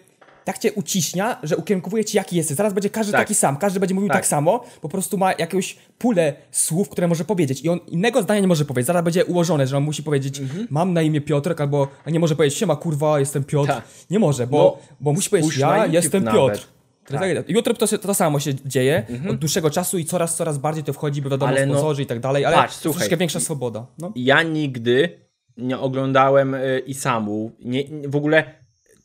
tak 0.45 0.57
cię 0.57 0.73
uciśnia, 0.73 1.37
że 1.43 1.57
ukierunkowuje 1.57 2.05
ci 2.05 2.17
jaki 2.17 2.35
jesteś. 2.37 2.57
Zaraz 2.57 2.73
będzie 2.73 2.89
każdy 2.89 3.11
Tak. 3.11 3.21
taki 3.21 3.35
sam, 3.35 3.57
każdy 3.57 3.79
będzie 3.79 3.95
mówił 3.95 4.07
Tak. 4.07 4.17
tak. 4.17 4.27
samo, 4.27 4.63
po 4.81 4.89
prostu 4.89 5.17
ma 5.17 5.33
jakąś 5.33 5.77
pulę 5.97 6.33
słów, 6.51 6.89
które 6.89 7.07
może 7.07 7.25
powiedzieć 7.25 7.61
i 7.61 7.69
on 7.69 7.79
innego 7.87 8.21
zdania 8.21 8.39
nie 8.39 8.47
może 8.47 8.65
powiedzieć. 8.65 8.87
Zaraz 8.87 9.03
będzie 9.03 9.25
ułożone, 9.25 9.67
że 9.67 9.77
on 9.77 9.83
musi 9.83 10.03
powiedzieć 10.03 10.39
Mhm. 10.39 10.67
mam 10.69 10.93
na 10.93 11.01
imię 11.01 11.21
Piotrek 11.21 11.61
albo 11.61 11.87
a 12.05 12.09
nie 12.09 12.19
może 12.19 12.35
powiedzieć 12.35 12.59
siema 12.59 12.75
kurwa, 12.75 13.19
jestem 13.19 13.43
Piotr. 13.43 13.67
Tak. 13.67 13.83
Nie 14.09 14.19
może, 14.19 14.47
bo, 14.47 14.57
No, 14.57 14.87
bo 14.99 15.13
musi 15.13 15.29
powiedzieć 15.29 15.57
ja 15.57 15.85
jestem 15.85 16.23
nawet. 16.23 16.39
Piotr. 16.39 16.67
Tak. 17.11 17.77
to, 17.77 17.87
się- 17.87 17.97
to 17.97 18.13
samo 18.13 18.39
się 18.39 18.51
dzieje 18.65 19.05
od 19.29 19.35
dłuższego 19.37 19.69
czasu 19.69 19.97
i 19.97 20.05
coraz, 20.05 20.35
coraz 20.35 20.57
bardziej 20.57 20.83
to 20.83 20.93
wchodzi, 20.93 21.21
bo 21.21 21.29
wiadomo, 21.29 21.51
Ale 21.51 21.65
no, 21.65 21.73
sponsorzy 21.73 22.01
i 22.01 22.05
tak 22.05 22.19
dalej, 22.19 22.45
ale 22.45 22.55
patrz, 22.55 22.75
słuchaj. 22.75 22.99
troszkę 22.99 23.17
większa 23.17 23.39
swoboda. 23.39 23.87
No. 23.97 24.11
Ja 24.15 24.43
nigdy 24.43 25.19
nie 25.57 25.79
oglądałem 25.79 26.53
y, 26.53 26.79
Isamu. 26.87 27.51
Nie, 27.59 27.83
nie, 27.83 28.07
w 28.09 28.15
ogóle 28.15 28.43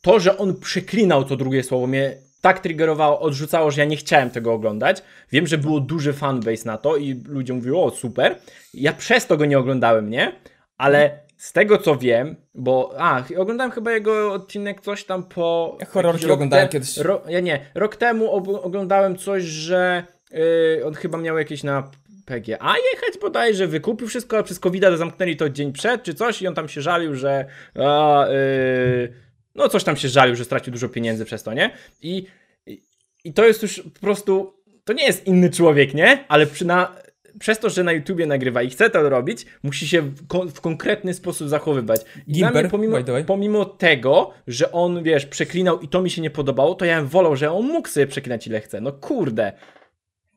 to, 0.01 0.19
że 0.19 0.37
on 0.37 0.55
przeklinał 0.55 1.23
to 1.25 1.35
drugie 1.37 1.63
słowo, 1.63 1.87
mnie 1.87 2.17
tak 2.41 2.59
triggerowało, 2.59 3.19
odrzucało, 3.19 3.71
że 3.71 3.81
ja 3.81 3.87
nie 3.87 3.95
chciałem 3.97 4.29
tego 4.29 4.53
oglądać. 4.53 5.03
Wiem, 5.31 5.47
że 5.47 5.57
było 5.57 5.79
duży 5.79 6.13
fanbase 6.13 6.65
na 6.65 6.77
to 6.77 6.97
i 6.97 7.23
ludzie 7.27 7.53
mówiło, 7.53 7.85
o 7.85 7.91
super. 7.91 8.39
Ja 8.73 8.93
przez 8.93 9.27
to 9.27 9.37
go 9.37 9.45
nie 9.45 9.59
oglądałem, 9.59 10.09
nie? 10.09 10.35
Ale 10.77 11.19
z 11.43 11.51
tego 11.51 11.77
co 11.77 11.95
wiem, 11.95 12.35
bo. 12.55 12.93
A, 12.97 13.23
oglądałem 13.37 13.71
chyba 13.71 13.91
jego 13.91 14.33
odcinek 14.33 14.81
coś 14.81 15.03
tam 15.03 15.23
po. 15.23 15.77
Horrorki 15.87 16.31
oglądałem 16.31 16.67
te- 16.67 16.71
kiedyś. 16.71 16.97
Ro, 16.97 17.21
ja 17.27 17.39
nie, 17.39 17.65
rok 17.75 17.95
temu 17.95 18.31
ob, 18.31 18.47
oglądałem 18.47 19.17
coś, 19.17 19.43
że 19.43 20.03
yy, 20.31 20.85
on 20.85 20.93
chyba 20.93 21.17
miał 21.17 21.37
jakieś 21.37 21.63
na 21.63 21.91
PGA 22.25 22.73
jechać 22.93 23.21
bodajże, 23.21 23.67
wykupił 23.67 24.07
wszystko, 24.07 24.37
a 24.37 24.43
przez 24.43 24.59
covid 24.59 24.83
zamknęli 24.95 25.37
to 25.37 25.49
dzień 25.49 25.73
przed 25.73 26.03
czy 26.03 26.13
coś 26.13 26.41
i 26.41 26.47
on 26.47 26.55
tam 26.55 26.69
się 26.69 26.81
żalił, 26.81 27.15
że. 27.15 27.45
A, 27.75 28.25
yy, 28.29 29.13
no 29.55 29.69
coś 29.69 29.83
tam 29.83 29.97
się 29.97 30.09
żalił, 30.09 30.35
że 30.35 30.45
stracił 30.45 30.73
dużo 30.73 30.89
pieniędzy 30.89 31.25
przez 31.25 31.43
to, 31.43 31.53
nie? 31.53 31.71
I, 32.01 32.25
i, 32.65 32.81
i 33.23 33.33
to 33.33 33.45
jest 33.45 33.61
już 33.61 33.81
po 33.93 33.99
prostu. 33.99 34.53
To 34.83 34.93
nie 34.93 35.05
jest 35.05 35.27
inny 35.27 35.49
człowiek, 35.49 35.93
nie? 35.93 36.25
Ale 36.27 36.45
przy 36.45 36.65
na, 36.65 36.95
przez 37.39 37.59
to, 37.59 37.69
że 37.69 37.83
na 37.83 37.91
YouTubie 37.91 38.25
nagrywa 38.25 38.61
i 38.61 38.69
chce 38.69 38.89
to 38.89 39.09
robić, 39.09 39.45
musi 39.63 39.87
się 39.87 40.01
w, 40.01 40.27
kon, 40.27 40.49
w 40.51 40.61
konkretny 40.61 41.13
sposób 41.13 41.49
zachowywać. 41.49 42.01
I 42.27 42.31
Gimper, 42.31 42.63
mnie 42.63 42.69
pomimo, 42.71 42.97
pomimo 43.27 43.65
tego, 43.65 44.31
że 44.47 44.71
on, 44.71 45.03
wiesz, 45.03 45.25
przeklinał 45.25 45.79
i 45.79 45.87
to 45.87 46.01
mi 46.01 46.09
się 46.09 46.21
nie 46.21 46.29
podobało, 46.29 46.75
to 46.75 46.85
ja 46.85 46.97
bym 46.99 47.07
wolał, 47.07 47.35
że 47.35 47.51
on 47.51 47.65
mógł 47.67 47.87
sobie 47.87 48.07
przeklinać 48.07 48.47
ile 48.47 48.61
chce. 48.61 48.81
No 48.81 48.91
kurde. 48.91 49.53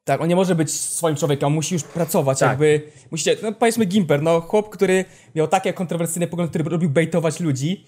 Tak, 0.05 0.21
on 0.21 0.29
nie 0.29 0.37
może 0.37 0.55
być 0.55 0.71
swoim 0.71 1.17
człowiekiem, 1.17 1.47
on 1.47 1.53
musi 1.53 1.75
już 1.75 1.85
pracować, 1.85 2.39
Tak. 2.39 2.49
jakby, 2.49 2.83
musicie, 3.11 3.37
no 3.43 3.53
powiedzmy 3.53 3.85
Gimper, 3.85 4.23
no 4.23 4.41
chłop, 4.41 4.69
który 4.71 5.05
miał 5.35 5.49
takie 5.49 5.73
kontrowersyjne 5.73 6.27
poglądy, 6.27 6.51
który 6.51 6.71
robił 6.71 6.91
baitować 6.91 7.41
ludzi, 7.41 7.85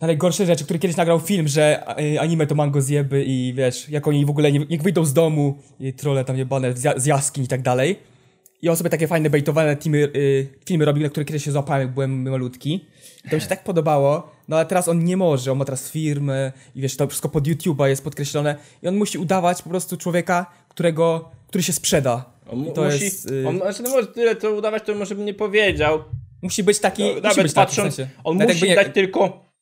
na 0.00 0.06
najgorsze 0.06 0.46
rzeczy, 0.46 0.64
który 0.64 0.78
kiedyś 0.78 0.96
nagrał 0.96 1.20
film, 1.20 1.48
że 1.48 1.84
y, 2.00 2.20
anime 2.20 2.46
to 2.46 2.54
mango 2.54 2.80
zjeby 2.82 3.24
i 3.26 3.54
wiesz, 3.56 3.88
jak 3.88 4.08
oni 4.08 4.26
w 4.26 4.30
ogóle 4.30 4.52
nie, 4.52 4.66
jak 4.68 4.82
wyjdą 4.82 5.04
z 5.04 5.12
domu, 5.12 5.58
i 5.80 5.92
trolle 5.92 6.24
tam 6.24 6.36
jebane 6.38 6.72
z, 6.76 6.84
ja- 6.84 6.98
z 6.98 7.06
jaskiń 7.06 7.44
i 7.44 7.48
tak 7.48 7.62
dalej. 7.62 7.98
I 8.62 8.68
on 8.68 8.76
sobie 8.76 8.90
takie 8.90 9.06
fajne 9.06 9.30
baitowane 9.30 9.76
teamy, 9.76 9.98
y, 9.98 10.48
filmy 10.66 10.84
robił, 10.84 11.02
na 11.02 11.08
które 11.08 11.24
kiedyś 11.24 11.44
się 11.44 11.52
złapałem, 11.52 11.82
jak 11.82 11.94
byłem 11.94 12.30
malutki. 12.30 12.86
I 13.24 13.28
to 13.28 13.36
mi 13.36 13.42
się 13.42 13.48
tak 13.48 13.64
podobało, 13.64 14.32
no 14.48 14.56
ale 14.56 14.66
teraz 14.66 14.88
on 14.88 15.04
nie 15.04 15.16
może, 15.16 15.52
on 15.52 15.58
ma 15.58 15.64
teraz 15.64 15.90
firmy 15.90 16.52
i 16.74 16.80
wiesz, 16.80 16.96
to 16.96 17.06
wszystko 17.06 17.28
pod 17.28 17.44
YouTube'a 17.44 17.86
jest 17.86 18.04
podkreślone 18.04 18.56
i 18.82 18.88
on 18.88 18.96
musi 18.96 19.18
udawać 19.18 19.62
po 19.62 19.70
prostu 19.70 19.96
człowieka, 19.96 20.46
którego, 20.68 21.30
który 21.48 21.64
się 21.64 21.72
sprzeda. 21.72 22.32
On 22.50 22.66
I 22.66 22.72
to 22.72 22.84
musi, 22.84 23.04
jest, 23.04 23.30
y, 23.30 23.48
on, 23.48 23.56
znaczy, 23.56 23.82
no 23.82 23.90
może 23.90 24.06
tyle 24.06 24.36
to 24.36 24.50
udawać, 24.52 24.82
to 24.82 24.94
może 24.94 25.14
bym 25.14 25.24
nie 25.24 25.34
powiedział. 25.34 26.04
musi 26.42 26.62
być 26.62 26.78
taki, 26.78 27.02
musi 27.02 27.22
Nawet 27.22 27.42
być 27.42 27.52
taki, 27.52 27.52
w 27.52 27.54
patrząc, 27.54 27.94
sensie. 27.94 28.12
on 28.24 28.36
Nawet 28.36 28.56
musi 28.56 28.66
jakby 28.68 28.84
dać 28.84 28.94
tylko 28.94 29.52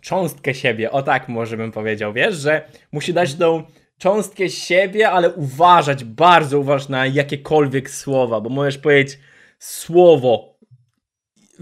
cząstkę 0.00 0.54
siebie, 0.54 0.90
o 0.90 1.02
tak 1.02 1.28
może 1.28 1.56
bym 1.56 1.72
powiedział, 1.72 2.12
wiesz, 2.12 2.36
że 2.36 2.68
musi 2.92 3.12
dać 3.14 3.34
tą 3.34 3.62
cząstkę 4.00 4.48
siebie, 4.50 5.10
ale 5.10 5.30
uważać, 5.30 6.04
bardzo 6.04 6.58
uważać 6.58 6.88
na 6.88 7.06
jakiekolwiek 7.06 7.90
słowa, 7.90 8.40
bo 8.40 8.50
możesz 8.50 8.78
powiedzieć 8.78 9.18
słowo, 9.58 10.58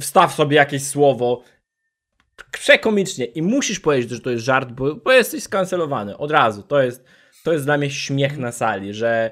wstaw 0.00 0.34
sobie 0.34 0.56
jakieś 0.56 0.82
słowo, 0.82 1.42
przekomicznie 2.52 3.24
i 3.24 3.42
musisz 3.42 3.80
powiedzieć, 3.80 4.10
że 4.10 4.20
to 4.20 4.30
jest 4.30 4.44
żart, 4.44 4.72
bo, 4.72 4.94
bo 4.94 5.12
jesteś 5.12 5.42
skancelowany 5.42 6.16
od 6.16 6.30
razu, 6.30 6.62
to 6.62 6.82
jest, 6.82 7.04
to 7.44 7.52
jest 7.52 7.64
dla 7.64 7.78
mnie 7.78 7.90
śmiech 7.90 8.38
na 8.38 8.52
sali, 8.52 8.94
że 8.94 9.30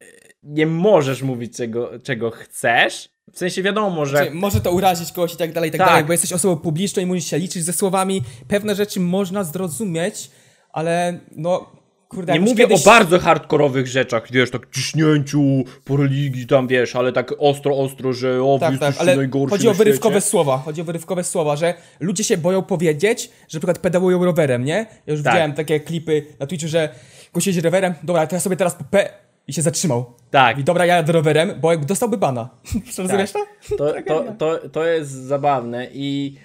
e, 0.00 0.04
nie 0.42 0.66
możesz 0.66 1.22
mówić 1.22 1.56
czego, 1.56 1.90
czego 2.02 2.30
chcesz, 2.30 3.08
w 3.32 3.38
sensie 3.38 3.62
wiadomo, 3.62 4.06
że... 4.06 4.16
Znaczy, 4.16 4.30
może 4.30 4.60
to 4.60 4.72
urazić 4.72 5.12
kogoś 5.12 5.34
i 5.34 5.36
tak 5.36 5.52
dalej, 5.52 5.68
i 5.68 5.72
tak, 5.72 5.78
Tak. 5.78 5.88
dalej, 5.88 6.04
bo 6.04 6.12
jesteś 6.12 6.32
osobą 6.32 6.56
publiczną 6.56 7.02
i 7.02 7.06
musisz 7.06 7.30
się 7.30 7.38
liczyć 7.38 7.64
ze 7.64 7.72
słowami. 7.72 8.22
Pewne 8.48 8.74
rzeczy 8.74 9.00
można 9.00 9.44
zrozumieć, 9.44 10.30
ale 10.72 11.20
no, 11.36 11.77
kurde, 12.08 12.32
Nie 12.32 12.40
mówię 12.40 12.66
kiedyś... 12.68 12.86
o 12.86 12.90
bardzo 12.90 13.18
hardkorowych 13.18 13.86
rzeczach, 13.86 14.30
wiesz, 14.30 14.50
tak 14.50 14.70
ciśnięciu 14.70 15.42
po 15.84 15.96
religii 15.96 16.46
tam, 16.46 16.68
wiesz, 16.68 16.96
ale 16.96 17.12
tak 17.12 17.34
ostro, 17.38 17.78
ostro, 17.78 18.12
że 18.12 18.42
o, 18.42 18.58
Tak, 18.60 18.78
tak, 18.78 18.94
ale 18.98 19.16
najgorsi 19.16 19.50
chodzi 19.50 19.68
o 19.68 19.74
wyrywkowe 19.74 20.20
słowa, 20.20 20.58
chodzi 20.58 20.80
o 20.80 20.84
wyrywkowe 20.84 21.24
słowa, 21.24 21.56
że 21.56 21.74
ludzie 22.00 22.24
się 22.24 22.38
boją 22.38 22.62
powiedzieć, 22.62 23.30
że 23.48 23.58
na 23.58 23.60
przykład 23.60 23.78
pedałują 23.78 24.24
rowerem, 24.24 24.64
nie? 24.64 24.86
Ja 25.06 25.12
już 25.12 25.22
Tak. 25.22 25.32
widziałem 25.32 25.52
takie 25.52 25.80
klipy 25.80 26.26
na 26.40 26.46
Twitchu, 26.46 26.68
że 26.68 26.88
gość 27.34 27.46
jedzie 27.46 27.60
rowerem, 27.60 27.94
dobra, 28.02 28.26
to 28.26 28.36
ja 28.36 28.40
sobie 28.40 28.56
teraz 28.56 28.74
po 28.74 28.84
P 28.84 29.10
i 29.48 29.52
się 29.52 29.62
zatrzymał. 29.62 30.12
Tak. 30.30 30.58
I 30.58 30.64
dobra, 30.64 30.86
ja 30.86 30.96
jadę 30.96 31.12
rowerem, 31.12 31.52
bo 31.60 31.70
jakby 31.70 31.86
dostałby 31.86 32.18
bana. 32.18 32.48
Rozumiesz 32.98 33.32
to? 33.32 33.46
To, 33.78 33.94
to, 34.08 34.24
to, 34.38 34.68
to 34.68 34.84
jest 34.86 35.10
zabawne 35.10 35.86
i, 35.92 36.36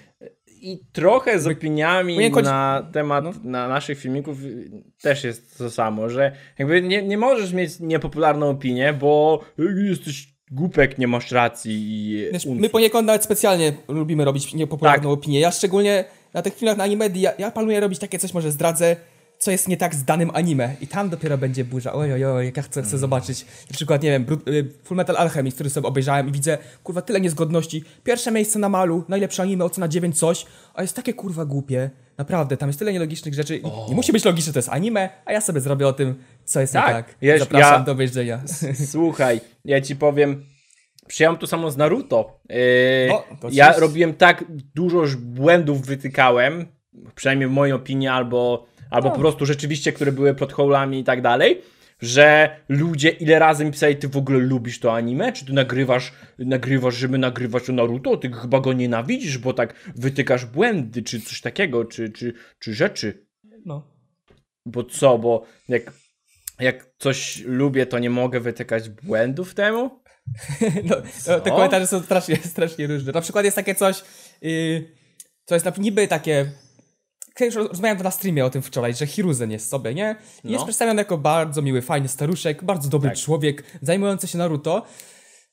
i 0.72 0.78
trochę 0.92 1.40
z 1.40 1.46
opiniami 1.46 2.30
chodzi- 2.30 2.48
na 2.48 2.88
temat 2.92 3.44
na 3.44 3.68
naszych 3.68 3.98
filmików 3.98 4.38
też 5.02 5.24
jest 5.24 5.58
to 5.58 5.70
samo, 5.70 6.08
że 6.08 6.32
jakby 6.58 6.82
nie, 6.82 7.02
nie 7.02 7.18
możesz 7.18 7.52
mieć 7.52 7.80
niepopularną 7.80 8.50
opinię, 8.50 8.92
bo 8.92 9.40
"Ej, 9.58 9.88
jesteś 9.88 10.34
głupek, 10.50 10.98
nie 10.98 11.08
masz 11.08 11.30
racji 11.30 11.72
i 11.74 12.24
Wiesz, 12.32 12.46
my 12.46 12.68
poniekąd 12.68 13.06
nawet 13.06 13.24
specjalnie 13.24 13.72
lubimy 13.88 14.24
robić 14.24 14.54
niepopularną 14.54 15.10
Tak. 15.10 15.18
opinię. 15.18 15.40
Ja 15.40 15.50
szczególnie 15.50 16.04
na 16.34 16.42
tych 16.42 16.54
filmach 16.56 16.76
na 16.76 16.84
anime, 16.84 17.08
ja, 17.14 17.32
ja 17.38 17.50
planuję 17.50 17.80
robić 17.80 17.98
takie 17.98 18.18
coś, 18.18 18.34
może 18.34 18.50
zdradzę, 18.50 18.96
co 19.38 19.50
jest 19.50 19.68
nie 19.68 19.76
tak 19.76 19.94
z 19.94 20.04
danym 20.04 20.30
anime. 20.34 20.76
I 20.80 20.86
tam 20.86 21.08
dopiero 21.10 21.38
będzie 21.38 21.64
burza. 21.64 21.92
Oj, 21.92 22.12
oj, 22.12 22.24
oj, 22.24 22.44
jak 22.46 22.56
ja 22.56 22.62
chcę, 22.62 22.80
Mm. 22.80 22.88
chcę 22.88 22.98
zobaczyć. 22.98 23.44
Na 23.70 23.74
przykład, 23.74 24.02
nie 24.02 24.10
wiem, 24.10 24.26
y, 24.48 24.70
Full 24.84 24.96
Metal 24.96 25.16
Alchemist, 25.16 25.56
który 25.56 25.70
sobie 25.70 25.88
obejrzałem 25.88 26.28
i 26.28 26.32
widzę, 26.32 26.58
kurwa, 26.84 27.02
tyle 27.02 27.20
niezgodności. 27.20 27.84
Pierwsze 28.04 28.30
miejsce 28.32 28.58
na 28.58 28.68
malu, 28.68 29.04
najlepsze 29.08 29.42
anime, 29.42 29.64
ocena 29.64 29.88
9 29.88 30.18
coś, 30.18 30.46
a 30.74 30.82
jest 30.82 30.96
takie 30.96 31.14
kurwa 31.14 31.44
głupie. 31.44 31.90
Naprawdę, 32.18 32.56
tam 32.56 32.68
jest 32.68 32.78
tyle 32.78 32.92
nielogicznych 32.92 33.34
rzeczy. 33.34 33.56
I 33.56 33.62
nie 33.88 33.94
musi 33.94 34.12
być 34.12 34.24
logiczne, 34.24 34.52
to 34.52 34.58
jest 34.58 34.68
anime, 34.68 35.08
a 35.24 35.32
ja 35.32 35.40
sobie 35.40 35.60
zrobię 35.60 35.88
o 35.88 35.92
tym, 35.92 36.14
co 36.44 36.60
jest 36.60 36.72
Tak, 36.72 36.86
nie 36.88 36.92
tak. 36.94 37.14
wiesz, 37.22 37.40
Zapraszam 37.40 37.72
ja- 37.72 37.80
do 37.80 37.92
obejrzenia. 37.92 38.40
Słuchaj, 38.90 39.40
ja 39.64 39.80
ci 39.80 39.96
powiem, 39.96 40.44
przyjąłem 41.06 41.38
to 41.38 41.46
samo 41.46 41.70
z 41.70 41.76
Naruto. 41.76 42.40
Yy, 42.48 42.56
O, 43.12 43.24
to 43.40 43.48
ja 43.52 43.72
robiłem 43.78 44.14
tak 44.14 44.44
dużo 44.74 45.02
błędów 45.18 45.86
wytykałem, 45.86 46.66
przynajmniej 47.14 47.48
w 47.48 47.52
mojej 47.52 47.72
opinii, 47.72 48.08
albo, 48.08 48.66
albo 48.90 49.10
po 49.10 49.18
prostu 49.18 49.46
rzeczywiście, 49.46 49.92
które 49.92 50.12
były 50.12 50.34
plotholami 50.34 51.00
i 51.00 51.04
tak 51.04 51.22
dalej, 51.22 51.62
że 52.02 52.56
ludzie 52.68 53.08
ile 53.08 53.38
razy 53.38 53.64
mi 53.64 53.70
pisali, 53.72 53.96
ty 53.96 54.08
w 54.08 54.16
ogóle 54.16 54.38
lubisz 54.38 54.80
to 54.80 54.94
anime? 54.94 55.32
Czy 55.32 55.46
ty 55.46 55.52
nagrywasz, 55.52 56.12
nagrywasz, 56.38 56.94
żeby 56.94 57.18
nagrywać 57.18 57.70
o 57.70 57.72
Naruto? 57.72 58.16
Ty 58.16 58.32
chyba 58.32 58.60
go 58.60 58.72
nienawidzisz, 58.72 59.38
bo 59.38 59.52
tak 59.52 59.74
wytykasz 59.96 60.46
błędy, 60.46 61.02
czy 61.02 61.20
coś 61.20 61.40
takiego, 61.40 61.84
czy, 61.84 62.10
czy, 62.10 62.32
czy 62.58 62.74
rzeczy. 62.74 63.26
No. 63.64 63.94
Bo 64.66 64.84
co, 64.84 65.18
bo 65.18 65.46
jak, 65.68 65.92
jak 66.60 66.86
coś 66.98 67.42
lubię, 67.46 67.86
to 67.86 67.98
nie 67.98 68.10
mogę 68.10 68.40
wytykać 68.40 68.88
błędów 68.88 69.54
temu? 69.54 69.90
No, 70.84 70.96
no, 71.28 71.40
te 71.40 71.50
komentarze 71.50 71.86
są 71.86 72.02
strasznie, 72.02 72.36
strasznie 72.36 72.86
różne. 72.86 73.12
Na 73.12 73.20
przykład 73.20 73.44
jest 73.44 73.54
takie 73.54 73.74
coś, 73.74 74.02
yy, 74.42 74.92
co 75.44 75.54
jest 75.54 75.64
na- 75.64 75.72
niby 75.78 76.08
takie. 76.08 76.52
Roz- 77.40 77.56
rozmawiałem 77.68 78.02
na 78.02 78.10
streamie 78.10 78.44
o 78.44 78.50
tym 78.50 78.62
wczoraj, 78.62 78.94
że 78.94 79.06
Hiruzen 79.06 79.50
jest 79.50 79.68
sobie, 79.68 79.94
nie? 79.94 80.16
I 80.44 80.48
Jest 80.48 80.60
No. 80.60 80.64
przedstawiony 80.64 81.00
jako 81.00 81.18
bardzo 81.18 81.62
miły, 81.62 81.82
fajny 81.82 82.08
staruszek, 82.08 82.64
bardzo 82.64 82.88
dobry 82.88 83.10
Tak. 83.10 83.18
człowiek, 83.18 83.64
zajmujący 83.82 84.28
się 84.28 84.38
Naruto. 84.38 84.82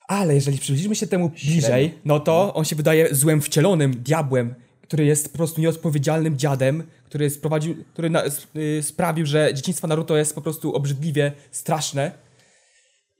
Ale 0.08 0.36
jeżeli 0.36 0.58
przybliżymy 0.58 0.96
się 0.96 1.08
temu 1.08 1.30
bliżej, 1.30 1.94
no 2.06 2.20
to 2.20 2.54
on 2.54 2.66
się 2.66 2.76
wydaje 2.76 3.16
złem 3.16 3.42
wcielonym, 3.42 3.92
diabłem, 4.04 4.56
który 4.82 5.06
jest 5.06 5.32
po 5.32 5.38
prostu 5.38 5.62
nieodpowiedzialnym 5.62 6.38
dziadem, 6.38 6.84
który, 7.06 7.30
sprowadził, 7.30 7.76
który 7.94 8.10
na, 8.10 8.24
y, 8.56 8.84
sprawił, 8.84 9.26
że 9.26 9.54
dzieciństwo 9.54 9.88
Naruto 9.88 10.18
jest 10.18 10.36
po 10.36 10.42
prostu 10.42 10.76
obrzydliwie 10.76 11.32
straszne. 11.52 12.12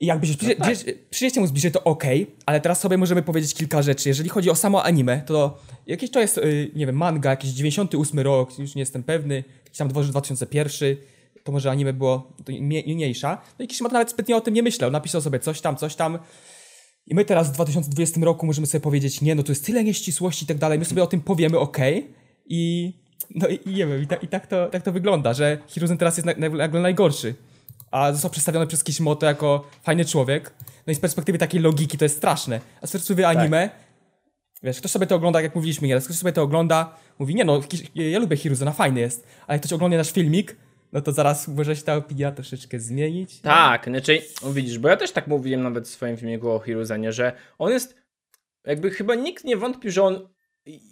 I 0.02 0.06
jakby 0.06 0.26
się 0.26 0.34
przyjrzeć, 0.34 0.58
przyjrzeć, 0.58 0.96
przyjrzeć 1.10 1.38
mu 1.38 1.46
zbliżej, 1.46 1.72
to 1.72 1.84
okej, 1.84 2.26
ale 2.46 2.60
teraz 2.60 2.80
sobie 2.80 2.98
możemy 2.98 3.22
powiedzieć 3.22 3.54
kilka 3.54 3.82
rzeczy. 3.82 4.08
Jeżeli 4.08 4.28
chodzi 4.28 4.50
o 4.50 4.54
samo 4.54 4.84
anime, 4.84 5.22
to 5.26 5.58
jakieś 5.86 6.10
to 6.10 6.20
jest, 6.20 6.38
y, 6.38 6.70
nie 6.74 6.86
wiem, 6.86 6.96
manga, 6.96 7.30
jakiś 7.30 7.50
98 7.50 8.20
rok, 8.20 8.58
już 8.58 8.74
nie 8.74 8.82
jestem 8.82 9.02
pewny, 9.02 9.44
jakiś 9.64 9.78
tam 9.78 9.88
2001, 9.88 10.96
to 11.44 11.52
może 11.52 11.70
anime 11.70 11.92
było 11.92 12.32
mniejsza. 12.86 13.42
No 13.58 13.64
i 13.64 13.68
Kishimoto 13.68 13.92
nawet 13.92 14.10
zbytnio 14.10 14.36
o 14.36 14.40
tym 14.40 14.54
nie 14.54 14.62
myślał, 14.62 14.90
napisał 14.90 15.20
sobie 15.20 15.38
coś 15.38 15.60
tam, 15.60 15.76
coś 15.76 15.94
tam. 15.94 16.18
I 17.06 17.14
my 17.14 17.24
teraz 17.24 17.48
w 17.48 17.52
2020 17.52 18.20
roku 18.20 18.46
możemy 18.46 18.66
sobie 18.66 18.82
powiedzieć, 18.82 19.20
nie, 19.20 19.34
no 19.34 19.42
to 19.42 19.52
jest 19.52 19.66
tyle 19.66 19.84
nieścisłości 19.84 20.44
i 20.44 20.46
tak 20.48 20.58
dalej, 20.58 20.78
my 20.78 20.84
sobie 20.84 21.02
o 21.02 21.06
tym 21.06 21.20
powiemy, 21.20 21.58
okej. 21.58 22.10
I 22.46 22.92
no 23.34 23.48
i, 23.48 23.68
i 23.68 23.74
nie 23.74 23.86
wiem, 23.86 24.02
i, 24.02 24.06
ta, 24.06 24.16
i 24.16 24.28
tak, 24.28 24.46
to, 24.46 24.68
tak 24.68 24.82
to 24.82 24.92
wygląda, 24.92 25.34
że 25.34 25.58
Hiruzen 25.66 25.98
teraz 25.98 26.16
jest 26.16 26.26
na, 26.26 26.48
na, 26.48 26.68
najgorszy. 26.68 27.34
A 27.92 28.12
został 28.12 28.30
przedstawiony 28.30 28.66
przez 28.66 28.84
Kishimoto 28.84 29.26
jako 29.26 29.66
fajny 29.82 30.04
człowiek. 30.04 30.54
No 30.86 30.92
i 30.92 30.94
z 30.94 31.00
perspektywy 31.00 31.38
takiej 31.38 31.60
logiki 31.60 31.98
to 31.98 32.04
jest 32.04 32.16
straszne. 32.16 32.60
A 32.80 32.86
z 32.86 32.92
perspektywy 32.92 33.26
anime, 33.26 33.70
wiesz, 34.62 34.78
ktoś 34.78 34.90
sobie 34.90 35.06
to 35.06 35.14
ogląda, 35.14 35.40
jak 35.40 35.54
mówiliśmy 35.54 35.88
nieraz, 35.88 36.04
ktoś 36.04 36.16
sobie 36.16 36.32
to 36.32 36.42
ogląda, 36.42 36.96
mówi, 37.18 37.34
nie 37.34 37.44
no, 37.44 37.60
ja 37.94 38.18
lubię 38.18 38.36
Hiruzena, 38.36 38.72
fajny 38.72 39.00
jest. 39.00 39.26
A 39.46 39.52
jak 39.52 39.62
ktoś 39.62 39.72
ogląda 39.72 39.96
nasz 39.96 40.12
filmik, 40.12 40.56
no 40.92 41.00
to 41.00 41.12
zaraz 41.12 41.48
może 41.48 41.76
się 41.76 41.82
ta 41.82 41.96
opinia 41.96 42.32
troszeczkę 42.32 42.80
zmienić. 42.80 43.40
Tak, 43.40 43.84
znaczy, 43.84 44.22
widzisz, 44.52 44.78
bo 44.78 44.88
ja 44.88 44.96
też 44.96 45.12
tak 45.12 45.26
mówiłem 45.26 45.62
nawet 45.62 45.88
w 45.88 45.90
swoim 45.90 46.16
filmiku 46.16 46.50
o 46.50 46.60
Hiruzenie, 46.60 47.12
że 47.12 47.32
on 47.58 47.72
jest 47.72 47.96
jakby 48.64 48.90
chyba 48.90 49.14
nikt 49.14 49.44
nie 49.44 49.56
wątpi, 49.56 49.90
że 49.90 50.02
on 50.02 50.28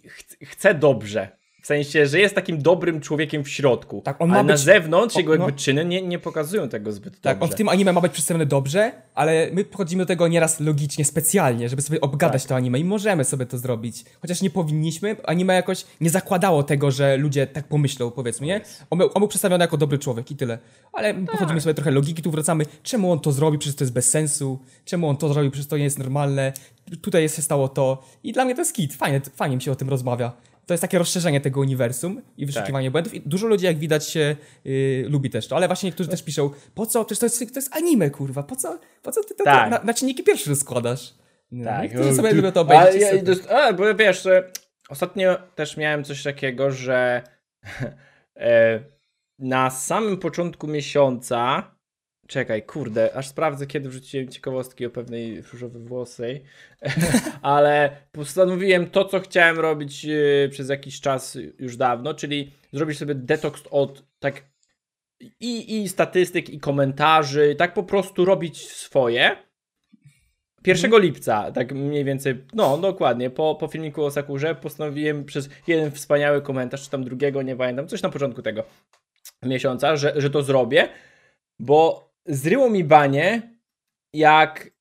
ch 0.07 0.37
chce 0.43 0.73
dobrze. 0.73 1.40
W 1.61 1.67
sensie, 1.67 2.05
że 2.07 2.19
jest 2.19 2.35
takim 2.35 2.61
dobrym 2.61 3.01
człowiekiem 3.01 3.43
w 3.43 3.49
środku. 3.49 4.01
Tak, 4.05 4.21
on 4.21 4.31
ale 4.31 4.39
ma 4.39 4.47
na 4.47 4.53
być- 4.53 4.61
zewnątrz 4.61 5.15
o, 5.15 5.19
jego 5.19 5.33
jakby 5.33 5.51
no. 5.51 5.57
czyny 5.57 5.85
nie, 5.85 6.01
nie 6.01 6.19
pokazują 6.19 6.69
tego 6.69 6.91
zbyt 6.91 7.21
Tak, 7.21 7.37
dobrze. 7.39 7.43
on 7.51 7.55
w 7.55 7.57
tym 7.57 7.69
anime 7.69 7.93
ma 7.93 8.01
być 8.01 8.11
przedstawiony 8.11 8.45
dobrze, 8.45 8.91
ale 9.15 9.49
my 9.53 9.63
podchodzimy 9.65 10.03
do 10.03 10.07
tego 10.07 10.27
nieraz 10.27 10.59
logicznie, 10.59 11.05
specjalnie, 11.05 11.69
żeby 11.69 11.81
sobie 11.81 12.01
obgadać 12.01 12.41
Tak. 12.43 12.49
to 12.49 12.55
anime 12.55 12.79
i 12.79 12.83
możemy 12.83 13.23
sobie 13.23 13.45
to 13.45 13.57
zrobić. 13.57 14.05
Chociaż 14.21 14.41
nie 14.41 14.49
powinniśmy, 14.49 15.15
anime 15.23 15.53
jakoś 15.53 15.85
nie 16.01 16.09
zakładało 16.09 16.63
tego, 16.63 16.91
że 16.91 17.17
ludzie 17.17 17.47
tak 17.47 17.67
pomyślą, 17.67 18.11
powiedzmy, 18.11 18.47
nie? 18.47 18.61
On 18.89 18.97
był, 18.97 19.09
on 19.13 19.19
był 19.19 19.27
przedstawiony 19.27 19.63
jako 19.63 19.77
dobry 19.77 19.99
człowiek 19.99 20.31
i 20.31 20.35
tyle. 20.35 20.57
Ale 20.93 21.13
podchodzimy 21.13 21.61
sobie 21.61 21.73
trochę 21.73 21.91
logiki, 21.91 22.21
tu 22.21 22.31
wracamy, 22.31 22.65
czemu 22.83 23.11
on 23.11 23.19
to 23.19 23.31
zrobił, 23.31 23.59
przecież 23.59 23.75
to 23.75 23.83
jest 23.83 23.93
bez 23.93 24.09
sensu, 24.09 24.59
czemu 24.85 25.09
on 25.09 25.17
to 25.17 25.33
zrobił, 25.33 25.51
przecież 25.51 25.67
to 25.67 25.77
nie 25.77 25.83
jest 25.83 25.99
normalne, 25.99 26.53
tutaj 27.01 27.21
jest, 27.23 27.35
się 27.35 27.41
stało 27.41 27.67
to. 27.67 28.03
I 28.23 28.33
dla 28.33 28.45
mnie 28.45 28.55
to 28.55 28.61
jest 28.61 28.73
kit, 28.73 28.93
fajnie, 28.93 29.21
fajnie 29.35 29.55
mi 29.55 29.61
się 29.61 29.71
o 29.71 29.75
tym 29.75 29.89
rozmawia. 29.89 30.31
To 30.65 30.73
jest 30.73 30.81
takie 30.81 30.97
rozszerzenie 30.97 31.41
tego 31.41 31.59
uniwersum 31.59 32.21
i 32.37 32.45
wyszukiwanie 32.45 32.87
Tak. 32.87 32.91
błędów. 32.91 33.13
I 33.13 33.21
dużo 33.21 33.47
ludzi, 33.47 33.65
jak 33.65 33.77
widać, 33.77 34.07
się 34.09 34.35
y, 34.65 35.05
lubi 35.09 35.29
też 35.29 35.47
to, 35.47 35.55
ale 35.55 35.67
właśnie 35.67 35.87
niektórzy 35.87 36.09
też 36.09 36.23
piszą, 36.23 36.49
po 36.75 36.85
co? 36.85 37.05
Przecież 37.05 37.19
to 37.19 37.25
jest, 37.25 37.53
to 37.53 37.59
jest 37.59 37.75
anime, 37.75 38.09
kurwa, 38.09 38.43
po 38.43 38.55
co, 38.55 38.79
po 39.01 39.11
co 39.11 39.23
ty 39.23 39.35
to 39.35 39.43
Tak. 39.43 39.71
na, 39.71 39.79
na 39.83 39.93
czynniki 39.93 40.23
pierwsze 40.23 40.49
rozkładasz? 40.49 41.13
No, 41.51 41.65
Tak. 41.65 41.81
Niektórzy 41.83 42.13
sobie 42.15 42.33
lubią 42.33 42.51
to 42.51 42.61
obejrzeć. 42.61 43.01
ja, 43.49 43.57
a, 43.57 43.73
bo 43.73 43.95
wiesz, 43.95 44.27
ostatnio 44.89 45.37
też 45.55 45.77
miałem 45.77 46.03
coś 46.03 46.23
takiego, 46.23 46.71
że 46.71 47.21
e, 48.35 48.79
na 49.39 49.69
samym 49.69 50.17
początku 50.17 50.67
miesiąca 50.67 51.71
Czekaj, 52.31 52.63
kurde, 52.63 53.15
aż 53.15 53.27
sprawdzę, 53.27 53.67
kiedy 53.67 53.89
wrzuciłem 53.89 54.27
ciekawostki 54.27 54.85
o 54.85 54.89
pewnej 54.89 55.41
różowej 55.41 55.81
włosej. 55.81 56.43
Ale 57.41 57.97
postanowiłem 58.11 58.89
to, 58.89 59.05
co 59.05 59.19
chciałem 59.19 59.59
robić 59.59 60.05
e, 60.05 60.49
przez 60.49 60.69
jakiś 60.69 61.01
czas 61.01 61.37
już 61.59 61.77
dawno, 61.77 62.13
czyli 62.13 62.51
zrobić 62.73 62.97
sobie 62.97 63.15
detoks 63.15 63.63
od 63.71 64.03
tak 64.19 64.43
i, 65.39 65.81
i 65.81 65.89
statystyk, 65.89 66.49
i 66.49 66.59
komentarzy, 66.59 67.55
tak 67.55 67.73
po 67.73 67.83
prostu 67.83 68.25
robić 68.25 68.67
swoje. 68.69 69.35
1 70.65 71.01
lipca, 71.01 71.51
tak 71.51 71.73
mniej 71.73 72.03
więcej, 72.03 72.45
no 72.53 72.77
dokładnie, 72.77 73.29
po, 73.29 73.55
po 73.55 73.67
filmiku 73.67 74.03
o 74.03 74.11
Sakurze 74.11 74.55
postanowiłem 74.55 75.25
przez 75.25 75.49
jeden 75.67 75.91
wspaniały 75.91 76.41
komentarz, 76.41 76.83
czy 76.83 76.89
tam 76.89 77.03
drugiego, 77.03 77.41
nie 77.41 77.55
pamiętam, 77.55 77.87
coś 77.87 78.01
na 78.01 78.09
początku 78.09 78.41
tego 78.41 78.63
miesiąca, 79.43 79.95
że, 79.95 80.13
że 80.15 80.29
to 80.29 80.43
zrobię, 80.43 80.89
bo 81.59 82.10
zryło 82.25 82.69
mi 82.69 82.83
banie, 82.83 83.55
jak 84.13 84.71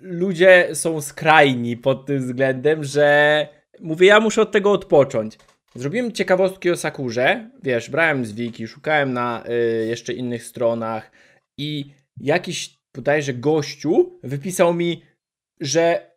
ludzie 0.00 0.68
są 0.72 1.00
skrajni 1.00 1.76
pod 1.76 2.06
tym 2.06 2.18
względem, 2.18 2.84
że 2.84 3.48
mówię, 3.80 4.06
ja 4.06 4.20
muszę 4.20 4.42
od 4.42 4.52
tego 4.52 4.72
odpocząć. 4.72 5.38
Zrobiłem 5.74 6.12
ciekawostki 6.12 6.70
o 6.70 6.76
Sakurze, 6.76 7.50
wiesz, 7.62 7.90
brałem 7.90 8.26
z 8.26 8.32
wiki, 8.32 8.68
szukałem 8.68 9.12
na 9.12 9.44
y, 9.82 9.86
jeszcze 9.86 10.12
innych 10.12 10.44
stronach 10.44 11.10
i 11.58 11.90
jakiś 12.20 12.78
bodajże 12.96 13.34
gościu 13.34 14.18
wypisał 14.22 14.74
mi, 14.74 15.02
że 15.60 16.10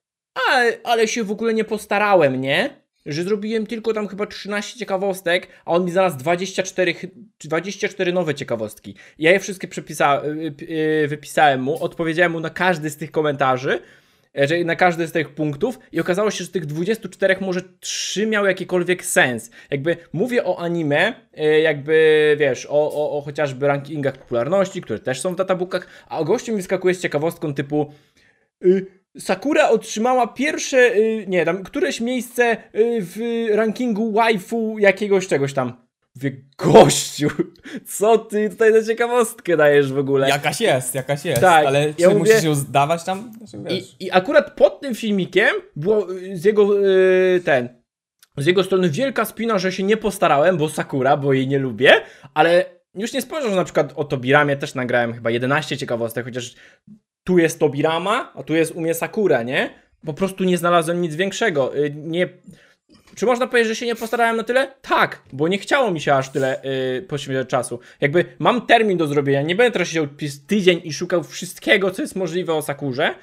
ale, 0.48 0.78
ale 0.84 1.08
się 1.08 1.24
w 1.24 1.32
ogóle 1.32 1.54
nie 1.54 1.64
postarałem, 1.64 2.42
nie? 2.42 2.81
Że 3.06 3.24
zrobiłem 3.24 3.68
tylko 3.68 3.94
tam 3.94 4.08
chyba 4.08 4.26
13 4.26 4.80
ciekawostek, 4.80 5.48
a 5.66 5.72
on 5.72 5.86
mi 5.86 5.92
znalazł 5.92 6.18
24, 6.18 6.94
chy- 6.94 7.12
24 7.44 8.14
nowe 8.14 8.36
ciekawostki. 8.36 8.96
Ja 9.20 9.32
je 9.32 9.40
wszystkie 9.40 9.68
przepisa, 9.68 10.22
y, 10.26 10.66
y, 11.04 11.08
wypisałem 11.08 11.62
mu, 11.62 11.84
odpowiedziałem 11.84 12.32
mu 12.32 12.40
na 12.40 12.50
każdy 12.50 12.90
z 12.90 12.98
tych 12.98 13.12
komentarzy, 13.12 13.80
e, 14.38 14.48
że 14.48 14.64
na 14.64 14.76
każdy 14.76 15.08
z 15.08 15.12
tych 15.12 15.30
punktów 15.30 15.80
i 15.92 16.00
okazało 16.00 16.32
się, 16.32 16.38
że 16.38 16.46
z 16.46 16.52
tych 16.52 16.66
24 16.66 17.36
może 17.42 17.62
3 17.80 18.28
miały 18.28 18.48
jakikolwiek 18.48 19.06
sens. 19.06 19.52
Jakby 19.72 19.98
mówię 20.14 20.46
o 20.46 20.60
anime, 20.60 21.14
e, 21.34 21.60
jakby 21.60 22.36
wiesz, 22.40 22.66
o, 22.66 22.92
o, 22.94 23.18
o 23.18 23.22
chociażby 23.22 23.68
rankingach 23.68 24.18
popularności, 24.18 24.82
które 24.82 25.00
też 25.00 25.22
są 25.22 25.34
w 25.34 25.36
databookach, 25.36 25.88
a 26.10 26.24
gościu 26.24 26.52
mi 26.52 26.58
wyskakuje 26.58 26.96
z 26.96 27.02
ciekawostką 27.02 27.54
typu 27.54 27.94
y, 28.66 29.01
Sakura 29.20 29.70
otrzymała 29.70 30.28
pierwsze, 30.28 30.78
y, 30.96 31.26
nie, 31.28 31.46
tam 31.46 31.64
któreś 31.64 32.02
miejsce 32.02 32.52
y, 32.76 32.98
w 33.02 33.46
rankingu 33.56 34.12
waifu 34.12 34.76
jakiegoś 34.80 35.28
czegoś 35.28 35.54
tam. 35.54 35.74
Mówię, 36.16 36.32
gościu, 36.58 37.30
co 37.98 38.18
ty 38.18 38.50
tutaj 38.50 38.74
za 38.74 38.88
ciekawostkę 38.88 39.58
dajesz 39.58 39.94
w 39.94 39.98
ogóle? 39.98 40.30
Jakaś 40.30 40.62
jest, 40.62 40.96
jakaś 40.96 41.26
jest, 41.26 41.42
Tak, 41.42 41.66
ale 41.66 41.88
ja 41.88 41.94
czy 42.10 42.16
mówię- 42.16 42.32
musisz 42.34 42.44
ją 42.44 42.56
zdawać 42.56 43.04
tam? 43.04 43.32
Znaczy. 43.38 43.76
I, 43.76 44.06
I 44.06 44.12
akurat 44.12 44.56
pod 44.56 44.82
tym 44.82 44.96
filmikiem 44.96 45.56
było 45.76 46.12
y, 46.12 46.38
z 46.38 46.46
jego 46.46 46.70
ten. 47.46 47.82
Z 48.38 48.46
jego 48.46 48.64
strony 48.64 48.90
wielka 48.90 49.26
spina, 49.26 49.60
że 49.60 49.72
się 49.72 49.84
nie 49.84 49.98
postarałem, 49.98 50.58
bo 50.58 50.70
Sakura, 50.70 51.18
bo 51.18 51.34
jej 51.34 51.48
nie 51.48 51.60
lubię, 51.60 51.94
ale 52.34 52.66
już 52.96 53.14
nie 53.14 53.22
spojrzał, 53.22 53.50
że 53.50 53.56
na 53.56 53.64
przykład 53.64 53.94
o 53.96 54.04
Tobiramie 54.04 54.58
też 54.58 54.76
nagrałem 54.76 55.14
chyba 55.14 55.30
11 55.32 55.78
ciekawostek, 55.78 56.26
chociaż 56.26 56.56
tu 57.24 57.38
jest 57.38 57.60
Tobirama, 57.60 58.34
a 58.36 58.44
tu 58.44 58.56
jest 58.56 58.72
u 58.72 58.82
mnie 58.82 58.94
Sakura, 58.94 59.44
nie? 59.44 59.70
Po 60.06 60.14
prostu 60.14 60.44
nie 60.44 60.58
znalazłem 60.58 61.02
nic 61.02 61.16
większego. 61.16 61.78
Y, 61.78 61.94
Nie. 61.98 62.30
Czy 63.16 63.26
można 63.26 63.48
powiedzieć, 63.48 63.68
że 63.68 63.76
się 63.76 63.86
nie 63.86 63.96
postarałem 63.96 64.38
na 64.38 64.44
tyle? 64.44 64.74
Tak, 64.82 65.22
bo 65.34 65.48
nie 65.48 65.58
chciało 65.58 65.92
mi 65.92 66.02
się 66.02 66.14
aż 66.14 66.30
tyle 66.30 66.62
yy, 66.64 67.02
poświęcać 67.02 67.48
czasu. 67.48 67.80
Jakby 68.02 68.26
mam 68.40 68.66
termin 68.66 68.98
do 68.98 69.08
zrobienia, 69.08 69.42
nie 69.42 69.56
będę 69.56 69.72
teraz 69.72 69.88
siedział 69.88 70.08
tydzień 70.48 70.82
i 70.84 70.94
szukał 70.94 71.24
wszystkiego, 71.24 71.92
co 71.92 72.02
jest 72.02 72.16
możliwe 72.16 72.54
o 72.54 72.62
Sakurze. 72.62 73.16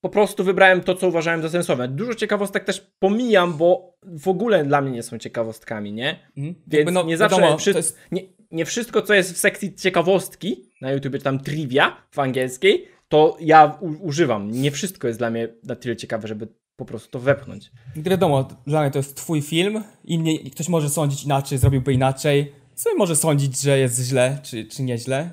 Po 0.00 0.08
prostu 0.08 0.44
wybrałem 0.44 0.80
to, 0.80 0.94
co 0.94 1.08
uważałem 1.08 1.42
za 1.42 1.48
sensowne. 1.48 1.88
Dużo 1.88 2.14
ciekawostek 2.14 2.64
też 2.64 2.86
pomijam, 2.98 3.56
bo 3.56 3.94
w 4.02 4.28
ogóle 4.28 4.64
dla 4.64 4.80
mnie 4.80 4.90
nie 4.90 5.02
są 5.02 5.18
ciekawostkami, 5.18 5.92
nie? 5.92 6.30
Mhm. 6.36 6.54
Więc 6.66 6.90
no, 6.92 7.02
nie 7.02 7.16
zawsze. 7.16 7.40
wiadomo, 7.40 7.58
jest- 7.66 7.98
nie, 8.12 8.22
nie 8.50 8.64
wszystko, 8.64 9.02
co 9.02 9.14
jest 9.14 9.32
w 9.34 9.38
sekcji 9.38 9.74
ciekawostki 9.74 10.70
na 10.80 10.92
YouTube, 10.92 11.22
tam 11.22 11.38
trivia 11.38 11.96
w 12.10 12.18
angielskiej, 12.18 12.88
to 13.08 13.36
ja 13.40 13.78
u- 13.80 14.06
używam. 14.06 14.50
Nie 14.50 14.70
wszystko 14.70 15.06
jest 15.06 15.18
dla 15.20 15.30
mnie 15.30 15.48
na 15.64 15.76
tyle 15.76 15.96
ciekawe, 15.96 16.28
żeby 16.28 16.48
po 16.76 16.84
prostu 16.84 17.10
to 17.10 17.18
wepchnąć. 17.18 17.70
Wiadomo, 17.96 18.48
dla 18.66 18.80
mnie 18.82 18.90
to 18.90 18.98
jest 18.98 19.16
twój 19.16 19.42
film, 19.42 19.84
inni, 20.04 20.50
ktoś 20.50 20.68
może 20.68 20.90
sądzić 20.90 21.24
inaczej, 21.24 21.58
zrobiłby 21.58 21.92
inaczej, 21.92 22.52
sobie 22.74 22.96
może 22.96 23.16
sądzić, 23.16 23.60
że 23.60 23.78
jest 23.78 24.00
źle, 24.00 24.38
czy, 24.42 24.64
czy 24.64 24.82
nieźle. 24.82 25.30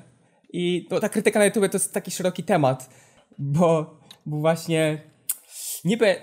I 0.52 0.88
no, 0.90 1.00
ta 1.00 1.08
krytyka 1.08 1.38
na 1.38 1.44
YouTube 1.44 1.68
to 1.70 1.76
jest 1.76 1.94
taki 1.94 2.10
szeroki 2.10 2.42
temat, 2.42 2.90
bo, 3.38 3.98
bo 4.26 4.36
właśnie 4.36 5.00
niby 5.84 6.16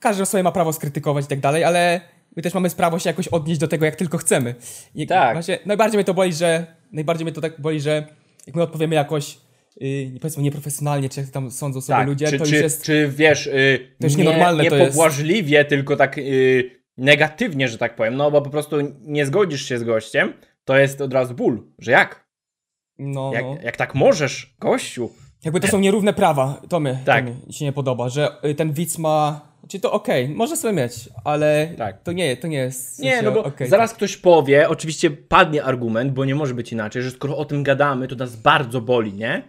każdy 0.00 0.26
sobie 0.26 0.42
ma 0.42 0.52
prawo 0.52 0.72
skrytykować 0.72 1.24
i 1.24 1.28
tak 1.28 1.40
dalej, 1.40 1.64
ale 1.64 2.00
my 2.36 2.42
też 2.42 2.54
mamy 2.54 2.70
prawo 2.70 2.98
się 2.98 3.10
jakoś 3.10 3.28
odnieść 3.28 3.60
do 3.60 3.68
tego, 3.68 3.84
jak 3.84 3.96
tylko 3.96 4.18
chcemy. 4.18 4.54
I 4.94 5.06
Tak. 5.06 5.34
Właśnie 5.34 5.58
najbardziej 5.66 5.98
mnie 5.98 6.04
to 6.04 6.14
boli, 6.14 6.32
że 6.32 6.66
najbardziej 6.92 7.24
mnie 7.24 7.32
to 7.32 7.40
tak 7.40 7.60
boli, 7.60 7.80
że 7.80 8.06
jak 8.46 8.56
my 8.56 8.62
odpowiemy 8.62 8.94
jakoś 8.94 9.38
yy, 9.80 10.20
powiedzmy 10.20 10.42
nieprofesjonalnie, 10.42 11.08
czy 11.08 11.20
jak 11.20 11.30
tam 11.30 11.50
sądzą 11.50 11.80
sobie 11.80 12.04
ludzie, 12.04 12.24
Tak, 12.26 12.32
czy, 12.32 12.38
to 12.38 12.44
czy, 12.44 12.54
już 12.54 12.62
jest... 12.62 12.82
czy 12.82 13.08
wiesz, 13.16 13.46
yy, 13.46 13.78
To 14.00 14.06
już 14.06 14.16
nie, 14.16 14.24
nienormalne 14.24 14.62
nie 14.62 14.70
to 14.70 14.76
jest. 14.76 14.90
pobłażliwie, 14.90 15.64
tylko 15.64 15.96
tak 15.96 16.16
yy, 16.16 16.70
negatywnie, 16.96 17.68
że 17.68 17.78
tak 17.78 17.96
powiem, 17.96 18.16
no 18.16 18.30
bo 18.30 18.42
po 18.42 18.50
prostu 18.50 18.76
nie 19.00 19.26
zgodzisz 19.26 19.68
się 19.68 19.78
z 19.78 19.84
gościem, 19.84 20.32
to 20.64 20.76
jest 20.76 21.00
od 21.00 21.12
razu 21.12 21.34
ból, 21.34 21.62
że 21.78 21.90
jak? 21.92 22.30
No, 22.98 23.30
Jak, 23.34 23.42
no. 23.44 23.56
jak 23.62 23.76
tak 23.76 23.94
możesz, 23.94 24.54
gościu? 24.58 25.10
Jakby 25.44 25.60
to 25.60 25.68
są 25.68 25.80
nierówne 25.80 26.12
prawa, 26.12 26.62
to 26.68 26.80
mi, 26.80 26.90
Tak. 27.04 27.24
to 27.24 27.30
mi 27.46 27.52
się 27.52 27.64
nie 27.64 27.72
podoba, 27.72 28.08
że 28.08 28.28
y, 28.44 28.54
ten 28.54 28.72
widz 28.72 28.98
ma... 28.98 29.50
Czy 29.68 29.80
to 29.80 29.92
okej, 29.92 30.28
może 30.28 30.56
sobie 30.56 30.74
mieć, 30.74 30.92
ale 31.24 31.74
Tak. 31.78 32.02
to 32.02 32.12
nie, 32.12 32.36
to 32.36 32.48
nie 32.48 32.56
jest... 32.58 32.96
w 32.96 32.98
Nie, 33.02 33.10
sensie 33.10 33.24
no 33.26 33.32
bo 33.32 33.44
okej, 33.44 33.68
zaraz 33.68 33.94
ktoś 33.94 34.16
powie, 34.16 34.68
oczywiście 34.68 35.10
padnie 35.10 35.64
argument, 35.64 36.12
bo 36.12 36.24
nie 36.24 36.34
może 36.34 36.54
być 36.54 36.72
inaczej, 36.72 37.02
że 37.02 37.10
skoro 37.10 37.36
o 37.36 37.44
tym 37.44 37.62
gadamy, 37.62 38.08
to 38.08 38.16
nas 38.16 38.36
bardzo 38.36 38.80
boli, 38.80 39.12
nie? 39.12 39.42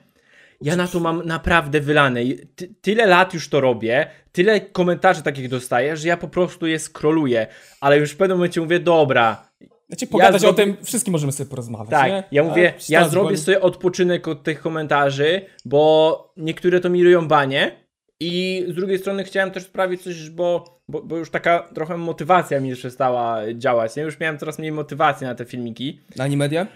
Ja 0.61 0.75
na 0.75 0.87
to 0.87 0.99
mam 0.99 1.25
naprawdę 1.25 1.81
wylane. 1.81 2.19
Ty, 2.55 2.73
tyle 2.81 3.05
lat 3.05 3.33
już 3.33 3.49
to 3.49 3.61
robię, 3.61 4.07
tyle 4.31 4.61
komentarzy 4.61 5.23
takich 5.23 5.49
dostaję, 5.49 5.97
że 5.97 6.07
ja 6.07 6.17
po 6.17 6.27
prostu 6.27 6.67
je 6.67 6.79
skroluję, 6.79 7.47
ale 7.81 7.97
już 7.99 8.11
w 8.11 8.17
pewnym 8.17 8.37
momencie 8.37 8.61
mówię, 8.61 8.79
dobra, 8.79 9.51
Znaczy 9.87 10.07
pogadać 10.07 10.43
ja 10.43 10.49
o 10.49 10.53
tym, 10.53 10.77
wszystkim 10.83 11.11
możemy 11.11 11.31
sobie 11.31 11.49
porozmawiać, 11.49 11.89
tak, 11.89 12.11
nie? 12.11 12.23
ja 12.31 12.43
mówię, 12.43 12.73
ja 12.89 13.09
zrobię 13.09 13.37
sobie 13.37 13.61
odpoczynek 13.61 14.27
od 14.27 14.43
tych 14.43 14.61
komentarzy, 14.61 15.41
bo 15.65 16.33
niektóre 16.37 16.79
to 16.79 16.89
mi 16.89 17.03
ryją 17.03 17.27
banie 17.27 17.71
i 18.19 18.65
z 18.67 18.75
drugiej 18.75 18.99
strony 18.99 19.23
chciałem 19.23 19.51
też 19.51 19.63
sprawić 19.63 20.01
coś, 20.03 20.29
bo, 20.29 20.79
bo, 20.87 21.01
bo 21.01 21.17
już 21.17 21.29
taka 21.29 21.59
trochę 21.59 21.97
motywacja 21.97 22.59
mi 22.59 22.75
przestała 22.75 23.39
działać, 23.55 23.95
nie? 23.95 24.03
Już 24.03 24.19
miałem 24.19 24.37
coraz 24.37 24.59
mniej 24.59 24.71
motywacji 24.71 25.27
na 25.27 25.35
te 25.35 25.45
filmiki. 25.45 25.99
Na 26.15 26.23
Animedia? 26.23 26.67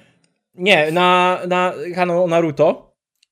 Nie, 0.55 0.91
na, 0.91 1.39
na 1.47 1.73
kanał 1.95 2.27
Naruto. 2.27 2.84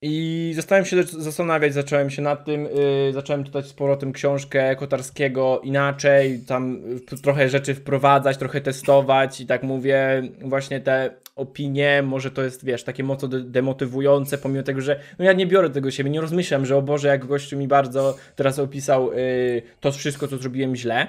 I 0.06 0.54
zacząłem 0.56 0.86
się 0.86 1.04
zastanawiać, 1.04 1.74
zacząłem 1.74 2.10
się 2.10 2.22
nad 2.22 2.45
tym, 2.45 2.64
yy, 2.64 3.14
zacząłem 3.14 3.43
czytać 3.43 3.68
z 3.68 3.74
powrotem 3.74 4.14
książkę 4.14 4.76
Kotarskiego 4.76 5.62
inaczej, 5.64 6.39
tam 6.47 6.82
trochę 7.24 7.49
rzeczy 7.49 7.76
wprowadzać, 7.76 8.38
trochę 8.38 8.62
testować 8.62 9.41
i 9.41 9.45
tak 9.45 9.64
mówię, 9.64 10.22
właśnie 10.41 10.82
te 10.82 11.10
opinie, 11.36 12.04
może 12.06 12.32
to 12.32 12.43
jest, 12.43 12.66
wiesz, 12.66 12.84
takie 12.84 13.04
mocno 13.04 13.28
de 13.28 13.41
demotywujące, 13.41 14.38
pomimo 14.38 14.64
tego, 14.64 14.82
że 14.82 14.99
no 15.20 15.26
ja 15.26 15.34
nie 15.34 15.47
biorę 15.47 15.70
tego 15.70 15.91
siebie, 15.91 16.10
nie 16.10 16.22
rozmyślam, 16.22 16.66
że 16.66 16.78
o 16.78 16.82
Boże, 16.82 17.08
jak 17.08 17.26
gościu 17.26 17.58
mi 17.58 17.68
bardzo 17.68 18.18
teraz 18.36 18.60
opisał 18.60 19.14
yy, 19.14 19.62
to 19.80 19.91
wszystko, 19.91 20.28
co 20.28 20.38
zrobiłem 20.38 20.76
źle. 20.76 21.08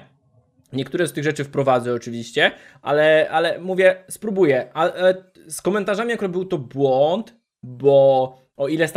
Niektóre 0.73 1.07
z 1.07 1.13
tych 1.13 1.23
rzeczy 1.23 1.43
wprowadzę 1.43 1.93
oczywiście, 1.93 2.51
ale, 2.81 3.29
ale 3.31 3.59
mówię, 3.59 3.95
spróbuję. 4.09 4.73
Ale 4.73 5.23
z 5.47 5.61
komentarzami 5.61 6.13
akurat 6.13 6.31
był 6.31 6.45
to 6.45 6.57
błąd, 6.57 7.35
bo 7.63 8.44
o 8.57 8.67
ile 8.67 8.87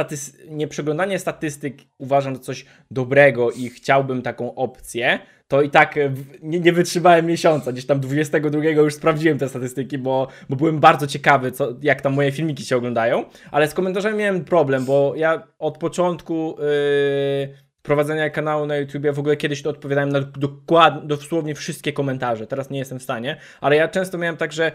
nieprzeglądanie 0.49 1.19
statystyk 1.19 1.77
uważam 1.99 2.37
za 2.37 2.41
coś 2.41 2.67
dobrego 2.91 3.51
i 3.51 3.69
chciałbym 3.69 4.23
taką 4.23 4.55
opcję, 4.55 5.19
to 5.49 5.63
i 5.63 5.71
tak 5.71 5.95
nie, 6.43 6.61
nie 6.61 6.73
wytrzymałem 6.73 7.27
miesiąca. 7.27 7.73
Gdzieś 7.73 7.87
tam 7.87 8.01
22 8.01 8.65
już 8.65 8.95
sprawdziłem 8.95 9.39
te 9.39 9.49
statystyki, 9.49 9.99
bo, 9.99 10.29
bo 10.49 10.57
byłem 10.57 10.79
bardzo 10.79 11.07
ciekawy, 11.07 11.53
co, 11.53 11.69
jak 11.83 12.01
tam 12.01 12.15
moje 12.15 12.33
filmiki 12.33 12.65
się 12.65 12.77
oglądają. 12.77 13.25
Ale 13.51 13.69
z 13.69 13.75
komentarzami 13.75 14.19
miałem 14.19 14.45
problem, 14.45 14.85
bo 14.85 15.13
ja 15.17 15.47
od 15.59 15.79
początku. 15.79 16.57
Yy 16.59 17.68
prowadzenia 17.83 18.31
kanału 18.31 18.67
na 18.67 18.77
YouTube, 18.77 19.07
w 19.13 19.19
ogóle 19.19 19.37
kiedyś 19.37 19.63
to 19.63 19.71
odpowiadałem 19.71 20.09
na 20.09 20.21
dokładnie, 20.21 21.09
dosłownie 21.09 21.55
wszystkie 21.55 21.93
komentarze, 21.93 22.47
teraz 22.47 22.71
nie 22.71 22.79
jestem 22.79 22.99
w 22.99 23.03
stanie, 23.03 23.37
ale 23.61 23.77
ja 23.77 23.89
często 23.89 24.19
miałem 24.19 24.37
tak, 24.37 24.53
że 24.53 24.73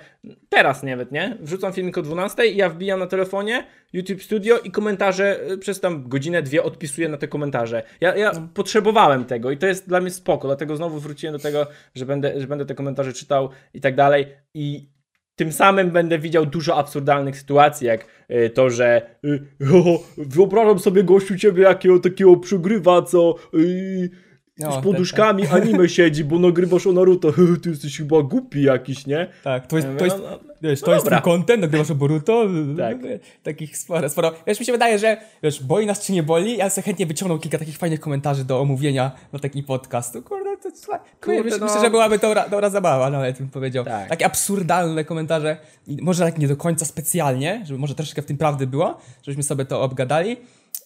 teraz 0.49 0.84
nawet, 0.84 1.12
nie? 1.12 1.38
Wrzucam 1.39 1.74
filmik 1.74 1.97
o 1.97 2.01
12 2.01 2.47
i 2.47 2.58
ja 2.58 2.70
wbijam 2.70 2.99
na 2.99 3.08
telefonie 3.08 3.66
YouTube 3.93 4.24
Studio 4.24 4.60
i 4.60 4.72
komentarze 4.72 5.51
y, 5.51 5.58
przez 5.58 5.80
tam 5.80 6.10
godzinę, 6.10 6.41
dwie 6.41 6.64
odpisuję 6.64 7.10
na 7.10 7.18
te 7.18 7.28
komentarze. 7.28 7.84
Ja, 8.01 8.16
ja 8.16 8.32
no. 8.32 8.47
potrzebowałem 8.54 9.26
tego 9.26 9.51
i 9.51 9.58
to 9.58 9.68
jest 9.68 9.88
dla 9.88 10.01
mnie 10.01 10.12
spoko, 10.12 10.47
dlatego 10.47 10.76
znowu 10.76 10.99
wróciłem 10.99 11.34
do 11.34 11.39
tego, 11.39 11.68
że 11.95 12.06
będę, 12.06 12.41
że 12.41 12.47
będę 12.47 12.66
te 12.66 12.76
komentarze 12.76 13.14
czytał 13.14 13.49
i 13.74 13.82
tak 13.82 13.95
dalej 13.95 14.28
i 14.54 14.93
tym 15.36 15.52
samym 15.52 15.92
będę 15.92 16.20
widział 16.20 16.46
dużo 16.46 16.78
absurdalnych 16.78 17.38
sytuacji, 17.38 17.88
jak 17.88 18.06
y, 18.32 18.50
to, 18.50 18.70
że 18.70 19.16
y, 19.26 19.48
wyobrażam 20.18 20.80
sobie 20.80 21.04
gościu 21.04 21.38
ciebie 21.38 21.64
jakiego 21.64 22.00
takiego 22.00 22.38
przegrywa, 22.38 23.02
co 23.02 23.36
y, 23.54 24.10
no, 24.58 24.80
z 24.80 24.84
poduszkami 24.84 25.43
tak, 25.43 25.51
tak. 25.51 25.62
anime 25.62 25.89
siedzi, 25.89 26.24
bo 26.24 26.39
nagrywasz 26.39 26.88
o 26.88 26.91
Naruto. 26.91 27.34
Ty 27.64 27.70
jesteś 27.70 27.97
chyba 27.97 28.22
głupi 28.22 28.64
jakiś, 28.64 29.06
nie? 29.06 29.28
Tak, 29.43 29.68
to 29.68 29.78
jest, 29.78 29.88
to 29.97 30.06
jest, 30.06 30.18
no, 30.18 30.24
no, 30.32 30.39
wiesz, 30.62 30.82
to 30.82 30.88
no 30.88 30.93
jest 30.93 31.10
ten 31.10 31.22
content, 31.22 31.62
nagrywasz 31.62 31.91
o 31.91 31.95
Boruto. 31.95 32.45
Tak. 32.78 32.97
Takich 33.43 33.78
sporo, 33.78 34.10
sporo. 34.10 34.32
Wiesz, 34.47 34.60
mi 34.60 34.66
się 34.66 34.72
wydaje, 34.72 34.99
że 34.99 35.18
wiesz, 35.43 35.64
boi 35.64 35.86
nas 35.86 36.06
czy 36.06 36.12
nie 36.12 36.24
boli, 36.24 36.58
ja 36.58 36.70
sobie 36.70 36.86
chętnie 36.86 37.06
wyciągnął 37.06 37.39
kilka 37.39 37.58
takich 37.58 37.78
fajnych 37.78 37.99
komentarzy 37.99 38.45
do 38.45 38.62
omówienia 38.62 39.12
na 39.34 39.39
taki 39.39 39.64
podcast. 39.64 40.14
Kurde, 40.14 40.58
to 40.58 40.70
jest 40.70 40.88
Kurde, 41.22 41.43
myślę, 41.43 41.60
no. 41.60 41.66
myślę, 41.66 41.82
że 41.82 41.89
byłaby 41.89 42.18
dobra, 42.18 42.49
dobra 42.49 42.70
zabawa, 42.70 43.10
nawet 43.10 43.38
bym 43.38 43.49
powiedział. 43.49 43.86
Tak. 43.86 44.10
Takie 44.10 44.26
absurdalne 44.26 45.04
komentarze, 45.06 45.58
może 46.01 46.26
tak 46.26 46.38
nie 46.38 46.47
do 46.47 46.58
końca 46.58 46.86
specjalnie, 46.86 47.62
żeby 47.66 47.80
może 47.80 47.95
troszeczkę 47.95 48.22
w 48.22 48.26
tym 48.26 48.38
prawdy 48.38 48.68
było, 48.68 48.97
żebyśmy 49.24 49.43
sobie 49.43 49.66
to 49.66 49.82
obgadali. 49.82 50.38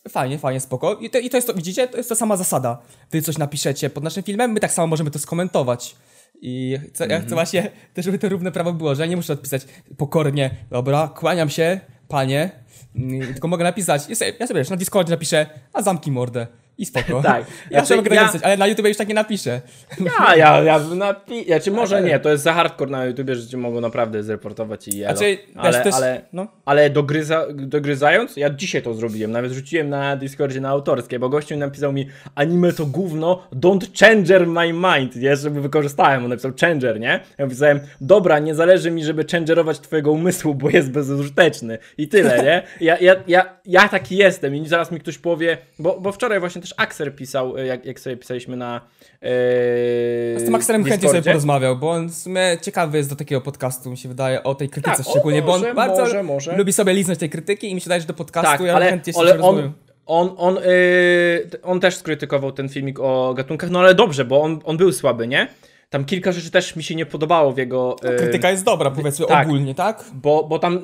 Fajnie, 0.10 0.39
fajnie, 0.39 0.60
spoko. 0.60 0.95
I 0.95 1.10
to, 1.10 1.20
I 1.20 1.30
to 1.30 1.38
jest 1.38 1.47
to, 1.47 1.53
widzicie, 1.53 1.88
to 1.88 1.97
jest 1.97 2.10
ta 2.10 2.16
sama 2.16 2.38
zasada. 2.38 2.78
Wy 3.12 3.22
coś 3.22 3.38
napiszecie 3.38 3.89
pod 3.89 4.03
naszym 4.03 4.24
filmem, 4.24 4.51
my 4.51 4.60
tak 4.60 4.72
samo 4.72 4.88
możemy 4.88 5.12
to 5.12 5.20
skomentować. 5.20 5.95
I 6.41 6.80
chcę, 6.89 7.05
mm 7.05 7.10
-hmm. 7.10 7.12
ja 7.12 7.18
chcę 7.18 7.36
mhm. 7.36 7.36
właśnie 7.36 7.72
też, 7.93 8.05
żeby 8.05 8.20
to 8.20 8.30
równe 8.30 8.51
prawo 8.51 8.74
było, 8.74 8.95
że 8.95 9.01
ja 9.03 9.08
nie 9.08 9.16
muszę 9.16 9.34
odpisać 9.34 9.62
pokornie, 9.97 10.55
dobra, 10.70 11.08
kłaniam 11.08 11.49
się, 11.49 11.80
panie, 12.08 12.51
mm, 12.95 13.34
tylko 13.34 13.47
mogę 13.47 13.64
napisać, 13.64 14.10
ja 14.10 14.16
sobie, 14.16 14.34
ja 14.39 14.47
sobie 14.47 14.60
wiesz, 14.60 14.70
na 14.70 14.78
Discordzie 14.78 15.12
napiszę, 15.12 15.45
a 15.74 15.82
zamki 15.82 16.12
mordę. 16.12 16.47
I 16.78 16.86
spoko. 16.86 17.21
Tak. 17.21 17.45
Ja 17.71 17.86
znaczy, 17.86 17.95
mogę 17.95 18.15
ja... 18.15 18.34
ale 18.43 18.57
na 18.57 18.67
YouTube 18.67 18.88
już 18.88 18.97
tak 18.97 19.07
nie 19.07 19.13
napiszę. 19.13 19.61
Ja, 19.99 20.36
ja, 20.36 20.61
ja 20.63 20.80
napi... 20.80 21.49
Ja, 21.49 21.59
czy 21.59 21.71
może 21.71 22.01
nie, 22.01 22.19
to 22.19 22.30
jest 22.30 22.43
za 22.43 22.53
hardcore 22.53 22.91
na 22.91 23.05
YouTube, 23.05 23.30
że 23.30 23.47
cię 23.47 23.57
mogą 23.57 23.82
naprawdę 23.82 24.23
zreportować 24.23 24.88
i 24.88 25.03
elo. 25.03 25.17
Znaczy, 25.17 25.38
ale, 25.55 25.84
też, 25.84 25.95
ale, 25.95 26.21
no. 26.34 26.47
ale 26.65 26.89
dogryza, 26.89 27.45
dogryzając, 27.53 28.38
ja 28.38 28.49
dzisiaj 28.49 28.82
to 28.82 28.93
zrobiłem, 28.93 29.32
nawet 29.32 29.51
rzuciłem 29.51 29.89
na 29.89 30.15
Discordzie 30.15 30.61
na 30.61 30.69
autorskie, 30.69 31.19
bo 31.19 31.30
gościu 31.30 31.57
napisał 31.57 31.93
mi 31.93 32.07
anime 32.36 32.73
to 32.73 32.86
gówno, 32.86 33.47
don't 33.55 33.99
changer 33.99 34.47
my 34.47 34.73
mind, 34.73 35.15
nie, 35.15 35.36
żeby 35.36 35.61
wykorzystałem, 35.61 36.23
on 36.23 36.30
napisał 36.30 36.51
changer, 36.61 36.99
nie? 36.99 37.19
Ja 37.38 37.45
napisałem, 37.45 37.80
dobra, 38.01 38.39
nie 38.39 38.55
zależy 38.55 38.91
mi, 38.91 39.03
żeby 39.03 39.25
changerować 39.32 39.80
twojego 39.80 40.11
umysłu, 40.11 40.55
bo 40.55 40.69
jest 40.69 40.91
bezużyteczny 40.91 41.78
i 41.97 42.07
tyle, 42.07 42.43
nie? 42.43 42.63
Ja, 42.82 42.97
ja, 42.97 43.15
ja, 43.28 43.59
ja 43.65 43.89
taki 43.89 44.17
jestem 44.17 44.55
i 44.55 44.67
zaraz 44.67 44.91
mi 44.91 44.99
ktoś 44.99 45.17
powie, 45.17 45.57
bo, 45.80 45.99
bo 45.99 46.11
wczoraj 46.11 46.39
właśnie 46.39 46.61
też 46.68 46.74
Axer 46.78 47.15
pisał, 47.15 47.57
e, 47.57 47.65
jak, 47.65 47.86
jak 47.86 47.99
sobie 47.99 48.18
pisaliśmy 48.18 48.57
na. 48.57 48.82
Yy, 49.22 49.30
z 50.39 50.45
tym 50.45 50.55
Axerem 50.55 50.84
chętnie 50.86 51.09
sobie 51.09 51.22
porozmawiał, 51.22 51.78
bo 51.78 51.91
on 51.91 52.09
w 52.09 52.15
sumie 52.15 52.57
ciekawy 52.61 52.97
jest 52.97 53.09
do 53.09 53.15
takiego 53.15 53.41
podcastu, 53.41 53.91
mi 53.91 53.97
się 53.97 54.09
wydaje, 54.09 54.43
o 54.43 54.55
tej 54.55 54.70
krytyce 54.70 54.97
tak, 54.97 55.05
szczególnie, 55.05 55.41
może, 55.41 55.63
bo 55.63 55.70
on 55.70 55.76
bardzo 55.76 56.01
może, 56.01 56.24
może. 56.24 56.57
lubi 56.57 56.74
sobie 56.74 56.93
liznąć 56.93 57.20
tej 57.20 57.30
krytyki 57.30 57.72
i 57.72 57.76
mi 57.76 57.82
się 57.82 57.86
wydaje, 57.86 58.01
że 58.01 58.07
do 58.07 58.13
podcastu 58.13 58.51
tak, 58.51 58.61
ja 58.61 58.76
ale, 58.76 58.89
chętnie 58.89 59.13
się 59.13 59.20
ale 59.20 59.39
on, 59.39 59.74
on, 60.05 60.36
on, 60.38 60.55
yy, 60.55 61.61
on 61.63 61.80
też 61.80 61.95
skrytykował 61.95 62.51
ten 62.51 62.70
filmik 62.70 62.99
o 62.99 63.34
gatunkach, 63.34 63.70
no 63.70 63.80
ale 63.80 63.95
dobrze, 63.95 64.26
bo 64.26 64.41
on, 64.41 64.59
on 64.63 64.78
był 64.78 64.91
słaby, 64.91 65.28
nie? 65.28 65.47
Tam 65.89 66.05
kilka 66.05 66.32
rzeczy 66.32 66.51
też 66.51 66.76
mi 66.76 66.84
się 66.84 66.95
nie 66.95 67.05
podobało 67.05 67.53
w 67.53 67.57
jego. 67.57 67.95
Yy, 68.03 68.15
krytyka 68.15 68.51
jest 68.51 68.63
dobra, 68.63 68.91
powiedzmy 68.91 69.26
tak, 69.26 69.47
ogólnie, 69.47 69.76
tak? 69.76 70.03
Bo, 70.13 70.43
bo 70.43 70.59
tam 70.59 70.82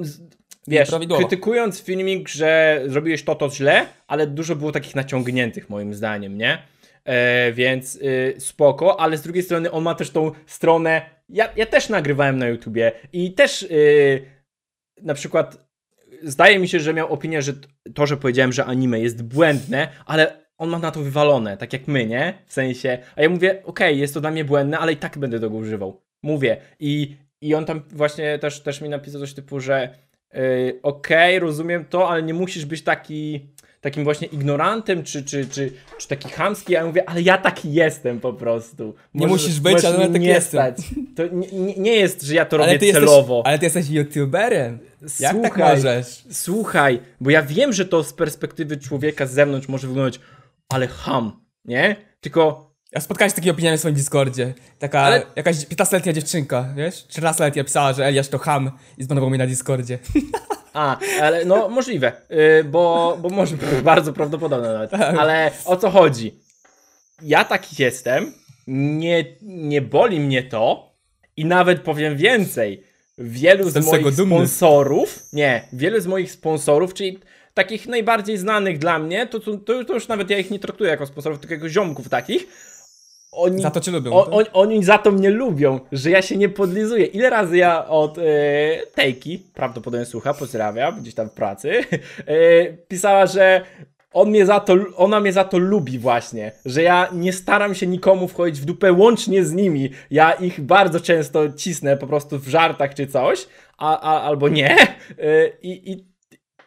Wiesz, 0.68 0.92
krytykując 1.18 1.82
filmik, 1.82 2.30
że 2.30 2.82
zrobiłeś 2.88 3.24
to, 3.24 3.36
to 3.36 3.50
źle, 3.50 3.86
ale 4.08 4.28
dużo 4.28 4.56
było 4.56 4.72
takich 4.72 4.96
naciągniętych 4.96 5.70
moim 5.70 5.94
zdaniem, 5.94 6.38
nie? 6.38 6.58
E, 7.06 7.52
więc 7.52 7.96
y, 7.96 8.36
spoko, 8.40 9.00
ale 9.00 9.18
z 9.18 9.22
drugiej 9.22 9.44
strony 9.44 9.72
on 9.72 9.84
ma 9.84 9.96
też 9.96 10.10
tą 10.10 10.32
stronę. 10.46 11.02
Ja, 11.30 11.50
ja 11.56 11.66
też 11.66 11.90
nagrywałem 11.90 12.38
na 12.38 12.48
YouTubie 12.48 12.92
i 13.14 13.34
też 13.34 13.64
y, 13.64 14.26
na 15.02 15.14
przykład 15.14 15.68
zdaje 16.24 16.60
mi 16.60 16.68
się, 16.68 16.80
że 16.80 16.94
miał 16.94 17.14
opinię, 17.14 17.42
że 17.42 17.54
to, 17.94 18.06
że 18.06 18.18
powiedziałem, 18.18 18.54
że 18.54 18.66
anime 18.66 19.00
jest 19.00 19.24
błędne, 19.24 19.88
ale 20.06 20.44
on 20.58 20.70
ma 20.70 20.80
na 20.80 20.92
to 20.92 21.00
wywalone, 21.00 21.58
tak 21.58 21.74
jak 21.74 21.88
my, 21.88 22.06
nie? 22.06 22.34
W 22.46 22.54
sensie, 22.54 22.98
a 23.16 23.22
ja 23.22 23.30
mówię, 23.30 23.50
okej, 23.52 23.64
okay, 23.66 23.94
jest 23.94 24.14
to 24.14 24.22
dla 24.22 24.32
mnie 24.32 24.46
błędne, 24.46 24.80
ale 24.80 24.94
i 24.94 24.98
tak 24.98 25.18
będę 25.18 25.40
tego 25.40 25.56
używał. 25.56 26.02
Mówię. 26.24 26.58
I, 26.80 27.16
i 27.42 27.56
on 27.56 27.66
tam 27.66 27.82
właśnie 27.92 28.40
też, 28.40 28.62
też 28.62 28.82
mi 28.82 28.90
napisał 28.90 29.22
coś 29.22 29.34
typu, 29.34 29.60
że 29.60 29.96
okej, 30.84 31.38
okay, 31.38 31.40
rozumiem 31.40 31.86
to, 31.86 32.10
ale 32.10 32.24
nie 32.24 32.34
musisz 32.34 32.66
być 32.66 32.82
taki 32.82 33.54
takim 33.84 34.04
właśnie 34.04 34.28
ignorantem, 34.28 35.04
czy, 35.04 35.24
czy, 35.24 35.46
czy, 35.46 35.72
czy 35.98 36.08
taki 36.08 36.30
chamski, 36.30 36.74
ja 36.74 36.86
mówię, 36.86 37.10
ale 37.10 37.22
ja 37.22 37.38
taki 37.38 37.74
jestem 37.74 38.20
po 38.20 38.34
prostu. 38.34 38.96
nie 39.14 39.28
musisz 39.28 39.60
być, 39.60 39.86
ale 39.86 39.98
tak 39.98 40.22
nie 40.22 40.28
jestem. 40.28 40.74
To 41.16 41.28
nie, 41.28 41.76
nie, 41.78 41.96
jest, 41.96 42.22
że 42.22 42.36
ja 42.36 42.46
to 42.46 42.58
ale 42.58 42.74
robię 42.74 42.94
celowo. 42.94 43.36
Jesteś, 43.36 43.50
ale 43.50 43.60
ty 43.60 43.66
jesteś 43.66 43.90
youtuberem. 43.90 44.80
Jak 45.02 45.12
tak 45.12 45.32
słuchaj, 45.32 45.52
tak 45.52 45.58
możesz? 45.58 46.24
Słuchaj, 46.32 47.00
bo 47.22 47.30
ja 47.30 47.42
wiem, 47.42 47.74
że 47.74 47.86
to 47.86 48.04
z 48.04 48.14
perspektywy 48.14 48.78
człowieka 48.78 49.26
z 49.26 49.32
zewnątrz 49.32 49.68
może 49.68 49.88
wyglądać, 49.88 50.20
ale 50.70 50.88
ham, 50.88 51.42
nie? 51.66 51.96
Tylko 52.22 52.73
ja 52.96 53.02
spotkałem 53.02 53.30
się 53.30 53.32
z 53.32 53.36
takimi 53.36 53.52
opiniami 53.52 53.78
w 53.78 53.80
swoim 53.80 53.96
Discordzie. 53.96 54.54
Taka 54.80 55.02
Ale... 55.02 55.22
jakaś 55.36 55.56
15-letnia 55.56 56.14
dziewczynka, 56.14 56.66
wiesz? 56.76 57.06
13-letnia 57.10 57.64
pisała, 57.64 57.94
że 57.94 58.06
Eliasz 58.06 58.28
to 58.28 58.38
ham 58.38 58.72
i 58.98 59.04
zbanował 59.04 59.30
mnie 59.30 59.40
na 59.40 59.48
Discordzie. 59.48 60.00
A, 60.74 60.98
ale 61.22 61.46
no 61.46 61.70
możliwe, 61.70 62.12
yy, 62.30 62.64
bo, 62.64 63.18
bo 63.22 63.30
może 63.30 63.56
bardzo 63.84 64.14
prawdopodobne 64.14 64.74
nawet. 64.74 64.92
Tak. 64.92 65.16
Ale 65.18 65.52
o 65.66 65.78
co 65.78 65.90
chodzi? 65.90 66.40
Ja 67.22 67.46
taki 67.46 67.84
jestem, 67.84 68.34
nie, 68.68 69.26
nie 69.42 69.82
boli 69.82 70.20
mnie 70.20 70.44
to 70.44 70.94
i 71.38 71.46
nawet 71.46 71.82
powiem 71.82 72.18
więcej. 72.18 72.84
Wielu 73.18 73.70
z 73.70 73.86
moich 73.86 74.14
sponsorów, 74.14 75.20
nie, 75.34 75.68
wielu 75.74 76.02
z 76.02 76.08
moich 76.08 76.32
sponsorów, 76.32 76.94
czyli 76.94 77.20
takich 77.54 77.88
najbardziej 77.88 78.38
znanych 78.38 78.78
dla 78.80 79.00
mnie, 79.00 79.28
to, 79.28 79.40
to, 79.40 79.58
to, 79.58 79.94
już 79.94 80.08
nawet 80.08 80.30
ja 80.30 80.38
ich 80.38 80.52
nie 80.52 80.60
traktuję 80.60 80.90
jako 80.90 81.06
sponsorów, 81.06 81.40
tylko 81.40 81.54
jako 81.54 81.70
ziomków 81.70 82.10
takich, 82.10 82.48
oni, 83.36 83.62
za 83.62 83.72
to 83.72 83.80
cię 83.80 83.92
lubią. 83.92 84.12
O, 84.14 84.30
on, 84.30 84.46
oni 84.54 84.84
za 84.84 84.98
to 84.98 85.12
mnie 85.12 85.30
lubią, 85.30 85.80
że 85.92 86.10
ja 86.10 86.22
się 86.22 86.38
nie 86.38 86.50
podlizuję. 86.50 87.06
Ile 87.06 87.30
razy 87.30 87.58
ja 87.58 87.88
od 87.88 88.18
e, 88.18 88.22
Tejki, 88.96 89.40
prawdopodobnie 89.54 90.06
słucha, 90.06 90.34
pozdrawiam, 90.34 91.02
gdzieś 91.02 91.14
tam 91.14 91.30
w 91.30 91.34
pracy, 91.34 91.72
e, 92.28 92.74
pisała, 92.74 93.26
że 93.26 93.62
on 94.14 94.30
mnie 94.30 94.46
za 94.46 94.60
to, 94.60 94.76
ona 94.96 95.20
mnie 95.20 95.34
za 95.34 95.44
to 95.44 95.58
lubi 95.58 96.00
właśnie, 96.00 96.52
że 96.66 96.84
ja 96.84 97.10
nie 97.14 97.34
staram 97.34 97.76
się 97.76 97.88
nikomu 97.88 98.28
wchodzić 98.28 98.62
w 98.62 98.66
dupę 98.66 98.92
łącznie 98.92 99.44
z 99.44 99.54
nimi. 99.54 99.90
Ja 100.12 100.32
ich 100.32 100.62
bardzo 100.62 101.00
często 101.00 101.54
cisnę 101.54 101.98
po 101.98 102.08
prostu 102.08 102.40
w 102.40 102.48
żartach 102.48 102.94
czy 102.94 103.08
coś, 103.08 103.48
a, 103.78 104.00
a, 104.00 104.22
albo 104.22 104.50
nie. 104.50 104.78
E, 104.80 104.88
I, 105.62 105.92
I 105.92 106.14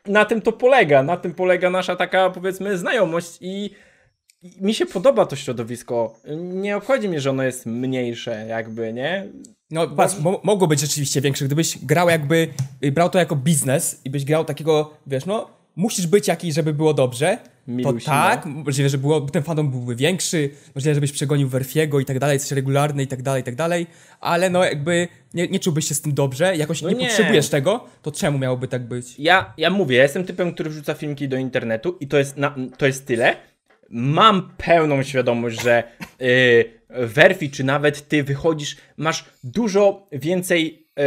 na 0.06 0.24
tym 0.24 0.42
to 0.42 0.52
polega, 0.52 1.02
na 1.02 1.16
tym 1.16 1.34
polega 1.34 1.70
nasza 1.70 1.96
taka 1.96 2.30
powiedzmy 2.30 2.78
znajomość 2.78 3.38
i 3.40 3.70
mi 4.60 4.74
się 4.74 4.86
podoba 4.86 5.26
to 5.26 5.36
środowisko. 5.36 6.20
Nie 6.36 6.76
obchodzi 6.76 7.08
mnie, 7.08 7.20
że 7.20 7.30
ono 7.30 7.42
jest 7.42 7.66
mniejsze, 7.66 8.46
jakby, 8.48 8.92
nie? 8.92 9.26
No 9.70 9.88
patrz, 9.88 10.18
mo 10.18 10.40
mogło 10.44 10.68
być 10.68 10.80
rzeczywiście 10.80 11.20
większe, 11.20 11.44
gdybyś 11.44 11.78
grał 11.78 12.08
jakby, 12.08 12.48
y, 12.84 12.92
brał 12.92 13.10
to 13.10 13.18
jako 13.18 13.36
biznes 13.36 14.00
i 14.04 14.10
byś 14.10 14.24
grał 14.24 14.44
takiego, 14.44 14.90
wiesz, 15.06 15.26
no, 15.26 15.50
musisz 15.76 16.06
być 16.06 16.28
jakiś, 16.28 16.54
żeby 16.54 16.72
było 16.72 16.94
dobrze, 16.94 17.38
Milusi, 17.68 18.06
to 18.06 18.10
tak, 18.10 18.46
no. 18.46 18.52
możliwe, 18.52 18.88
że 18.88 18.98
było, 18.98 19.20
ten 19.20 19.42
fandom 19.42 19.70
byłby 19.70 19.96
większy, 19.96 20.50
możliwe, 20.74 20.94
żebyś 20.94 21.12
przegonił 21.12 21.48
Werfiego 21.48 22.00
i 22.00 22.04
tak 22.04 22.18
dalej, 22.18 22.38
coś 22.38 22.52
regularne 22.52 23.02
i 23.02 23.06
tak 23.06 23.22
dalej, 23.22 23.40
i 23.40 23.44
tak 23.44 23.54
dalej, 23.54 23.86
ale 24.20 24.50
no 24.50 24.64
jakby 24.64 25.08
nie, 25.34 25.48
nie 25.48 25.58
czułbyś 25.58 25.88
się 25.88 25.94
z 25.94 26.00
tym 26.00 26.14
dobrze, 26.14 26.56
jakoś 26.56 26.82
No 26.82 26.90
nie, 26.90 26.96
nie. 26.96 27.06
potrzebujesz 27.06 27.48
tego, 27.48 27.84
to 28.02 28.12
czemu 28.12 28.38
miałoby 28.38 28.68
tak 28.68 28.82
być? 28.88 29.18
Ja, 29.18 29.54
ja 29.58 29.70
mówię, 29.70 29.96
ja 29.96 30.02
jestem 30.02 30.24
typem, 30.24 30.52
który 30.52 30.70
wrzuca 30.70 30.94
filmiki 30.94 31.28
do 31.28 31.36
internetu 31.36 31.96
i 32.00 32.08
to 32.08 32.18
jest, 32.18 32.36
na, 32.36 32.54
to 32.78 32.86
jest 32.86 33.06
tyle. 33.06 33.36
Mam 33.90 34.52
pełną 34.56 35.02
świadomość, 35.02 35.62
że 35.62 35.82
yy, 36.20 37.06
Werfi, 37.06 37.50
czy 37.50 37.64
nawet 37.64 38.08
ty 38.08 38.22
wychodzisz, 38.22 38.76
masz 38.96 39.24
dużo 39.44 40.08
więcej 40.12 40.86
yy, 40.96 41.02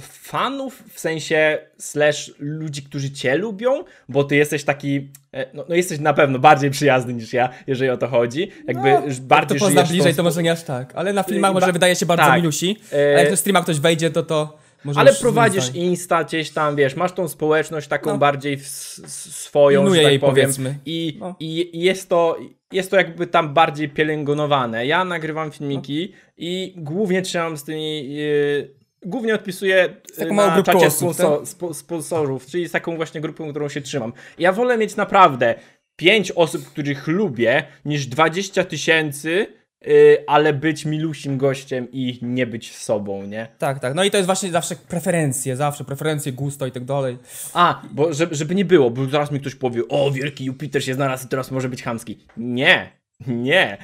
fanów, 0.00 0.82
w 0.92 1.00
sensie 1.00 1.58
slash 1.78 2.32
ludzi, 2.38 2.82
którzy 2.82 3.10
cię 3.10 3.36
lubią, 3.36 3.84
bo 4.08 4.24
ty 4.24 4.36
jesteś 4.36 4.64
taki, 4.64 5.10
e, 5.32 5.46
no, 5.54 5.64
no 5.68 5.74
jesteś 5.74 5.98
na 5.98 6.14
pewno 6.14 6.38
bardziej 6.38 6.70
przyjazny 6.70 7.14
niż 7.14 7.32
ja, 7.32 7.48
jeżeli 7.66 7.90
o 7.90 7.96
to 7.96 8.08
chodzi. 8.08 8.50
Jakby 8.66 8.92
No, 8.92 9.02
bardziej 9.20 9.58
to 9.58 9.64
pozna 9.64 9.84
żyjesz 9.84 9.88
tą 9.88 9.92
bliżej, 9.92 10.14
to 10.14 10.22
może 10.22 10.42
nie 10.42 10.52
aż 10.52 10.62
tak, 10.62 10.92
ale 10.94 11.12
na 11.12 11.22
filmach 11.22 11.50
Yy, 11.50 11.54
może 11.60 11.72
wydaje 11.72 11.96
się 11.96 12.06
bardzo 12.06 12.24
tak. 12.24 12.36
milusi, 12.36 12.78
E, 12.92 12.94
ale 12.94 13.22
jak 13.22 13.30
do 13.30 13.36
streama 13.36 13.62
ktoś 13.62 13.80
wejdzie, 13.80 14.10
to 14.10 14.22
to 14.22 14.58
może 14.84 15.00
Ale 15.00 15.12
prowadzisz. 15.12 15.74
Insta 15.74 16.24
gdzieś 16.24 16.50
tam, 16.50 16.76
wiesz, 16.76 16.96
masz 16.96 17.12
tą 17.12 17.28
społeczność 17.28 17.88
taką 17.88 18.10
No. 18.10 18.18
bardziej 18.18 18.56
w, 18.56 18.66
swoją, 18.68 19.80
Pilnuję 19.80 20.02
że 20.02 20.10
tak 20.10 20.20
powiem. 20.20 20.34
powiedzmy. 20.34 20.78
I, 20.86 21.16
No. 21.20 21.34
i, 21.40 21.70
jest, 21.80 22.08
to, 22.08 22.38
jest 22.72 22.90
to 22.90 22.96
jakby 22.96 23.26
tam 23.26 23.54
bardziej 23.54 23.88
pielęgnowane. 23.88 24.86
Ja 24.86 25.04
nagrywam 25.04 25.50
filmiki 25.52 26.08
No. 26.12 26.18
i 26.36 26.74
głównie 26.76 27.22
trzymam 27.22 27.56
z 27.56 27.64
tymi... 27.64 28.14
Yy, 28.14 28.76
głównie 29.02 29.34
odpisuję 29.34 29.96
małą 30.30 30.50
na 30.50 30.62
czacie 30.62 30.86
osób, 30.86 31.14
sponsor, 31.14 31.46
spo, 31.46 31.74
sponsorów, 31.74 32.46
czyli 32.46 32.68
z 32.68 32.72
taką 32.72 32.96
właśnie 32.96 33.20
grupą, 33.20 33.50
którą 33.50 33.68
się 33.68 33.80
trzymam. 33.80 34.12
Ja 34.38 34.52
wolę 34.52 34.78
mieć 34.78 34.96
naprawdę 34.96 35.54
5 35.96 36.32
osób, 36.32 36.64
których 36.66 37.06
lubię, 37.06 37.64
niż 37.84 38.06
20 38.06 38.64
tysięcy, 38.64 39.46
yy, 39.80 40.24
ale 40.26 40.52
być 40.52 40.84
milusim 40.84 41.38
gościem 41.38 41.88
i 41.92 42.18
nie 42.22 42.46
być 42.46 42.76
sobą, 42.76 43.26
nie? 43.26 43.48
Tak, 43.58 43.80
tak, 43.80 43.94
no 43.94 44.04
i 44.04 44.10
to 44.10 44.16
jest 44.16 44.26
właśnie 44.26 44.50
zawsze 44.50 44.76
preferencje, 44.76 45.56
zawsze 45.56 45.84
preferencje, 45.84 46.32
gusto 46.32 46.66
i 46.66 46.72
tak 46.72 46.84
dalej. 46.84 47.18
A, 47.54 47.82
bo 47.92 48.12
żeby, 48.12 48.34
żeby 48.34 48.54
nie 48.54 48.64
było, 48.64 48.90
bo 48.90 49.06
zaraz 49.06 49.30
mi 49.30 49.40
ktoś 49.40 49.54
powie, 49.54 49.88
o, 49.88 50.10
wielki 50.10 50.44
Jupiter 50.44 50.84
się 50.84 50.94
znalazł 50.94 51.26
i 51.26 51.28
teraz 51.28 51.50
może 51.50 51.68
być 51.68 51.82
chamski. 51.82 52.18
Nie, 52.36 52.95
nie. 53.26 53.78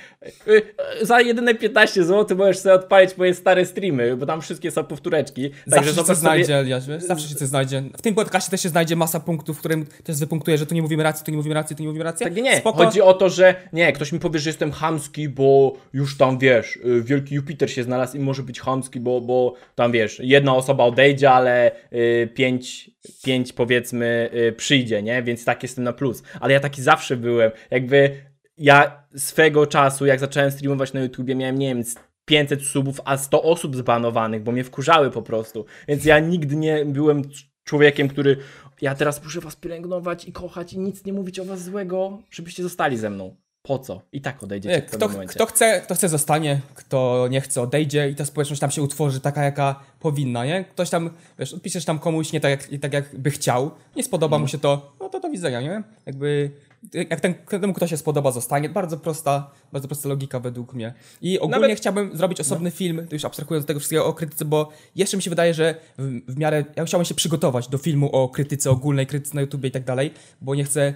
Y, 0.47 0.63
y, 1.03 1.07
Za 1.07 1.21
jedyne 1.21 1.55
15 1.55 2.05
zł 2.05 2.37
możesz 2.37 2.59
sobie 2.59 2.75
odpalić 2.75 3.17
moje 3.17 3.35
stare 3.35 3.67
streamy, 3.67 4.17
bo 4.17 4.27
tam 4.27 4.41
wszystkie 4.41 4.71
są 4.71 4.85
powtóreczki. 4.85 5.51
Zawsze 5.67 5.95
się 5.95 6.15
znajdzie, 6.15 6.57
Eliasz, 6.57 6.89
wiesz? 6.89 7.03
Zawsze 7.03 7.29
się 7.29 7.47
znajdzie. 7.47 7.83
W 7.99 8.03
tym 8.03 8.15
podcastie 8.15 8.51
też 8.51 8.63
się 8.63 8.69
znajdzie 8.69 8.97
masa 8.97 9.21
punktów, 9.21 9.57
w 9.57 9.61
którym 9.61 9.87
też 10.05 10.17
wypunktuje, 10.17 10.59
że 10.59 10.67
tu 10.67 10.75
nie 10.75 10.83
mówimy 10.83 11.03
racji, 11.03 11.25
tu 11.25 11.31
nie 11.31 11.37
mówimy 11.37 11.55
racji, 11.55 11.77
tu 11.77 11.83
nie 11.83 11.89
mówimy 11.89 12.05
racji. 12.05 12.25
Tak, 12.25 12.37
nie. 12.37 12.57
Spoko. 12.57 12.85
Chodzi 12.85 13.03
o 13.03 13.15
to, 13.15 13.29
że 13.29 13.55
nie, 13.73 13.93
ktoś 13.93 14.13
mi 14.13 14.21
powie, 14.21 14.39
że 14.39 14.51
jestem 14.51 14.73
chamski, 14.73 15.29
bo 15.29 15.77
już 15.93 16.17
tam 16.17 16.39
wiesz, 16.39 16.77
y, 16.77 17.03
wielki 17.03 17.35
Jupiter 17.35 17.71
się 17.71 17.83
znalazł 17.83 18.17
i 18.17 18.21
może 18.21 18.43
być 18.43 18.61
chamski, 18.61 19.01
bo, 19.01 19.21
bo 19.21 19.55
tam 19.75 19.93
wiesz, 19.93 20.21
jedna 20.23 20.55
osoba 20.55 20.85
odejdzie, 20.85 21.31
ale 21.31 21.71
y, 21.93 22.29
pięć, 22.35 22.91
pięć 23.25 23.53
powiedzmy 23.53 24.31
y, 24.35 24.53
przyjdzie, 24.53 25.03
nie? 25.03 25.23
Więc 25.23 25.45
tak 25.45 25.63
jestem 25.63 25.85
na 25.85 25.93
plus. 25.93 26.23
Ale 26.41 26.53
ja 26.53 26.61
taki 26.61 26.83
zawsze 26.83 27.17
byłem. 27.17 27.51
Jakby 27.71 28.32
ja 28.63 29.05
swego 29.17 29.67
czasu, 29.67 30.07
jak 30.07 30.21
zacząłem 30.21 30.51
streamować 30.51 30.93
na 30.93 31.01
YouTubie, 31.01 31.35
miałem, 31.35 31.59
nie 31.59 31.69
wiem, 31.69 31.85
z 31.85 31.95
500 32.25 32.63
subów, 32.63 33.01
a 33.05 33.17
100 33.17 33.43
osób 33.43 33.77
zbanowanych, 33.77 34.43
bo 34.43 34.53
mnie 34.53 34.65
wkurzały 34.65 35.11
po 35.11 35.23
prostu. 35.23 35.65
Więc 35.89 36.05
ja 36.05 36.19
nigdy 36.19 36.57
nie 36.57 36.85
byłem 36.85 37.23
człowiekiem, 37.65 38.09
który 38.09 38.37
ja 38.81 38.95
teraz 38.95 39.25
muszę 39.25 39.41
was 39.41 39.57
pielęgnować 39.57 40.25
i 40.29 40.33
kochać 40.33 40.73
i 40.73 40.79
nic 40.79 41.05
nie 41.05 41.13
mówić 41.13 41.39
o 41.41 41.45
was 41.45 41.63
złego, 41.65 42.19
żebyście 42.31 42.63
zostali 42.63 42.97
ze 42.99 43.11
mną. 43.11 43.37
Po 43.63 43.79
co? 43.79 44.01
I 44.13 44.21
tak 44.21 44.43
odejdziecie 44.43 44.77
Nie, 44.77 44.83
w 44.83 44.91
kto, 44.91 45.09
momencie. 45.09 45.35
kto, 45.35 45.47
chce, 45.47 45.81
kto 45.81 45.95
chce 45.95 46.09
zostanie, 46.09 46.61
kto 46.75 47.27
nie 47.31 47.41
chce 47.41 47.63
odejdzie 47.63 48.09
i 48.11 48.15
ta 48.15 48.25
społeczność 48.25 48.61
tam 48.61 48.71
się 48.71 48.83
utworzy 48.83 49.21
taka, 49.21 49.43
jaka 49.45 49.81
powinna, 50.01 50.45
nie? 50.47 50.65
Ktoś 50.65 50.91
tam, 50.91 51.11
wiesz, 51.39 51.53
odpiszesz 51.55 51.85
tam 51.85 51.99
komuś 51.99 52.33
nie 52.33 52.41
tak, 52.41 52.51
jak, 52.51 52.81
tak 52.81 52.93
jak 52.93 53.19
by 53.19 53.31
chciał, 53.31 53.71
nie 53.97 54.03
spodoba 54.05 54.37
Mhm. 54.37 54.43
mu 54.43 54.49
się 54.49 54.59
to, 54.59 54.97
no 55.01 55.09
to 55.09 55.21
do 55.21 55.31
widzenia, 55.31 55.61
nie? 55.61 55.83
Jakby, 56.07 56.51
jak 56.95 57.21
ten, 57.21 57.35
temu 57.35 57.73
kto 57.73 57.87
się 57.87 57.97
spodoba 57.97 58.31
zostanie, 58.31 58.69
bardzo 58.69 58.97
prosta, 58.97 59.51
bardzo 59.73 59.89
prosta 59.89 60.09
logika 60.09 60.41
według 60.41 60.75
mnie. 60.75 60.95
I 61.23 61.39
ogólnie 61.39 61.61
Nawet- 61.61 61.79
chciałbym 61.79 62.17
zrobić 62.17 62.41
osobny 62.41 62.71
film, 62.71 63.07
to 63.09 63.15
już 63.15 63.25
abstrahując 63.25 63.63
od 63.65 63.67
tego 63.67 63.81
wszystkiego 63.81 64.07
o 64.07 64.13
krytyce, 64.13 64.45
bo 64.45 64.69
jeszcze 64.97 65.17
mi 65.17 65.23
się 65.23 65.31
wydaje, 65.31 65.55
że 65.55 65.75
w, 65.99 66.21
w 66.29 66.37
miarę, 66.37 66.65
ja 66.77 66.85
chciałbym 66.85 67.05
się 67.05 67.15
przygotować 67.15 67.69
do 67.69 67.79
filmu 67.79 68.13
o 68.13 68.29
krytyce 68.29 68.71
ogólnej, 68.71 69.07
krytyce 69.07 69.35
na 69.35 69.41
YouTube 69.41 69.65
i 69.65 69.71
tak 69.71 69.85
dalej, 69.85 70.11
bo 70.41 70.55
nie 70.55 70.65
chcę 70.65 70.95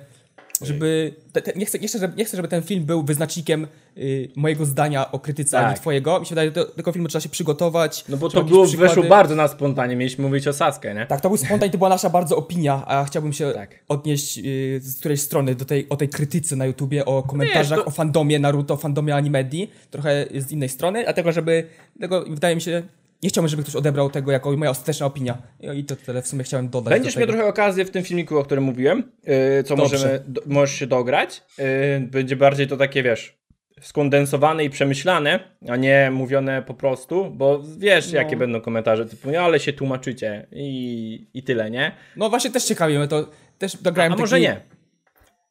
żeby. 0.63 1.15
Te, 1.33 1.43
te, 1.43 1.53
nie, 1.59 1.67
chcę, 1.67 1.79
nie, 1.79 1.89
chcę, 1.89 1.99
żeby, 1.99 2.17
nie 2.17 2.25
chcę, 2.25 2.37
żeby 2.37 2.49
ten 2.49 2.63
film 2.63 2.85
był 2.85 3.03
wyznacznikiem 3.03 3.67
y, 3.99 4.29
mojego 4.37 4.65
zdania 4.67 5.13
o 5.13 5.19
krytyce, 5.19 5.59
a 5.59 5.63
Tak. 5.63 5.71
nie 5.71 5.81
twojego. 5.81 6.21
Mi 6.21 6.27
się 6.27 6.31
wydaje, 6.31 6.49
że 6.49 6.53
do 6.55 6.65
tego 6.65 6.93
filmu 6.93 7.09
trzeba 7.09 7.23
się 7.23 7.29
przygotować. 7.29 8.05
No 8.09 8.17
bo 8.17 8.29
to 8.31 8.45
było, 8.45 8.67
przykłady- 8.67 8.89
weszło 8.89 9.05
bardzo 9.05 9.35
na 9.35 9.49
spontanie, 9.49 9.97
mieliśmy 9.97 10.25
mówić 10.25 10.49
o 10.49 10.53
Saskę, 10.53 10.95
nie? 10.95 11.07
Tak, 11.07 11.21
to 11.21 11.29
był 11.29 11.37
spontan 11.39 11.69
i 11.69 11.73
to 11.73 11.79
była 11.79 11.91
nasza 11.91 12.11
bardzo 12.11 12.37
opinia, 12.37 12.83
a 12.87 13.05
chciałbym 13.05 13.33
się 13.33 13.53
Tak. 13.55 13.71
odnieść 13.89 14.39
y, 14.39 14.81
z 14.83 14.99
którejś 14.99 15.21
strony 15.21 15.55
do 15.55 15.65
tej, 15.65 15.89
o 15.89 15.97
tej 15.97 16.09
krytyce 16.09 16.57
na 16.57 16.67
YouTubie, 16.67 17.05
o 17.05 17.23
komentarzach, 17.23 17.79
to- 17.79 17.85
o 17.85 17.91
fandomie 17.91 18.39
Naruto, 18.39 18.75
o 18.75 18.77
fandomie 18.77 19.15
Animedi, 19.15 19.69
trochę 19.91 20.27
z 20.35 20.53
innej 20.53 20.69
strony, 20.69 21.05
dlatego 21.05 21.33
żeby, 21.33 21.65
tego 22.01 22.25
wydaje 22.25 22.55
mi 22.55 22.61
się, 22.63 22.83
nie 23.23 23.29
chciałbym, 23.29 23.49
żeby 23.49 23.63
ktoś 23.63 23.77
odebrał 23.77 24.11
tego 24.11 24.33
jako 24.33 24.57
moja 24.57 24.71
ostateczna 24.71 25.07
opinia. 25.07 25.39
I 25.75 25.85
to 25.85 25.97
tyle 25.97 26.23
w 26.23 26.27
sumie 26.27 26.45
chciałem 26.45 26.69
dodać 26.69 26.91
Będziesz 26.91 27.15
do 27.15 27.21
miał 27.21 27.29
trochę 27.29 27.47
okazję 27.47 27.85
w 27.85 27.91
tym 27.91 28.05
filmiku, 28.05 28.39
o 28.39 28.45
którym 28.45 28.65
mówiłem, 28.65 29.13
yy, 29.25 29.65
co 29.65 29.77
Dobrze. 29.77 29.97
możemy, 29.97 30.25
do, 30.27 30.41
możesz 30.47 30.79
się 30.79 30.87
dograć. 30.87 31.43
Yy, 31.59 31.65
będzie 32.01 32.37
bardziej 32.37 32.67
to 32.67 32.77
takie, 32.77 33.03
wiesz, 33.03 33.39
skondensowane 33.81 34.65
i 34.65 34.71
przemyślane, 34.71 35.41
a 35.69 35.77
nie 35.77 36.11
mówione 36.13 36.63
po 36.63 36.75
prostu, 36.75 37.31
bo 37.31 37.63
wiesz, 37.79 38.13
No. 38.13 38.19
jakie 38.19 38.37
będą 38.37 38.61
komentarze 38.61 39.07
typu, 39.07 39.31
no 39.31 39.41
ale 39.41 39.61
się 39.61 39.73
tłumaczycie 39.73 40.47
i, 40.53 41.27
i 41.35 41.43
tyle, 41.43 41.71
nie? 41.71 41.93
No 42.17 42.31
właśnie 42.31 42.51
też 42.51 42.65
ciekawi 42.65 42.99
mnie 42.99 43.09
to, 43.09 43.31
też 43.59 43.77
dograłem 43.77 44.13
A 44.13 44.17
może 44.17 44.31
taki... 44.37 44.43
nie. 44.43 44.61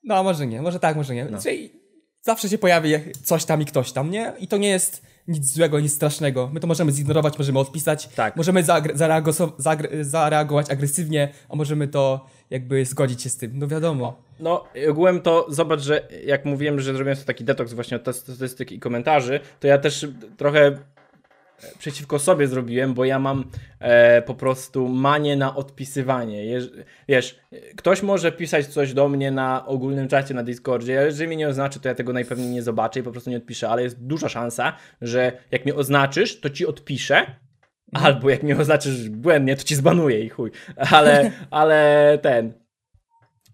No, 0.04 0.24
może 0.24 0.48
nie, 0.48 0.62
może 0.62 0.80
tak, 0.80 0.96
może 0.96 1.16
nie. 1.16 1.26
No. 1.26 1.42
Czyli 1.42 1.85
zawsze 2.26 2.50
się 2.50 2.58
pojawi 2.58 2.94
coś 3.24 3.46
tam 3.46 3.62
i 3.62 3.66
ktoś 3.66 3.92
tam, 3.92 4.12
nie? 4.12 4.34
I 4.40 4.48
to 4.48 4.58
nie 4.58 4.70
jest 4.70 5.02
nic 5.28 5.54
złego, 5.54 5.80
nic 5.80 5.94
strasznego. 5.94 6.50
My 6.54 6.60
to 6.60 6.68
możemy 6.68 6.92
zignorować, 6.92 7.38
możemy 7.38 7.60
odpisać, 7.60 8.08
Tak. 8.08 8.36
możemy 8.36 8.64
zareagować 10.04 10.70
agresywnie, 10.70 11.30
a 11.50 11.56
możemy 11.56 11.88
to 11.88 12.26
jakby 12.50 12.86
zgodzić 12.86 13.22
się 13.22 13.30
z 13.30 13.38
tym. 13.38 13.52
No 13.60 13.68
wiadomo. 13.68 14.18
No, 14.40 14.64
ogółem 14.90 15.22
to 15.22 15.46
zobacz, 15.50 15.80
że 15.82 16.08
jak 16.26 16.46
mówiłem, 16.46 16.80
że 16.80 16.94
zrobiłem 16.94 17.16
sobie 17.16 17.26
taki 17.26 17.44
detoks 17.44 17.74
właśnie 17.74 17.98
od 17.98 18.16
statystyk 18.16 18.72
i 18.72 18.80
komentarzy, 18.80 19.40
to 19.60 19.68
ja 19.68 19.78
też 19.78 20.08
trochę 20.38 20.78
przeciwko 21.80 22.20
sobie 22.20 22.48
zrobiłem, 22.48 22.94
bo 22.94 23.06
ja 23.06 23.20
mam 23.20 23.44
e, 23.80 24.22
po 24.22 24.34
prostu 24.34 24.88
manię 24.88 25.36
na 25.36 25.56
odpisywanie. 25.56 26.46
Jeż, 26.46 26.72
wiesz, 27.08 27.40
ktoś 27.78 28.04
może 28.04 28.32
pisać 28.32 28.68
coś 28.68 28.94
do 28.94 29.10
mnie 29.10 29.32
na 29.32 29.66
ogólnym 29.66 30.08
czacie 30.08 30.34
na 30.34 30.44
Discordzie, 30.44 30.98
ale 30.98 31.08
jeżeli 31.08 31.28
mnie 31.28 31.38
nie 31.38 31.48
oznaczy, 31.48 31.80
to 31.80 31.88
ja 31.88 31.96
tego 31.96 32.14
najpewniej 32.14 32.50
nie 32.50 32.64
zobaczę 32.64 33.00
i 33.00 33.04
po 33.04 33.12
prostu 33.12 33.30
nie 33.30 33.38
odpiszę, 33.38 33.70
ale 33.70 33.84
jest 33.84 34.04
duża 34.04 34.30
szansa, 34.30 34.74
że 35.02 35.32
jak 35.52 35.66
mnie 35.66 35.76
oznaczysz, 35.76 36.40
to 36.40 36.50
ci 36.50 36.66
odpiszę, 36.66 37.26
albo 37.94 38.30
jak 38.30 38.44
mnie 38.44 38.58
oznaczysz 38.58 39.10
błędnie, 39.10 39.56
to 39.56 39.64
ci 39.64 39.76
zbanuję 39.76 40.20
i 40.20 40.30
chuj. 40.30 40.52
Ale, 40.76 41.32
ale 41.52 42.20
ten, 42.22 42.54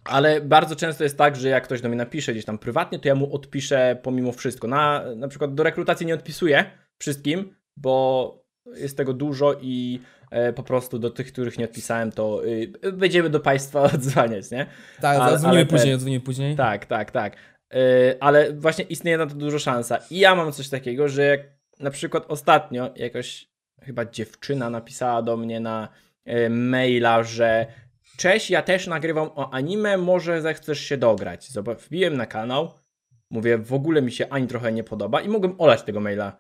ale 0.04 0.42
bardzo 0.42 0.76
często 0.76 1.04
jest 1.04 1.18
tak, 1.18 1.36
że 1.36 1.50
jak 1.50 1.64
ktoś 1.64 1.82
do 1.82 1.88
mnie 1.88 1.98
napisze 1.98 2.32
gdzieś 2.32 2.46
tam 2.46 2.58
prywatnie, 2.58 3.00
to 3.00 3.08
ja 3.08 3.16
mu 3.16 3.36
odpiszę 3.36 3.98
pomimo 4.04 4.32
wszystko. 4.32 4.68
Na, 4.68 5.04
na 5.16 5.28
przykład 5.28 5.56
do 5.56 5.64
rekrutacji 5.64 6.06
nie 6.06 6.14
odpisuję 6.14 6.66
wszystkim, 6.98 7.56
bo 7.82 8.44
jest 8.76 8.98
tego 8.98 9.14
dużo 9.14 9.56
i 9.62 10.00
e, 10.32 10.54
po 10.54 10.64
prostu 10.64 11.00
do 11.00 11.10
tych, 11.10 11.32
których 11.34 11.58
nie 11.58 11.66
odpisałem, 11.66 12.12
to 12.12 12.46
y, 12.46 12.92
będziemy 12.94 13.30
do 13.30 13.40
Państwa 13.40 13.82
odzwaniać, 13.96 14.52
nie? 14.52 14.66
Tak, 15.02 15.20
Ale- 15.20 15.38
dzwonimy 15.38 15.58
ale 15.60 15.66
te- 15.66 15.76
później, 15.78 15.98
dzwonimy 15.98 16.20
później. 16.22 16.56
Tak, 16.56 16.86
tak, 16.86 17.12
tak. 17.12 17.36
Y, 17.74 17.78
ale 18.20 18.54
właśnie 18.54 18.86
istnieje 18.86 19.18
na 19.18 19.28
to 19.28 19.36
dużo 19.36 19.60
szansa. 19.60 19.98
I 20.10 20.20
ja 20.20 20.36
mam 20.36 20.52
coś 20.52 20.70
takiego, 20.70 21.10
że 21.10 21.24
jak 21.26 21.42
na 21.80 21.92
przykład 21.92 22.26
ostatnio 22.28 22.90
jakoś 22.96 23.50
chyba 23.82 24.06
dziewczyna 24.06 24.70
napisała 24.70 25.22
do 25.22 25.38
mnie 25.38 25.60
na 25.60 25.90
y, 26.28 26.50
maila, 26.50 27.24
że 27.24 27.66
cześć, 28.18 28.50
ja 28.50 28.62
też 28.62 28.88
nagrywam 28.88 29.30
o 29.36 29.54
anime, 29.54 29.98
może 29.98 30.42
zechcesz 30.42 30.80
się 30.80 30.98
dograć. 30.98 31.52
Zobacz, 31.52 31.80
wbiłem 31.80 32.18
na 32.18 32.26
kanał, 32.26 32.72
mówię, 33.30 33.58
w 33.58 33.74
ogóle 33.74 34.02
mi 34.02 34.12
się 34.12 34.30
ani 34.30 34.48
trochę 34.48 34.72
nie 34.72 34.84
podoba 34.84 35.22
i 35.22 35.30
mogłem 35.30 35.56
olać 35.58 35.82
tego 35.84 36.00
maila. 36.00 36.38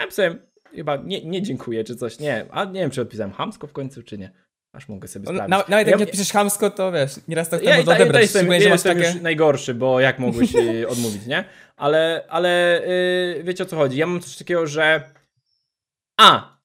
Ja 0.00 0.06
pisałem, 0.06 0.38
chyba 0.74 0.96
nie, 0.96 1.24
nie 1.24 1.42
dziękuję 1.42 1.84
czy 1.84 1.96
coś, 1.96 2.18
nie, 2.18 2.46
a 2.50 2.64
nie 2.64 2.80
wiem 2.80 2.90
czy 2.90 3.00
odpisałem 3.02 3.32
hamsko 3.32 3.66
w 3.66 3.72
końcu 3.72 4.02
czy 4.02 4.18
nie. 4.18 4.30
Aż 4.72 4.88
mogę 4.88 5.08
sobie 5.08 5.24
No, 5.24 5.32
sprawdzić. 5.32 5.50
na, 5.50 5.56
nawet 5.56 5.86
Ja- 5.86 5.90
jak 5.90 6.00
nie 6.00 6.04
odpiszesz 6.04 6.32
chamsko, 6.32 6.70
to 6.70 6.92
wiesz, 6.92 7.12
nieraz 7.28 7.48
tak 7.48 7.62
ja, 7.62 7.76
można 7.76 7.92
ja, 7.92 7.98
ja 7.98 8.04
odebrać. 8.04 8.34
ja 8.34 8.70
jestem 8.70 8.96
takie... 8.96 9.08
już 9.12 9.22
najgorszy, 9.22 9.74
bo 9.74 10.00
jak 10.00 10.18
mogłeś 10.18 10.54
y, 10.54 10.88
odmówić, 10.92 11.26
nie? 11.26 11.44
Ale, 11.76 12.24
ale 12.28 12.82
y, 13.38 13.42
wiecie 13.44 13.62
o 13.64 13.66
co 13.66 13.76
chodzi. 13.76 13.98
Ja 13.98 14.06
mam 14.06 14.20
coś 14.20 14.36
takiego, 14.36 14.66
że. 14.66 15.02
A! 16.20 16.58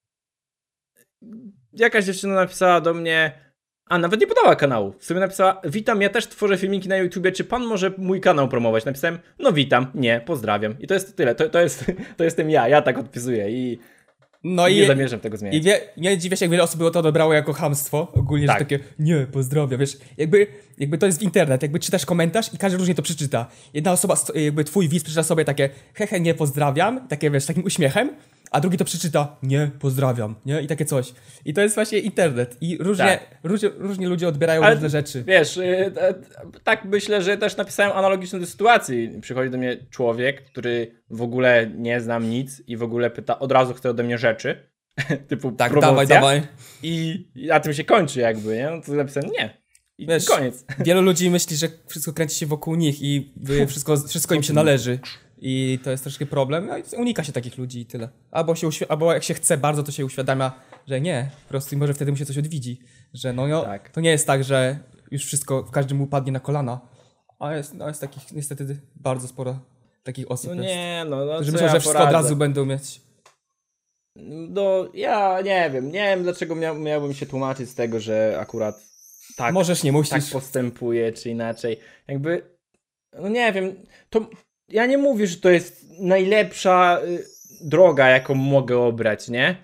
Jakaś 1.73 2.05
dziewczyna 2.05 2.33
napisała 2.35 2.81
do 2.81 2.93
mnie. 2.93 3.43
A, 3.89 3.97
nawet 3.97 4.19
nie 4.21 4.27
podała 4.27 4.55
kanału. 4.55 4.93
W 4.99 5.05
sumie 5.05 5.19
napisała, 5.19 5.61
witam, 5.63 6.01
ja 6.01 6.09
też 6.09 6.27
tworzę 6.27 6.57
filmiki 6.57 6.89
na 6.89 6.97
YouTubie, 6.97 7.31
czy 7.31 7.43
pan 7.43 7.63
może 7.65 7.91
mój 7.97 8.21
kanał 8.21 8.47
promować? 8.47 8.85
Napisałem, 8.85 9.19
no 9.39 9.51
witam, 9.53 9.91
nie, 9.95 10.21
pozdrawiam. 10.25 10.79
I 10.79 10.87
to 10.87 10.93
jest 10.93 11.17
tyle, 11.17 11.35
to, 11.35 11.49
to, 11.49 11.59
jest, 11.61 11.85
to 12.17 12.23
jestem 12.23 12.49
ja, 12.49 12.67
ja 12.67 12.81
tak 12.81 12.97
odpisuję 12.97 13.51
i 13.51 13.79
No 14.43 14.69
nie 14.69 14.83
i, 14.83 14.87
zamierzam 14.87 15.19
tego 15.19 15.35
i 15.35 15.39
zmieniać. 15.39 15.63
wie, 15.63 15.81
nie 15.97 16.17
dziwię 16.17 16.37
się, 16.37 16.45
jak 16.45 16.51
wiele 16.51 16.63
osób 16.63 16.79
by 16.79 16.91
to 16.91 16.99
odebrało 16.99 17.33
jako 17.33 17.53
hamstwo. 17.53 18.11
Ogólnie, 18.13 18.47
Tak. 18.47 18.59
że 18.59 18.65
takie, 18.65 18.79
nie, 18.99 19.27
pozdrawiam, 19.31 19.79
wiesz. 19.79 19.97
Jakby, 20.17 20.47
jakby 20.77 20.97
to 20.97 21.05
jest 21.05 21.19
w 21.19 21.21
internet, 21.21 21.61
jakby 21.61 21.79
czytasz 21.79 22.05
komentarz 22.05 22.53
i 22.53 22.57
każdy 22.57 22.77
różnie 22.77 22.95
to 22.95 23.01
przeczyta. 23.01 23.45
Jedna 23.73 23.91
osoba, 23.91 24.15
jakby 24.35 24.63
twój 24.63 24.89
widz 24.89 25.03
przeczyta 25.03 25.23
sobie 25.23 25.45
takie, 25.45 25.69
hehe, 25.93 26.19
nie 26.19 26.33
pozdrawiam, 26.33 27.07
takie 27.07 27.31
wiesz, 27.31 27.45
takim 27.45 27.63
uśmiechem, 27.63 28.09
a 28.53 28.59
drugi 28.59 28.77
to 28.77 28.85
przeczyta, 28.85 29.37
nie, 29.43 29.71
pozdrawiam, 29.79 30.35
nie, 30.45 30.61
i 30.61 30.67
takie 30.67 30.85
coś. 30.85 31.13
I 31.45 31.53
to 31.53 31.61
jest 31.61 31.75
właśnie 31.75 31.99
internet. 31.99 32.57
I 32.61 32.77
różnie, 32.77 33.05
Tak. 33.05 33.37
różnie, 33.43 33.69
różnie 33.77 34.07
ludzie 34.09 34.27
odbierają 34.27 34.61
Ale- 34.63 34.73
różne 34.73 34.89
rzeczy. 34.89 35.23
Wiesz, 35.27 35.57
y, 35.57 35.91
e, 35.97 36.13
tak 36.63 36.85
myślę, 36.85 37.21
że 37.21 37.37
też 37.37 37.57
napisałem 37.57 37.97
analogicznie 37.97 38.39
do 38.39 38.45
sytuacji. 38.45 39.09
Przychodzi 39.21 39.49
do 39.49 39.57
mnie 39.57 39.77
człowiek, 39.89 40.43
który 40.45 40.91
w 41.09 41.21
ogóle 41.21 41.67
nie 41.75 42.01
znam 42.01 42.29
nic 42.29 42.61
i 42.67 42.77
w 42.77 42.83
ogóle 42.83 43.09
pyta, 43.09 43.39
od 43.39 43.51
razu 43.51 43.73
chce 43.73 43.89
ode 43.89 44.03
mnie 44.03 44.17
rzeczy, 44.17 44.69
typu 45.29 45.51
Tak, 45.51 45.71
promocja. 45.71 45.89
dawaj, 45.91 46.07
dawaj. 46.07 46.41
I 46.83 47.25
na 47.35 47.59
tym 47.59 47.73
się 47.73 47.83
kończy 47.83 48.19
jakby, 48.19 48.55
nie? 48.55 48.69
No 48.69 48.81
to 48.81 48.93
napisałem 48.93 49.29
nie. 49.31 49.63
I 49.97 50.07
Wiesz, 50.07 50.25
koniec. 50.25 50.65
Wielu 50.79 51.01
ludzi 51.01 51.29
myśli, 51.29 51.57
że 51.57 51.67
wszystko 51.87 52.13
kręci 52.13 52.35
się 52.35 52.45
wokół 52.45 52.75
nich 52.75 53.01
i 53.01 53.33
wszystko, 53.67 53.97
wszystko 53.97 54.35
im 54.35 54.43
się 54.43 54.53
należy. 54.53 54.99
I 55.45 55.79
to 55.83 55.91
jest 55.91 56.03
troszkę 56.03 56.25
problem. 56.25 56.67
No 56.67 56.77
i 56.77 56.83
unika 56.97 57.23
się 57.23 57.31
takich 57.31 57.57
ludzi 57.57 57.79
i 57.79 57.85
tyle. 57.85 58.09
Albo, 58.31 58.55
się 58.55 58.69
albo 58.89 59.13
jak 59.13 59.23
się 59.23 59.33
chce 59.33 59.57
bardzo, 59.57 59.83
to 59.83 59.91
się 59.91 60.05
uświadamia, 60.05 60.51
że 60.87 61.01
nie. 61.01 61.29
Po 61.43 61.49
prostu 61.49 61.75
i 61.75 61.77
może 61.77 61.93
wtedy 61.93 62.11
mu 62.11 62.17
się 62.17 62.25
coś 62.25 62.37
odwidzi. 62.37 62.79
Że 63.13 63.33
no, 63.33 63.47
no 63.47 63.61
Tak. 63.63 63.89
to 63.89 64.01
nie 64.01 64.09
jest 64.09 64.27
tak, 64.27 64.43
że 64.43 64.79
już 65.11 65.25
wszystko 65.25 65.63
w 65.63 65.71
każdym 65.71 66.01
upadnie 66.01 66.31
na 66.31 66.39
kolana. 66.39 66.81
A 67.39 67.55
jest, 67.55 67.73
no 67.73 67.87
jest 67.87 68.01
takich 68.01 68.31
niestety 68.31 68.77
bardzo 68.95 69.27
sporo 69.27 69.59
takich 70.03 70.31
osób. 70.31 70.51
No 70.55 70.61
nie, 70.63 71.05
no, 71.09 71.25
no 71.25 71.43
że 71.43 71.45
co 71.45 71.51
myślą, 71.51 71.67
ja 71.67 71.73
że 71.73 71.79
wszystko 71.79 71.99
od 71.99 72.05
poradzę? 72.07 72.23
razu 72.23 72.35
będą 72.35 72.65
mieć. 72.65 73.01
No, 74.49 74.87
ja 74.93 75.41
nie 75.41 75.69
wiem, 75.73 75.85
nie 75.85 76.03
wiem 76.15 76.23
dlaczego 76.23 76.55
mia 76.55 76.73
miałbym 76.73 77.13
się 77.13 77.25
tłumaczyć 77.25 77.69
z 77.69 77.75
tego, 77.75 77.99
że 77.99 78.37
akurat 78.39 78.81
tak, 79.37 79.53
Możesz, 79.53 79.83
nie 79.83 79.91
musisz. 79.91 80.09
tak 80.09 80.23
postępuje, 80.31 81.13
czy 81.13 81.29
inaczej. 81.29 81.79
Jakby, 82.07 82.41
no 83.19 83.29
nie 83.29 83.53
wiem, 83.53 83.75
to 84.09 84.29
ja 84.73 84.85
nie 84.85 84.97
mówię, 84.97 85.27
że 85.27 85.37
to 85.37 85.49
jest 85.49 85.85
najlepsza 85.99 86.99
y, 87.07 87.23
droga, 87.61 88.07
jaką 88.09 88.35
mogę 88.35 88.77
obrać, 88.79 89.29
nie? 89.29 89.55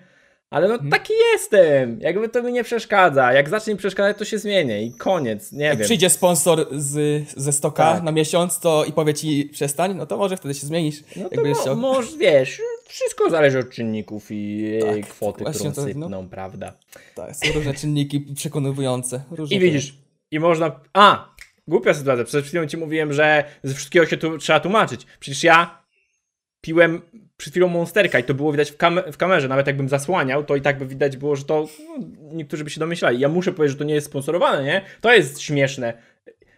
Ale 0.50 0.68
no 0.68 0.74
Mhm. 0.74 0.90
taki 0.90 1.12
jestem, 1.32 2.00
jakby 2.00 2.28
to 2.28 2.42
mi 2.42 2.52
nie 2.52 2.64
przeszkadza. 2.64 3.32
Jak 3.32 3.48
zacznie 3.48 3.72
mi 3.72 3.78
przeszkadzać, 3.78 4.18
to 4.18 4.24
się 4.24 4.38
zmienię 4.38 4.82
i 4.82 4.92
koniec, 4.92 5.52
nie 5.52 5.64
Jak 5.64 5.78
wiem. 5.78 5.84
przyjdzie 5.84 6.10
sponsor 6.10 6.66
z, 6.72 7.22
ze 7.36 7.52
stoka 7.52 7.92
Tak. 7.94 8.02
na 8.02 8.12
miesiąc, 8.12 8.58
to 8.60 8.84
i 8.84 8.92
powie 8.92 9.14
ci 9.14 9.44
przestań, 9.52 9.94
no 9.96 10.06
to 10.06 10.16
może 10.16 10.36
wtedy 10.36 10.54
się 10.54 10.66
zmienisz. 10.66 11.02
No 11.16 11.28
to 11.64 11.74
mo- 11.76 11.76
może, 11.76 12.16
wiesz, 12.18 12.60
wszystko 12.88 13.30
zależy 13.30 13.58
od 13.58 13.70
czynników 13.70 14.26
i 14.30 14.70
Tak, 14.80 14.96
e, 14.96 15.00
kwoty, 15.00 15.44
właśnie 15.44 15.70
którą 15.70 15.86
to, 15.86 15.94
no. 15.98 16.06
sypną, 16.06 16.28
prawda? 16.28 16.72
Tak, 17.14 17.36
są 17.36 17.52
różne 17.54 17.74
czynniki 17.74 18.20
przekonujące. 18.20 19.22
Różne 19.30 19.56
I 19.56 19.60
widzisz, 19.60 19.94
i 20.30 20.40
można. 20.40 20.80
A! 20.92 21.30
Głupia 21.68 21.94
sytuacja. 21.94 22.24
Przed 22.24 22.46
chwilą 22.46 22.66
ci 22.66 22.76
mówiłem, 22.76 23.12
że 23.12 23.44
ze 23.62 23.74
wszystkiego 23.74 24.06
się 24.06 24.16
tu 24.16 24.38
trzeba 24.38 24.60
tłumaczyć. 24.60 25.06
Przecież 25.20 25.44
ja 25.44 25.82
piłem 26.60 27.02
przed 27.36 27.52
chwilą 27.52 27.68
monsterka 27.68 28.18
i 28.18 28.24
to 28.24 28.34
było 28.34 28.52
widać 28.52 28.70
w, 28.70 28.76
kam- 28.76 29.12
w 29.12 29.16
kamerze. 29.16 29.48
Nawet 29.48 29.66
jakbym 29.66 29.88
zasłaniał, 29.88 30.44
to 30.44 30.56
i 30.56 30.60
tak 30.60 30.78
by 30.78 30.86
widać 30.86 31.16
było, 31.16 31.36
że 31.36 31.44
to. 31.44 31.66
No, 31.88 32.06
niektórzy 32.32 32.64
by 32.64 32.70
się 32.70 32.80
domyślali. 32.80 33.20
Ja 33.20 33.28
muszę 33.28 33.52
powiedzieć, 33.52 33.72
że 33.72 33.78
to 33.78 33.84
nie 33.84 33.94
jest 33.94 34.06
sponsorowane, 34.06 34.64
nie? 34.64 34.82
To 35.00 35.12
jest 35.14 35.40
śmieszne. 35.40 35.92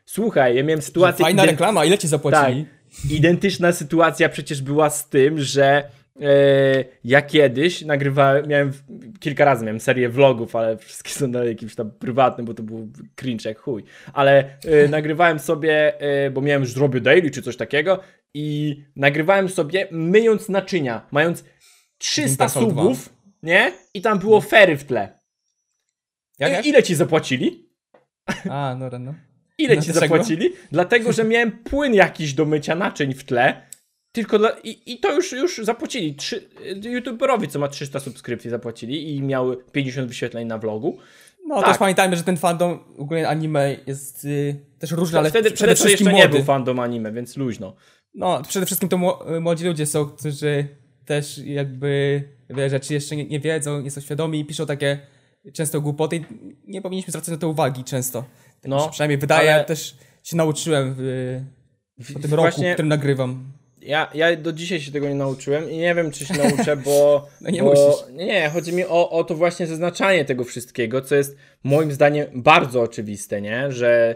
Słuchaj, 0.05 0.57
ja 0.57 0.63
miałem 0.63 0.83
sytuację. 0.83 1.25
Fajna 1.25 1.43
ident- 1.43 1.51
reklama, 1.51 1.85
ile 1.85 1.99
ci 1.99 2.09
zapłacili? 2.09 2.67
Identyczna 3.11 3.73
sytuacja 3.73 4.29
przecież 4.29 4.63
była 4.63 4.91
z 4.91 5.09
tym, 5.09 5.41
że 5.41 5.85
ja 7.05 7.23
kiedyś 7.23 7.83
nagrywałem, 7.83 8.49
miałem 8.49 8.73
kilka 9.21 9.45
razy, 9.45 9.65
miałem 9.65 9.81
serię 9.81 10.09
vlogów, 10.09 10.57
ale 10.57 10.77
wszystkie 10.77 11.11
są 11.11 11.29
na 11.29 11.45
jakimś 11.45 11.75
tam 11.75 11.91
prywatnym, 11.91 12.47
bo 12.47 12.55
to 12.55 12.63
był 12.63 12.89
cringe 13.17 13.49
jak 13.49 13.59
chuj. 13.59 13.85
Ale 14.13 14.59
e, 14.65 14.89
nagrywałem 14.97 15.39
sobie, 15.39 16.01
e, 16.01 16.31
bo 16.31 16.41
miałem 16.41 16.63
już 16.63 16.73
zrobię 16.73 17.01
daily 17.01 17.31
czy 17.31 17.43
coś 17.43 17.57
takiego 17.57 18.01
i 18.35 18.77
nagrywałem 18.97 19.49
sobie 19.49 19.89
myjąc 19.91 20.49
naczynia, 20.49 21.07
mając 21.11 21.45
300 21.99 22.29
Winter 22.29 22.51
Fall 22.51 22.63
subów, 22.63 23.09
nie? 23.43 23.73
I 23.95 24.03
tam 24.03 24.19
było 24.19 24.41
fery 24.41 24.77
w 24.77 24.85
tle. 24.85 25.19
Jak, 26.39 26.51
I, 26.51 26.55
jak? 26.55 26.67
ile 26.67 26.83
ci 26.83 26.95
zapłacili? 26.95 27.69
A, 28.51 28.77
no, 28.79 28.99
no. 28.99 29.15
Ile 29.59 29.77
No 29.77 29.83
ci 29.83 29.93
zapłacili? 29.93 30.53
Dlatego, 30.73 31.13
że 31.13 31.25
miałem 31.25 31.53
płyn 31.53 31.95
jakiś 31.95 32.35
do 32.35 32.45
mycia 32.45 32.75
naczyń 32.75 33.15
w 33.15 33.25
tle. 33.25 33.63
Tylko 34.13 34.39
dla, 34.39 34.51
i, 34.51 34.93
I 34.93 35.01
to 35.01 35.13
już, 35.15 35.33
już 35.33 35.59
zapłacili. 35.63 36.15
Trzy, 36.15 36.49
YouTuberowi, 36.83 37.49
co 37.49 37.59
ma 37.59 37.69
300 37.69 38.01
subskrypcji, 38.01 38.51
zapłacili 38.51 39.17
i 39.17 39.23
miały 39.23 39.57
50 39.73 40.09
wyświetleń 40.09 40.49
na 40.49 40.59
vlogu. 40.59 40.99
No 41.47 41.57
Tak. 41.61 41.69
też 41.69 41.79
pamiętajmy, 41.79 42.17
że 42.17 42.23
ten 42.23 42.37
fandom 42.37 42.79
ogólnie 42.99 43.29
anime 43.29 43.77
jest 43.87 44.25
y, 44.25 44.57
też 44.79 44.91
różny, 44.91 45.19
ale 45.19 45.31
wtedy, 45.31 45.51
przede 45.51 45.75
wtedy 45.75 45.89
wszystkim 45.89 46.07
jeszcze 46.07 46.17
nie 46.17 46.25
młody. 46.25 46.39
był 46.39 46.47
fandom 46.47 46.81
anime, 46.81 47.13
więc 47.13 47.37
luźno. 47.37 47.75
No, 48.15 48.43
przede 48.49 48.67
wszystkim 48.67 48.89
to 48.89 48.97
mło- 48.99 49.41
młodzi 49.41 49.65
ludzie 49.65 49.87
są, 49.87 50.07
którzy 50.07 50.67
też 51.05 51.39
jakby 51.39 52.23
wiele 52.51 52.71
rzeczy 52.71 52.95
jeszcze 52.95 53.17
nie, 53.17 53.25
nie 53.25 53.41
wiedzą, 53.41 53.81
nie 53.81 53.91
są 53.91 54.01
świadomi 54.01 54.41
i 54.41 54.45
piszą 54.45 54.67
takie 54.67 54.99
często 55.53 55.81
głupoty. 55.81 56.17
i 56.17 56.25
Nie 56.67 56.83
powinniśmy 56.83 57.11
zwracać 57.11 57.29
na 57.33 57.37
to 57.37 57.49
uwagi 57.49 57.85
często. 57.85 58.23
Tak 58.61 58.71
No, 58.71 58.89
przynajmniej 58.89 59.19
wydaje, 59.19 59.55
ale- 59.55 59.65
też 59.65 59.97
się 60.23 60.37
nauczyłem 60.37 60.95
w, 60.99 61.41
po 62.15 62.19
tym 62.21 62.35
roku, 62.35 62.63
w 62.63 62.73
którym 62.73 62.89
nagrywam. 62.89 63.53
Ja, 63.83 64.11
ja 64.15 64.37
do 64.37 64.53
dzisiaj 64.53 64.81
się 64.81 64.93
tego 64.93 65.09
nie 65.09 65.15
nauczyłem 65.15 65.71
i 65.71 65.77
nie 65.77 65.95
wiem, 65.95 66.11
czy 66.11 66.27
się 66.27 66.35
nauczę, 66.35 66.77
bo. 66.77 67.27
No 67.41 67.51
nie 67.51 67.63
bo, 67.63 67.71
musisz. 67.71 68.05
Nie, 68.13 68.51
chodzi 68.51 68.73
mi 68.73 68.85
o, 68.85 69.11
o 69.11 69.25
to 69.25 69.35
właśnie 69.35 69.67
zaznaczanie 69.67 70.25
tego 70.25 70.45
wszystkiego, 70.45 71.01
co 71.01 71.15
jest 71.15 71.37
moim 71.65 71.93
zdaniem 71.93 72.27
bardzo 72.35 72.83
oczywiste, 72.83 73.41
nie? 73.41 73.73
Że. 73.73 74.15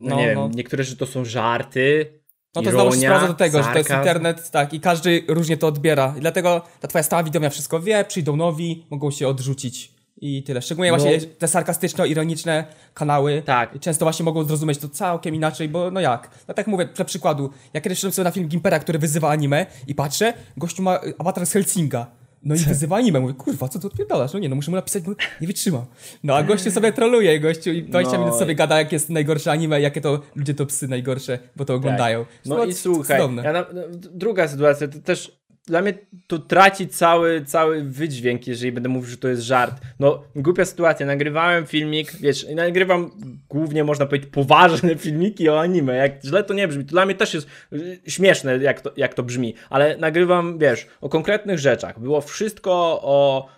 No, 0.00 0.10
No, 0.10 0.16
nie 0.16 0.34
no. 0.34 0.42
wiem, 0.42 0.56
niektóre, 0.56 0.84
że 0.84 0.96
to 0.96 1.06
są 1.06 1.24
żarty. 1.24 2.20
No 2.54 2.62
to 2.62 2.70
znowu 2.70 2.94
się 2.96 3.08
do 3.28 3.34
tego, 3.34 3.62
że 3.62 3.68
to 3.68 3.78
jest 3.78 3.90
internet, 3.90 4.50
tak, 4.50 4.74
i 4.74 4.80
każdy 4.80 5.24
różnie 5.28 5.56
to 5.56 5.66
odbiera. 5.66 6.14
I 6.18 6.20
dlatego 6.20 6.62
ta 6.80 6.88
twoja 6.88 7.02
stała 7.02 7.22
widownia 7.22 7.50
wszystko 7.50 7.80
wie, 7.80 8.04
przyjdą 8.04 8.36
nowi, 8.36 8.86
mogą 8.90 9.10
się 9.10 9.28
odrzucić 9.28 9.92
i 10.20 10.42
tyle. 10.42 10.62
Szczególnie 10.62 10.92
No. 10.92 10.98
właśnie 10.98 11.20
te 11.20 11.46
sarkastyczno-ironiczne 11.48 12.64
kanały. 12.94 13.42
Tak. 13.44 13.80
Często 13.80 14.04
właśnie 14.04 14.24
mogą 14.24 14.44
zrozumieć 14.44 14.78
to 14.78 14.88
całkiem 14.88 15.34
inaczej, 15.34 15.68
bo 15.68 15.90
no 15.90 16.00
jak? 16.00 16.30
No 16.48 16.54
tak 16.54 16.66
mówię, 16.66 16.88
dla 16.96 17.04
przykładu, 17.04 17.50
ja 17.74 17.80
kiedyś 17.80 17.98
szedłem 17.98 18.12
sobie 18.12 18.24
na 18.24 18.30
film 18.30 18.48
Gimpera, 18.48 18.78
który 18.78 18.98
wyzywa 18.98 19.28
anime 19.30 19.66
i 19.86 19.94
patrzę, 19.94 20.32
gościu 20.56 20.82
ma 20.82 20.96
y, 20.96 21.14
awatar 21.18 21.46
z 21.46 21.52
Helsinga. 21.52 22.06
No 22.42 22.54
i 22.54 22.58
wyzywa 22.58 22.96
anime. 22.96 23.20
Mówię, 23.20 23.34
kurwa, 23.34 23.68
co 23.68 23.78
ty 23.78 23.86
odpierdalasz? 23.86 24.32
No 24.32 24.38
nie, 24.38 24.48
no 24.48 24.56
muszę 24.56 24.70
mu 24.70 24.76
napisać, 24.76 25.02
bo 25.02 25.10
nie 25.40 25.46
wytrzymam. 25.46 25.84
No 26.24 26.36
a 26.36 26.42
gościu 26.42 26.70
sobie 26.70 26.92
troluje, 26.92 27.40
gościu 27.40 27.70
i 27.70 27.82
20 27.82 28.12
No 28.12 28.24
minut 28.24 28.38
sobie 28.38 28.54
gada, 28.54 28.78
jak 28.78 28.92
jest 28.92 29.10
najgorsze 29.10 29.50
anime, 29.50 29.80
jakie 29.80 30.00
to 30.00 30.20
ludzie 30.36 30.54
to 30.54 30.66
psy 30.66 30.88
najgorsze, 30.88 31.38
bo 31.56 31.64
to 31.64 31.74
oglądają. 31.74 32.24
No 32.46 32.64
i 32.64 32.74
c- 32.74 32.80
słuchaj, 32.82 33.20
ja 33.44 33.52
na, 33.52 33.60
no, 33.72 33.82
druga 33.92 34.48
sytuacja, 34.48 34.88
to 34.88 34.98
też 34.98 35.39
dla 35.70 35.82
mnie 35.82 35.94
to 36.26 36.38
traci 36.38 36.88
cały, 36.88 37.44
cały 37.44 37.82
wydźwięk, 37.84 38.46
jeżeli 38.46 38.72
będę 38.72 38.88
mówił, 38.88 39.10
że 39.10 39.16
to 39.16 39.28
jest 39.28 39.42
żart. 39.42 39.80
No, 40.00 40.22
głupia 40.36 40.64
sytuacja, 40.64 41.06
nagrywałem 41.06 41.66
filmik, 41.66 42.12
wiesz, 42.12 42.44
i 42.44 42.54
nagrywam 42.54 43.10
głównie, 43.48 43.84
można 43.84 44.06
powiedzieć, 44.06 44.30
poważne 44.30 44.96
filmiki 45.06 45.48
o 45.48 45.60
anime, 45.60 45.96
jak 45.96 46.22
źle 46.24 46.44
to 46.44 46.54
nie 46.54 46.68
brzmi, 46.68 46.84
to 46.84 46.90
dla 46.90 47.06
mnie 47.06 47.14
też 47.14 47.34
jest 47.34 47.48
y, 47.72 48.00
śmieszne, 48.06 48.58
jak 48.58 48.80
to, 48.80 48.92
jak 48.96 49.14
to 49.14 49.22
brzmi, 49.22 49.54
ale 49.70 49.96
nagrywam, 49.96 50.58
wiesz, 50.58 50.86
o 51.00 51.08
konkretnych 51.08 51.58
rzeczach. 51.58 52.00
Było 52.00 52.20
wszystko 52.20 52.72
o 53.02 53.48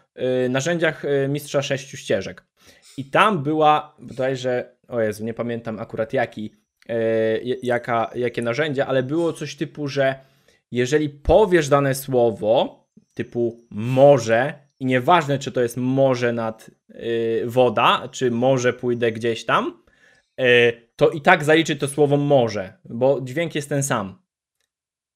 y, 0.44 0.48
narzędziach 0.48 1.04
y, 1.04 1.28
Mistrza 1.28 1.62
Sześciu 1.62 1.96
Ścieżek. 1.96 2.44
I 2.96 3.04
tam 3.04 3.42
była, 3.42 3.96
bodajże, 3.98 4.72
o 4.88 5.00
Jezu, 5.00 5.24
nie 5.24 5.34
pamiętam 5.34 5.78
akurat 5.78 6.12
jaki, 6.12 6.54
e, 6.88 7.38
jaka, 7.62 8.10
jakie 8.14 8.42
narzędzie, 8.42 8.86
ale 8.86 9.02
było 9.02 9.32
coś 9.32 9.56
typu, 9.56 9.88
że 9.88 10.31
jeżeli 10.72 11.10
powiesz 11.10 11.68
dane 11.68 11.94
słowo, 11.94 12.84
typu 13.14 13.60
morze, 13.70 14.54
i 14.80 14.86
nieważne, 14.86 15.38
czy 15.38 15.52
to 15.52 15.62
jest 15.62 15.76
morze 15.76 16.32
nad 16.32 16.70
y, 16.90 17.42
woda, 17.46 18.08
czy 18.08 18.30
morze 18.30 18.72
pójdę 18.72 19.12
gdzieś 19.12 19.44
tam, 19.44 19.82
y, 20.40 20.72
to 20.96 21.10
i 21.10 21.20
tak 21.20 21.44
zaliczy 21.44 21.76
to 21.76 21.88
słowo 21.88 22.16
morze, 22.16 22.72
bo 22.84 23.20
dźwięk 23.20 23.54
jest 23.54 23.68
ten 23.68 23.82
sam. 23.82 24.22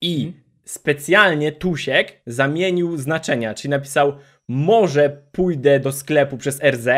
I 0.01 0.27
Mhm. 0.27 0.45
specjalnie 0.65 1.53
Tusiek 1.53 2.23
zamienił 2.27 2.97
znaczenia, 2.97 3.55
czyli 3.55 3.71
napisał 3.71 4.13
może 4.49 5.23
pójdę 5.33 5.81
do 5.81 5.93
sklepu 5.93 6.37
przez 6.37 6.61
RZ 6.63 6.89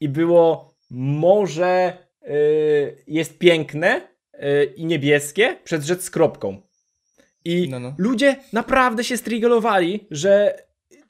i 0.00 0.08
było 0.08 0.74
morze 0.90 1.98
y, 2.28 3.04
jest 3.06 3.38
piękne 3.38 4.08
y, 4.34 4.64
i 4.76 4.86
niebieskie 4.86 5.56
przez 5.64 5.84
rzecz 5.84 6.00
z 6.00 6.10
kropką. 6.10 6.62
I 7.44 7.68
No, 7.68 7.80
no. 7.80 7.94
ludzie 7.98 8.36
naprawdę 8.52 9.04
się 9.04 9.16
strigolowali, 9.16 10.06
że 10.10 10.54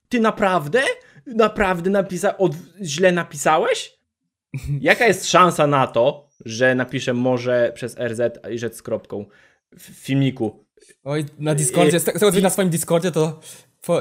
ty 0.09 0.21
naprawdę, 0.21 0.83
naprawdę 1.27 1.91
napisa 1.91 2.39
od, 2.39 2.53
źle 2.83 3.13
napisałeś? 3.13 3.99
Jaka 4.81 5.07
jest 5.07 5.31
szansa 5.31 5.67
na 5.67 5.87
to, 5.87 6.29
że 6.45 6.75
napiszę 6.75 7.15
może 7.15 7.73
przez 7.75 7.97
RZ 7.99 8.21
i 8.53 8.59
rzecz 8.59 8.75
z 8.75 8.83
kropką 8.83 9.25
w 9.79 9.83
filmiku? 9.83 10.65
Oj, 11.05 11.25
na 11.39 11.55
Discordzie, 11.55 12.01
z 12.01 12.05
tego 12.05 12.33
co 12.33 12.41
na 12.41 12.51
swoim 12.51 12.71
Discordzie, 12.71 13.11
to 13.11 13.41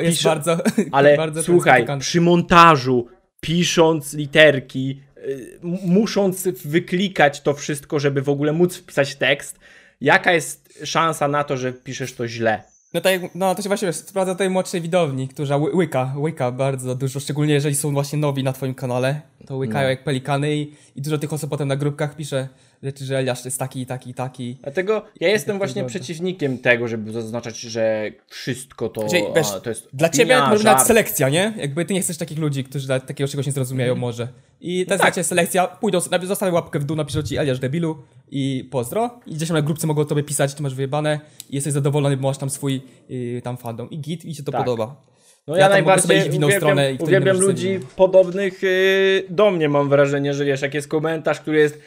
jest 0.01 0.18
Pisze- 0.18 0.30
bardzo. 0.30 0.57
Ale 0.91 1.18
bardzo 1.18 1.43
słuchaj, 1.43 1.85
przy 1.99 2.22
montażu, 2.22 3.07
pisząc 3.39 4.14
literki, 4.14 5.01
y, 5.18 5.60
musząc 5.85 6.47
wyklikać 6.47 7.41
to 7.41 7.53
wszystko, 7.53 7.99
żeby 7.99 8.22
w 8.22 8.30
ogóle 8.30 8.53
móc 8.53 8.77
wpisać 8.77 9.15
tekst, 9.15 9.60
jaka 10.01 10.31
jest 10.34 10.80
szansa 10.84 11.27
na 11.27 11.43
to, 11.43 11.57
że 11.57 11.73
piszesz 11.73 12.13
to 12.13 12.27
źle? 12.27 12.63
No, 12.93 13.01
tak, 13.01 13.21
no 13.35 13.55
to 13.55 13.61
się 13.61 13.69
właśnie 13.69 13.93
sprawdza 13.93 14.35
tej 14.35 14.49
młodszej 14.49 14.81
widowni, 14.81 15.27
która 15.27 15.57
ły- 15.57 15.76
łyka, 15.76 16.13
łyka 16.17 16.51
bardzo 16.51 16.95
dużo, 16.95 17.19
szczególnie 17.19 17.53
jeżeli 17.53 17.76
są 17.76 17.91
właśnie 17.93 18.19
nowi 18.19 18.43
na 18.43 18.53
twoim 18.53 18.73
kanale, 18.73 19.21
to 19.47 19.57
łykają 19.57 19.84
No. 19.84 19.89
jak 19.89 20.03
pelikany 20.03 20.55
i, 20.55 20.73
i 20.95 21.01
dużo 21.01 21.17
tych 21.17 21.34
osób 21.34 21.49
potem 21.49 21.67
na 21.67 21.76
grupkach 21.76 22.15
pisze 22.15 22.47
rzeczy, 22.84 23.06
że 23.06 23.18
Eliasz 23.18 23.45
jest 23.45 23.60
taki, 23.60 23.85
taki, 23.85 24.14
taki. 24.14 24.57
Dlatego 24.64 25.06
ja 25.19 25.30
jestem 25.30 25.57
właśnie 25.57 25.81
bardzo. 25.81 25.99
przeciwnikiem 25.99 26.57
tego, 26.57 26.88
żeby 26.88 27.11
zaznaczać, 27.11 27.60
że 27.60 28.11
wszystko 28.27 28.89
to, 28.89 29.10
Znaczy, 29.10 29.26
wiesz, 29.35 29.47
a, 29.56 29.60
to 29.60 29.69
jest 29.69 29.88
Dla 29.93 30.10
ciebie 30.10 30.34
opinia, 30.34 30.45
to 30.45 30.51
może 30.51 30.64
nawet 30.64 30.88
selekcja, 30.88 31.30
nie? 31.30 31.53
Jakby 31.57 31.85
ty 31.85 31.93
nie 31.93 32.01
chcesz 32.01 32.18
takich 32.18 32.39
ludzi, 32.39 32.64
którzy 32.64 32.88
dla 32.88 32.99
takiego 32.99 33.27
czegoś 33.27 33.45
nie 33.45 33.51
zrozumieją 33.51 33.95
może. 33.95 34.27
I 34.61 34.85
to 34.85 34.93
jest 34.93 35.03
tak. 35.03 35.15
ciebie 35.15 35.23
selekcja, 35.23 35.68
pójdą, 35.68 35.99
zostawię 35.99 36.51
łapkę 36.51 36.80
w 36.80 36.84
dół, 36.84 36.97
napiszą 36.97 37.23
ci 37.23 37.38
Eliasz 37.38 37.60
debilu 37.60 37.97
i 38.31 38.69
pozdro. 38.72 39.19
I 39.26 39.35
gdzieś 39.35 39.47
tam 39.47 39.57
na 39.57 39.61
grupce 39.61 39.88
mogą 39.88 40.06
tobie 40.06 40.23
pisać, 40.23 40.53
ty 40.53 40.64
masz 40.64 40.76
wyjebane 40.76 41.19
i 41.49 41.56
jesteś 41.56 41.73
zadowolony, 41.73 42.18
bo 42.18 42.27
masz 42.27 42.38
tam 42.38 42.49
swój 42.49 42.81
y, 43.11 43.41
tam 43.43 43.57
fandom. 43.57 43.89
I 43.89 43.99
git, 43.99 44.26
i 44.26 44.35
się 44.35 44.43
to 44.43 44.51
Tak. 44.51 44.61
podoba. 44.61 45.10
No 45.47 45.56
Ja 45.56 45.61
ja, 45.61 45.69
najbardziej 45.69 46.19
uwielbiam, 46.30 46.51
stronę 46.51 46.93
i 46.93 46.97
uwielbiam 46.97 47.39
ludzi 47.39 47.80
podobnych 47.95 48.64
yy, 48.64 49.23
do 49.30 49.51
mnie, 49.51 49.69
mam 49.69 49.89
wrażenie, 49.89 50.34
że 50.34 50.45
wiesz, 50.45 50.61
jak 50.61 50.73
jest 50.73 50.88
komentarz, 50.88 51.39
który 51.39 51.57
jest, 51.57 51.80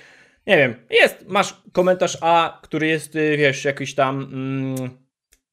nie 0.47 0.57
wiem, 0.57 0.75
jest, 0.91 1.29
masz 1.29 1.63
komentarz 1.73 2.19
A, 2.21 2.61
który 2.63 2.87
jest, 2.87 3.15
yy, 3.15 3.37
wiesz, 3.37 3.65
jakiś 3.65 3.95
tam 3.95 4.21
mm, 4.33 4.91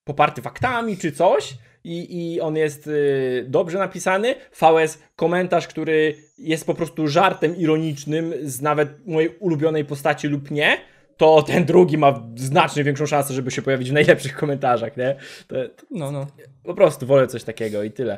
poparty 0.03 0.41
faktami 0.41 0.97
czy 0.97 1.11
coś 1.11 1.53
i, 1.83 2.33
i 2.33 2.41
on 2.41 2.55
jest 2.55 2.87
yy, 2.87 3.45
dobrze 3.47 3.77
napisany, 3.77 4.35
VS 4.61 4.99
komentarz, 5.15 5.67
który 5.67 6.15
jest 6.37 6.65
po 6.65 6.73
prostu 6.73 7.07
żartem 7.07 7.57
ironicznym 7.57 8.33
z 8.41 8.61
nawet 8.61 9.07
mojej 9.07 9.29
ulubionej 9.39 9.85
postaci 9.85 10.27
lub 10.27 10.51
nie, 10.51 10.77
to 11.17 11.41
ten 11.41 11.65
drugi 11.65 11.97
ma 11.97 12.23
znacznie 12.35 12.83
większą 12.83 13.05
szansę, 13.05 13.33
żeby 13.33 13.51
się 13.51 13.61
pojawić 13.61 13.89
w 13.89 13.93
najlepszych 13.93 14.35
komentarzach, 14.35 14.97
nie? 14.97 15.15
To, 15.47 15.55
to 15.55 15.85
No, 15.91 16.11
no. 16.11 16.27
po 16.63 16.73
prostu 16.73 17.05
wolę 17.05 17.27
coś 17.27 17.43
takiego 17.43 17.83
i 17.83 17.91
tyle. 17.91 18.17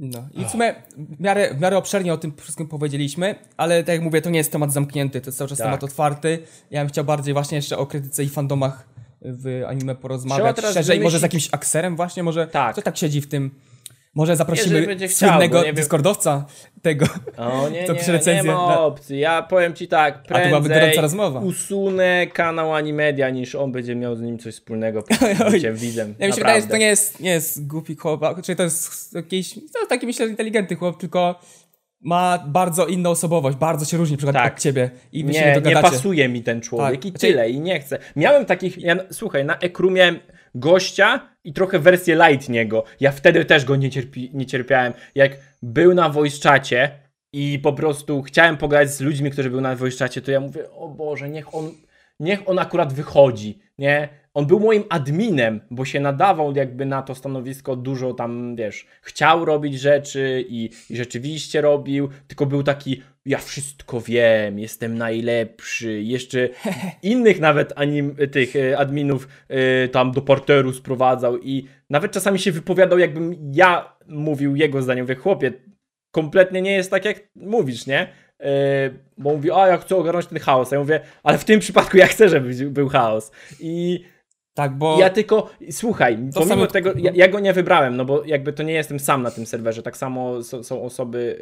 No 0.00 0.28
i 0.34 0.44
w 0.44 0.50
sumie 0.50 0.74
w 0.96 1.20
miarę, 1.20 1.54
w 1.54 1.60
miarę 1.60 1.76
obszernie 1.76 2.12
o 2.12 2.16
tym 2.16 2.32
wszystkim 2.36 2.68
powiedzieliśmy, 2.68 3.34
ale 3.56 3.84
tak 3.84 3.92
jak 3.94 4.02
mówię, 4.02 4.22
to 4.22 4.30
nie 4.30 4.38
jest 4.38 4.52
temat 4.52 4.72
zamknięty, 4.72 5.20
to 5.20 5.28
jest 5.28 5.38
cały 5.38 5.48
czas 5.48 5.58
Tak. 5.58 5.66
temat 5.66 5.84
otwarty. 5.84 6.38
Ja 6.70 6.80
bym 6.80 6.88
chciał 6.88 7.04
bardziej 7.04 7.34
właśnie 7.34 7.56
jeszcze 7.56 7.78
o 7.78 7.86
krytyce 7.86 8.24
i 8.24 8.28
fandomach 8.28 8.88
w 9.22 9.62
anime 9.68 9.94
porozmawiać. 9.94 10.56
Szerzej, 10.60 11.00
może 11.00 11.18
z 11.18 11.22
jakimś 11.22 11.48
akserem 11.52 11.96
właśnie, 11.96 12.22
może 12.22 12.46
Tak. 12.46 12.72
kto 12.72 12.82
tak 12.82 12.96
siedzi 12.96 13.20
w 13.20 13.28
tym. 13.28 13.50
Może 14.14 14.36
zaprosimy 14.36 14.86
słynnego 15.08 15.58
nie 15.58 15.64
wiem- 15.66 15.74
Discordowca 15.74 16.46
tego. 16.82 17.06
O 17.36 17.68
nie, 17.68 17.84
Co 17.86 17.92
nie, 17.92 17.98
pisze 17.98 18.12
nie 18.12 18.18
recenzję 18.18 18.42
ma 18.52 18.66
na- 18.68 18.80
opcji. 18.80 19.18
Ja 19.18 19.42
powiem 19.42 19.74
ci 19.74 19.88
tak, 19.88 20.22
prędzej 20.22 20.96
rozmowa. 20.96 21.40
usunę 21.40 22.26
kanał 22.26 22.74
Animedia, 22.74 23.30
niż 23.30 23.54
on 23.54 23.72
będzie 23.72 23.94
miał 23.96 24.16
z 24.16 24.20
nim 24.20 24.38
coś 24.38 24.54
wspólnego 24.54 25.04
byciem 25.50 25.76
widzem. 25.76 26.14
Ja 26.18 26.26
mi 26.26 26.32
się 26.32 26.38
wydaje, 26.38 26.60
że 26.62 26.66
to 26.68 26.76
nie 26.76 26.86
jest, 26.86 27.20
nie 27.20 27.30
jest 27.30 27.66
głupi 27.66 27.96
chłop, 27.96 28.20
czyli 28.42 28.56
to 28.56 28.62
jest 28.62 29.14
jakiś, 29.14 29.56
no 29.56 29.86
taki 29.88 30.06
myślę, 30.06 30.26
inteligentny 30.26 30.76
chłop, 30.76 31.00
tylko 31.00 31.40
ma 32.00 32.44
bardzo 32.46 32.86
inną 32.86 33.10
osobowość, 33.10 33.56
bardzo 33.56 33.84
się 33.84 33.96
różni 33.96 34.16
przykład 34.16 34.36
Tak. 34.36 34.52
od 34.54 34.60
ciebie 34.60 34.90
i 35.12 35.24
nie 35.24 35.32
nie, 35.32 35.62
nie 35.70 35.72
pasuje 35.76 36.28
mi 36.28 36.42
ten 36.42 36.60
człowiek 36.60 36.94
Tak. 37.00 37.04
i 37.04 37.08
Znaczy- 37.08 37.26
tyle, 37.26 37.50
i 37.50 37.60
nie 37.60 37.80
chcę. 37.80 37.98
Miałem 38.16 38.44
takich, 38.44 38.78
ja, 38.78 38.96
słuchaj, 39.10 39.44
na 39.44 39.58
Ekru 39.58 39.90
miałem 39.90 40.18
gościa 40.54 41.28
i 41.44 41.52
trochę 41.52 41.78
wersję 41.78 42.14
light 42.28 42.48
niego. 42.48 42.84
Ja 43.00 43.12
wtedy 43.12 43.44
też 43.44 43.64
go 43.64 43.76
nie, 43.76 43.90
cierpi, 43.90 44.30
nie 44.34 44.46
cierpiałem. 44.46 44.92
Jak 45.14 45.32
był 45.62 45.94
na 45.94 46.08
voice 46.08 46.38
czacie 46.38 46.90
i 47.32 47.58
po 47.58 47.72
prostu 47.72 48.22
chciałem 48.22 48.56
pogadać 48.56 48.90
z 48.90 49.00
ludźmi, 49.00 49.30
którzy 49.30 49.50
byli 49.50 49.62
na 49.62 49.76
voice 49.76 49.96
czacie, 49.96 50.22
to 50.22 50.30
ja 50.30 50.40
mówię, 50.40 50.70
o 50.70 50.88
Boże, 50.88 51.28
niech 51.28 51.54
on, 51.54 51.72
niech 52.20 52.48
on 52.48 52.58
akurat 52.58 52.92
wychodzi, 52.92 53.58
nie? 53.78 54.08
On 54.34 54.46
był 54.46 54.60
moim 54.60 54.84
adminem, 54.88 55.60
bo 55.70 55.84
się 55.84 56.00
nadawał 56.00 56.56
jakby 56.56 56.86
na 56.86 57.02
to 57.02 57.14
stanowisko 57.14 57.76
dużo 57.76 58.14
tam, 58.14 58.56
wiesz, 58.56 58.86
chciał 59.02 59.44
robić 59.44 59.80
rzeczy 59.80 60.44
i, 60.48 60.70
i 60.90 60.96
rzeczywiście 60.96 61.60
robił, 61.60 62.08
tylko 62.28 62.46
był 62.46 62.62
taki, 62.62 63.02
ja 63.26 63.38
wszystko 63.38 64.00
wiem, 64.00 64.58
jestem 64.58 64.98
najlepszy. 64.98 66.02
Jeszcze 66.02 66.48
innych 67.02 67.40
nawet 67.40 67.72
anim, 67.76 68.16
tych 68.32 68.56
e, 68.56 68.78
adminów 68.78 69.28
e, 69.48 69.88
tam 69.88 70.12
do 70.12 70.22
porteru 70.22 70.72
sprowadzał 70.72 71.38
i 71.38 71.68
nawet 71.90 72.12
czasami 72.12 72.38
się 72.38 72.52
wypowiadał, 72.52 72.98
jakbym 72.98 73.50
ja 73.52 73.96
mówił 74.08 74.56
jego 74.56 74.82
zdaniem, 74.82 75.06
wie 75.06 75.14
chłopie, 75.14 75.52
kompletnie 76.10 76.62
nie 76.62 76.72
jest 76.72 76.90
tak, 76.90 77.04
jak 77.04 77.28
mówisz, 77.34 77.86
nie? 77.86 78.12
E, 78.40 78.90
bo 79.18 79.30
mówi, 79.30 79.50
a 79.52 79.68
ja 79.68 79.78
chcę 79.78 79.96
ogarnąć 79.96 80.26
ten 80.26 80.38
chaos. 80.38 80.72
A 80.72 80.76
ja 80.76 80.80
mówię, 80.80 81.00
ale 81.22 81.38
w 81.38 81.44
tym 81.44 81.60
przypadku 81.60 81.96
ja 81.96 82.06
chcę, 82.06 82.28
żeby 82.28 82.70
był 82.70 82.88
chaos. 82.88 83.30
I 83.60 84.04
Tak, 84.54 84.72
bo 84.78 85.00
ja 85.00 85.10
tylko, 85.10 85.50
słuchaj, 85.70 86.18
pomimo 86.34 86.54
samo- 86.54 86.66
tego, 86.66 86.92
ja, 86.96 87.10
ja 87.14 87.28
go 87.28 87.40
nie 87.40 87.52
wybrałem, 87.52 87.96
no 87.96 88.04
bo 88.04 88.24
jakby 88.24 88.52
to 88.52 88.62
nie 88.62 88.72
jestem 88.72 88.98
sam 89.00 89.22
na 89.22 89.30
tym 89.30 89.46
serwerze, 89.46 89.82
tak 89.82 89.96
samo 89.96 90.42
są, 90.42 90.62
są 90.62 90.82
osoby 90.82 91.38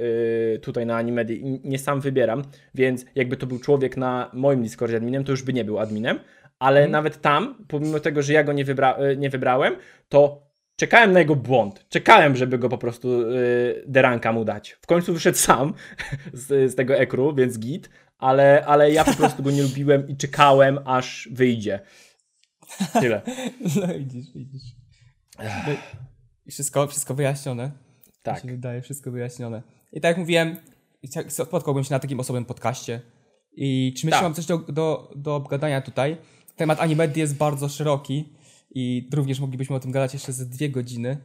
y, 0.56 0.58
tutaj 0.58 0.86
na 0.86 0.96
Animedii 0.96 1.40
i 1.46 1.60
nie 1.68 1.78
sam 1.78 2.00
wybieram, 2.00 2.42
więc 2.74 3.04
jakby 3.14 3.36
to 3.36 3.46
był 3.46 3.58
człowiek 3.58 3.96
na 3.96 4.30
moim 4.34 4.62
Discordzie 4.62 4.96
adminem, 4.96 5.24
to 5.24 5.30
już 5.32 5.42
by 5.42 5.52
nie 5.52 5.64
był 5.64 5.78
adminem, 5.78 6.18
ale 6.58 6.76
Mhm. 6.80 6.92
nawet 6.92 7.20
tam, 7.20 7.64
pomimo 7.68 8.00
tego, 8.00 8.22
że 8.22 8.32
ja 8.32 8.44
go 8.44 8.52
nie, 8.52 8.64
wybra 8.64 8.98
y, 9.12 9.16
nie 9.16 9.30
wybrałem, 9.30 9.76
to 10.08 10.42
czekałem 10.76 11.12
na 11.12 11.18
jego 11.18 11.36
błąd, 11.36 11.86
czekałem, 11.88 12.36
żeby 12.36 12.58
go 12.58 12.68
po 12.68 12.78
prostu 12.78 13.22
y, 13.22 13.84
deranka 13.86 14.32
mu 14.32 14.44
dać. 14.44 14.70
W 14.80 14.86
końcu 14.86 15.12
wyszedł 15.14 15.38
sam 15.38 15.74
z, 16.32 16.72
z 16.72 16.74
tego 16.74 16.94
ekru, 16.96 17.34
więc 17.34 17.58
git, 17.58 17.90
ale, 18.18 18.64
ale 18.66 18.92
ja 18.92 19.04
po 19.04 19.14
prostu 19.14 19.42
go 19.42 19.50
nie 19.50 19.62
lubiłem 19.62 20.08
i 20.08 20.16
czekałem, 20.16 20.78
aż 20.84 21.28
wyjdzie. 21.32 21.80
Tyle. 23.00 23.22
no 23.76 23.94
widzisz, 23.98 24.26
widzisz. 24.34 24.62
No 25.38 25.72
i 26.46 26.50
Wszystko, 26.50 26.86
wszystko 26.86 27.14
wyjaśnione. 27.14 27.72
Tak. 28.22 28.44
Mi 28.44 28.50
się 28.50 28.56
wydaje, 28.56 28.82
wszystko 28.82 29.10
wyjaśnione. 29.10 29.62
I 29.92 30.00
tak 30.00 30.08
jak 30.08 30.18
mówiłem, 30.18 30.56
chcia- 31.06 31.30
spotkałbym 31.44 31.84
się 31.84 31.94
na 31.94 31.98
takim 31.98 32.20
osobnym 32.20 32.44
podcaście. 32.44 33.00
I 33.52 33.94
czy 33.96 34.06
myślę, 34.06 34.16
Tak. 34.18 34.22
mam 34.22 34.34
coś 34.34 34.46
do, 34.46 34.58
do, 34.58 35.10
do 35.16 35.34
obgadania 35.36 35.80
tutaj? 35.82 36.16
Temat 36.56 36.80
Animedy 36.80 37.20
jest 37.20 37.36
bardzo 37.36 37.68
szeroki 37.68 38.32
i 38.74 39.08
również 39.12 39.40
moglibyśmy 39.40 39.76
o 39.76 39.80
tym 39.80 39.90
gadać 39.90 40.14
jeszcze 40.14 40.32
ze 40.32 40.46
dwie 40.46 40.70
godziny. 40.70 41.16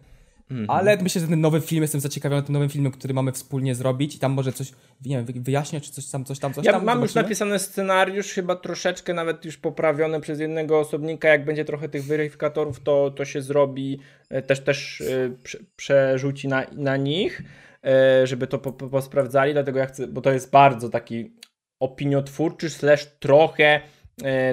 Mhm. 0.52 0.70
Ale 0.70 0.98
myślę, 0.98 1.22
że 1.22 1.28
ten 1.28 1.42
nowy 1.42 1.62
film, 1.62 1.82
jestem 1.82 2.02
zaciekawiony 2.02 2.44
tym 2.44 2.54
nowym 2.54 2.70
filmem, 2.70 2.92
który 2.92 3.14
mamy 3.14 3.32
wspólnie 3.32 3.76
zrobić 3.76 4.16
i 4.16 4.20
tam 4.20 4.32
może 4.32 4.54
coś, 4.54 4.72
nie 5.06 5.16
wiem, 5.18 5.26
wy- 5.26 5.34
wyjaśnię, 5.42 5.82
czy 5.82 5.92
coś 5.92 6.10
tam, 6.10 6.26
coś 6.26 6.40
tam, 6.40 6.54
coś 6.54 6.66
Ja 6.66 6.72
tam. 6.72 6.84
mam 6.86 7.02
już 7.02 7.10
zobaczymy. 7.12 7.24
napisany 7.24 7.60
scenariusz, 7.60 8.34
chyba 8.34 8.56
troszeczkę 8.56 9.14
nawet 9.14 9.46
już 9.46 9.58
poprawiony 9.58 10.20
przez 10.22 10.40
jednego 10.40 10.80
osobnika. 10.80 11.28
Jak 11.28 11.46
będzie 11.46 11.66
trochę 11.66 11.90
tych 11.90 12.04
weryfikatorów, 12.04 12.84
to, 12.84 13.12
to 13.12 13.26
się 13.26 13.42
zrobi, 13.42 14.00
e, 14.30 14.42
też 14.42 14.60
też 14.60 15.02
e, 15.02 15.30
prze, 15.44 15.58
przerzuci 15.76 16.48
na, 16.48 16.66
na 16.72 16.98
nich, 16.98 17.42
e, 17.86 18.28
żeby 18.28 18.48
to 18.48 18.60
po, 18.60 18.72
po, 18.74 18.88
posprawdzali. 18.90 19.54
Dlatego 19.54 19.80
ja 19.80 19.86
chcę, 19.86 20.08
bo 20.08 20.22
to 20.22 20.32
jest 20.32 20.52
bardzo 20.52 20.90
taki 20.90 21.36
opiniotwórczy, 21.80 22.70
slash 22.70 23.06
trochę 23.20 23.82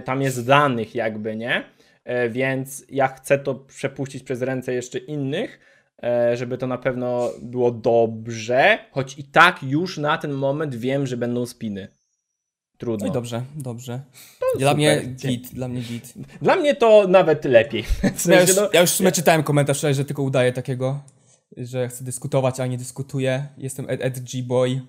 tam 0.04 0.22
jest 0.22 0.46
danych 0.46 0.94
jakby, 0.94 1.36
nie? 1.36 1.64
Więc 2.30 2.84
ja 2.88 3.08
chcę 3.08 3.38
to 3.38 3.54
przepuścić 3.54 4.22
przez 4.22 4.42
ręce 4.42 4.74
jeszcze 4.74 4.98
innych, 4.98 5.58
żeby 6.34 6.58
to 6.58 6.66
na 6.66 6.78
pewno 6.78 7.30
było 7.42 7.70
dobrze, 7.70 8.78
choć 8.92 9.18
i 9.18 9.24
tak 9.24 9.62
już 9.62 9.98
na 9.98 10.18
ten 10.18 10.32
moment 10.32 10.74
wiem, 10.74 11.06
że 11.06 11.16
będą 11.16 11.46
spiny. 11.46 11.88
Trudno. 12.78 13.06
No 13.06 13.12
dobrze, 13.12 13.42
dobrze. 13.56 14.00
super. 14.32 14.58
Dla 14.58 14.74
mnie 14.74 15.02
Dzięki. 15.16 15.28
git, 15.28 15.54
dla 15.54 15.68
mnie 15.68 15.80
git. 15.80 16.14
Dla 16.42 16.56
mnie 16.56 16.74
to 16.74 17.06
nawet 17.08 17.44
lepiej. 17.44 17.82
W 17.92 18.02
Ja 18.04 18.10
sensie, 18.18 18.52
już, 18.52 18.56
no, 18.56 18.68
ja 18.72 18.80
już 18.80 18.98
czytałem 19.12 19.42
komentarz, 19.42 19.80
że 19.80 20.04
tylko 20.04 20.22
udaję 20.22 20.52
takiego, 20.52 21.00
że 21.56 21.88
chcę 21.88 22.04
dyskutować, 22.04 22.60
a 22.60 22.66
nie 22.66 22.78
dyskutuję. 22.78 23.46
Jestem 23.58 23.86
ed- 23.86 24.00
edgy 24.00 24.42
boy 24.42 24.80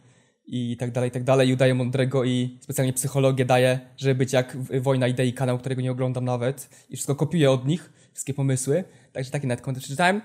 i 0.45 0.77
tak 0.77 0.91
dalej, 0.91 1.07
i 1.09 1.11
tak 1.11 1.23
dalej. 1.23 1.49
I 1.49 1.53
udaję 1.53 1.73
mądrego 1.73 2.23
i 2.23 2.57
specjalnie 2.61 2.93
psychologię 2.93 3.45
daję, 3.45 3.79
żeby 3.97 4.15
być 4.15 4.33
jak 4.33 4.57
Wojna 4.81 5.07
Idei, 5.07 5.33
kanał, 5.33 5.57
którego 5.57 5.81
nie 5.81 5.91
oglądam 5.91 6.25
nawet. 6.25 6.69
I 6.89 6.95
wszystko 6.95 7.15
kopiuję 7.15 7.51
od 7.51 7.65
nich, 7.67 7.93
wszystkie 8.13 8.33
pomysły. 8.33 8.83
Także 9.13 9.31
taki 9.31 9.47
nawet 9.47 9.65
kontent 9.65 9.83
przeczytałem. 9.83 10.21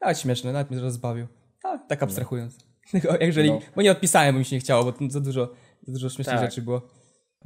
A, 0.00 0.14
śmieszne, 0.14 0.52
nawet 0.52 0.70
mnie 0.70 0.80
rozbawił. 0.80 1.26
A, 1.64 1.78
tak 1.78 2.02
abstrahując. 2.02 2.58
Tylko 2.92 3.16
Jeżeli, 3.20 3.50
No. 3.50 3.60
Bo 3.76 3.82
nie 3.82 3.90
odpisałem, 3.92 4.34
bo 4.34 4.38
mi 4.38 4.44
się 4.44 4.56
nie 4.56 4.60
chciało, 4.60 4.84
bo 4.92 5.10
za 5.10 5.20
dużo, 5.20 5.52
za 5.86 5.92
dużo 5.92 6.08
śmiesznych 6.10 6.36
Tak. 6.40 6.50
rzeczy 6.50 6.62
było. 6.62 6.82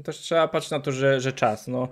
też 0.04 0.18
trzeba 0.18 0.48
patrzeć 0.48 0.70
na 0.70 0.80
to, 0.80 0.92
że, 0.92 1.20
że 1.20 1.32
czas. 1.32 1.68
No. 1.68 1.88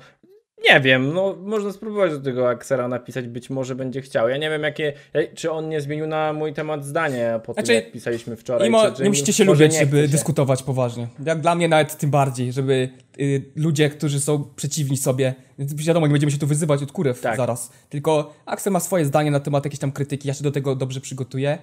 Nie 0.68 0.80
wiem, 0.80 1.14
no 1.14 1.36
można 1.42 1.72
spróbować 1.72 2.12
do 2.12 2.20
tego 2.20 2.48
Axera 2.48 2.88
napisać, 2.88 3.28
być 3.28 3.50
może 3.50 3.74
będzie 3.74 4.00
chciał. 4.00 4.28
Ja 4.28 4.36
nie 4.36 4.50
wiem, 4.50 4.62
jakie, 4.62 4.92
czy 5.34 5.50
on 5.50 5.68
nie 5.68 5.80
zmienił 5.80 6.06
na 6.06 6.32
mój 6.32 6.52
temat 6.52 6.84
zdania 6.84 7.38
po 7.38 7.52
Znaczy, 7.52 7.66
tym, 7.66 7.76
jak 7.76 7.92
pisaliśmy 7.92 8.36
wczoraj. 8.36 8.68
I 8.68 8.70
mo, 8.70 8.90
czy, 8.90 8.96
czy 8.96 9.02
nie 9.02 9.08
musicie 9.08 9.32
się 9.32 9.44
lubić, 9.44 9.78
żeby 9.78 10.02
się. 10.02 10.08
dyskutować 10.08 10.62
poważnie. 10.62 11.08
Jak 11.26 11.40
dla 11.40 11.54
mnie 11.54 11.68
nawet 11.68 11.96
tym 11.98 12.10
bardziej, 12.10 12.52
żeby 12.52 12.88
y, 13.20 13.44
ludzie, 13.56 13.90
którzy 13.90 14.20
są 14.20 14.44
przeciwni 14.56 14.96
sobie, 14.96 15.34
wiadomo, 15.58 16.06
nie 16.06 16.12
będziemy 16.12 16.32
się 16.32 16.38
tu 16.38 16.46
wyzywać 16.46 16.82
od 16.82 16.92
kurew 16.92 17.20
Tak. 17.20 17.36
zaraz, 17.36 17.70
tylko 17.88 18.34
Axel 18.46 18.72
ma 18.72 18.80
swoje 18.80 19.04
zdanie 19.04 19.30
na 19.30 19.40
temat 19.40 19.64
jakiejś 19.64 19.80
tam 19.80 19.92
krytyki, 19.92 20.28
ja 20.28 20.34
się 20.34 20.44
do 20.44 20.50
tego 20.50 20.76
dobrze 20.76 21.00
przygotuję 21.00 21.58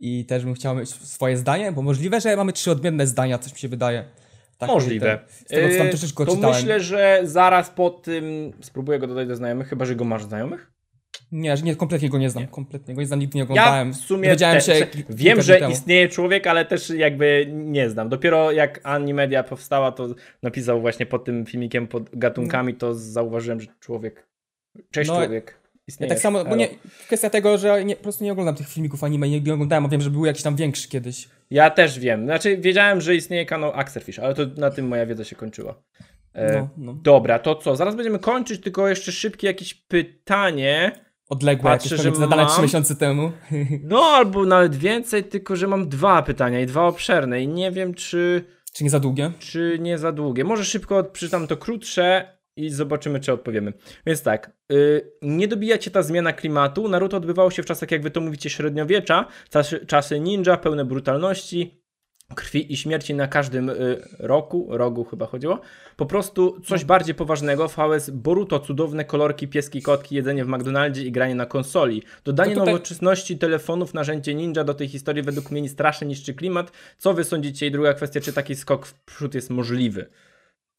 i 0.00 0.24
też 0.24 0.44
bym 0.44 0.54
chciał 0.54 0.76
mieć 0.76 0.88
swoje 0.90 1.36
zdanie, 1.36 1.72
bo 1.72 1.82
możliwe, 1.82 2.20
że 2.20 2.36
mamy 2.36 2.52
trzy 2.52 2.70
odmienne 2.70 3.06
zdania, 3.06 3.38
coś 3.38 3.52
mi 3.52 3.58
się 3.58 3.68
wydaje. 3.68 4.04
Tak, 4.66 4.74
Możliwe. 4.74 5.06
te- 5.18 5.32
Z 5.32 5.44
tego, 5.44 5.68
co 5.72 5.78
tam 5.78 5.88
troszeczkę 5.88 6.26
to 6.26 6.34
czytałem. 6.34 6.56
myślę, 6.56 6.80
że 6.80 7.20
zaraz 7.24 7.70
po 7.70 7.90
tym 7.90 8.52
spróbuję 8.60 8.98
go 8.98 9.06
dodać 9.06 9.28
do 9.28 9.36
znajomych, 9.36 9.68
chyba 9.68 9.84
że 9.84 9.96
go 9.96 10.04
masz 10.04 10.24
znajomych. 10.24 10.72
Nie, 11.32 11.56
że 11.56 11.62
nie, 11.62 11.76
kompletnie 11.76 12.08
go 12.10 12.18
nie 12.18 12.30
znam, 12.30 12.46
kompletnie 12.46 12.94
go 12.94 13.00
nie 13.00 13.06
znam, 13.06 13.18
nigdy 13.18 13.38
nie 13.38 13.42
oglądałem. 13.44 13.88
Ja 13.88 13.94
w 13.94 13.96
sumie 13.96 14.22
Dowiedziałem 14.28 14.56
te, 14.60 14.62
się 14.78 14.86
wiem, 15.10 15.42
że 15.42 15.56
temu. 15.56 15.72
istnieje 15.72 16.08
człowiek, 16.08 16.46
ale 16.46 16.64
też 16.64 16.90
jakby 16.90 17.46
nie 17.52 17.90
znam. 17.90 18.08
Dopiero 18.08 18.52
jak 18.52 18.80
Animedia 18.82 19.42
powstała, 19.42 19.92
to 19.92 20.08
napisał 20.42 20.80
właśnie 20.80 21.06
pod 21.06 21.24
tym 21.24 21.46
filmikiem, 21.46 21.86
pod 21.88 22.16
gatunkami, 22.16 22.74
to 22.74 22.94
zauważyłem, 22.94 23.60
że 23.60 23.66
człowiek. 23.80 24.26
Cześć 24.90 25.10
No, 25.10 25.16
człowiek. 25.16 25.58
Ja 25.62 25.82
Istnieje. 25.88 26.08
tak 26.10 26.18
samo, 26.18 26.44
bo 26.44 26.56
nie, 26.56 26.68
kwestia 27.06 27.30
tego, 27.30 27.58
że 27.58 27.84
nie, 27.84 27.96
po 27.96 28.02
prostu 28.02 28.24
nie 28.24 28.32
oglądam 28.32 28.54
tych 28.54 28.68
filmików 28.68 29.04
anime, 29.04 29.28
nie, 29.28 29.40
nie 29.40 29.54
oglądałem, 29.54 29.86
a 29.86 29.88
wiem, 29.88 30.00
że 30.00 30.10
był 30.10 30.26
jakiś 30.26 30.42
tam 30.42 30.56
większy 30.56 30.88
kiedyś. 30.88 31.28
Ja 31.52 31.70
też 31.70 31.98
wiem. 31.98 32.24
Znaczy, 32.24 32.56
wiedziałem, 32.56 33.00
że 33.00 33.14
istnieje 33.14 33.46
kanał 33.46 33.72
Axerfish, 33.74 34.18
ale 34.18 34.34
to 34.34 34.42
na 34.56 34.70
tym 34.70 34.88
moja 34.88 35.06
wiedza 35.06 35.24
się 35.24 35.36
kończyła. 35.36 35.74
E, 36.34 36.58
No, 36.58 36.68
no. 36.76 36.92
Dobra, 37.02 37.38
to 37.38 37.54
co? 37.54 37.76
Zaraz 37.76 37.94
będziemy 37.94 38.18
kończyć, 38.18 38.60
tylko 38.62 38.88
jeszcze 38.88 39.12
szybkie 39.12 39.46
jakieś 39.46 39.74
pytanie. 39.74 40.92
Odległe, 41.28 41.70
Patrzę, 41.70 41.94
jakieś 41.94 42.04
że 42.12 42.14
zadane 42.20 42.42
mam. 42.42 42.52
trzy 42.52 42.62
miesiące 42.62 42.96
temu. 42.96 43.32
No, 43.82 44.00
albo 44.02 44.44
nawet 44.44 44.76
więcej, 44.76 45.24
tylko 45.24 45.56
że 45.56 45.66
mam 45.68 45.88
dwa 45.88 46.22
pytania 46.22 46.60
i 46.60 46.66
dwa 46.66 46.84
obszerne 46.86 47.42
i 47.42 47.48
nie 47.48 47.70
wiem, 47.70 47.94
czy, 47.94 48.44
Czy 48.72 48.84
nie 48.84 48.90
za 48.90 49.00
długie? 49.00 49.32
czy 49.38 49.78
nie 49.80 49.98
za 49.98 50.12
długie. 50.12 50.44
Może 50.44 50.64
szybko 50.64 51.04
przeczytam 51.04 51.46
to 51.46 51.56
krótsze 51.56 52.36
i 52.56 52.70
zobaczymy, 52.70 53.20
czy 53.20 53.32
odpowiemy. 53.32 53.72
Więc 54.06 54.22
tak, 54.22 54.50
yy, 54.68 55.12
nie 55.22 55.48
dobija 55.48 55.78
cię 55.78 55.90
ta 55.90 56.02
zmiana 56.02 56.32
klimatu. 56.32 56.88
Naruto 56.88 57.16
odbywało 57.16 57.50
się 57.50 57.62
w 57.62 57.66
czasach, 57.66 57.90
jak 57.90 58.02
wy 58.02 58.10
to 58.10 58.20
mówicie, 58.20 58.50
średniowiecza, 58.50 59.26
czasy, 59.50 59.86
czasy 59.86 60.20
ninja, 60.20 60.56
pełne 60.56 60.84
brutalności, 60.84 61.82
krwi 62.34 62.72
i 62.72 62.76
śmierci 62.76 63.14
na 63.14 63.28
każdym 63.28 63.68
y, 63.68 64.02
roku, 64.18 64.66
rogu 64.70 65.04
chyba 65.04 65.26
chodziło. 65.26 65.60
Po 65.96 66.06
prostu 66.06 66.60
coś 66.60 66.84
bardziej 66.84 67.14
poważnego, 67.14 67.68
VS 67.68 68.10
Boruto, 68.10 68.60
cudowne 68.60 69.04
kolorki, 69.04 69.48
pieski, 69.48 69.82
kotki, 69.82 70.14
jedzenie 70.14 70.44
w 70.44 70.48
McDonaldzie 70.48 71.02
i 71.02 71.12
granie 71.12 71.34
na 71.34 71.46
konsoli. 71.46 72.02
Dodanie 72.24 72.54
To 72.54 72.60
tutaj- 72.60 72.74
nowoczesności, 72.74 73.38
telefonów, 73.38 73.94
narzędzie 73.94 74.34
ninja 74.34 74.64
do 74.64 74.74
tej 74.74 74.88
historii 74.88 75.22
według 75.22 75.50
mnie 75.50 75.68
strasznie 75.68 76.06
niszczy 76.06 76.34
klimat. 76.34 76.72
Co 76.98 77.14
wy 77.14 77.24
sądzicie? 77.24 77.66
I 77.66 77.70
druga 77.70 77.94
kwestia, 77.94 78.20
czy 78.20 78.32
taki 78.32 78.54
skok 78.54 78.86
w 78.86 79.04
przód 79.04 79.34
jest 79.34 79.50
możliwy? 79.50 80.06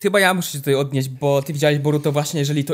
Chyba 0.02 0.20
ja 0.20 0.34
muszę 0.34 0.52
się 0.52 0.57
tutaj 0.57 0.76
odnieść, 0.76 1.10
bo 1.10 1.41
ty 1.41 1.53
widziałeś 1.53 1.80
Boruto 1.80 2.11
właśnie, 2.11 2.40
jeżeli 2.40 2.64
to, 2.65 2.74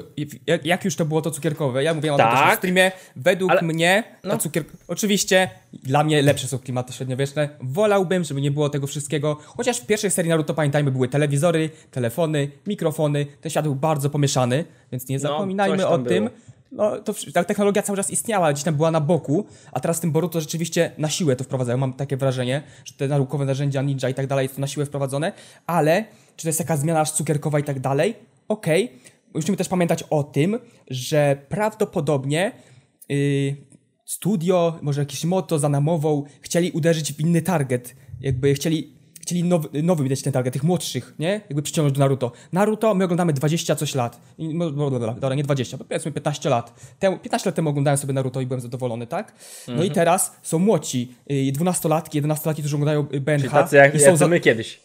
jak, 0.65 0.85
już 0.85 0.95
to 0.95 1.05
było 1.05 1.21
to 1.21 1.31
cukierkowe. 1.31 1.83
Ja 1.83 1.93
mówiłem 1.93 2.15
o 2.15 2.17
tym 2.17 2.27
Tak. 2.27 2.55
w 2.55 2.57
streamie. 2.57 2.91
Według 3.15 3.51
Ale- 3.51 3.61
mnie 3.61 4.03
no. 4.23 4.31
to 4.31 4.37
cukier... 4.37 4.63
Oczywiście 4.87 5.49
dla 5.73 6.03
mnie 6.03 6.21
lepsze 6.21 6.47
są 6.47 6.59
klimaty 6.59 6.93
średniowieczne. 6.93 7.49
Wolałbym, 7.61 8.23
żeby 8.23 8.41
nie 8.41 8.51
było 8.51 8.69
tego 8.69 8.87
wszystkiego. 8.87 9.37
Chociaż 9.57 9.77
w 9.81 9.85
pierwszej 9.85 10.11
serii 10.11 10.29
Naruto 10.29 10.53
pamiętajmy 10.53 10.91
były 10.91 11.07
telewizory, 11.07 11.69
telefony, 11.91 12.51
mikrofony. 12.67 13.25
Ten 13.41 13.49
świat 13.49 13.63
był 13.65 13.75
bardzo 13.75 14.09
pomieszany, 14.09 14.65
więc 14.91 15.07
nie 15.07 15.19
zapominajmy 15.19 15.77
No, 15.77 15.89
o 15.89 15.97
tym. 15.97 16.05
było. 16.25 16.29
No, 16.71 16.97
to 17.01 17.13
ta 17.33 17.43
technologia 17.43 17.81
cały 17.81 17.97
czas 17.97 18.11
istniała, 18.11 18.53
gdzieś 18.53 18.63
tam 18.63 18.75
była 18.75 18.91
na 18.91 19.01
boku, 19.01 19.45
a 19.71 19.79
teraz 19.79 19.97
w 19.97 20.01
tym 20.01 20.11
Boruto 20.11 20.41
rzeczywiście 20.41 20.91
na 20.97 21.09
siłę 21.09 21.35
to 21.35 21.43
wprowadzają. 21.43 21.77
Mam 21.77 21.93
takie 21.93 22.17
wrażenie, 22.17 22.61
że 22.85 22.93
te 22.93 23.07
naukowe 23.07 23.45
narzędzia 23.45 23.81
ninja 23.81 24.09
i 24.09 24.13
tak 24.13 24.27
dalej 24.27 24.43
jest 24.43 24.55
to 24.55 24.61
na 24.61 24.67
siłę 24.67 24.85
wprowadzone, 24.85 25.31
ale 25.67 26.05
czy 26.39 26.43
to 26.43 26.49
jest 26.49 26.59
jakaś 26.59 26.79
zmiana 26.79 26.99
aż 27.01 27.11
cukierkowa 27.11 27.59
i 27.59 27.63
tak 27.63 27.79
dalej? 27.79 28.15
Okej. 28.47 28.91
Musimy 29.33 29.57
też 29.57 29.67
pamiętać 29.67 30.03
o 30.09 30.23
tym, 30.23 30.59
że 30.87 31.37
prawdopodobnie 31.49 32.51
yy, 33.09 33.55
studio, 34.05 34.79
może 34.81 35.01
jakiś 35.01 35.25
moto 35.25 35.59
za 35.59 35.69
namową 35.69 36.23
chcieli 36.41 36.71
uderzyć 36.71 37.13
w 37.13 37.19
inny 37.19 37.41
target. 37.41 37.95
Jakby 38.21 38.53
chcieli 38.53 38.93
chcieli 39.21 39.43
nowy, 39.43 39.83
nowy 39.83 40.03
widać 40.03 40.21
ten 40.21 40.33
target, 40.33 40.53
tych 40.53 40.63
młodszych, 40.63 41.15
nie? 41.19 41.31
Jakby 41.49 41.61
przyciągnąć 41.61 41.95
do 41.97 41.99
Naruto. 41.99 42.31
Naruto 42.53 42.95
my 42.95 43.03
oglądamy 43.03 43.33
20 43.33 43.75
coś 43.75 43.95
lat. 43.95 44.21
I- 44.37 44.55
no, 44.55 44.69
no, 44.71 44.89
Dobra, 44.89 45.35
nie 45.35 45.43
20, 45.43 45.77
bo 45.77 45.83
powiedzmy 45.83 46.11
15 46.11 46.49
lat. 46.49 46.95
Temu, 46.99 47.17
15 47.17 47.49
lat 47.49 47.55
temu 47.55 47.69
oglądałem 47.69 47.97
sobie 47.97 48.13
Naruto 48.13 48.41
i 48.41 48.45
byłem 48.45 48.61
zadowolony, 48.61 49.07
tak? 49.07 49.33
No 49.67 49.73
Mhm. 49.73 49.91
i 49.91 49.91
teraz 49.95 50.35
są 50.43 50.59
młodzi, 50.59 51.15
y, 51.31 51.33
12-latki, 51.53 52.21
11-latki, 52.21 52.59
którzy 52.59 52.75
oglądają 52.75 53.07
y, 53.13 53.21
BNH. 53.21 53.39
Czyli 53.41 53.51
tacy 53.51 53.75
jak, 53.75 53.95
i 53.95 53.99
są 53.99 54.05
jak 54.05 54.17
za- 54.17 54.27
my 54.27 54.39
kiedyś. 54.39 54.81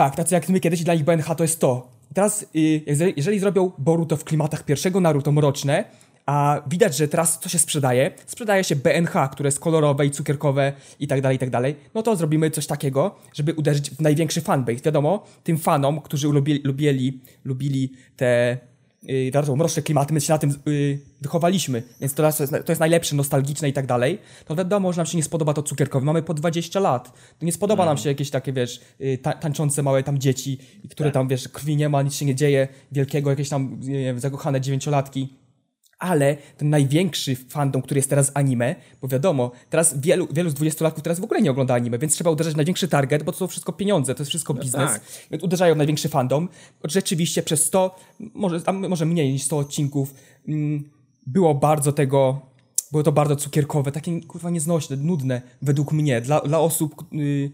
Tak, 0.00 0.16
tacy 0.16 0.34
jak 0.34 0.48
my 0.48 0.60
kiedyś 0.60 0.84
dla 0.84 0.94
nich 0.94 1.04
BNH 1.04 1.34
to 1.34 1.44
jest 1.44 1.60
to. 1.60 1.88
Teraz, 2.14 2.42
y, 2.42 2.82
jeżeli- 2.86 3.40
zrobią 3.40 3.72
Boruto 3.78 4.16
w 4.16 4.24
klimatach 4.24 4.64
pierwszego 4.64 5.00
Naruto 5.00 5.32
mroczne, 5.32 5.84
a 6.26 6.62
widać, 6.66 6.96
że 6.96 7.08
teraz 7.08 7.38
co 7.38 7.48
się 7.48 7.58
sprzedaje? 7.58 8.10
Sprzedaje 8.26 8.64
się 8.64 8.76
BNH, 8.76 9.28
które 9.32 9.46
jest 9.46 9.60
kolorowe 9.60 10.06
i 10.06 10.10
cukierkowe 10.10 10.72
i 11.00 11.06
tak 11.06 11.20
dalej, 11.20 11.36
i 11.36 11.38
tak 11.38 11.50
dalej. 11.50 11.76
No 11.94 12.02
to 12.02 12.16
zrobimy 12.16 12.50
coś 12.50 12.66
takiego, 12.66 13.14
żeby 13.34 13.54
uderzyć 13.54 13.90
w 13.90 14.00
największy 14.00 14.40
fanbase. 14.40 14.80
Wiadomo, 14.84 15.24
tym 15.44 15.58
fanom, 15.58 16.00
którzy 16.00 16.28
lubili, 16.28 17.20
lubili 17.44 17.92
te 18.16 18.58
yy, 19.02 19.30
bardzo 19.32 19.56
mroczne 19.56 19.82
klimaty, 19.82 20.14
my 20.14 20.20
się 20.20 20.32
na 20.32 20.38
tym 20.38 20.54
yy, 20.66 20.98
wychowaliśmy, 21.20 21.82
więc 22.00 22.14
to, 22.14 22.26
jest, 22.26 22.38
to 22.38 22.72
jest 22.72 22.80
najlepsze, 22.80 23.16
nostalgiczne 23.16 23.68
i 23.68 23.72
tak 23.72 23.86
dalej, 23.86 24.18
to 24.46 24.56
wiadomo, 24.56 24.92
że 24.92 24.96
nam 24.96 25.06
się 25.06 25.16
nie 25.16 25.22
spodoba 25.22 25.54
to 25.54 25.62
cukierkowe. 25.62 26.06
Mamy 26.06 26.22
po 26.22 26.34
20 26.34 26.80
lat. 26.80 27.12
To 27.38 27.46
nie 27.46 27.52
spodoba 27.52 27.86
nam 27.86 27.98
się 27.98 28.08
jakieś 28.08 28.30
takie, 28.30 28.52
wiesz, 28.52 28.80
yy, 28.98 29.18
ta, 29.18 29.32
tańczące 29.32 29.82
małe 29.82 30.02
tam 30.02 30.18
dzieci, 30.18 30.58
które 30.90 31.10
tam, 31.10 31.28
wiesz, 31.28 31.48
krwi 31.48 31.76
nie 31.76 31.88
ma, 31.88 32.02
nic 32.02 32.14
się 32.14 32.26
nie 32.26 32.34
dzieje, 32.34 32.68
wielkiego, 32.92 33.30
jakieś 33.30 33.48
tam 33.48 33.80
nie 33.80 34.04
wiem, 34.04 34.20
zakochane 34.20 34.60
dziewięciolatki. 34.60 35.39
Ale 36.00 36.36
ten 36.56 36.70
największy 36.70 37.36
fandom, 37.36 37.82
który 37.82 37.98
jest 37.98 38.10
teraz 38.10 38.30
anime, 38.34 38.74
bo 39.02 39.08
wiadomo, 39.08 39.50
teraz 39.70 40.00
wielu, 40.00 40.28
wielu 40.32 40.50
z 40.50 40.54
dwudziestolatków 40.54 41.02
teraz 41.02 41.20
w 41.20 41.24
ogóle 41.24 41.42
nie 41.42 41.50
ogląda 41.50 41.74
anime, 41.74 41.98
więc 41.98 42.14
trzeba 42.14 42.30
uderzać 42.30 42.54
w 42.54 42.56
największy 42.56 42.88
target, 42.88 43.22
bo 43.22 43.32
to 43.32 43.38
są 43.38 43.46
wszystko 43.46 43.72
pieniądze, 43.72 44.14
to 44.14 44.22
jest 44.22 44.28
wszystko 44.28 44.54
biznes. 44.54 44.92
tak. 44.92 45.02
Więc 45.30 45.42
uderzają 45.42 45.74
w 45.74 45.78
największy 45.78 46.08
fandom. 46.08 46.48
Rzeczywiście 46.84 47.42
przez 47.42 47.66
100, 47.66 47.96
może, 48.34 48.60
może 48.88 49.06
mniej 49.06 49.32
niż 49.32 49.42
100 49.42 49.58
odcinków, 49.58 50.14
mm, 50.48 50.90
było 51.26 51.54
bardzo 51.54 51.92
tego, 51.92 52.40
było 52.90 53.02
to 53.02 53.12
bardzo 53.12 53.36
cukierkowe, 53.36 53.92
takie 53.92 54.20
kurwa 54.20 54.50
nieznośne, 54.50 54.96
nudne 54.96 55.42
według 55.62 55.92
mnie, 55.92 56.20
dla, 56.20 56.40
dla 56.40 56.60
osób 56.60 57.04
yy, 57.12 57.50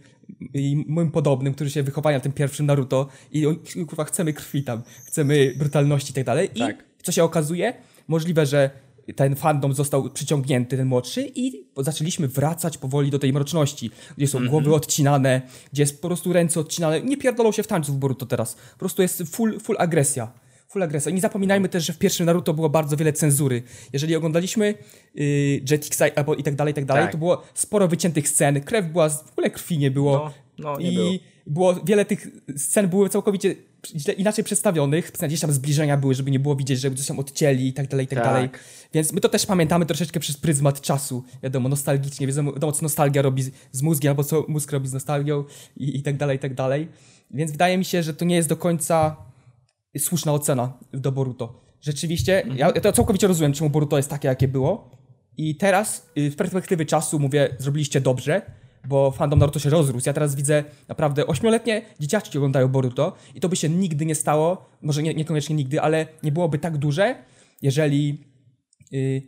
i 0.55 0.85
moim 0.89 1.11
podobnym, 1.11 1.55
którzy 1.55 1.71
się 1.71 1.83
wychowali 1.83 2.15
na 2.17 2.21
tym 2.21 2.33
pierwszym 2.33 2.67
Naruto 2.67 3.07
i 3.33 3.47
kurwa 3.87 4.05
chcemy 4.05 4.33
krwi 4.33 4.63
tam, 4.63 4.83
chcemy 5.05 5.55
brutalności 5.59 6.11
i 6.11 6.15
tak 6.15 6.25
dalej. 6.25 6.51
I 6.55 6.59
Tak. 6.59 6.85
co 7.03 7.13
się 7.13 7.25
okazuje? 7.25 7.75
Możliwe, 8.09 8.47
że 8.47 8.71
ten 9.17 9.37
fandom 9.37 9.75
został 9.75 10.11
przyciągnięty, 10.11 10.77
ten 10.77 10.87
młodszy, 10.87 11.31
i 11.35 11.67
zaczęliśmy 11.77 12.29
wracać 12.29 12.79
powoli 12.79 13.11
do 13.11 13.19
tej 13.19 13.33
mroczności, 13.33 13.91
gdzie 14.17 14.27
są 14.27 14.49
głowy 14.49 14.75
odcinane, 14.75 15.43
gdzie 15.73 15.83
jest 15.83 16.03
po 16.03 16.09
prostu 16.09 16.33
ręce 16.33 16.61
odcinane. 16.61 17.01
Nie 17.01 17.17
pierdolą 17.17 17.53
się 17.53 17.63
w 17.63 17.67
tańcu 17.67 17.93
w 17.93 17.97
Boruto 17.97 18.27
teraz. 18.27 18.55
Po 18.55 18.79
prostu 18.79 19.03
jest 19.03 19.23
full, 19.23 19.61
full 19.61 19.77
agresja. 19.79 20.33
Full 20.69 20.83
agresja. 20.83 21.11
I 21.11 21.15
nie 21.15 21.21
zapominajmy 21.21 21.69
też, 21.69 21.87
że 21.87 21.93
w 21.93 21.99
pierwszym 21.99 22.27
Naruto 22.27 22.55
było 22.55 22.71
bardzo 22.71 22.97
wiele 22.97 23.13
cenzury. 23.13 23.63
Jeżeli 23.93 24.17
oglądaliśmy 24.17 24.75
yy, 25.15 25.25
Jetixa 25.71 26.03
albo 26.17 26.35
i 26.35 26.43
tak 26.43 26.55
dalej, 26.55 26.73
i 26.73 26.75
tak 26.75 26.85
dalej, 26.85 27.05
Tak. 27.05 27.13
to 27.13 27.19
było 27.19 27.43
sporo 27.55 27.89
wyciętych 27.89 28.29
scen, 28.29 28.61
krew 28.61 28.87
była, 28.87 29.09
w 29.09 29.33
ogóle 29.33 29.51
krwi 29.51 29.79
nie 29.79 29.91
było. 29.91 30.17
No, 30.19 30.33
no, 30.59 30.79
nie 30.79 30.93
I 30.93 30.95
było. 30.95 31.11
Było. 31.47 31.75
wiele 31.85 32.05
tych 32.05 32.29
scen 32.57 32.89
były 32.89 33.09
całkowicie 33.09 33.55
inaczej 34.17 34.45
przedstawionych, 34.45 35.13
gdzieś 35.27 35.41
tam 35.41 35.53
zbliżenia 35.53 35.97
były, 35.97 36.15
żeby 36.15 36.31
nie 36.31 36.39
było 36.39 36.57
widzieć, 36.57 36.81
żeby 36.81 36.97
coś 36.97 37.07
tam 37.07 37.19
odcięli 37.19 37.69
i 37.69 37.73
tak 37.73 37.89
dalej, 37.89 38.07
i 38.07 38.09
tak, 38.09 38.19
Tak. 38.19 38.27
dalej. 38.27 38.49
Więc 38.95 39.13
my 39.13 39.21
to 39.21 39.29
też 39.29 39.47
pamiętamy 39.47 39.87
troszeczkę 39.87 40.21
przez 40.21 40.37
pryzmat 40.37 40.81
czasu, 40.81 41.25
wiadomo, 41.43 41.69
nostalgicznie, 41.69 42.27
wiadomo, 42.27 42.73
co 42.73 42.83
nostalgia 42.83 43.23
robi 43.23 43.43
z, 43.43 43.51
z 43.73 43.83
mózgiem, 43.83 44.11
albo 44.11 44.25
co 44.25 44.45
mózg 44.49 44.73
robi 44.73 44.89
z 44.89 44.93
nostalgią 44.93 45.45
i, 45.77 45.97
i 45.99 46.03
tak 46.03 46.17
dalej, 46.17 46.37
i 46.37 46.41
tak 46.41 46.55
dalej. 46.55 46.89
Więc 47.31 47.53
wydaje 47.53 47.79
mi 47.79 47.85
się, 47.85 48.03
że 48.03 48.15
to 48.15 48.25
nie 48.25 48.37
jest 48.37 48.49
do 48.49 48.57
końca 48.57 49.17
słuszna 49.99 50.33
ocena 50.33 50.79
do 50.93 51.13
Boruto. 51.13 51.67
Rzeczywiście, 51.81 52.43
ja, 52.57 52.67
ja 52.75 52.81
to 52.81 52.93
całkowicie 52.93 53.27
rozumiem, 53.27 53.53
czemu 53.53 53.71
Boruto 53.71 53.97
jest 53.97 54.11
takie, 54.11 54.29
jakie 54.29 54.49
było. 54.49 54.91
I 55.37 55.57
teraz, 55.57 56.11
y, 56.19 56.31
w 56.31 56.37
perspektywie 56.37 56.87
czasu, 56.87 57.19
mówię, 57.19 57.57
zrobiliście 57.59 58.01
dobrze, 58.01 58.43
bo 58.89 59.11
fandom 59.11 59.39
Naruto 59.39 59.59
się 59.59 59.71
rozrósł. 59.71 60.07
Ja 60.07 60.13
teraz 60.13 60.35
widzę 60.35 60.65
naprawdę 60.89 61.27
ośmioletnie 61.27 61.83
dzieciaczki 62.01 62.39
oglądają 62.39 62.69
Boruto 62.69 63.13
i 63.35 63.41
to 63.41 63.49
by 63.49 63.57
się 63.57 63.69
nigdy 63.69 64.07
nie 64.07 64.15
stało, 64.15 64.71
może 64.83 65.03
nie, 65.03 65.15
niekoniecznie 65.15 65.57
nigdy, 65.57 65.81
ale 65.81 66.07
nie 66.23 66.33
byłoby 66.33 66.59
tak 66.59 66.79
duże, 66.79 67.17
jeżeli, 67.63 68.25
y, 68.93 69.23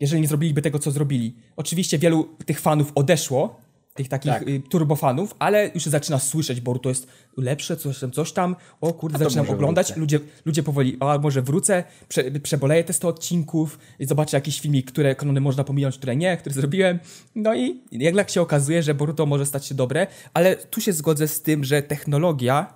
jeżeli 0.00 0.22
nie 0.22 0.28
zrobiliby 0.28 0.62
tego, 0.62 0.78
co 0.78 0.90
zrobili. 0.90 1.36
Oczywiście 1.56 1.98
wielu 1.98 2.24
tych 2.46 2.60
fanów 2.60 2.92
odeszło, 2.94 3.60
tych 3.94 4.08
takich 4.08 4.32
Tak. 4.32 4.48
y, 4.48 4.62
turbofanów, 4.70 5.34
ale 5.38 5.70
już 5.74 5.84
zaczyna 5.84 6.18
słyszeć, 6.18 6.60
bo 6.60 6.78
to 6.78 6.88
jest 6.88 7.06
lepsze, 7.36 7.76
coś 7.76 7.98
tam, 7.98 8.10
coś 8.10 8.32
tam, 8.32 8.56
o 8.80 8.92
kurde, 8.92 9.18
zaczynam 9.18 9.50
oglądać, 9.50 9.86
wrócę. 9.86 10.00
ludzie, 10.00 10.20
ludzie 10.44 10.62
powoli, 10.62 10.96
a 11.00 11.18
może 11.18 11.42
wrócę, 11.42 11.84
prze, 12.08 12.30
przeboleję 12.30 12.84
te 12.84 12.92
100 12.92 13.08
odcinków 13.08 13.78
i 13.98 14.06
zobaczę 14.06 14.36
jakiś 14.36 14.60
filmik, 14.60 14.92
które 14.92 15.14
kanony 15.14 15.40
można 15.40 15.64
pominąć, 15.64 15.98
które 15.98 16.16
nie, 16.16 16.36
które 16.36 16.54
zrobiłem, 16.54 16.98
no 17.34 17.54
i 17.54 17.82
jednak 17.92 18.30
się 18.30 18.40
okazuje, 18.42 18.82
że 18.82 18.94
Boruto 18.94 19.26
może 19.26 19.46
stać 19.46 19.66
się 19.66 19.74
dobre, 19.74 20.06
ale 20.34 20.56
tu 20.56 20.80
się 20.80 20.92
zgodzę 20.92 21.28
z 21.28 21.42
tym, 21.42 21.64
że 21.64 21.82
technologia, 21.82 22.72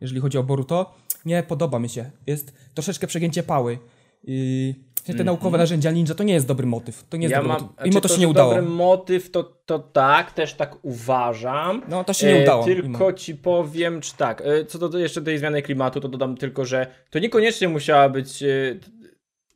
jeżeli 0.00 0.20
chodzi 0.20 0.38
o 0.38 0.42
Boruto, 0.42 0.94
nie 1.24 1.42
podoba 1.42 1.78
mi 1.78 1.88
się, 1.88 2.10
jest 2.26 2.52
troszeczkę 2.74 3.06
przegięcie 3.06 3.42
pały. 3.42 3.78
Yy, 4.24 4.74
te 5.04 5.24
naukowe 5.24 5.58
narzędzia 5.58 5.90
ninja 5.90 6.14
to 6.14 6.24
nie 6.24 6.34
jest 6.34 6.46
dobry 6.46 6.66
motyw. 6.66 7.04
To 7.08 7.16
nie 7.16 7.22
jest 7.28 7.34
Mhm. 7.34 7.48
Ja 7.50 7.52
dobry 7.52 7.62
mam, 7.66 7.70
motyw. 7.70 7.84
Mimo 7.84 7.92
znaczy, 7.92 8.08
to 8.08 8.14
się 8.14 8.20
nie 8.20 8.28
udało. 8.28 8.54
Dobry 8.54 8.68
motyw, 8.68 9.30
to, 9.30 9.42
to 9.66 9.78
tak, 9.78 10.32
też 10.32 10.54
tak 10.54 10.76
uważam. 10.82 11.82
No 11.88 12.04
to 12.04 12.12
się 12.12 12.34
nie 12.34 12.42
udało. 12.42 12.64
tylko 12.64 12.98
mimo. 13.04 13.12
ci 13.12 13.34
powiem, 13.34 14.00
czy 14.00 14.16
tak. 14.16 14.40
e, 14.44 14.64
Co 14.64 14.88
do 14.88 14.98
jeszcze 14.98 15.22
tej 15.22 15.38
zmiany 15.38 15.62
klimatu, 15.62 16.00
to 16.00 16.08
dodam 16.08 16.36
tylko, 16.36 16.64
że 16.64 16.86
to 17.10 17.18
niekoniecznie 17.18 17.68
musiała 17.68 18.08
być 18.08 18.42
e, 18.42 18.46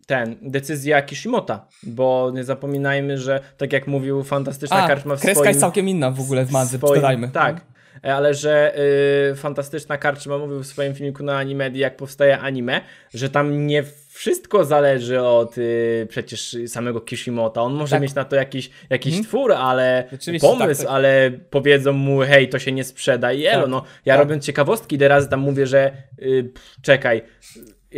ten, 0.07 0.37
decyzja 0.43 1.03
Kishimota, 1.03 1.69
bo 1.83 2.31
nie 2.35 2.45
zapominajmy, 2.45 3.19
że 3.19 3.41
tak 3.57 3.73
jak 3.73 3.87
mówił 3.87 4.25
fantastyczna 4.25 4.77
A, 4.85 4.89
karczma 4.89 5.17
w 5.17 5.21
kreska 5.21 5.35
swoim... 5.35 5.49
jest 5.49 5.61
całkiem 5.61 5.89
inna 5.89 6.11
w 6.11 6.21
ogóle 6.21 6.45
w 6.45 6.51
swoim- 6.51 6.95
dodajmy. 6.95 7.29
Tak. 7.29 7.61
E, 8.05 8.15
Ale 8.15 8.35
że 8.35 8.75
y, 9.33 9.37
fantastyczna 9.37 9.99
karczma 9.99 10.39
mówił 10.39 10.59
w 10.63 10.67
swoim 10.67 10.95
filmiku 10.95 11.23
na 11.23 11.37
Animedii, 11.39 11.81
jak 11.81 11.97
powstaje 11.97 12.39
anime, 12.39 12.81
że 13.15 13.31
tam 13.31 13.67
nie 13.67 13.83
wszystko 14.15 14.65
zależy 14.65 15.21
od 15.23 15.59
y, 15.59 16.07
przecież 16.11 16.57
samego 16.67 17.01
Kishimota. 17.01 17.63
On 17.63 17.75
może 17.75 17.91
Tak. 17.91 18.03
mieć 18.03 18.15
na 18.15 18.25
to 18.25 18.37
jakiś, 18.37 18.71
jakiś 18.91 19.23
twór, 19.23 19.53
ale 19.53 20.05
Rzeczywiście, 20.13 20.49
pomysł, 20.49 20.81
tak, 20.81 20.87
tak. 20.87 20.97
ale 20.97 21.31
powiedzą 21.51 21.93
mu, 21.93 22.21
hej, 22.21 22.49
to 22.49 22.59
się 22.59 22.73
nie 22.73 22.85
sprzeda 22.85 23.33
i 23.33 23.47
elo. 23.47 23.63
Tak, 23.63 23.71
No, 23.71 23.85
ja 24.05 24.15
tak. 24.15 24.21
robiąc 24.25 24.45
ciekawostki, 24.45 24.97
ile 24.97 25.09
razy 25.09 25.29
tam 25.29 25.41
mówię, 25.41 25.67
że 25.67 25.93
y, 26.23 26.51
czekaj. 26.83 27.23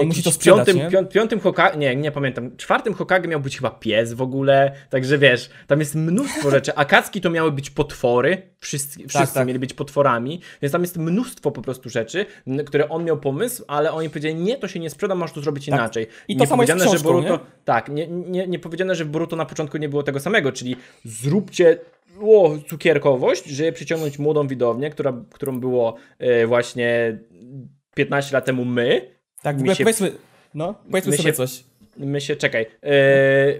On 0.00 0.06
musi 0.06 0.22
to 0.22 0.32
sprzedać, 0.32 0.66
piątym, 0.66 0.84
nie? 0.84 0.90
pią, 0.90 1.06
piątym 1.06 1.40
Hokage, 1.40 1.76
nie, 1.76 1.96
nie 1.96 2.12
pamiętam, 2.12 2.56
czwartym 2.56 2.94
Hokage 2.94 3.28
miał 3.28 3.40
być 3.40 3.56
chyba 3.56 3.70
pies 3.70 4.12
w 4.12 4.22
ogóle, 4.22 4.72
także 4.90 5.18
wiesz, 5.18 5.50
tam 5.66 5.80
jest 5.80 5.94
mnóstwo 5.94 6.50
rzeczy. 6.50 6.74
Akatsuki 6.74 7.20
to 7.20 7.30
miały 7.30 7.52
być 7.52 7.70
potwory, 7.70 8.42
wszyscy, 8.58 9.08
wszyscy 9.08 9.34
tak. 9.34 9.46
mieli 9.46 9.58
być 9.58 9.74
potworami, 9.74 10.40
więc 10.62 10.72
tam 10.72 10.82
jest 10.82 10.96
mnóstwo 10.96 11.50
po 11.50 11.62
prostu 11.62 11.88
rzeczy, 11.88 12.26
które 12.66 12.88
on 12.88 13.04
miał 13.04 13.20
pomysł, 13.20 13.64
ale 13.68 13.92
oni 13.92 14.08
powiedzieli, 14.08 14.34
nie, 14.34 14.56
to 14.56 14.68
się 14.68 14.80
nie 14.80 14.90
sprzeda, 14.90 15.14
masz 15.14 15.32
to 15.32 15.40
zrobić 15.40 15.68
inaczej. 15.68 16.06
I 16.28 16.36
to 16.36 16.40
nie 16.40 16.46
samo 16.46 16.62
jest 16.62 16.72
powiedziane, 16.72 16.90
że 16.90 16.96
książką, 16.96 17.12
Boruto, 17.12 17.46
tak, 17.64 17.88
nie, 17.88 18.06
nie, 18.06 18.46
nie 18.46 18.58
powiedziane, 18.58 18.94
że 18.94 19.04
w 19.04 19.08
Boruto 19.08 19.36
na 19.36 19.46
początku 19.46 19.78
nie 19.78 19.88
było 19.88 20.02
tego 20.02 20.20
samego, 20.20 20.52
czyli 20.52 20.76
zróbcie 21.04 21.78
o, 22.20 22.58
cukierkowość, 22.68 23.46
żeby 23.46 23.72
przyciągnąć 23.72 24.18
młodą 24.18 24.46
widownię, 24.46 24.90
która, 24.90 25.12
którą 25.32 25.60
było 25.60 25.96
e, 26.18 26.46
właśnie 26.46 27.18
15 27.94 28.36
lat 28.36 28.44
temu 28.44 28.64
my, 28.64 29.15
Tak, 29.46 29.60
mi 29.60 29.76
się- 29.76 29.84
powiedzmy, 29.84 30.12
no, 30.54 30.74
powiedzmy 30.90 31.10
my 31.10 31.16
sobie 31.16 31.28
się- 31.28 31.36
coś. 31.36 31.64
My 31.96 32.20
się, 32.20 32.36
czekaj, 32.36 32.66
e, 32.82 32.90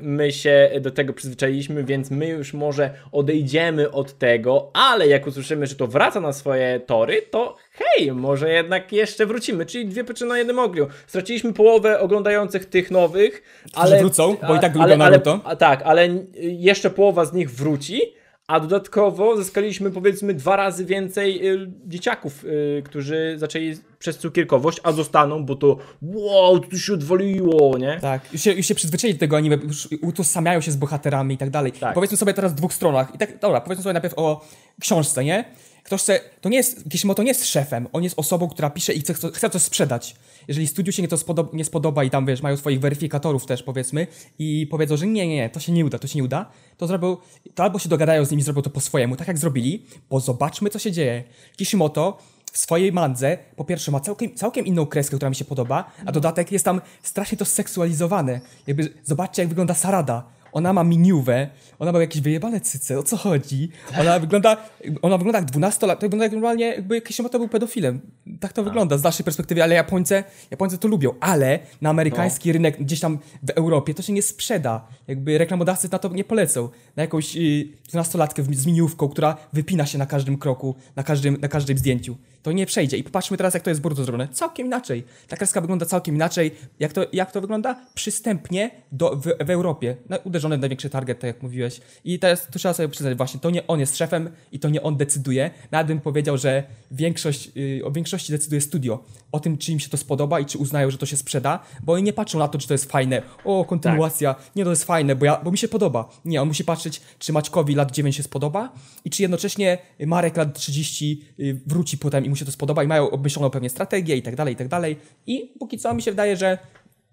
my 0.03 0.33
się 0.33 0.71
do 0.81 0.91
tego 0.91 1.13
przyzwyczailiśmy, 1.13 1.85
więc 1.85 2.11
my 2.11 2.29
już 2.29 2.55
może 2.55 2.91
odejdziemy 3.13 3.91
od 3.91 4.19
tego, 4.19 4.71
ale 4.73 5.09
jak 5.09 5.27
usłyszymy, 5.27 5.67
że 5.67 5.75
to 5.75 5.87
wraca 5.87 6.21
na 6.21 6.33
swoje 6.33 6.81
tory, 6.81 7.23
to 7.31 7.57
hej, 7.73 8.13
może 8.13 8.53
jednak 8.53 8.93
jeszcze 8.93 9.27
wrócimy, 9.27 9.67
czyli 9.67 9.87
dwie 9.87 10.05
pieczy 10.05 10.25
na 10.25 10.39
jednym 10.39 10.59
ogniu. 10.59 10.87
Straciliśmy 11.07 11.53
połowę 11.53 12.01
oglądających 12.01 12.67
tych 12.67 12.91
nowych, 12.91 13.43
ale... 13.75 13.99
wrócą, 13.99 14.37
bo 14.49 14.57
i 14.57 14.61
tak 14.61 14.75
lubią 14.75 14.85
ale, 14.85 14.97
Naruto. 14.97 15.41
a, 15.45 15.57
tak, 15.57 15.83
ale 15.85 16.09
jeszcze 16.41 16.91
połowa 16.91 17.25
z 17.25 17.33
nich 17.33 17.51
wróci, 17.51 18.01
a 18.47 18.60
dodatkowo 18.60 19.36
zyskaliśmy 19.36 19.90
powiedzmy 19.90 20.35
dwa 20.35 20.56
razy 20.56 20.85
więcej 20.85 21.48
y, 21.48 21.70
dzieciaków, 21.86 22.44
y, 22.44 22.82
którzy 22.85 23.35
zaczęli 23.39 23.77
przez 23.98 24.18
cukierkowość, 24.18 24.81
a 24.82 24.93
zostaną, 24.93 25.44
bo 25.44 25.55
to 25.55 25.77
wow, 26.02 26.60
to 26.60 26.77
się 26.77 26.94
odwaliło, 26.94 27.78
nie? 27.78 27.98
Tak, 28.01 28.32
już 28.32 28.43
się, 28.43 28.52
już 28.52 28.66
się 28.66 28.74
przyzwyczaili 28.74 29.14
do 29.14 29.20
tego 29.20 29.36
anime, 29.36 29.56
już 29.56 29.89
utożsamiają 30.02 30.60
się 30.60 30.70
z 30.70 30.77
bohaterami 30.77 31.35
i 31.35 31.39
tak 31.39 31.51
dalej. 31.51 31.73
Tak. 31.73 31.94
Powiedzmy 31.94 32.16
sobie 32.16 32.35
teraz 32.35 32.52
w 32.52 32.55
dwóch 32.55 32.74
stronach. 32.74 33.14
I 33.14 33.18
tak, 33.18 33.39
dobra, 33.39 33.60
powiedzmy 33.60 33.82
sobie 33.82 33.93
najpierw 33.93 34.14
o 34.16 34.44
książce, 34.81 35.24
nie? 35.24 35.44
Ktoś 35.87 36.03
chce, 36.03 36.21
to 36.41 36.49
nie 36.49 36.57
jest, 36.57 36.91
Kishimoto 36.91 37.23
nie 37.23 37.29
jest 37.29 37.47
szefem, 37.47 37.89
on 37.93 38.03
jest 38.03 38.19
osobą, 38.19 38.49
która 38.49 38.71
pisze 38.71 38.93
i 38.93 39.01
chce, 39.01 39.15
chce 39.15 39.51
coś 39.51 39.63
sprzedać. 39.63 40.17
Jeżeli 40.49 40.67
studiu 40.67 40.93
się 40.93 41.03
nie 41.03 41.09
to 41.09 41.17
spodoba, 41.17 41.51
nie 41.53 41.65
spodoba 41.65 42.05
i 42.05 42.11
tam, 42.11 42.27
wiesz, 42.27 42.43
mają 42.43 42.57
swoich 42.57 42.81
weryfikatorów 42.81 43.47
też, 43.47 43.63
powiedzmy, 43.63 44.07
i 44.39 44.67
powiedzą, 44.71 44.97
że 44.97 45.07
nie, 45.07 45.29
nie, 45.29 45.37
nie, 45.37 45.51
to 45.51 45.61
się 45.61 45.73
nie 45.73 45.85
uda, 45.85 45.99
to 45.99 46.07
się 46.07 46.19
nie 46.19 46.25
uda, 46.25 46.51
to 46.77 46.87
zrobią, 46.87 47.17
to 47.55 47.63
albo 47.63 47.79
się 47.79 47.89
dogadają 47.89 48.25
z 48.25 48.31
nimi, 48.31 48.43
zrobią 48.43 48.63
to 48.63 48.71
po 48.71 48.81
swojemu, 48.81 49.17
tak 49.17 49.29
jak 49.29 49.39
zrobili, 49.39 49.87
bo 50.11 50.21
zobaczmy, 50.21 50.71
co 50.71 50.79
się 50.79 50.93
dzieje. 50.93 51.25
Kishimoto 51.57 52.19
w 52.53 52.59
swojej 52.59 52.93
mandze, 52.93 53.39
po 53.57 53.65
pierwsze, 53.65 53.91
ma 53.91 54.01
całkiem, 54.01 54.35
całkiem 54.35 54.67
inną 54.67 54.87
kreskę, 54.87 55.17
która 55.17 55.31
mi 55.31 55.37
się 55.37 55.45
podoba, 55.45 55.91
a 56.07 56.13
dodatek 56.13 56.53
jest 56.53 56.65
tam 56.65 56.81
strasznie 57.03 57.39
to 57.39 57.45
seksualizowane. 57.45 58.41
Jakby, 58.67 58.93
zobaczcie, 59.05 59.43
jak 59.43 59.49
wygląda 59.49 59.75
Sarada. 59.75 60.36
Ona 60.57 60.73
ma 60.73 60.85
miniuwę, 60.85 61.49
ona 61.78 61.93
ma 61.93 62.01
jakieś 62.01 62.23
wyjebane 62.23 62.61
cyce, 62.61 62.99
o 62.99 63.03
co 63.03 63.16
chodzi? 63.16 63.69
Ona 64.01 64.19
wygląda, 64.19 64.57
ona 65.03 65.19
wygląda 65.19 65.39
jak 65.39 65.49
12 65.51 65.87
lat, 65.87 66.01
to 66.01 66.05
wygląda 66.05 66.24
jak 66.24 66.33
normalnie, 66.33 66.66
jakby 66.66 67.01
Kishimoto 67.01 67.39
był 67.39 67.49
pedofilem. 67.49 68.01
Tak 68.41 68.53
to 68.53 68.65
wygląda 68.65 68.99
z 68.99 69.03
naszej 69.03 69.24
perspektywy, 69.24 69.62
ale 69.62 69.74
Japońcy, 69.74 70.24
Japońcy 70.51 70.78
to 70.78 70.89
lubią, 70.89 71.11
ale 71.20 71.59
na 71.81 71.91
amerykański 71.91 72.53
rynek, 72.53 72.83
gdzieś 72.83 73.01
tam 73.01 73.19
w 73.43 73.51
Europie, 73.51 73.95
to 73.95 74.03
się 74.03 74.12
nie 74.12 74.23
sprzeda. 74.23 74.87
Jakby 75.09 75.39
reklamodawcy 75.39 75.89
na 75.93 75.99
to 75.99 76.09
nie 76.09 76.24
polecą. 76.24 76.69
Na 76.97 77.03
jakąś 77.03 77.37
y, 77.37 77.69
12-latkę 77.93 78.43
w- 78.43 78.55
z 78.57 78.66
miniówką, 78.66 79.09
która 79.09 79.37
wypina 79.53 79.87
się 79.87 79.99
na 79.99 80.07
każdym 80.07 80.39
kroku, 80.39 80.74
na 80.97 81.03
każdym, 81.03 81.37
na 81.41 81.49
każdym 81.49 81.78
zdjęciu. 81.78 82.16
To 82.47 82.52
nie 82.52 82.66
przejdzie. 82.66 82.97
I 82.97 83.05
popatrzmy 83.05 83.36
teraz, 83.36 83.55
jak 83.55 83.62
to 83.62 83.70
jest 83.70 83.81
Boruto 83.81 84.05
zrobione. 84.05 84.28
Całkiem 84.28 84.66
inaczej. 84.66 85.05
Ta 85.28 85.36
kreska 85.36 85.60
wygląda 85.60 85.86
całkiem 85.86 86.14
inaczej. 86.14 86.51
Jak 86.78 86.93
to, 86.93 87.06
jak 87.12 87.32
to 87.32 87.40
wygląda? 87.40 87.86
Przystępnie 87.94 88.70
do, 88.93 89.16
w, 89.16 89.23
w 89.47 89.51
Europie. 89.51 89.97
Na, 90.09 90.16
uderzony 90.16 90.56
w 90.56 90.60
największy 90.60 90.90
target, 90.90 91.18
tak 91.20 91.28
jak 91.28 91.43
mówiłeś. 91.43 91.81
I 92.05 92.18
teraz 92.18 92.47
tu 92.47 92.59
trzeba 92.59 92.74
sobie 92.74 92.89
przyznać, 92.89 93.16
właśnie 93.16 93.40
to 93.40 93.51
nie 93.51 93.66
on 93.66 93.81
jest 93.81 93.97
szefem 93.97 94.31
i 94.52 94.59
to 94.59 94.68
nie 94.68 94.82
on 94.82 94.97
decyduje. 94.97 95.51
Nawet 95.70 95.86
bym 95.86 96.01
powiedział, 96.01 96.39
że 96.39 96.62
większość, 96.90 97.51
y, 97.56 97.85
o 97.85 97.90
większości 97.90 98.32
decyduje 98.32 98.60
studio. 98.60 99.05
O 99.37 99.41
tym, 99.41 99.59
czy 99.59 99.73
im 99.73 99.81
się 99.81 99.89
to 99.89 99.97
spodoba 99.97 100.41
i 100.41 100.45
czy 100.45 100.59
uznają, 100.59 100.91
że 100.91 100.99
to 100.99 101.07
się 101.07 101.17
sprzeda, 101.17 101.59
bo 101.83 101.93
oni 101.93 102.03
nie 102.03 102.13
patrzą 102.13 102.39
na 102.39 102.49
to, 102.49 102.59
czy 102.59 102.69
to 102.69 102.75
jest 102.75 102.93
fajne. 102.93 103.23
O, 103.45 103.65
kontynuacja. 103.65 104.35
Nie, 104.57 104.65
to 104.65 104.71
jest 104.71 104.85
fajne, 104.85 105.17
bo, 105.17 105.25
ja, 105.25 105.41
bo 105.45 105.51
mi 105.51 105.59
się 105.59 105.69
podoba. 105.69 106.09
Nie, 106.25 106.43
on 106.43 106.49
musi 106.49 106.65
patrzeć, 106.65 107.01
czy 107.19 107.33
Maćkowi 107.33 107.75
lat 107.75 107.93
9 107.93 108.17
się 108.17 108.23
spodoba 108.23 108.73
i 109.05 109.11
czy 109.11 109.23
jednocześnie 109.23 109.79
Marek 110.07 110.37
lat 110.37 110.55
30 110.55 111.25
y, 111.41 111.61
wróci 111.67 111.99
potem 111.99 112.25
i 112.25 112.29
mu 112.29 112.37
się 112.37 112.45
to 112.45 112.53
spodoba 112.53 112.85
i 112.85 112.87
mają 112.87 113.11
obmyśloną 113.11 113.51
pewnie 113.51 113.71
strategię 113.71 114.17
i 114.17 114.23
tak 114.23 114.37
dalej, 114.37 114.55
i 114.55 114.57
tak 114.57 114.69
dalej. 114.69 114.97
I 115.27 115.53
póki 115.59 115.79
co 115.79 115.95
mi 115.95 116.03
się 116.03 116.11
wydaje, 116.11 116.37
że 116.37 116.59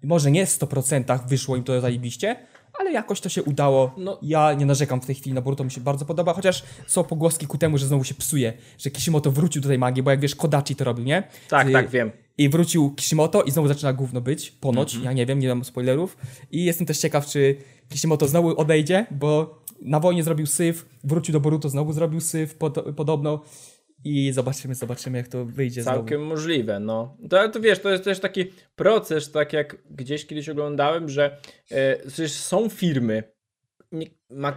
może 0.02 0.30
nie 0.30 0.46
w 0.46 0.50
100% 0.50 1.28
wyszło 1.28 1.56
im 1.56 1.64
to 1.64 1.80
zajebiście, 1.80 2.36
ale 2.78 2.92
jakoś 2.92 3.20
to 3.20 3.28
się 3.28 3.42
udało. 3.42 3.94
No. 3.96 4.18
Ja 4.22 4.52
nie 4.54 4.66
narzekam 4.66 5.00
w 5.00 5.06
tej 5.06 5.14
chwili 5.14 5.34
na 5.34 5.40
Boruto, 5.40 5.64
mi 5.64 5.70
się 5.70 5.80
bardzo 5.80 6.04
podoba, 6.04 6.34
chociaż 6.34 6.62
są 6.86 7.04
pogłoski 7.04 7.46
ku 7.46 7.58
temu, 7.58 7.78
że 7.78 7.86
znowu 7.86 8.04
się 8.04 8.14
psuje, 8.14 8.52
że 8.78 8.90
Kishimoto 8.90 9.30
wrócił 9.30 9.62
do 9.62 9.68
tej 9.68 9.78
magii, 9.78 10.02
bo 10.02 10.10
jak 10.10 10.20
wiesz, 10.20 10.34
Kodachi 10.34 10.76
to 10.76 10.84
robił, 10.84 11.04
nie? 11.04 11.22
Tak, 11.48 11.68
Y, 11.68 11.72
tak, 11.72 11.88
wiem. 11.90 12.10
I 12.38 12.48
wrócił 12.48 12.90
Kishimoto 12.94 13.42
i 13.42 13.50
znowu 13.50 13.68
zaczyna 13.68 13.92
gówno 13.92 14.20
być, 14.20 14.50
ponoć, 14.50 14.94
Mhm. 14.94 15.04
ja 15.04 15.12
nie 15.12 15.26
wiem, 15.26 15.38
nie 15.38 15.48
mam 15.48 15.64
spoilerów. 15.64 16.16
I 16.50 16.64
jestem 16.64 16.86
też 16.86 16.98
ciekaw, 16.98 17.26
czy 17.26 17.56
Kishimoto 17.88 18.28
znowu 18.28 18.60
odejdzie, 18.60 19.06
bo 19.10 19.60
na 19.82 20.00
wojnie 20.00 20.22
zrobił 20.24 20.46
syf, 20.46 20.86
wrócił 21.04 21.32
do 21.32 21.40
Boruto, 21.40 21.68
znowu 21.68 21.92
zrobił 21.92 22.20
syf 22.20 22.54
pod, 22.54 22.78
podobno. 22.96 23.40
I 24.04 24.32
zobaczymy, 24.32 24.74
zobaczymy 24.74 25.18
jak 25.18 25.28
to 25.28 25.44
wyjdzie 25.44 25.82
znowu. 25.82 25.98
Całkiem 25.98 26.26
możliwe, 26.26 26.80
no. 26.80 27.16
To, 27.30 27.48
to 27.48 27.60
wiesz, 27.60 27.78
to 27.78 27.90
jest 27.90 28.04
też 28.04 28.20
taki 28.20 28.44
proces, 28.76 29.32
tak 29.32 29.52
jak 29.52 29.76
gdzieś 29.90 30.26
kiedyś 30.26 30.48
oglądałem, 30.48 31.08
że 31.08 31.36
e, 31.70 32.28
są 32.28 32.68
firmy, 32.68 33.33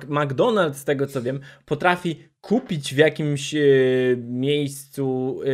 McDonald's, 0.09 0.73
z 0.73 0.83
tego 0.83 1.07
co 1.07 1.21
wiem, 1.21 1.39
potrafi 1.65 2.23
kupić 2.41 2.93
w 2.93 2.97
jakimś 2.97 3.55
e, 3.55 3.59
miejscu 4.17 5.39
e, 5.45 5.49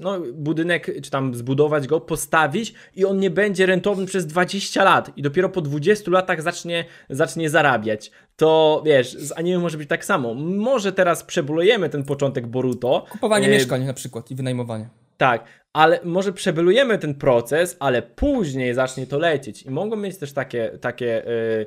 no, 0.00 0.20
budynek, 0.34 0.90
czy 1.02 1.10
tam 1.10 1.34
zbudować 1.34 1.86
go, 1.86 2.00
postawić 2.00 2.74
i 2.96 3.04
on 3.04 3.18
nie 3.18 3.30
będzie 3.30 3.66
rentowny 3.66 4.06
przez 4.06 4.26
20 4.26 4.84
lat 4.84 5.10
i 5.16 5.22
dopiero 5.22 5.48
po 5.48 5.60
20 5.60 6.10
latach 6.10 6.42
zacznie, 6.42 6.84
zacznie 7.10 7.50
zarabiać. 7.50 8.10
To 8.36 8.82
wiesz, 8.86 9.12
z 9.12 9.32
anime 9.38 9.58
może 9.58 9.78
być 9.78 9.88
tak 9.88 10.04
samo. 10.04 10.34
Może 10.34 10.92
teraz 10.92 11.24
przebulujemy 11.24 11.88
ten 11.88 12.04
początek 12.04 12.46
Boruto. 12.46 13.04
Kupowanie 13.10 13.46
e, 13.46 13.50
mieszkań 13.50 13.84
na 13.84 13.94
przykład 13.94 14.30
i 14.30 14.34
wynajmowanie. 14.34 14.88
tak, 15.16 15.44
ale 15.72 16.00
może 16.04 16.32
przebelujemy 16.32 16.98
ten 16.98 17.14
proces, 17.14 17.76
ale 17.80 18.02
później 18.02 18.74
zacznie 18.74 19.06
to 19.06 19.18
lecieć. 19.18 19.62
I 19.62 19.70
mogą 19.70 19.96
mieć 19.96 20.18
też 20.18 20.32
takie, 20.32 20.70
takie 20.80 21.22
yy, 21.26 21.66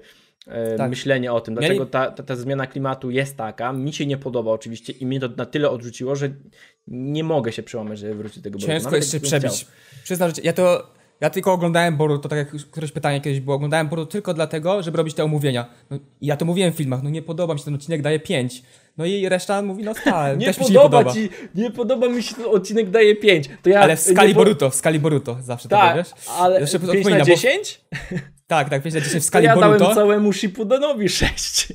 Tak. 0.77 0.89
myślenie 0.89 1.33
o 1.33 1.41
tym, 1.41 1.55
dlaczego 1.55 1.85
ta, 1.85 2.11
ta, 2.11 2.23
ta 2.23 2.35
zmiana 2.35 2.67
klimatu 2.67 3.09
jest 3.11 3.37
taka. 3.37 3.73
Mi 3.73 3.93
się 3.93 4.05
nie 4.05 4.17
podoba 4.17 4.51
oczywiście 4.51 4.93
i 4.93 5.05
mnie 5.05 5.19
to 5.19 5.27
na 5.37 5.45
tyle 5.45 5.69
odrzuciło, 5.69 6.15
że 6.15 6.29
nie 6.87 7.23
mogę 7.23 7.51
się 7.51 7.63
przełamać, 7.63 7.99
żeby 7.99 8.15
wrócić 8.15 8.37
do 8.39 8.43
tego 8.43 8.59
Boruto. 8.59 8.73
Ciężko 8.73 9.19
chciał. 9.19 9.21
przebić. 9.21 9.67
Przyznam, 10.03 10.29
że 10.29 10.41
ja 10.43 10.53
to 10.53 10.91
Ja 11.21 11.29
tylko 11.29 11.53
oglądałem 11.53 11.97
Boruto, 11.97 12.29
tak 12.29 12.37
jak 12.39 12.49
któreś 12.71 12.91
pytanie 12.91 13.21
kiedyś 13.21 13.39
było, 13.39 13.55
oglądałem 13.55 13.87
Boruto 13.87 14.11
tylko 14.11 14.33
dlatego, 14.33 14.83
żeby 14.83 14.97
robić 14.97 15.13
te 15.15 15.23
omówienia. 15.23 15.65
No, 15.89 15.97
i 16.21 16.27
ja 16.27 16.37
to 16.37 16.45
mówiłem 16.45 16.73
w 16.73 16.75
filmach, 16.75 17.03
no 17.03 17.09
nie 17.09 17.21
podoba 17.21 17.53
mi 17.53 17.59
się 17.59 17.65
ten 17.65 17.75
odcinek, 17.75 18.01
daje 18.01 18.19
5. 18.19 18.63
No 18.97 19.05
i 19.05 19.29
reszta 19.29 19.61
mówi, 19.61 19.83
no 19.83 19.93
tak, 20.03 20.37
Nie 20.39 20.53
podoba, 20.53 20.69
nie 20.73 20.79
podoba. 20.79 21.13
ci, 21.13 21.29
nie 21.55 21.71
podoba 21.71 22.09
mi 22.09 22.23
się 22.23 22.35
ten 22.35 22.45
odcinek 22.45 22.89
daje 22.89 23.15
5. 23.15 23.49
To 23.61 23.69
ja 23.69 23.79
Ale 23.81 23.95
w 23.95 23.99
skali 23.99 24.33
po- 24.33 24.39
Boruto, 24.39 24.69
w 24.69 24.75
skali 24.75 24.99
Boruto 24.99 25.37
zawsze 25.41 25.69
to 25.69 25.75
Tak, 25.75 25.97
wiesz? 25.97 26.07
ale 26.39 26.59
Zawsze 26.59 26.79
5 26.79 26.89
odpowinna, 26.89 27.17
na 27.17 27.25
bo- 27.25 27.25
10? 27.25 27.81
Tak, 28.51 28.69
tak, 28.69 28.83
5 28.83 28.95
na 28.95 29.01
10 29.01 29.23
w 29.23 29.25
skali 29.25 29.45
ja 29.45 29.55
dałem 29.55 29.79
Boruto. 29.79 29.95
całemu 29.95 30.33
Shippudonowi 30.33 31.09
6. 31.09 31.73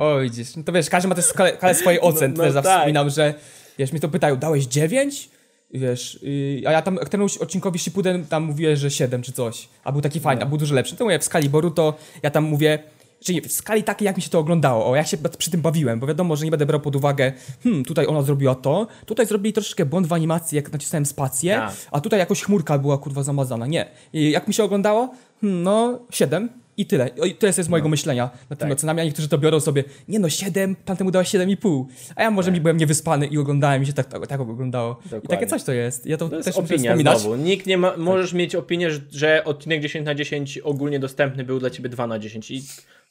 O, 0.00 0.20
widzisz, 0.20 0.56
no 0.56 0.62
to 0.62 0.72
wiesz, 0.72 0.90
każdy 0.90 1.08
ma 1.08 1.14
też 1.14 1.24
skalę, 1.24 1.56
skalę 1.56 1.74
swojej 1.74 2.00
ocen. 2.00 2.32
No- 2.32 2.38
no 2.38 2.44
też 2.44 2.52
zawsze 2.52 2.70
tak. 2.70 2.78
wspominam, 2.78 3.10
że 3.10 3.34
wiesz, 3.78 3.92
mi 3.92 4.00
to 4.00 4.08
pytają, 4.08 4.36
dałeś 4.36 4.66
9? 4.66 5.30
Wiesz, 5.70 6.18
yy, 6.22 6.68
a 6.68 6.72
ja 6.72 6.82
tam 6.82 6.96
któremuś 6.96 7.36
odcinkowi 7.36 7.78
Shippuden 7.78 8.26
tam 8.26 8.42
mówię, 8.42 8.76
że 8.76 8.90
7 8.90 9.22
czy 9.22 9.32
coś. 9.32 9.68
A 9.84 9.92
był 9.92 10.00
taki 10.00 10.20
fajny, 10.20 10.42
a 10.42 10.46
był 10.46 10.58
dużo 10.58 10.74
lepszy. 10.74 10.96
To 10.96 11.04
mówię, 11.04 11.18
w 11.18 11.24
skali 11.24 11.48
Boruto 11.48 11.94
ja 12.22 12.30
tam 12.30 12.44
mówię, 12.44 12.78
czyli 13.20 13.40
w 13.40 13.52
skali 13.52 13.82
takiej, 13.82 14.06
jak 14.06 14.16
mi 14.16 14.22
się 14.22 14.30
to 14.30 14.38
oglądało, 14.38 14.90
o, 14.90 14.96
ja 14.96 15.04
się 15.04 15.16
przy 15.38 15.50
tym 15.50 15.60
bawiłem, 15.60 16.00
bo 16.00 16.06
wiadomo, 16.06 16.36
że 16.36 16.44
nie 16.44 16.50
będę 16.50 16.66
brał 16.66 16.80
pod 16.80 16.96
uwagę, 16.96 17.32
hmm, 17.62 17.84
tutaj 17.84 18.06
ona 18.06 18.22
zrobiła 18.22 18.54
to, 18.54 18.86
tutaj 19.06 19.26
zrobili 19.26 19.52
troszeczkę 19.52 19.86
błąd 19.86 20.06
w 20.06 20.12
animacji, 20.12 20.56
jak 20.56 20.72
nacisnąłem 20.72 21.06
spację, 21.06 21.54
Tak. 21.54 21.72
a 21.90 22.00
tutaj 22.00 22.18
jakoś 22.18 22.42
chmurka 22.42 22.78
była 22.78 22.98
kurwa 22.98 23.22
zamazana. 23.22 23.66
Nie. 23.66 23.86
I 24.12 24.30
jak 24.30 24.48
mi 24.48 24.54
się 24.54 24.64
oglądało? 24.64 25.14
No, 25.42 26.06
7 26.10 26.48
i 26.76 26.86
tyle. 26.86 27.10
I 27.26 27.34
to 27.34 27.46
jest 27.46 27.60
z 27.62 27.68
mojego 27.68 27.88
myślenia 27.88 28.30
nad 28.50 28.58
tymi 28.58 28.70
Tak. 28.70 28.78
ocenami, 28.78 29.00
a 29.00 29.04
niektórzy 29.04 29.28
to 29.28 29.38
biorą 29.38 29.60
sobie, 29.60 29.84
nie 30.08 30.18
no, 30.18 30.28
7, 30.28 30.76
tamtemu 30.84 31.10
dałeś 31.10 31.28
7,5. 31.28 31.84
A 32.16 32.22
ja 32.22 32.30
może 32.30 32.52
mi 32.52 32.60
byłem 32.60 32.76
niewyspany 32.76 33.26
i 33.26 33.38
oglądałem 33.38 33.82
i 33.82 33.86
się 33.86 33.92
tak, 33.92 34.06
tak, 34.06 34.26
tak 34.26 34.40
oglądało. 34.40 35.00
I 35.00 35.04
Dokładnie. 35.04 35.28
takie 35.28 35.46
coś 35.46 35.62
to 35.62 35.72
jest. 35.72 36.06
Ja 36.06 36.16
to, 36.16 36.28
To 36.28 36.36
jest 36.36 36.48
też 36.48 36.56
opinia 36.56 36.96
znowu. 36.96 37.36
Nikt 37.36 37.66
nie 37.66 37.78
ma, 37.78 37.96
możesz 37.96 38.32
mieć 38.32 38.54
opinię, 38.54 38.90
że, 39.10 39.44
odcinek 39.44 39.80
10 39.80 40.06
na 40.06 40.14
10 40.14 40.58
ogólnie 40.58 40.98
dostępny 40.98 41.44
był 41.44 41.58
dla 41.58 41.70
ciebie 41.70 41.88
2 41.88 42.06
na 42.06 42.18
10 42.18 42.50
i 42.50 42.62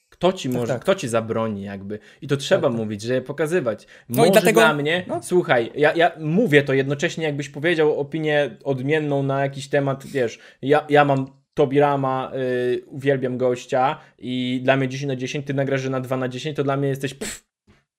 kto 0.10 0.34
ci 0.34 0.49
może, 0.49 0.74
tak. 0.74 0.82
kto 0.82 0.95
ci 0.95 1.08
zabroni 1.08 1.64
jakby. 1.64 1.99
I 2.22 2.28
to 2.28 2.38
trzeba 2.38 2.70
mówić, 2.70 3.02
że 3.02 3.22
pokazywać. 3.22 3.88
No 4.10 4.16
i 4.16 4.18
może 4.18 4.32
dlatego- 4.32 4.62
dla 4.62 4.74
mnie, 4.74 5.06
no. 5.08 5.20
słuchaj, 5.24 5.72
ja, 5.76 5.94
ja 5.95 6.12
mówię 6.20 6.64
to 6.64 6.74
jednocześnie 6.74 7.24
jakbyś 7.26 7.49
powiedział 7.49 7.99
opinię 7.99 8.58
odmienną 8.64 9.24
na 9.24 9.41
jakiś 9.41 9.68
temat, 9.70 10.06
wiesz, 10.08 10.40
ja, 10.62 10.86
ja 10.90 11.06
mam 11.06 11.38
Tobirama, 11.58 12.32
y, 12.36 12.84
uwielbiam 12.88 13.38
gościa 13.38 14.00
i 14.20 14.60
dla 14.64 14.78
mnie 14.78 14.88
10 14.88 15.08
na 15.08 15.16
10, 15.16 15.46
ty 15.46 15.54
nagrasz, 15.54 15.82
że 15.82 15.90
na 15.90 16.00
2 16.00 16.18
na 16.18 16.28
10, 16.28 16.56
to 16.56 16.64
dla 16.64 16.78
mnie 16.78 16.88
jesteś 16.90 17.14
pff, 17.14 17.44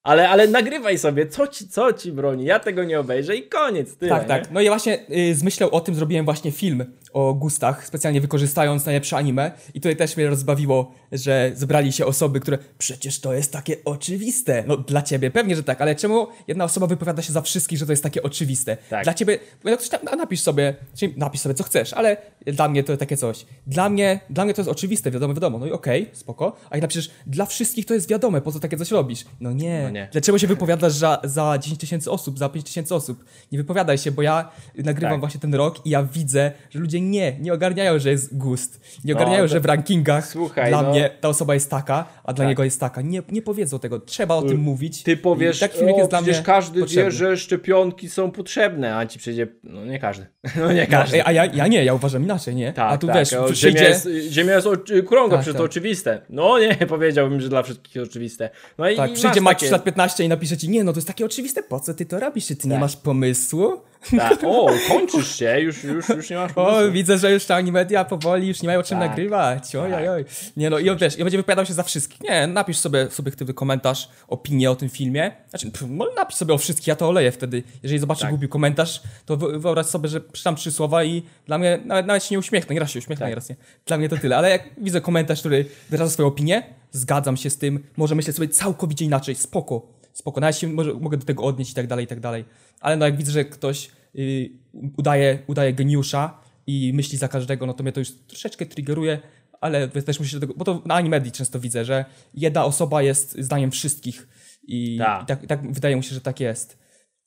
ale, 0.03 0.29
ale 0.29 0.47
nagrywaj 0.47 0.99
sobie, 0.99 1.27
co 1.27 1.47
ci, 1.47 1.69
co 1.69 1.93
ci 1.93 2.13
broni, 2.13 2.45
ja 2.45 2.59
tego 2.61 2.85
nie 2.85 3.01
obejrzę 3.01 3.37
i 3.37 3.43
koniec, 3.49 3.97
tyle, 3.97 4.11
Tak, 4.11 4.23
nie? 4.23 4.29
tak. 4.29 4.51
No 4.51 4.61
i 4.61 4.65
ja 4.65 4.71
właśnie 4.71 4.99
y, 5.11 5.35
z 5.35 5.43
myślą 5.43 5.71
o 5.71 5.81
tym 5.81 5.95
zrobiłem 5.95 6.25
właśnie 6.25 6.51
film 6.53 6.85
o 7.13 7.35
gustach, 7.35 7.87
specjalnie 7.87 8.21
wykorzystując 8.21 8.87
najlepsze 8.87 9.17
anime. 9.17 9.51
I 9.75 9.81
tutaj 9.81 9.97
też 9.97 10.17
mnie 10.17 10.27
rozbawiło, 10.27 10.93
że 11.13 11.51
zebrali 11.55 11.93
się 11.93 12.07
osoby, 12.07 12.41
które 12.41 12.59
przecież 12.79 13.21
to 13.21 13.33
jest 13.35 13.53
takie 13.53 13.77
oczywiste. 13.85 14.65
No 14.67 14.77
dla 14.77 15.03
ciebie 15.03 15.31
pewnie, 15.31 15.57
że 15.57 15.63
tak, 15.63 15.81
ale 15.81 15.95
czemu 15.95 16.27
jedna 16.49 16.65
osoba 16.65 16.87
wypowiada 16.87 17.23
się 17.23 17.33
za 17.33 17.43
wszystkich, 17.43 17.79
że 17.79 17.87
to 17.87 17.93
jest 17.93 18.03
takie 18.03 18.23
oczywiste? 18.23 18.77
Tak. 18.91 19.05
Dla 19.05 19.15
ciebie, 19.15 19.39
no 19.65 19.77
ktoś 19.77 19.89
tam, 19.89 20.01
napisz 20.19 20.41
sobie, 20.41 20.75
czyli 20.95 21.15
napisz 21.17 21.41
sobie 21.41 21.55
co 21.55 21.65
chcesz, 21.65 21.93
ale 21.93 22.17
dla 22.47 22.69
mnie 22.69 22.85
to 22.85 22.97
takie 22.97 23.17
coś. 23.17 23.47
Dla 23.67 23.89
mnie, 23.89 24.21
dla 24.31 24.45
mnie 24.45 24.55
to 24.55 24.61
jest 24.61 24.71
oczywiste, 24.71 25.11
wiadomo, 25.11 25.35
wiadomo. 25.35 25.59
No 25.59 25.67
i 25.67 25.73
okej, 25.73 26.11
spoko. 26.13 26.57
A 26.71 26.77
jak 26.77 26.83
napiszesz, 26.83 27.11
dla 27.27 27.47
wszystkich 27.47 27.87
to 27.87 27.95
jest 27.95 28.09
wiadome, 28.09 28.41
po 28.41 28.53
co 28.53 28.61
takie 28.61 28.77
coś 28.77 28.91
robisz? 28.91 29.25
No 29.41 29.53
nie. 29.53 29.83
No 29.83 29.91
nie. 29.91 30.09
Dlaczego 30.13 30.39
się 30.39 30.47
wypowiadasz 30.47 30.93
za, 30.93 31.21
za 31.25 31.59
10 31.59 31.81
tysięcy 31.81 32.11
osób, 32.11 32.39
za 32.39 32.49
5 32.49 32.67
tysięcy 32.67 32.95
osób? 32.95 33.25
Nie 33.53 33.59
wypowiadaj 33.59 33.99
się, 33.99 34.11
bo 34.11 34.23
ja 34.23 34.51
nagrywam 34.75 35.13
Tak. 35.13 35.21
właśnie 35.21 35.41
ten 35.41 35.55
rok 35.55 35.87
i 35.87 35.91
ja 35.91 36.03
widzę, 36.03 36.53
że 36.71 36.79
ludzie 36.79 36.98
nie, 37.01 37.37
nie 37.41 37.53
ogarniają, 37.53 37.99
że 37.99 38.11
jest 38.11 38.37
gust. 38.39 38.81
Nie 39.05 39.15
No, 39.15 39.21
ogarniają, 39.21 39.45
to- 39.45 39.49
że 39.49 39.61
w 39.61 39.65
rankingach 39.65 40.27
Słuchaj, 40.29 40.69
dla 40.71 40.83
no. 40.83 40.91
mnie 40.91 41.11
ta 41.21 41.29
osoba 41.29 41.55
jest 41.55 41.71
taka, 41.71 42.05
a 42.25 42.33
dla 42.33 42.43
Tak. 42.45 42.49
niego 42.49 42.65
jest 42.65 42.81
taka. 42.81 43.03
Nie, 43.03 43.23
nie 43.31 43.43
powiedzą 43.43 43.79
tego. 43.79 44.01
Trzeba 44.01 44.35
o 44.35 44.43
tym 44.43 44.59
mówić. 44.59 45.03
Ty 45.03 45.17
powiesz, 45.17 45.59
tak 45.59 45.73
filmik 45.73 45.95
o, 45.95 45.99
jest 45.99 46.11
dla 46.11 46.21
mnie 46.21 46.27
przecież 46.33 46.47
każdy 46.47 46.81
potrzebny. 46.81 47.05
wie, 47.05 47.11
że 47.11 47.37
szczepionki 47.37 48.09
są 48.09 48.31
potrzebne, 48.31 48.97
a 48.97 49.07
ci 49.07 49.19
przyjdzie, 49.19 49.47
no 49.65 49.85
nie 49.85 49.99
każdy, 49.99 50.27
no 50.57 50.73
nie 50.73 50.81
No, 50.91 50.91
każdy. 50.91 51.25
a 51.27 51.33
ja, 51.33 51.45
ja 51.45 51.67
nie, 51.67 51.85
ja 51.85 51.95
uważam 51.95 52.23
inaczej, 52.25 52.55
nie? 52.55 52.73
Tak, 52.73 52.93
a 52.93 52.99
tu 52.99 53.07
tak, 53.07 53.17
wiesz, 53.17 53.33
o, 53.33 53.45
przyjdzie... 53.45 53.79
Ziemia 53.79 53.89
jest, 53.89 54.09
ziemia 54.31 54.55
jest 54.55 54.67
o- 54.67 54.77
krągła, 55.09 55.29
Tak, 55.31 55.41
przecież 55.41 55.47
tak. 55.53 55.57
to 55.57 55.65
oczywiste. 55.65 56.23
No 56.31 56.59
nie, 56.59 56.77
powiedziałbym, 56.89 57.41
że 57.41 57.49
dla 57.49 57.63
wszystkich 57.63 58.03
oczywiste. 58.03 58.51
No 58.79 58.89
i 58.91 58.97
Tak, 58.97 59.13
przyjdzie 59.13 59.41
Maciuś 59.41 59.61
takie- 59.61 59.73
lat 59.73 59.85
15 59.85 60.25
i 60.25 60.29
napisze 60.29 60.57
ci, 60.57 60.69
nie 60.69 60.85
no, 60.85 60.93
to 60.93 60.99
jest 60.99 61.09
takie 61.09 61.25
oczywiste, 61.25 61.63
po 61.63 61.81
co 61.81 61.95
ty 61.95 62.07
to 62.07 62.21
robisz? 62.21 62.47
Czy 62.47 62.57
ty 62.57 62.69
nie 62.69 62.75
Tak. 62.75 62.81
masz 62.81 62.97
pomysłu? 62.97 63.81
Tak. 64.19 64.39
O, 64.45 64.71
kończysz 64.89 65.37
się, 65.37 65.61
już, 65.61 65.85
już, 65.85 66.09
już 66.09 66.31
nie 66.31 66.37
masz 66.37 66.51
O, 66.51 66.55
pomysłu. 66.55 66.93
widzę, 66.93 67.19
że 67.19 67.33
już 67.33 67.45
ta 67.45 67.55
Animedia 67.57 68.05
powoli 68.05 68.49
już 68.49 68.63
nie 68.63 68.67
mają 68.67 68.81
o 68.81 68.83
czym 68.83 68.99
Tak. 68.99 69.09
nagrywać. 69.11 69.77
Oj, 69.77 69.95
oj, 69.95 70.09
oj. 70.09 70.25
Nie 70.57 70.71
no, 70.71 70.79
i 70.79 70.97
wiesz, 70.97 71.19
i 71.19 71.25
będzie 71.25 71.39
wypowiadał 71.39 71.67
się 71.67 71.73
za 71.75 71.83
wszystkich. 71.83 72.21
Nie, 72.21 72.47
napisz 72.47 72.79
sobie 72.79 73.11
subiektywny 73.11 73.55
komentarz, 73.55 74.09
opinię 74.29 74.71
o 74.71 74.77
tym 74.77 74.89
filmie. 74.89 75.33
Znaczy, 75.51 75.71
pff, 75.71 75.91
może 75.91 76.11
napisz 76.17 76.37
sobie 76.37 76.55
o 76.55 76.59
wszystkich, 76.59 76.87
ja 76.87 76.97
to 76.97 77.09
oleję 77.09 77.33
wtedy. 77.33 77.63
Jeżeli 77.83 77.99
zobaczysz 78.01 78.23
Tak. 78.23 78.31
głupi 78.31 78.49
komentarz, 78.49 79.03
to 79.27 79.37
wy- 79.37 79.59
wyobraź 79.59 79.87
sobie, 79.87 80.09
że 80.09 80.21
przeczytam 80.21 80.57
trzy 80.57 80.73
słowa 80.73 81.05
i 81.05 81.23
dla 81.47 81.59
mnie 81.59 81.79
nawet, 81.85 82.07
nawet 82.07 82.25
się 82.25 82.35
nie 82.35 82.39
uśmiechnę. 82.39 82.75
Nieraz 82.75 82.91
się 82.91 82.99
uśmiechnę, 82.99 83.25
Tak. 83.25 83.31
nieraz 83.31 83.49
nie. 83.49 83.57
Dla 83.87 83.99
mnie 83.99 84.09
to 84.09 84.17
tyle. 84.17 84.37
Ale 84.37 84.51
jak 84.51 84.63
widzę 84.81 85.01
komentarz, 85.01 85.41
który 85.41 85.65
wyraża 85.91 86.11
swoją 86.11 86.29
opinię, 86.29 86.63
zgadzam 86.93 87.37
się 87.37 87.51
z 87.51 87.59
tym, 87.59 87.85
może 87.97 88.15
myśleć 88.15 88.37
sobie 88.37 88.49
całkowicie 88.49 89.05
inaczej, 89.05 89.35
spoko. 89.35 89.83
Spoko, 90.19 90.41
nawet 90.41 90.57
się 90.57 90.69
może, 90.69 90.95
mogę 90.95 91.17
do 91.17 91.27
tego 91.27 91.43
odnieść 91.43 91.71
i 91.71 91.75
tak 91.75 91.87
dalej, 91.87 92.05
i 92.05 92.09
tak 92.09 92.21
dalej. 92.21 92.45
Ale 92.81 92.97
no 92.97 93.05
jak 93.07 93.17
widzę, 93.17 93.33
że 93.33 93.45
ktoś 93.45 93.91
y, 94.15 94.51
udaje, 94.97 95.39
udaje 95.47 95.73
geniusza 95.73 96.41
i 96.67 96.93
myśli 96.95 97.19
za 97.19 97.29
każdego, 97.29 97.67
no 97.67 97.75
to 97.75 97.83
mnie 97.83 97.93
to 97.93 98.01
już 98.01 98.11
troszeczkę 98.27 98.67
triggeruje, 98.67 99.19
ale 99.61 99.89
też 99.89 100.19
musicie 100.19 100.37
do 100.37 100.41
tego, 100.41 100.55
bo 100.57 100.65
to 100.65 100.83
na 100.87 100.95
Animedii 100.95 101.33
często 101.33 101.61
widzę, 101.61 101.85
że 101.85 102.05
jedna 102.35 102.65
osoba 102.65 103.03
jest 103.03 103.39
zdaniem 103.39 103.71
wszystkich 103.71 104.29
i, 104.63 104.99
Tak. 104.99 105.23
i 105.23 105.27
tak, 105.27 105.47
tak 105.47 105.73
wydaje 105.73 105.97
mi 105.97 106.05
się, 106.05 106.15
że 106.15 106.21
tak 106.21 106.41
jest. 106.41 106.79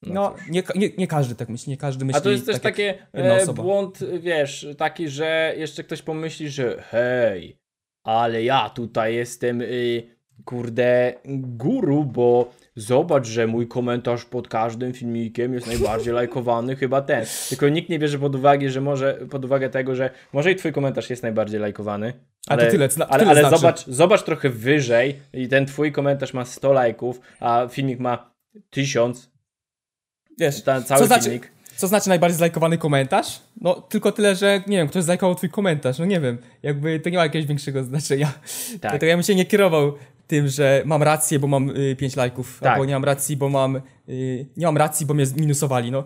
No, 0.01 0.35
nie, 0.49 0.63
nie, 0.75 0.89
nie 0.97 1.07
każdy 1.07 1.35
tak 1.35 1.49
myśli, 1.49 1.69
nie 1.69 1.77
każdy 1.77 2.05
myśli 2.05 2.17
A 2.17 2.21
to 2.21 2.29
jest 2.29 2.45
też 2.45 2.55
tak 2.55 2.63
jak 2.63 2.73
takie 2.73 3.07
jedna 3.13 3.37
e, 3.37 3.53
błąd, 3.53 3.99
wiesz, 4.19 4.67
taki, 4.77 5.09
że 5.09 5.53
jeszcze 5.57 5.83
ktoś 5.83 6.01
pomyśli, 6.01 6.49
że 6.49 6.83
hej, 6.89 7.57
ale 8.03 8.43
ja 8.43 8.69
tutaj 8.69 9.15
jestem, 9.15 9.61
y, 9.61 10.03
kurde, 10.45 11.13
guru, 11.27 12.05
bo 12.05 12.51
zobacz, 12.75 13.27
że 13.27 13.47
mój 13.47 13.67
komentarz 13.67 14.25
pod 14.25 14.47
każdym 14.47 14.93
filmikiem 14.93 15.53
jest 15.53 15.67
najbardziej 15.67 16.13
lajkowany, 16.21 16.75
chyba 16.75 17.01
ten. 17.01 17.25
Tylko 17.49 17.69
nikt 17.69 17.89
nie 17.89 17.99
bierze 17.99 18.19
pod 18.19 18.35
uwagę, 18.35 18.69
że 18.69 18.81
może, 18.81 19.13
pod 19.29 19.45
uwagę 19.45 19.69
tego, 19.69 19.95
że 19.95 20.09
może 20.33 20.51
i 20.51 20.55
twój 20.55 20.71
komentarz 20.71 21.09
jest 21.09 21.23
najbardziej 21.23 21.59
lajkowany. 21.59 22.13
A 22.47 22.57
to 22.57 22.65
tyle, 22.71 22.89
zna- 22.89 23.07
ale, 23.09 23.19
tyle 23.19 23.31
ale 23.31 23.39
znaczy. 23.41 23.57
zobacz, 23.57 23.85
zobacz 23.87 24.23
trochę 24.23 24.49
wyżej 24.49 25.19
i 25.33 25.47
ten 25.47 25.65
twój 25.65 25.91
komentarz 25.91 26.33
ma 26.33 26.45
100 26.45 26.73
lajków, 26.73 27.21
a 27.39 27.67
filmik 27.71 27.99
ma 27.99 28.31
1000, 28.69 29.31
Wiesz, 30.39 30.61
ten 30.63 30.83
cały 30.83 30.99
co 30.99 31.07
znaczy, 31.07 31.23
filmik. 31.23 31.51
co 31.75 31.87
znaczy 31.87 32.09
najbardziej 32.09 32.37
zlajkowany 32.37 32.77
komentarz? 32.77 33.41
No 33.61 33.75
tylko 33.81 34.11
tyle, 34.11 34.35
że 34.35 34.63
nie 34.67 34.77
wiem, 34.77 34.87
ktoś 34.87 35.03
zlajkował 35.03 35.35
twój 35.35 35.49
komentarz, 35.49 35.99
no 35.99 36.05
nie 36.05 36.19
wiem, 36.19 36.37
jakby 36.63 36.99
to 36.99 37.09
nie 37.09 37.17
ma 37.17 37.23
jakiegoś 37.23 37.47
większego 37.47 37.83
znaczenia. 37.83 38.27
Tak. 38.71 38.79
Dlatego 38.81 39.05
ja 39.05 39.15
bym 39.15 39.23
się 39.23 39.35
nie 39.35 39.45
kierował 39.45 39.93
tym, 40.31 40.47
że 40.47 40.81
mam 40.85 41.03
rację, 41.03 41.39
bo 41.39 41.47
mam 41.47 41.69
y, 41.69 41.95
5 41.95 42.15
lajków, 42.15 42.59
Tak. 42.59 42.71
albo 42.73 42.85
nie 42.85 42.93
mam 42.93 43.03
racji, 43.03 43.37
bo 43.37 43.49
mam 43.49 43.75
y, 44.09 44.45
nie 44.57 44.65
mam 44.65 44.77
racji, 44.77 45.05
bo 45.05 45.13
mnie 45.13 45.25
minusowali, 45.35 45.91
no. 45.91 46.03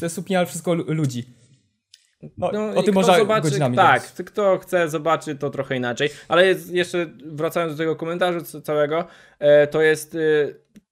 To 0.00 0.06
jest 0.06 0.18
opinia 0.18 0.44
wszystko 0.44 0.74
lu- 0.74 0.84
ludzi. 0.88 1.24
No, 2.38 2.50
No, 2.52 2.70
o 2.74 2.82
tym 2.82 2.94
można 2.94 3.18
zobaczy, 3.18 3.42
godzinami 3.42 3.76
Tak, 3.76 4.02
gadać. 4.02 4.26
kto 4.26 4.58
chce 4.58 4.88
zobaczy 4.88 5.36
to 5.36 5.50
trochę 5.50 5.76
inaczej. 5.76 6.10
Ale 6.28 6.46
jest, 6.46 6.70
jeszcze 6.70 7.06
wracając 7.26 7.72
do 7.72 7.78
tego 7.78 7.96
komentarza 7.96 8.40
całego, 8.62 9.04
e, 9.38 9.66
to 9.66 9.82
jest 9.82 10.14
e, 10.14 10.18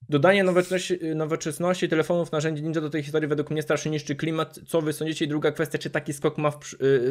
dodanie 0.08 0.44
nowoczesności, 0.44 0.98
nowoczesności 1.14 1.88
telefonów, 1.88 2.32
narzędzi 2.32 2.62
ninja 2.62 2.80
do 2.80 2.90
tej 2.90 3.02
historii 3.02 3.28
według 3.28 3.50
mnie 3.50 3.62
strasznie 3.62 3.90
niszczy 3.90 4.14
klimat. 4.16 4.58
Co 4.66 4.80
wy 4.82 4.92
sądzicie? 4.92 5.24
I 5.24 5.28
druga 5.28 5.52
kwestia, 5.52 5.78
czy 5.78 5.90
taki 5.90 6.12
skok 6.12 6.38
ma 6.38 6.50
w, 6.50 6.56
e, 6.56 6.58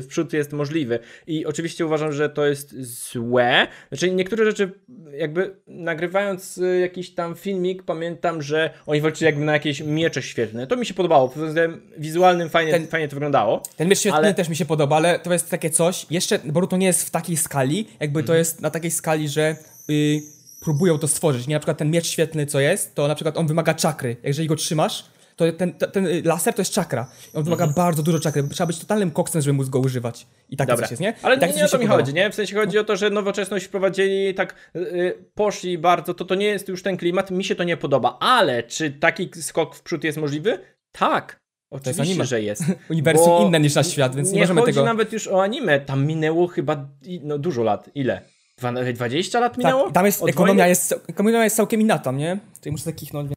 w 0.02 0.08
przód 0.08 0.34
jest 0.34 0.54
możliwy? 0.54 1.00
I 1.28 1.46
oczywiście 1.46 1.86
uważam, 1.86 2.14
że 2.14 2.30
to 2.30 2.46
jest 2.48 2.82
złe. 2.82 3.68
Znaczy 3.90 4.12
niektóre 4.12 4.46
rzeczy 4.46 4.72
jakby 5.18 5.56
nagrywając 5.68 6.58
e, 6.58 6.80
jakiś 6.80 7.14
tam 7.14 7.36
filmik, 7.36 7.84
pamiętam, 7.84 8.42
że 8.42 8.70
oni 8.86 9.02
walczyli 9.02 9.26
jakby 9.26 9.46
na 9.46 9.54
jakieś 9.54 9.82
miecze 9.82 10.22
świetne. 10.22 10.68
To 10.68 10.76
mi 10.78 10.86
się 10.86 10.94
podobało. 10.94 11.28
Pod 11.30 11.38
względem 11.38 11.82
wizualnym 11.98 12.50
fajnie, 12.50 12.72
Ten- 12.72 12.88
fajnie 12.88 13.08
to 13.08 13.16
wyglądało. 13.16 13.64
Ten 13.78 13.88
miecz 13.88 14.00
świetny 14.00 14.18
Ale- 14.18 14.34
też 14.34 14.50
mi 14.50 14.56
się 14.56 14.66
podoba, 14.66 14.96
ale 14.96 15.20
to 15.20 15.34
jest 15.34 15.50
takie 15.50 15.70
coś, 15.70 16.06
jeszcze, 16.10 16.40
bo 16.46 16.68
to 16.68 16.78
nie 16.78 16.88
jest 16.88 17.04
w 17.08 17.12
takiej 17.12 17.38
skali, 17.38 17.88
jakby 18.00 18.20
Mhm. 18.20 18.26
to 18.28 18.36
jest 18.36 18.62
na 18.62 18.70
takiej 18.70 18.92
skali, 18.92 19.30
że 19.30 19.56
y, 19.90 20.22
próbują 20.60 20.98
to 20.98 21.08
stworzyć. 21.08 21.48
Nie, 21.48 21.56
na 21.56 21.60
przykład 21.60 21.78
ten 21.78 21.92
miecz 21.92 22.08
świetny, 22.08 22.46
co 22.46 22.60
jest, 22.60 22.96
to 22.96 23.08
na 23.08 23.16
przykład 23.16 23.38
on 23.38 23.48
wymaga 23.48 23.74
czakry. 23.74 24.16
Jeżeli 24.24 24.48
go 24.48 24.56
trzymasz, 24.56 25.06
to 25.36 25.52
ten, 25.52 25.74
ten, 25.74 26.08
laser 26.24 26.54
to 26.54 26.62
jest 26.62 26.72
czakra. 26.72 27.08
On 27.34 27.44
wymaga 27.44 27.64
Mhm. 27.64 27.76
bardzo 27.86 28.04
dużo 28.04 28.20
czakry. 28.20 28.44
Trzeba 28.52 28.68
być 28.68 28.80
totalnym 28.80 29.12
koksem, 29.12 29.42
żeby 29.42 29.54
móc 29.54 29.70
go 29.70 29.80
używać. 29.80 30.28
I 30.50 30.58
tak 30.58 30.68
Dobra, 30.68 30.82
coś 30.88 30.92
jest, 30.92 31.02
nie? 31.02 31.14
ale 31.22 31.38
tak 31.38 31.50
nie, 31.50 31.56
nie 31.56 31.66
o 31.66 31.70
to 31.70 31.78
mi 31.78 31.84
podoba. 31.86 32.00
chodzi, 32.04 32.14
nie? 32.14 32.30
W 32.30 32.36
sensie 32.36 32.56
chodzi 32.56 32.80
o 32.80 32.84
to, 32.84 32.96
że 32.96 33.10
nowoczesność 33.10 33.66
wprowadzili, 33.66 34.34
tak 34.34 34.56
yy, 34.74 35.26
poszli 35.36 35.78
bardzo, 35.78 36.14
to 36.14 36.26
to 36.26 36.36
nie 36.36 36.46
jest 36.46 36.68
już 36.68 36.84
ten 36.84 36.98
klimat, 36.98 37.32
mi 37.32 37.44
się 37.44 37.56
to 37.56 37.64
nie 37.64 37.78
podoba, 37.78 38.18
ale 38.20 38.64
czy 38.64 38.92
taki 38.92 39.30
skok 39.42 39.76
w 39.76 39.82
przód 39.82 40.04
jest 40.04 40.18
możliwy? 40.18 40.60
Tak. 40.92 41.40
Oczywiście, 41.70 42.02
anime. 42.04 42.26
że 42.26 42.42
jest. 42.42 42.64
Uniwersum 42.90 43.48
inne 43.48 43.60
niż 43.60 43.76
nasz 43.76 43.88
świat, 43.88 44.16
więc 44.16 44.30
nie, 44.30 44.36
nie 44.36 44.42
możemy 44.42 44.62
chodzi 44.62 44.74
tego... 44.74 44.86
nawet 44.86 45.14
już 45.14 45.28
o 45.28 45.44
anime. 45.44 45.80
Tam 45.80 46.06
minęło 46.06 46.48
chyba 46.48 46.88
no, 47.24 47.38
dużo 47.38 47.64
lat. 47.64 47.90
Ile? 47.96 48.22
Dwa- 48.62 48.94
20 48.94 49.40
lat 49.40 49.58
minęło? 49.58 49.84
Tak, 49.84 49.94
tam 49.94 50.06
jest, 50.06 50.24
Od 50.24 50.30
ekonomia 50.30 50.54
wojny? 50.54 50.70
jest, 50.70 50.96
ekonomia 51.08 51.44
jest 51.44 51.56
całkiem 51.56 51.82
inna 51.82 52.00
tam, 52.00 52.18
nie? 52.18 52.38
Tutaj 52.56 52.72
muszę 52.72 52.86
tak 52.86 52.96
kichnąć. 52.96 53.32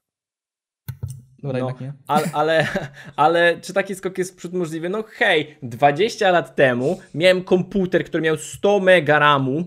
Dobra, 1.43 1.59
No, 1.59 1.67
jednak 1.67 1.81
nie. 1.81 1.93
ale, 2.07 2.27
ale, 2.33 2.67
ale 3.17 3.59
czy 3.61 3.73
taki 3.73 3.95
skok 3.95 4.19
jest 4.19 4.33
w 4.33 4.37
przód 4.37 4.53
możliwy? 4.53 4.89
No 4.89 5.05
hej, 5.09 5.57
20 5.63 6.31
lat 6.31 6.55
temu 6.57 7.01
miałem 7.15 7.45
komputer, 7.45 8.05
który 8.05 8.23
miał 8.23 8.37
100 8.37 8.81
mega 8.81 9.19
ramu 9.19 9.65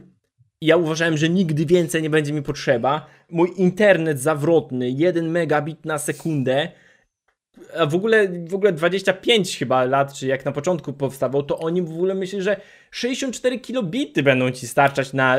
i 0.62 0.66
ja 0.66 0.78
uważałem, 0.78 1.18
że 1.18 1.30
nigdy 1.30 1.66
więcej 1.66 2.02
nie 2.02 2.10
będzie 2.10 2.34
mi 2.34 2.42
potrzeba. 2.42 3.06
Mój 3.30 3.54
internet 3.58 4.20
zawrotny, 4.20 4.90
1 4.90 5.30
megabit 5.32 5.86
na 5.86 5.98
sekundę, 5.98 6.72
a 7.80 7.86
w 7.86 7.96
ogóle, 7.96 8.28
w 8.48 8.56
ogóle 8.56 8.74
25 8.74 9.58
chyba 9.58 9.84
lat, 9.84 10.14
czy 10.14 10.28
jak 10.28 10.46
na 10.46 10.52
początku 10.52 10.94
powstawał, 10.94 11.44
to 11.44 11.60
oni 11.60 11.82
w 11.82 11.92
ogóle 11.92 12.16
myśleli, 12.16 12.44
że 12.44 12.62
64 12.92 13.60
kilobity 13.60 14.24
będą 14.24 14.52
ci 14.52 14.68
starczać 14.68 15.14
na, 15.14 15.38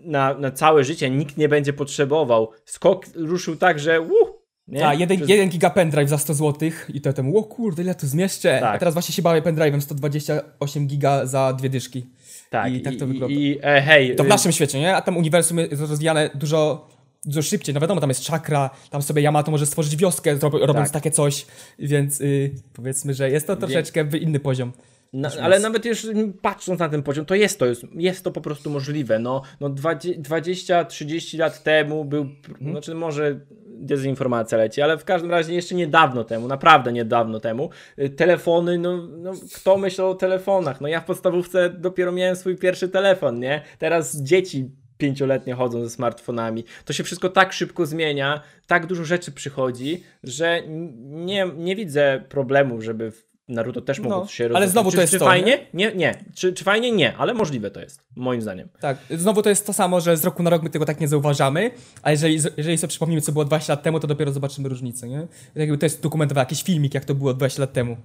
na, 0.00 0.34
na 0.34 0.50
całe 0.50 0.84
życie, 0.84 1.10
nikt 1.10 1.36
nie 1.36 1.48
będzie 1.48 1.72
potrzebował. 1.72 2.50
Skok 2.64 3.06
ruszył 3.14 3.56
tak, 3.56 3.78
że 3.78 4.00
uh, 4.00 4.36
nie? 4.68 4.80
Tak, 4.80 5.00
jeden, 5.00 5.16
Przez- 5.16 5.28
jeden 5.28 5.48
giga 5.48 5.70
pendrive 5.70 6.08
za 6.08 6.18
100 6.18 6.34
zł 6.34 6.70
i 6.94 7.00
to 7.00 7.12
temu, 7.12 7.38
o 7.38 7.44
kurde, 7.44 7.82
ile 7.82 7.94
tu 7.94 8.06
zmieszczę. 8.06 8.58
Tak. 8.60 8.76
A 8.76 8.78
teraz 8.78 8.94
właśnie 8.94 9.14
się 9.14 9.22
bawię 9.22 9.42
pendrive'em 9.42 9.80
128 9.80 10.86
giga 10.86 11.26
za 11.26 11.52
dwie 11.52 11.68
dyszki. 11.68 12.06
Tak, 12.50 12.72
I 12.72 12.80
tak 12.80 12.96
to 12.96 13.06
wygląda. 13.06 13.36
I, 13.36 13.58
e, 13.62 13.82
hej, 13.82 14.16
To 14.16 14.22
w 14.22 14.26
y, 14.26 14.28
naszym 14.28 14.52
świecie, 14.52 14.80
nie? 14.80 14.96
A 14.96 15.02
tam 15.02 15.16
uniwersum 15.16 15.58
jest 15.58 15.80
rozwijane 15.80 16.30
dużo, 16.34 16.88
dużo 17.26 17.42
szybciej. 17.42 17.74
No 17.74 17.80
wiadomo, 17.80 18.00
tam 18.00 18.10
jest 18.10 18.22
czakra, 18.22 18.70
tam 18.90 19.02
sobie 19.02 19.22
Yamato 19.22 19.50
może 19.50 19.66
stworzyć 19.66 19.96
wioskę, 19.96 20.38
robiąc 20.42 20.74
Tak. 20.76 20.90
takie 20.90 21.10
coś, 21.10 21.46
więc 21.78 22.20
y, 22.20 22.50
powiedzmy, 22.72 23.14
że 23.14 23.30
jest 23.30 23.46
to 23.46 23.56
troszeczkę 23.56 24.04
w 24.04 24.14
inny 24.14 24.40
poziom. 24.40 24.72
na, 25.12 25.28
niż 25.28 25.38
ale 25.38 25.58
nawet 25.58 25.84
już 25.84 26.06
patrząc 26.42 26.80
na 26.80 26.88
ten 26.88 27.02
poziom, 27.02 27.26
to 27.26 27.34
jest 27.34 27.58
to, 27.58 27.66
jest, 27.66 27.82
jest 27.94 28.24
to 28.24 28.30
po 28.32 28.40
prostu 28.40 28.70
możliwe. 28.70 29.18
No, 29.18 29.42
no 29.60 29.70
20-30 29.70 31.38
lat 31.38 31.62
temu 31.62 32.04
był, 32.04 32.22
Mhm. 32.48 32.70
znaczy 32.70 32.94
może 32.94 33.40
dezinformacja 33.78 34.58
leci, 34.58 34.82
ale 34.82 34.98
w 34.98 35.04
każdym 35.04 35.30
razie 35.30 35.54
jeszcze 35.54 35.74
niedawno 35.74 36.24
temu, 36.24 36.48
naprawdę 36.48 36.92
niedawno 36.92 37.40
temu, 37.40 37.70
y, 37.98 38.10
telefony, 38.10 38.78
no, 38.78 38.96
no 39.06 39.32
kto 39.54 39.76
myślał 39.78 40.10
o 40.10 40.14
telefonach? 40.14 40.80
No 40.80 40.88
ja 40.88 41.00
w 41.00 41.04
podstawówce 41.04 41.70
dopiero 41.70 42.12
miałem 42.12 42.36
swój 42.36 42.56
pierwszy 42.56 42.88
telefon, 42.88 43.40
nie? 43.40 43.62
Teraz 43.78 44.16
dzieci 44.22 44.70
pięcioletnie 44.98 45.54
chodzą 45.54 45.82
ze 45.84 45.90
smartfonami. 45.90 46.64
To 46.84 46.92
się 46.92 47.04
wszystko 47.04 47.28
tak 47.28 47.52
szybko 47.52 47.86
zmienia, 47.86 48.40
tak 48.66 48.86
dużo 48.86 49.04
rzeczy 49.04 49.32
przychodzi, 49.32 50.02
że 50.22 50.62
nie, 51.06 51.46
nie 51.56 51.76
widzę 51.76 52.24
problemu, 52.28 52.82
żeby 52.82 53.12
Naruto 53.48 53.80
też 53.80 53.98
mogło 54.00 54.18
No, 54.20 54.26
się 54.26 54.44
ale 54.44 54.48
rozwijać. 54.52 54.70
znowu 54.70 54.90
czy, 54.90 54.96
to 54.96 55.00
jest 55.00 55.12
czy 55.12 55.18
to, 55.18 55.24
fajnie? 55.24 55.58
Nie, 55.74 55.92
nie. 55.94 56.14
Czy, 56.34 56.52
czy 56.52 56.64
fajnie? 56.64 56.92
Nie, 56.92 57.16
ale 57.16 57.34
możliwe 57.34 57.70
to 57.70 57.80
jest, 57.80 58.02
moim 58.16 58.42
zdaniem. 58.42 58.68
Tak, 58.80 58.98
znowu 59.10 59.42
to 59.42 59.48
jest 59.48 59.66
to 59.66 59.72
samo, 59.72 60.00
że 60.00 60.16
z 60.16 60.24
roku 60.24 60.42
na 60.42 60.50
rok 60.50 60.62
my 60.62 60.70
tego 60.70 60.84
tak 60.84 61.00
nie 61.00 61.08
zauważamy, 61.08 61.70
a 62.02 62.10
jeżeli, 62.10 62.38
jeżeli 62.56 62.78
sobie 62.78 62.88
przypomnimy, 62.88 63.20
co 63.22 63.32
było 63.32 63.44
20 63.44 63.72
lat 63.72 63.82
temu, 63.82 64.00
to 64.00 64.06
dopiero 64.06 64.32
zobaczymy 64.32 64.68
różnicę, 64.68 65.08
nie? 65.08 65.26
Jakby 65.54 65.78
to 65.78 65.86
jest 65.86 66.02
dokumentowane, 66.02 66.42
jakiś 66.42 66.62
filmik, 66.62 66.94
jak 66.94 67.04
to 67.04 67.14
było 67.14 67.34
20 67.34 67.62
lat 67.62 67.72
temu. 67.72 67.96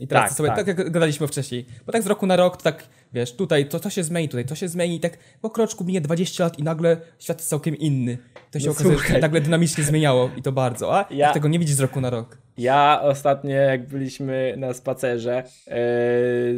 I 0.00 0.06
teraz 0.08 0.28
Tak, 0.30 0.36
sobie, 0.36 0.48
tak. 0.48 0.58
tak. 0.58 0.66
jak 0.78 0.90
gadaliśmy 0.90 1.26
wcześniej. 1.28 1.66
Bo 1.86 1.92
tak 1.92 2.02
z 2.02 2.06
roku 2.06 2.26
na 2.26 2.36
rok, 2.36 2.56
to 2.56 2.62
tak, 2.62 2.84
wiesz, 3.12 3.32
tutaj 3.36 3.68
to, 3.68 3.80
to 3.80 3.90
się 3.90 4.04
zmieni, 4.04 4.28
tutaj 4.28 4.44
to 4.44 4.54
się 4.54 4.68
zmieni, 4.68 4.96
i 4.96 5.00
tak 5.00 5.18
po 5.40 5.50
kroczku 5.50 5.84
minie 5.84 6.00
20 6.00 6.44
lat 6.44 6.58
i 6.58 6.62
nagle 6.62 6.96
świat 7.18 7.38
jest 7.38 7.48
całkiem 7.50 7.76
inny. 7.76 8.18
To 8.50 8.60
się 8.60 8.66
No 8.66 8.72
okazuje, 8.72 8.94
że 8.96 9.00
słuchaj. 9.02 9.20
nagle 9.20 9.40
dynamicznie 9.40 9.84
zmieniało 9.84 10.30
i 10.36 10.42
to 10.42 10.52
bardzo, 10.52 10.96
a 10.98 11.06
Ja- 11.10 11.32
tego 11.32 11.48
nie 11.48 11.58
widzisz 11.58 11.74
z 11.76 11.80
roku 11.80 12.00
na 12.00 12.10
rok. 12.10 12.38
Ja 12.58 13.00
ostatnio, 13.02 13.54
jak 13.54 13.86
byliśmy 13.86 14.54
na 14.56 14.74
spacerze 14.74 15.36
e, 15.38 15.44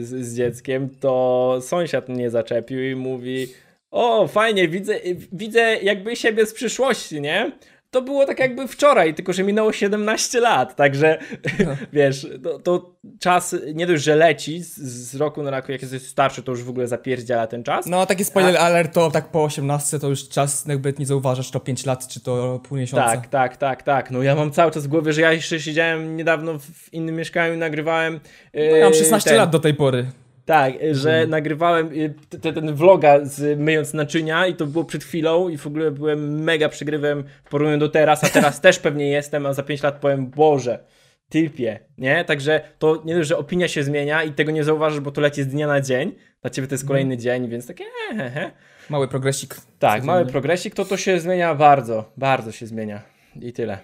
z, 0.01 0.27
z 0.27 0.37
dzieckiem, 0.37 0.91
to 1.01 1.59
sąsiad 1.63 2.09
mnie 2.09 2.31
zaczepił 2.31 2.91
i 2.91 2.95
mówi: 2.95 3.47
O, 3.91 4.29
fajnie, 4.29 4.69
widzę, 4.69 4.95
widzę 5.33 5.61
jakby 5.83 6.17
siebie 6.17 6.47
z 6.47 6.55
przyszłości, 6.55 7.21
nie? 7.21 7.53
To 7.91 8.03
było 8.03 8.27
tak 8.27 8.39
jakby 8.39 8.69
wczoraj, 8.69 9.15
tylko 9.15 9.33
że 9.33 9.43
minęło 9.43 9.73
17 9.73 10.41
lat, 10.41 10.77
także 10.77 11.19
No. 11.67 11.77
wiesz, 11.93 12.27
to, 12.43 12.59
to 12.59 12.95
czas 13.21 13.57
nie 13.75 13.87
dość, 13.87 14.05
że 14.05 14.17
leci 14.17 14.63
z, 14.63 14.79
z 14.79 15.15
roku 15.15 15.43
na 15.43 15.51
rok, 15.51 15.69
jak 15.69 15.83
jesteś 15.83 16.03
starszy, 16.03 16.43
to 16.43 16.53
już 16.53 16.63
w 16.63 16.71
ogóle 16.71 16.89
zapierdziela 16.89 17.47
ten 17.47 17.63
czas. 17.63 17.87
No, 17.87 18.07
taki 18.07 18.25
spoiler 18.25 18.57
alert, 18.57 18.95
to 18.95 19.11
tak 19.11 19.31
po 19.31 19.45
18 19.45 19.99
to 19.99 20.09
już 20.09 20.29
czas 20.29 20.67
jakby 20.67 20.95
nie 20.99 21.07
zauważasz, 21.07 21.51
to 21.51 21.61
5 21.61 21.87
lat, 21.87 22.09
czy 22.09 22.21
to 22.21 22.61
pół 22.69 22.79
miesiąca. 22.79 23.07
Tak, 23.07 23.29
tak, 23.29 23.57
tak, 23.57 23.83
tak. 23.83 24.11
No 24.11 24.23
ja 24.23 24.35
mam 24.35 24.51
cały 24.51 24.71
czas 24.73 24.87
w 24.87 24.89
głowie, 24.89 25.13
że 25.13 25.21
ja 25.21 25.33
jeszcze 25.33 25.61
siedziałem 25.61 26.17
niedawno 26.17 26.59
w 26.59 26.93
innym 26.95 27.15
mieszkaniu 27.17 27.55
i 27.55 27.57
nagrywałem. 27.59 28.21
No, 28.55 28.61
ja 28.61 28.85
mam 28.85 28.93
e, 28.93 28.97
16 28.97 29.31
ten- 29.31 29.39
lat 29.39 29.51
do 29.51 29.59
tej 29.59 29.75
pory. 29.75 30.07
Tak, 30.51 30.73
że 30.93 31.27
nagrywałem 31.27 31.93
y, 31.93 32.15
t- 32.29 32.39
t- 32.39 32.53
ten 32.53 32.75
vloga 32.75 33.25
z 33.25 33.59
myjąc 33.59 33.95
naczynia 33.95 34.47
i 34.47 34.55
to 34.55 34.67
było 34.67 34.85
przed 34.85 35.05
chwilą 35.05 35.49
i 35.49 35.57
w 35.57 35.67
ogóle 35.67 35.91
byłem 35.91 36.43
mega 36.43 36.69
przegrywem 36.69 37.25
w 37.45 37.49
porównaniu 37.51 37.79
do 37.81 37.89
teraz, 37.89 38.25
a 38.25 38.29
teraz 38.29 38.61
też 38.61 38.79
pewnie 38.79 39.09
jestem, 39.11 39.47
a 39.47 39.53
za 39.53 39.63
5 39.63 39.83
lat 39.83 39.95
powiem, 40.01 40.27
Boże, 40.31 40.85
typie, 41.29 41.81
nie? 41.99 42.25
Także 42.25 42.61
to 42.79 43.03
nie 43.05 43.15
dość, 43.15 43.29
że 43.29 43.39
opinia 43.39 43.69
się 43.69 43.83
zmienia 43.83 44.23
i 44.25 44.33
tego 44.33 44.51
nie 44.51 44.65
zauważysz, 44.65 45.01
bo 45.01 45.11
to 45.11 45.21
leci 45.21 45.43
z 45.43 45.49
dnia 45.49 45.67
na 45.67 45.81
dzień. 45.81 46.13
Dla 46.43 46.51
ciebie 46.51 46.69
to 46.69 46.75
jest 46.75 46.87
kolejny 46.87 47.17
dzień, 47.17 47.49
więc 47.49 47.67
takie 47.67 47.85
e, 48.13 48.15
he, 48.17 48.31
he. 48.31 48.51
Mały 48.91 49.09
progresik. 49.09 49.57
Tak, 49.79 50.05
mały 50.05 50.27
progresik, 50.27 50.75
to 50.75 50.85
to 50.85 50.97
się 50.97 51.21
zmienia 51.21 51.55
bardzo, 51.55 52.13
bardzo 52.17 52.53
się 52.53 52.67
zmienia. 52.67 53.03
I 53.41 53.53
tyle. 53.53 53.79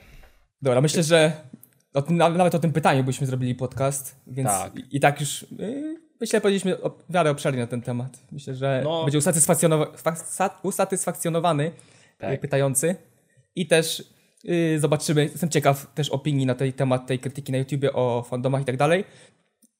Dobra, 0.62 0.80
myślę, 0.80 1.02
że 1.02 1.32
o 1.94 2.02
tym, 2.02 2.16
na- 2.16 2.28
nawet 2.28 2.54
o 2.54 2.58
tym 2.58 2.72
pytaniu 2.72 3.04
byśmy 3.04 3.26
zrobili 3.26 3.54
podcast, 3.54 4.16
więc 4.26 4.48
Tak. 4.48 4.76
i, 4.76 4.96
i 4.96 5.00
tak 5.00 5.20
już 5.20 5.46
yy, 5.58 6.05
myślę, 6.20 6.40
powiedzieliśmy 6.40 6.82
o, 6.82 6.90
w 6.90 7.14
miarę 7.14 7.30
obszernie 7.30 7.60
na 7.60 7.66
ten 7.66 7.82
temat. 7.82 8.18
Myślę, 8.32 8.54
że 8.54 8.80
No. 8.84 9.04
będzie 9.04 9.18
usatysfakcjonowa- 9.18 9.96
fa- 9.96 10.10
sa- 10.14 10.50
usatysfakcjonowany 10.62 11.70
Tak. 12.18 12.30
yy, 12.30 12.38
pytający 12.38 12.96
i 13.56 13.66
też 13.66 14.04
yy, 14.44 14.80
zobaczymy, 14.80 15.22
jestem 15.22 15.48
ciekaw 15.50 15.86
też 15.94 16.08
opinii 16.10 16.46
na 16.46 16.54
ten 16.54 16.72
temat, 16.72 17.06
tej 17.06 17.18
krytyki 17.18 17.52
na 17.52 17.58
YouTubie 17.58 17.92
o 17.92 18.22
fandomach 18.30 18.62
i 18.62 18.64
tak 18.64 18.76
dalej 18.76 19.04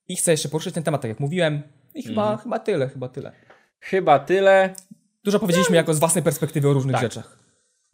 i 0.09 0.17
chcę 0.17 0.31
jeszcze 0.31 0.49
poruszyć 0.49 0.75
ten 0.75 0.83
temat, 0.83 1.01
tak 1.03 1.09
jak 1.09 1.21
mówiłem 1.21 1.63
i 1.95 2.03
chyba, 2.03 2.23
Mhm. 2.23 2.39
chyba 2.39 2.59
tyle, 2.59 2.89
chyba 2.89 3.09
tyle. 3.09 3.33
Chyba 3.81 4.19
tyle. 4.19 4.75
Dużo 5.25 5.39
powiedzieliśmy 5.41 5.77
jako 5.77 5.95
z 5.95 5.99
własnej 5.99 6.25
perspektywy 6.25 6.69
o 6.69 6.73
różnych 6.73 6.93
Tak. 6.95 7.03
rzeczach. 7.03 7.39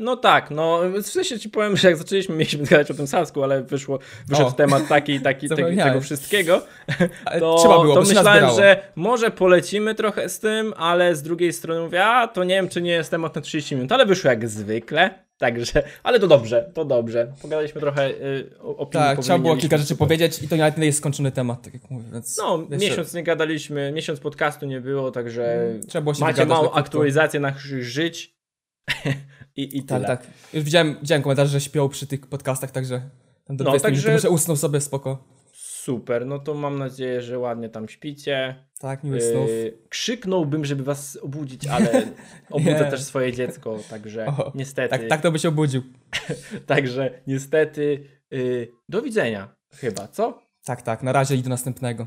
No 0.02 0.16
tak, 0.16 0.50
no 0.50 0.80
w 1.02 1.06
sensie 1.06 1.38
ci 1.38 1.50
powiem, 1.50 1.76
że 1.76 1.88
jak 1.88 1.96
zaczęliśmy, 1.96 2.34
mieliśmy 2.34 2.64
gadać 2.64 2.90
o 2.90 2.94
tym 2.94 3.06
Sasku, 3.06 3.42
ale 3.42 3.62
wyszło, 3.62 3.98
wyszedł 4.28 4.48
O. 4.48 4.52
temat 4.52 4.88
taki, 4.88 5.20
taki 5.20 5.48
tego, 5.48 5.56
Zapomniałem. 5.56 5.92
tego 5.92 6.04
wszystkiego, 6.04 6.62
to, 7.40 7.56
trzeba 7.58 7.82
było, 7.82 7.94
to 7.94 8.00
myślałem, 8.00 8.56
że 8.56 8.82
może 8.96 9.30
polecimy 9.30 9.94
trochę 9.94 10.28
z 10.28 10.38
tym, 10.38 10.74
ale 10.76 11.16
z 11.16 11.22
drugiej 11.22 11.52
strony 11.52 11.80
mówię, 11.80 12.04
a 12.04 12.28
to 12.28 12.44
nie 12.44 12.54
wiem, 12.54 12.68
czy 12.68 12.82
nie 12.82 12.90
jest 12.90 13.10
temat 13.10 13.34
na 13.34 13.40
30 13.40 13.74
minut, 13.76 13.92
ale 13.92 14.06
wyszło 14.06 14.30
jak 14.30 14.48
zwykle, 14.48 15.24
także, 15.38 15.82
ale 16.02 16.20
to 16.20 16.26
dobrze, 16.26 16.70
to 16.74 16.84
dobrze. 16.84 17.32
Pogadaliśmy 17.42 17.80
trochę 17.80 18.08
y, 18.10 18.50
o 18.60 18.76
opinii. 18.76 19.06
Tak, 19.06 19.20
trzeba 19.20 19.38
było 19.38 19.56
kilka 19.56 19.78
rzeczy 19.78 19.96
powiedzieć 19.96 20.42
i 20.42 20.48
to 20.48 20.56
nawet 20.56 20.78
nie 20.78 20.86
jest 20.86 20.98
skończony 20.98 21.32
temat, 21.32 21.62
tak 21.62 21.74
jak 21.74 21.90
mówię, 21.90 22.06
więc... 22.12 22.38
No, 22.38 22.58
jeszcze- 22.70 22.76
miesiąc 22.76 23.14
nie 23.14 23.22
gadaliśmy, 23.22 23.92
miesiąc 23.92 24.20
podcastu 24.20 24.66
nie 24.66 24.80
było, 24.80 25.10
także 25.10 25.64
Trzeba 25.88 26.02
było 26.02 26.14
się 26.14 26.20
macie 26.24 26.46
małą 26.46 26.72
aktualizację 26.72 27.40
naszych 27.40 27.84
żyć 27.84 28.34
i, 29.56 29.78
i 29.78 29.82
tyle. 29.82 30.06
Tak, 30.06 30.26
tak. 30.26 30.30
Już 30.54 30.64
widziałem, 30.64 30.96
widziałem 31.00 31.22
komentarze, 31.22 31.50
że 31.50 31.60
śpią 31.60 31.88
przy 31.88 32.06
tych 32.06 32.26
podcastach, 32.26 32.70
także 32.70 33.10
tam 33.44 33.56
do 33.56 33.64
No, 33.64 33.70
20 33.70 33.88
także- 33.88 34.08
minut, 34.08 34.24
usnął 34.24 34.56
sobie 34.56 34.80
spoko. 34.80 35.24
Super, 35.52 36.26
no 36.26 36.38
to 36.38 36.54
mam 36.54 36.78
nadzieję, 36.78 37.22
że 37.22 37.38
ładnie 37.38 37.68
tam 37.68 37.88
śpicie. 37.88 38.64
Tak, 38.78 39.04
miły 39.04 39.20
snów. 39.20 39.48
Yy, 39.48 39.78
krzyknąłbym, 39.88 40.64
żeby 40.64 40.84
was 40.84 41.18
obudzić, 41.22 41.66
ale 41.66 42.02
obudzę 42.50 42.84
Nie. 42.84 42.90
też 42.90 43.02
swoje 43.02 43.32
dziecko, 43.32 43.78
także 43.90 44.26
O, 44.26 44.52
niestety. 44.54 44.88
Tak, 44.88 45.08
tak 45.08 45.20
to 45.20 45.32
by 45.32 45.38
się 45.38 45.48
obudził. 45.48 45.82
Także 46.66 47.20
niestety. 47.26 48.04
Yy, 48.30 48.68
do 48.88 49.02
widzenia 49.02 49.54
chyba, 49.74 50.08
co? 50.08 50.42
Tak, 50.64 50.82
tak, 50.82 51.02
na 51.02 51.12
razie 51.12 51.34
i 51.36 51.42
do 51.42 51.48
następnego. 51.50 52.06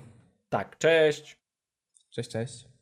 Tak, 0.49 0.77
cześć. 0.77 1.37
Cześć, 2.09 2.29
cześć. 2.29 2.74